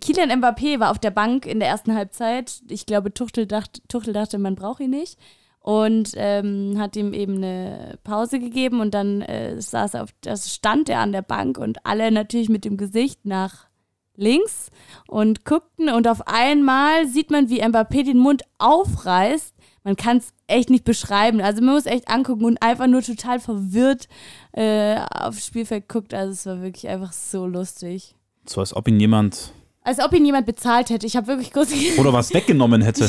Kylian 0.00 0.42
Mbappé 0.42 0.80
war 0.80 0.90
auf 0.90 0.98
der 0.98 1.12
Bank 1.12 1.46
in 1.46 1.60
der 1.60 1.68
ersten 1.68 1.94
Halbzeit. 1.94 2.62
Ich 2.68 2.86
glaube, 2.86 3.14
Tuchel 3.14 3.46
dachte, 3.46 3.80
Tuchel 3.86 4.12
dachte 4.12 4.38
man 4.38 4.56
braucht 4.56 4.80
ihn 4.80 4.90
nicht. 4.90 5.20
Und 5.60 6.10
ähm, 6.16 6.74
hat 6.78 6.96
ihm 6.96 7.14
eben 7.14 7.36
eine 7.36 7.96
Pause 8.02 8.40
gegeben 8.40 8.80
und 8.80 8.92
dann 8.92 9.22
äh, 9.22 9.62
saß 9.62 9.94
er 9.94 10.02
auf, 10.02 10.10
das 10.20 10.52
stand 10.52 10.88
er 10.88 10.98
an 10.98 11.12
der 11.12 11.22
Bank 11.22 11.58
und 11.58 11.86
alle 11.86 12.10
natürlich 12.10 12.50
mit 12.50 12.66
dem 12.66 12.76
Gesicht 12.76 13.24
nach 13.24 13.68
links 14.16 14.70
und 15.08 15.44
guckten 15.44 15.88
und 15.88 16.06
auf 16.08 16.26
einmal 16.28 17.06
sieht 17.08 17.30
man, 17.30 17.48
wie 17.48 17.62
Mbappé 17.62 18.04
den 18.04 18.18
Mund 18.18 18.42
aufreißt. 18.58 19.54
Man 19.82 19.96
kann 19.96 20.16
es 20.16 20.32
echt 20.46 20.70
nicht 20.70 20.84
beschreiben. 20.84 21.40
Also 21.42 21.60
man 21.62 21.74
muss 21.74 21.84
echt 21.86 22.08
angucken 22.08 22.44
und 22.46 22.62
einfach 22.62 22.86
nur 22.86 23.02
total 23.02 23.38
verwirrt 23.38 24.08
äh, 24.52 24.96
aufs 25.10 25.46
Spielfeld 25.46 25.88
guckt. 25.88 26.14
Also 26.14 26.32
es 26.32 26.46
war 26.46 26.62
wirklich 26.62 26.88
einfach 26.88 27.12
so 27.12 27.46
lustig. 27.46 28.14
So 28.46 28.60
als 28.60 28.74
ob 28.74 28.88
ihn 28.88 28.98
jemand 28.98 29.52
Als 29.82 29.98
ob 30.02 30.14
ihn 30.14 30.24
jemand 30.24 30.46
bezahlt 30.46 30.88
hätte. 30.88 31.06
Ich 31.06 31.16
habe 31.16 31.26
wirklich 31.26 31.52
kurz... 31.52 31.70
oder 31.98 32.12
was 32.14 32.32
weggenommen 32.32 32.80
hätte. 32.80 33.06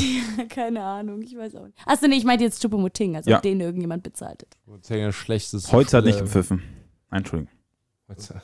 Keine 0.50 0.82
Ahnung, 0.82 1.22
ich 1.22 1.34
weiß 1.36 1.54
auch 1.56 1.64
nicht. 1.64 1.78
Achso, 1.86 2.06
nee, 2.08 2.16
ich 2.16 2.24
meinte 2.24 2.44
jetzt 2.44 2.60
Choupo-Moting, 2.62 3.16
als 3.16 3.24
Ja. 3.26 3.36
ob 3.36 3.42
den 3.42 3.58
irgendjemand 3.60 4.02
bezahlt 4.02 4.42
hätte. 4.42 4.56
Das 4.66 4.80
ist 4.82 4.90
ja 4.90 5.12
schlechtes 5.12 5.72
Heute 5.72 5.96
hat 5.96 6.04
nicht 6.04 6.18
äh, 6.18 6.22
gepfiffen. 6.22 6.62
Entschuldigung. 7.10 7.50
heute- 8.08 8.42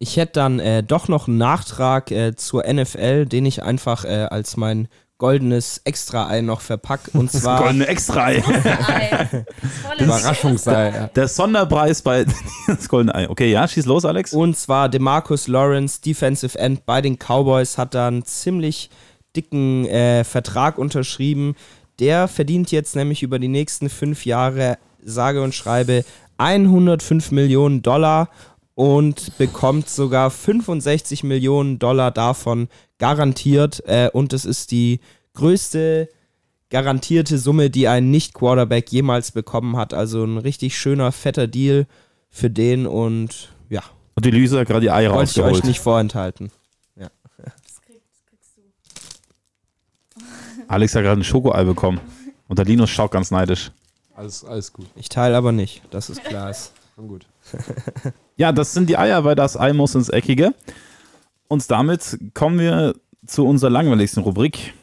Ich 0.00 0.16
hätte 0.16 0.34
dann 0.34 0.60
äh, 0.60 0.82
doch 0.82 1.08
noch 1.08 1.26
einen 1.28 1.38
Nachtrag 1.38 2.10
äh, 2.10 2.36
zur 2.36 2.64
NFL, 2.72 3.26
den 3.26 3.46
ich 3.46 3.62
einfach 3.62 4.04
äh, 4.04 4.26
als 4.30 4.56
meinen 4.56 4.88
goldenes 5.18 5.80
Extra-Ei 5.84 6.42
noch 6.42 6.60
verpackt. 6.60 7.14
Und 7.14 7.34
Das 7.34 7.42
zwar. 7.42 7.62
goldene 7.62 7.88
Extra-Ei. 7.88 8.36
Überraschungsei. 9.98 10.90
ja. 10.90 11.06
Der 11.08 11.26
Sonderpreis 11.26 12.02
bei 12.02 12.24
das 12.68 12.88
goldene 12.88 13.14
Ei. 13.14 13.28
Okay, 13.28 13.50
ja, 13.50 13.66
schieß 13.66 13.86
los, 13.86 14.04
Alex. 14.04 14.32
Und 14.32 14.56
zwar 14.56 14.88
DeMarcus 14.88 15.48
Lawrence, 15.48 16.00
Defensive 16.00 16.56
End 16.58 16.86
bei 16.86 17.00
den 17.00 17.16
Cowboys, 17.18 17.78
hat 17.78 17.94
da 17.94 18.06
einen 18.08 18.24
ziemlich 18.24 18.90
dicken 19.34 19.86
äh, 19.86 20.22
Vertrag 20.22 20.78
unterschrieben. 20.78 21.56
Der 21.98 22.28
verdient 22.28 22.70
jetzt 22.70 22.94
nämlich 22.94 23.24
über 23.24 23.40
die 23.40 23.48
nächsten 23.48 23.90
fünf 23.90 24.24
Jahre, 24.24 24.78
sage 25.02 25.42
und 25.42 25.54
schreibe, 25.54 26.04
105 26.36 27.32
Millionen 27.32 27.82
Dollar 27.82 28.28
und 28.78 29.36
bekommt 29.38 29.88
sogar 29.88 30.30
65 30.30 31.24
Millionen 31.24 31.80
Dollar 31.80 32.12
davon 32.12 32.68
garantiert. 32.98 33.82
Äh, 33.88 34.08
und 34.12 34.32
es 34.32 34.44
ist 34.44 34.70
die 34.70 35.00
größte 35.34 36.08
garantierte 36.70 37.38
Summe, 37.38 37.70
die 37.70 37.88
ein 37.88 38.12
Nicht-Quarterback 38.12 38.92
jemals 38.92 39.32
bekommen 39.32 39.76
hat. 39.76 39.94
Also 39.94 40.22
ein 40.22 40.38
richtig 40.38 40.78
schöner, 40.78 41.10
fetter 41.10 41.48
Deal 41.48 41.88
für 42.30 42.50
den 42.50 42.86
und 42.86 43.48
ja. 43.68 43.82
Und 44.14 44.24
die 44.24 44.30
Lisa 44.30 44.60
hat 44.60 44.68
gerade 44.68 44.82
die 44.82 44.92
Eier 44.92 45.12
Wollte 45.12 45.32
ich 45.32 45.38
euch 45.38 45.44
rausgeholt. 45.46 45.64
nicht 45.64 45.80
vorenthalten. 45.80 46.52
Ja. 46.94 47.08
Alex 50.68 50.94
hat 50.94 51.02
gerade 51.02 51.20
ein 51.20 51.24
Schokoei 51.24 51.64
bekommen. 51.64 52.00
Und 52.46 52.60
der 52.60 52.64
Linus 52.66 52.90
schaut 52.90 53.10
ganz 53.10 53.32
neidisch. 53.32 53.72
Alles, 54.14 54.44
alles 54.44 54.72
gut. 54.72 54.86
Ich 54.94 55.08
teile 55.08 55.36
aber 55.36 55.50
nicht, 55.50 55.82
das 55.90 56.10
ist 56.10 56.22
klar. 56.22 56.54
Schon 56.94 57.08
gut. 57.08 57.26
Ja, 58.38 58.52
das 58.52 58.72
sind 58.72 58.88
die 58.88 58.96
Eier, 58.96 59.24
weil 59.24 59.34
das 59.34 59.58
Ei 59.58 59.72
muss 59.72 59.96
ins 59.96 60.08
Eckige. 60.08 60.54
Und 61.48 61.68
damit 61.72 62.18
kommen 62.34 62.60
wir 62.60 62.94
zu 63.26 63.44
unserer 63.44 63.70
langweiligsten 63.70 64.22
Rubrik. 64.22 64.74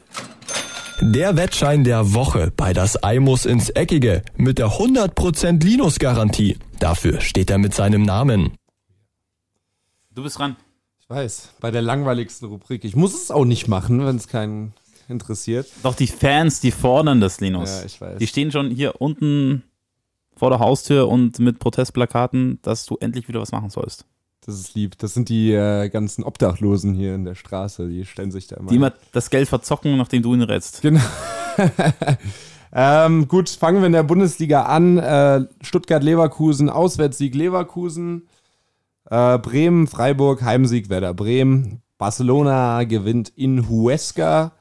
Der 0.99 1.37
Wettschein 1.37 1.85
der 1.85 2.13
Woche 2.13 2.51
bei 2.55 2.73
das 2.73 3.01
Ei 3.01 3.19
muss 3.19 3.45
ins 3.45 3.69
Eckige 3.69 4.23
mit 4.35 4.57
der 4.57 4.67
100% 4.67 5.63
Linus-Garantie. 5.63 6.57
Dafür 6.79 7.21
steht 7.21 7.49
er 7.49 7.57
mit 7.57 7.73
seinem 7.73 8.03
Namen. 8.03 8.51
Du 10.13 10.23
bist 10.23 10.37
dran. 10.37 10.57
Ich 10.99 11.09
weiß, 11.09 11.51
bei 11.61 11.71
der 11.71 11.81
langweiligsten 11.81 12.49
Rubrik. 12.49 12.83
Ich 12.83 12.95
muss 12.97 13.13
es 13.13 13.31
auch 13.31 13.45
nicht 13.45 13.69
machen, 13.69 14.05
wenn 14.05 14.17
es 14.17 14.27
keinen 14.27 14.73
interessiert. 15.07 15.67
Doch 15.81 15.95
die 15.95 16.07
Fans, 16.07 16.59
die 16.59 16.71
fordern 16.71 17.21
das, 17.21 17.39
Linus. 17.39 17.69
Ja, 17.69 17.85
ich 17.85 18.01
weiß. 18.01 18.17
Die 18.19 18.27
stehen 18.27 18.51
schon 18.51 18.69
hier 18.69 18.99
unten 18.99 19.63
vor 20.35 20.49
der 20.49 20.59
Haustür 20.59 21.07
und 21.07 21.39
mit 21.39 21.59
Protestplakaten, 21.59 22.59
dass 22.61 22.85
du 22.85 22.97
endlich 22.99 23.27
wieder 23.27 23.41
was 23.41 23.51
machen 23.51 23.69
sollst. 23.69 24.05
Das 24.45 24.59
ist 24.59 24.75
lieb. 24.75 24.97
Das 24.99 25.13
sind 25.13 25.29
die 25.29 25.53
äh, 25.53 25.89
ganzen 25.89 26.23
Obdachlosen 26.23 26.93
hier 26.93 27.15
in 27.15 27.25
der 27.25 27.33
Straße. 27.33 27.87
Die 27.89 28.05
stellen 28.05 28.31
sich 28.31 28.47
da 28.47 28.57
immer. 28.57 28.69
Die 28.69 28.75
immer 28.75 28.93
das 29.11 29.31
Geld 29.31 29.47
verzocken, 29.47 29.97
nachdem 29.97 30.21
du 30.21 30.35
ihn 30.35 30.43
rätst. 30.43 30.83
Genau. 30.83 31.01
ähm, 32.73 33.27
gut, 33.27 33.49
fangen 33.49 33.79
wir 33.79 33.87
in 33.87 33.93
der 33.93 34.03
Bundesliga 34.03 34.63
an. 34.63 34.99
Äh, 34.99 35.45
Stuttgart-Leverkusen, 35.61 36.69
Auswärtssieg 36.69 37.33
Leverkusen. 37.33 38.27
Äh, 39.09 39.39
Bremen, 39.39 39.87
Freiburg, 39.87 40.43
Heimsieg 40.43 40.89
Werder 40.89 41.15
Bremen. 41.15 41.81
Barcelona 41.97 42.83
gewinnt 42.83 43.29
in 43.29 43.67
Huesca. 43.67 44.51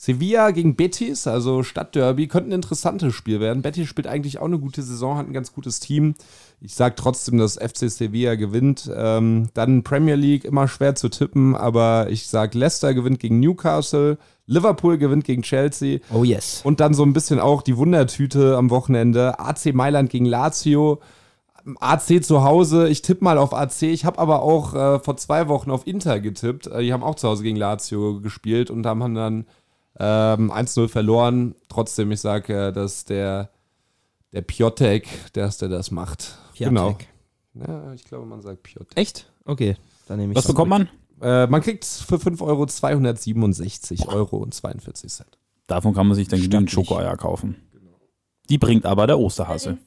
Sevilla 0.00 0.52
gegen 0.52 0.76
Betis, 0.76 1.26
also 1.26 1.64
Stadtderby, 1.64 2.28
könnte 2.28 2.50
ein 2.50 2.52
interessantes 2.52 3.12
Spiel 3.16 3.40
werden. 3.40 3.62
Betis 3.62 3.88
spielt 3.88 4.06
eigentlich 4.06 4.38
auch 4.38 4.44
eine 4.44 4.60
gute 4.60 4.80
Saison, 4.80 5.18
hat 5.18 5.26
ein 5.26 5.32
ganz 5.32 5.52
gutes 5.52 5.80
Team. 5.80 6.14
Ich 6.60 6.76
sage 6.76 6.94
trotzdem, 6.94 7.36
dass 7.38 7.56
FC 7.56 7.90
Sevilla 7.90 8.36
gewinnt. 8.36 8.88
Ähm, 8.94 9.48
dann 9.54 9.82
Premier 9.82 10.14
League, 10.14 10.44
immer 10.44 10.68
schwer 10.68 10.94
zu 10.94 11.08
tippen, 11.08 11.56
aber 11.56 12.06
ich 12.10 12.28
sage, 12.28 12.56
Leicester 12.56 12.94
gewinnt 12.94 13.18
gegen 13.18 13.40
Newcastle, 13.40 14.18
Liverpool 14.46 14.98
gewinnt 14.98 15.24
gegen 15.24 15.42
Chelsea. 15.42 15.98
Oh 16.14 16.22
yes. 16.22 16.60
Und 16.62 16.78
dann 16.78 16.94
so 16.94 17.02
ein 17.02 17.12
bisschen 17.12 17.40
auch 17.40 17.62
die 17.62 17.76
Wundertüte 17.76 18.56
am 18.56 18.70
Wochenende. 18.70 19.40
AC 19.40 19.74
Mailand 19.74 20.10
gegen 20.10 20.26
Lazio. 20.26 21.00
AC 21.80 22.22
zu 22.22 22.44
Hause, 22.44 22.88
ich 22.88 23.02
tippe 23.02 23.24
mal 23.24 23.36
auf 23.36 23.52
AC. 23.52 23.82
Ich 23.82 24.04
habe 24.04 24.20
aber 24.20 24.42
auch 24.42 24.74
äh, 24.74 25.00
vor 25.00 25.16
zwei 25.16 25.48
Wochen 25.48 25.72
auf 25.72 25.88
Inter 25.88 26.20
getippt. 26.20 26.68
Äh, 26.68 26.82
die 26.82 26.92
haben 26.92 27.02
auch 27.02 27.16
zu 27.16 27.28
Hause 27.28 27.42
gegen 27.42 27.56
Lazio 27.56 28.20
gespielt 28.20 28.70
und 28.70 28.86
haben 28.86 29.16
dann 29.16 29.44
ähm, 29.98 30.52
1-0 30.52 30.88
verloren. 30.88 31.54
Trotzdem, 31.68 32.12
ich 32.12 32.20
sage, 32.20 32.68
äh, 32.68 32.72
dass 32.72 33.04
der, 33.04 33.50
der 34.32 34.42
Piotek, 34.42 35.32
der 35.34 35.46
ist, 35.46 35.62
der 35.62 35.68
das 35.68 35.90
macht. 35.90 36.38
Piotek. 36.54 36.68
Genau. 36.68 36.98
Ja, 37.54 37.92
ich 37.92 38.04
glaube, 38.04 38.26
man 38.26 38.40
sagt 38.40 38.62
Piotek. 38.62 38.96
Echt? 38.96 39.30
Okay, 39.44 39.76
dann 40.06 40.18
nehme 40.18 40.32
ich 40.32 40.36
Was 40.36 40.46
bekommt 40.46 40.70
man? 40.70 40.88
Äh, 41.20 41.46
man 41.48 41.60
kriegt 41.62 41.84
für 41.84 42.18
5 42.18 42.40
Euro 42.42 42.66
267 42.66 44.08
Euro 44.08 44.36
und 44.36 44.54
42 44.54 45.10
Cent. 45.10 45.38
Davon 45.66 45.94
kann 45.94 46.06
man 46.06 46.14
sich 46.14 46.28
dann 46.28 46.40
genügend. 46.40 46.70
Schokoeier 46.70 47.16
kaufen. 47.16 47.56
Die 48.48 48.58
bringt 48.58 48.86
aber 48.86 49.06
der 49.06 49.18
Osterhase. 49.18 49.78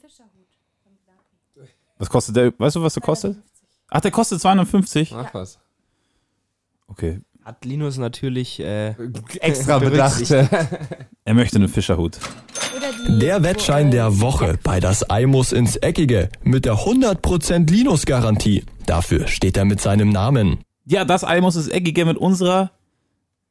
Was 1.97 2.09
kostet 2.09 2.35
der? 2.35 2.53
Weißt 2.57 2.75
du, 2.75 2.81
was 2.81 2.93
der 2.93 3.03
kostet? 3.03 3.37
Ach, 3.89 4.01
der 4.01 4.11
kostet 4.11 4.41
250. 4.41 5.13
Ach 5.15 5.33
was. 5.33 5.59
Okay. 6.87 7.21
Hat 7.43 7.65
Linus 7.65 7.97
natürlich 7.97 8.59
äh, 8.59 8.93
Extra 9.39 9.79
bedacht. 9.79 10.29
Er 10.29 11.33
möchte 11.33 11.55
einen 11.55 11.69
Fischerhut. 11.69 12.19
Der 13.07 13.41
Wettschein 13.41 13.89
der 13.89 14.21
Woche 14.21 14.59
bei 14.61 14.79
das 14.79 15.09
Ei 15.09 15.25
muss 15.25 15.51
ins 15.51 15.75
Eckige 15.75 16.29
mit 16.43 16.65
der 16.65 16.75
100% 16.75 17.67
Linus-Garantie. 17.69 18.63
Dafür 18.85 19.27
steht 19.27 19.57
er 19.57 19.65
mit 19.65 19.81
seinem 19.81 20.09
Namen. 20.09 20.59
Ja, 20.85 21.03
das 21.03 21.23
Ei 21.23 21.41
muss 21.41 21.55
es 21.55 21.67
eckige 21.67 22.05
mit 22.05 22.17
unserer 22.17 22.69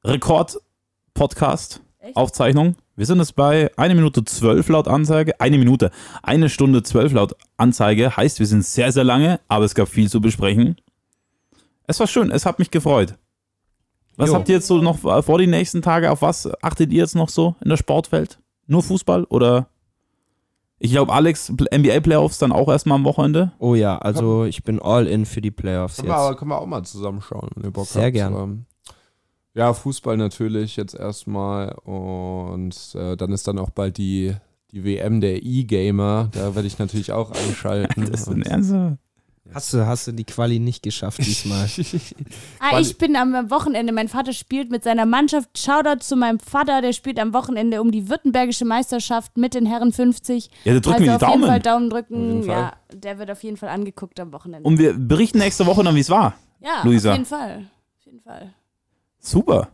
Rekord-Podcast-Aufzeichnung. 0.04 2.76
Wir 2.94 3.06
sind 3.06 3.18
jetzt 3.18 3.34
bei 3.34 3.76
1 3.76 3.94
Minute 3.94 4.24
12 4.24 4.68
laut 4.68 4.86
Anzeige. 4.86 5.40
Eine 5.40 5.58
Minute, 5.58 5.90
eine 6.22 6.48
Stunde 6.48 6.84
12 6.84 7.12
laut 7.12 7.34
Anzeige. 7.56 8.16
Heißt, 8.16 8.38
wir 8.38 8.46
sind 8.46 8.64
sehr, 8.64 8.92
sehr 8.92 9.04
lange, 9.04 9.40
aber 9.48 9.64
es 9.64 9.74
gab 9.74 9.88
viel 9.88 10.08
zu 10.08 10.20
besprechen. 10.20 10.76
Es 11.88 11.98
war 11.98 12.06
schön, 12.06 12.30
es 12.30 12.46
hat 12.46 12.60
mich 12.60 12.70
gefreut. 12.70 13.16
Was 14.16 14.28
Jo. 14.30 14.34
habt 14.34 14.48
ihr 14.48 14.56
jetzt 14.56 14.66
so 14.66 14.78
noch 14.78 14.98
vor 14.98 15.38
die 15.38 15.46
nächsten 15.46 15.82
Tage? 15.82 16.10
Auf 16.10 16.22
was 16.22 16.48
achtet 16.62 16.92
ihr 16.92 16.98
jetzt 16.98 17.14
noch 17.14 17.28
so 17.28 17.54
in 17.62 17.70
der 17.70 17.76
Sportwelt? 17.76 18.38
Nur 18.66 18.82
Fußball 18.82 19.24
oder? 19.24 19.68
Ich 20.78 20.92
glaube, 20.92 21.12
Alex, 21.12 21.50
NBA-Playoffs 21.50 22.38
dann 22.38 22.52
auch 22.52 22.68
erstmal 22.68 22.96
am 22.96 23.04
Wochenende. 23.04 23.52
Oh 23.58 23.74
ja, 23.74 23.98
also 23.98 24.44
ich 24.44 24.64
bin 24.64 24.80
all 24.80 25.06
in 25.06 25.26
für 25.26 25.42
die 25.42 25.50
Playoffs 25.50 25.96
Können 25.96 26.08
wir, 26.08 26.16
aber, 26.16 26.30
jetzt. 26.30 26.38
können 26.38 26.50
wir 26.50 26.58
auch 26.58 26.66
mal 26.66 26.82
zusammenschauen, 26.84 27.50
wenn 27.54 27.64
ihr 27.64 27.70
Bock 27.70 27.86
Sehr 27.86 28.04
habt. 28.04 28.14
gern. 28.14 28.34
Ähm, 28.34 28.64
ja, 29.54 29.74
Fußball 29.74 30.16
natürlich 30.16 30.76
jetzt 30.76 30.94
erstmal 30.94 31.72
und 31.84 32.94
äh, 32.94 33.16
dann 33.16 33.32
ist 33.32 33.46
dann 33.46 33.58
auch 33.58 33.70
bald 33.70 33.98
die, 33.98 34.34
die 34.70 34.84
WM 34.84 35.20
der 35.20 35.42
E-Gamer. 35.42 36.28
Da 36.32 36.54
werde 36.54 36.66
ich 36.68 36.78
natürlich 36.78 37.12
auch 37.12 37.30
einschalten. 37.48 38.08
Das 38.10 38.22
ist 38.22 38.28
ein 38.28 38.42
Ernst? 38.42 38.74
Hast 39.52 39.72
du, 39.72 39.86
hast 39.86 40.06
du 40.06 40.12
die 40.12 40.24
Quali 40.24 40.58
nicht 40.58 40.82
geschafft 40.82 41.18
diesmal? 41.18 41.68
Ah, 42.60 42.78
ich 42.78 42.98
bin 42.98 43.16
am 43.16 43.50
Wochenende, 43.50 43.92
mein 43.92 44.08
Vater 44.08 44.32
spielt 44.32 44.70
mit 44.70 44.84
seiner 44.84 45.06
Mannschaft. 45.06 45.58
Shoutout 45.58 46.00
zu 46.00 46.14
meinem 46.16 46.38
Vater, 46.38 46.82
der 46.82 46.92
spielt 46.92 47.18
am 47.18 47.32
Wochenende 47.32 47.80
um 47.80 47.90
die 47.90 48.08
württembergische 48.08 48.64
Meisterschaft 48.64 49.36
mit 49.36 49.54
den 49.54 49.66
Herren 49.66 49.92
50. 49.92 50.50
Ja, 50.64 50.74
da 50.74 50.80
drücken 50.80 51.04
wir 51.04 51.12
also 51.12 51.18
die 51.18 51.24
auf 51.26 51.30
jeden 51.32 51.40
Daumen. 51.42 51.50
Fall 51.50 51.60
Daumen 51.60 51.86
Auf 51.86 51.98
drücken. 51.98 52.26
jeden 52.26 52.42
Fall. 52.44 52.56
Ja, 52.56 52.72
der 52.92 53.18
wird 53.18 53.30
auf 53.30 53.42
jeden 53.42 53.56
Fall 53.56 53.70
angeguckt 53.70 54.20
am 54.20 54.32
Wochenende. 54.32 54.68
Und 54.68 54.78
wir 54.78 54.92
berichten 54.94 55.38
nächste 55.38 55.66
Woche 55.66 55.82
dann, 55.82 55.94
wie 55.94 56.00
es 56.00 56.10
war. 56.10 56.34
ja, 56.60 56.82
Luisa. 56.84 57.10
auf 57.10 57.16
jeden 57.16 57.26
Fall. 57.26 57.66
Auf 57.98 58.04
jeden 58.06 58.20
Fall. 58.20 58.54
Super. 59.18 59.68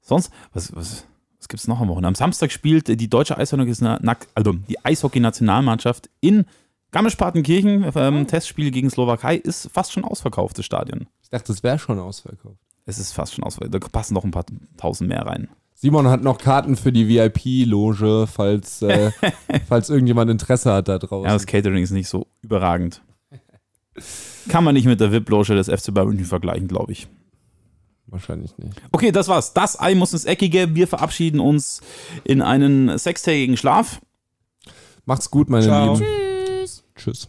Sonst, 0.00 0.30
was, 0.52 0.74
was, 0.74 1.04
was 1.38 1.48
gibt 1.48 1.60
es 1.60 1.68
noch 1.68 1.80
am 1.80 1.88
Wochenende? 1.88 2.08
Am 2.08 2.14
Samstag 2.14 2.50
spielt 2.52 2.88
die 2.88 3.08
deutsche 3.08 3.38
Eishockey, 3.38 3.72
also 4.34 4.52
die 4.52 4.84
Eishockey-Nationalmannschaft 4.84 6.10
in 6.20 6.44
Garmisch-Partenkirchen. 6.90 7.90
Ähm, 7.94 8.26
Testspiel 8.26 8.70
gegen 8.70 8.90
Slowakei 8.90 9.36
ist 9.36 9.70
fast 9.72 9.92
schon 9.92 10.04
ausverkauft, 10.04 10.58
das 10.58 10.64
Stadion. 10.64 11.06
Ich 11.22 11.30
dachte, 11.30 11.52
das 11.52 11.62
wäre 11.62 11.78
schon 11.78 11.98
ausverkauft. 11.98 12.56
Es 12.86 12.98
ist 12.98 13.12
fast 13.12 13.34
schon 13.34 13.44
ausverkauft. 13.44 13.74
Da 13.74 13.88
passen 13.88 14.14
noch 14.14 14.24
ein 14.24 14.30
paar 14.30 14.46
tausend 14.76 15.08
mehr 15.08 15.26
rein. 15.26 15.48
Simon 15.74 16.08
hat 16.08 16.22
noch 16.22 16.38
Karten 16.38 16.76
für 16.76 16.90
die 16.90 17.08
VIP-Loge, 17.08 18.26
falls, 18.26 18.82
äh, 18.82 19.12
falls 19.68 19.90
irgendjemand 19.90 20.30
Interesse 20.30 20.72
hat 20.72 20.88
da 20.88 20.98
draußen. 20.98 21.26
Ja, 21.26 21.34
das 21.34 21.46
Catering 21.46 21.82
ist 21.82 21.92
nicht 21.92 22.08
so 22.08 22.26
überragend. 22.42 23.02
Kann 24.48 24.64
man 24.64 24.74
nicht 24.74 24.86
mit 24.86 25.00
der 25.00 25.12
VIP-Loge 25.12 25.54
des 25.54 25.68
FC 25.68 25.92
Bayern 25.92 26.08
München 26.08 26.26
vergleichen, 26.26 26.66
glaube 26.66 26.92
ich. 26.92 27.06
Wahrscheinlich 28.06 28.56
nicht. 28.56 28.80
Okay, 28.90 29.12
das 29.12 29.28
war's. 29.28 29.52
Das 29.52 29.78
Ei 29.78 29.94
muss 29.94 30.12
ins 30.12 30.24
Eckige. 30.24 30.74
Wir 30.74 30.88
verabschieden 30.88 31.40
uns 31.40 31.82
in 32.24 32.40
einen 32.40 32.96
sechstägigen 32.96 33.56
Schlaf. 33.56 34.00
Macht's 35.04 35.30
gut, 35.30 35.50
meine 35.50 35.64
Ciao. 35.64 35.94
Lieben. 35.94 36.06
Tschüss. 36.06 36.27
Tschüss. 36.96 37.28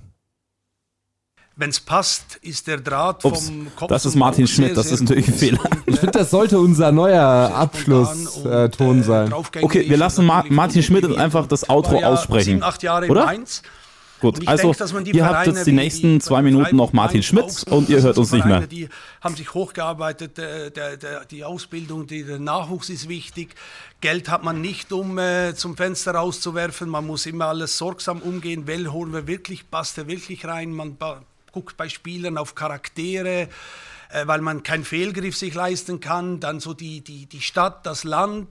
Wenn 1.56 1.72
es 1.72 1.80
passt, 1.82 2.38
ist 2.42 2.68
der 2.68 2.78
Draht 2.80 3.26
Ups, 3.26 3.48
vom 3.48 3.68
Kopf 3.76 3.90
das 3.90 4.06
ist 4.06 4.16
Martin 4.16 4.48
Schmidt, 4.48 4.68
sehr, 4.70 4.76
das 4.76 4.92
ist 4.92 5.02
natürlich 5.02 5.28
ein 5.28 5.34
Fehler. 5.34 5.60
äh, 5.66 5.92
Ich 5.92 6.00
finde, 6.00 6.18
das 6.20 6.32
sollte 6.32 6.58
unser 6.58 6.94
neuer 6.94 7.52
Abschlusston 7.54 8.72
Ton 8.72 9.00
äh, 9.02 9.04
sein. 9.04 9.34
Okay, 9.34 9.90
wir 9.90 9.98
lassen 9.98 10.26
Ma 10.26 10.46
Martin 10.48 10.82
Schmidt 10.82 11.06
einfach 11.18 11.48
das 11.48 11.70
Outro 11.70 12.00
ja 12.00 12.08
aussprechen. 12.08 12.46
Sieben, 12.46 12.64
acht 12.64 12.82
Jahre 12.82 13.06
in 13.06 13.12
Oder? 13.12 13.26
Mainz 13.26 13.62
Gut, 14.20 14.46
also 14.48 14.74
denke, 14.74 15.12
ihr 15.12 15.26
habt 15.26 15.48
jetzt 15.48 15.66
die 15.66 15.72
nächsten 15.72 16.20
zwei 16.20 16.42
Minuten 16.42 16.76
noch 16.76 16.92
Martin 16.92 17.24
Schmitz 17.24 17.64
und 17.64 17.90
ihr 17.90 18.02
hört 18.02 18.18
uns 18.18 18.32
nicht 18.32 18.46
mehr. 18.46 18.68
Die 18.68 18.90
haben 19.22 19.36
sich 19.36 19.54
hochgearbeitet, 19.54 20.38
äh, 20.38 20.72
der, 20.72 20.98
der, 20.98 21.26
die 21.26 21.46
Ausbildung, 21.46 22.06
die, 22.06 22.24
der 22.24 22.40
Nachwuchs 22.40 22.90
ist 22.90 23.08
wichtig. 23.08 23.56
Geld 24.02 24.30
hat 24.30 24.44
man 24.44 24.60
nicht, 24.60 24.92
um 24.92 25.18
äh, 25.18 25.56
zum 25.56 25.78
Fenster 25.78 26.12
rauszuwerfen. 26.12 26.90
Man 26.90 27.08
muss 27.08 27.26
immer 27.26 27.46
alles 27.46 27.78
sorgsam 27.78 28.22
umgehen. 28.22 28.68
Well 28.68 28.88
holen 28.88 29.14
wir 29.14 29.26
wirklich, 29.28 29.70
passt 29.70 29.98
er 29.98 30.08
wirklich 30.08 30.46
rein? 30.46 30.72
Man 30.74 30.98
guckt 31.52 31.78
bei 31.78 31.88
Spielern 31.88 32.38
auf 32.38 32.56
Charaktere, 32.56 33.48
äh, 34.10 34.26
weil 34.26 34.42
man 34.42 34.64
keinen 34.64 34.84
Fehlgriff 34.84 35.38
sich 35.38 35.54
leisten 35.54 36.02
kann. 36.02 36.42
Dann 36.42 36.60
so 36.60 36.74
die, 36.74 37.02
die, 37.02 37.26
die 37.26 37.42
Stadt, 37.42 37.86
das 37.86 38.04
Land 38.04 38.48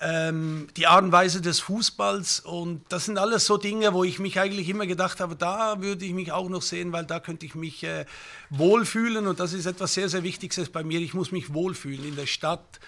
ähm, 0.00 0.68
die 0.76 0.86
Art 0.86 1.04
und 1.04 1.12
Weise 1.12 1.40
des 1.40 1.60
Fußballs 1.60 2.40
und 2.40 2.82
das 2.90 3.06
sind 3.06 3.18
alles 3.18 3.46
so 3.46 3.56
Dinge, 3.56 3.94
wo 3.94 4.04
ich 4.04 4.18
mich 4.18 4.38
eigentlich 4.38 4.68
immer 4.68 4.86
gedacht 4.86 5.20
habe, 5.20 5.36
da 5.36 5.80
würde 5.80 6.04
ich 6.04 6.12
mich 6.12 6.32
auch 6.32 6.48
noch 6.48 6.62
sehen, 6.62 6.92
weil 6.92 7.04
da 7.04 7.20
könnte 7.20 7.46
ich 7.46 7.54
mich 7.54 7.82
äh, 7.84 8.04
wohlfühlen 8.50 9.26
und 9.26 9.40
das 9.40 9.52
ist 9.52 9.66
etwas 9.66 9.94
sehr, 9.94 10.08
sehr 10.08 10.22
Wichtiges 10.22 10.68
bei 10.68 10.84
mir. 10.84 11.00
Ich 11.00 11.14
muss 11.14 11.32
mich 11.32 11.54
wohlfühlen 11.54 12.06
in 12.06 12.16
der 12.16 12.26
Stadt, 12.26 12.80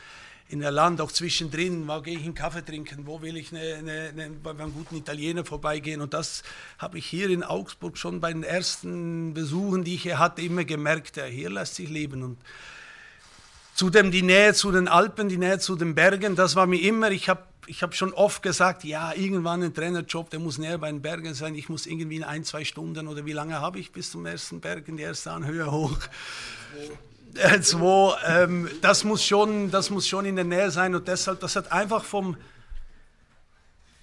in 0.48 0.60
der 0.60 0.70
Land, 0.70 1.01
auch 1.01 1.12
zwischendrin. 1.12 1.86
Wo 1.89 2.01
gehe 2.01 2.16
ich 2.18 2.24
einen 2.24 2.35
Kaffee 2.35 2.64
trinken? 2.64 3.06
Wo 3.06 3.22
will 3.22 3.36
ich 3.36 3.52
eine, 3.52 3.74
eine, 3.74 4.09
eine, 4.09 4.30
bei 4.30 4.51
einem 4.51 4.72
guten 4.72 4.97
Italiener 4.97 5.44
vorbeigehen? 5.44 6.01
Und 6.01 6.14
das 6.14 6.43
habe 6.78 6.98
ich 6.98 7.06
hier 7.06 7.28
in 7.30 7.43
Augsburg 7.43 7.98
schon 7.98 8.20
bei 8.20 8.32
den 8.32 8.43
ersten 8.43 9.35
Besuchen, 9.35 9.85
die 9.85 9.94
ich 9.94 10.02
hier 10.02 10.18
hatte, 10.18 10.43
immer 10.43 10.64
gemerkt. 10.64 11.16
Ja, 11.16 11.24
hier 11.24 11.51
lässt 11.51 11.74
sich 11.74 11.89
leben 11.89 12.22
und 12.22 12.39
Zudem 13.78 14.10
die 14.10 14.22
Nähe 14.22 14.55
zu 14.55 14.72
den 14.72 14.88
Alpen, 14.88 15.28
die 15.28 15.36
Nähe 15.36 15.60
zu 15.60 15.76
den 15.76 15.94
Bergen, 15.94 16.34
das 16.34 16.56
war 16.56 16.66
mir 16.66 16.82
immer, 16.82 17.12
ich 17.12 17.28
habe 17.28 17.44
ich 17.68 17.84
hab 17.84 17.94
schon 17.94 18.12
oft 18.12 18.42
gesagt, 18.42 18.82
ja, 18.82 19.12
irgendwann 19.12 19.62
ein 19.62 19.72
Trainerjob, 19.72 20.30
der 20.30 20.40
muss 20.40 20.59
näher 20.59 20.78
bei 20.78 20.90
den 20.90 21.00
Bergen 21.00 21.32
sein, 21.32 21.55
ich 21.55 21.68
muss 21.68 21.86
irgendwie 21.86 22.16
in 22.16 22.24
ein, 22.24 22.42
zwei 22.42 22.64
Stunden 22.64 23.06
oder 23.06 23.24
wie 23.24 23.32
lange 23.32 23.60
habe 23.60 23.78
ich 23.78 23.92
bis 23.92 24.10
zum 24.10 24.26
ersten 24.26 24.60
Berg, 24.60 24.88
in 24.88 24.96
die 24.96 25.05
erste 25.05 25.30
Anhöhe 25.30 25.70
hoch? 25.70 25.96
Äh, 27.34 27.60
zwei, 27.60 28.16
ähm, 28.26 28.68
das, 28.80 29.05
muss 29.05 29.24
schon, 29.24 29.70
das 29.70 29.90
muss 29.90 30.09
schon 30.09 30.24
in 30.24 30.34
der 30.34 30.44
Nähe 30.44 30.72
sein 30.72 30.96
und 30.96 31.06
deshalb, 31.06 31.38
das 31.38 31.55
hat 31.55 31.70
einfach 31.70 32.02
vom, 32.02 32.36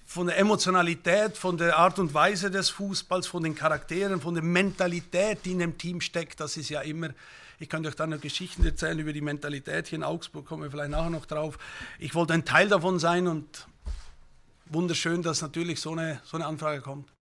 von 0.06 0.28
der 0.28 0.38
Emotionalität, 0.38 1.36
von 1.36 1.58
der 1.58 1.76
Art 1.76 1.98
und 1.98 2.14
Weise 2.14 2.50
des 2.50 2.70
Fußballs, 2.70 3.26
von 3.26 3.42
den 3.42 3.54
Charakteren, 3.54 4.22
von 4.22 4.32
der 4.32 4.42
Mentalität, 4.42 5.40
die 5.44 5.52
in 5.52 5.58
dem 5.58 5.76
Team 5.76 6.00
steckt, 6.00 6.40
das 6.40 6.56
ist 6.56 6.70
ja 6.70 6.80
immer, 6.80 7.10
ich 7.58 7.68
könnte 7.68 7.88
euch 7.88 7.96
dann 7.96 8.10
noch 8.10 8.20
Geschichten 8.20 8.64
erzählen 8.64 8.98
über 8.98 9.12
die 9.12 9.20
Mentalität 9.20 9.88
hier 9.88 9.96
in 9.96 10.02
Augsburg, 10.02 10.46
kommen 10.46 10.62
wir 10.62 10.70
vielleicht 10.70 10.90
nachher 10.90 11.10
noch 11.10 11.26
drauf. 11.26 11.58
Ich 11.98 12.14
wollte 12.14 12.34
ein 12.34 12.44
Teil 12.44 12.68
davon 12.68 12.98
sein 12.98 13.26
und 13.26 13.66
wunderschön, 14.66 15.22
dass 15.22 15.42
natürlich 15.42 15.80
so 15.80 15.92
eine, 15.92 16.20
so 16.24 16.36
eine 16.36 16.46
Anfrage 16.46 16.80
kommt. 16.80 17.15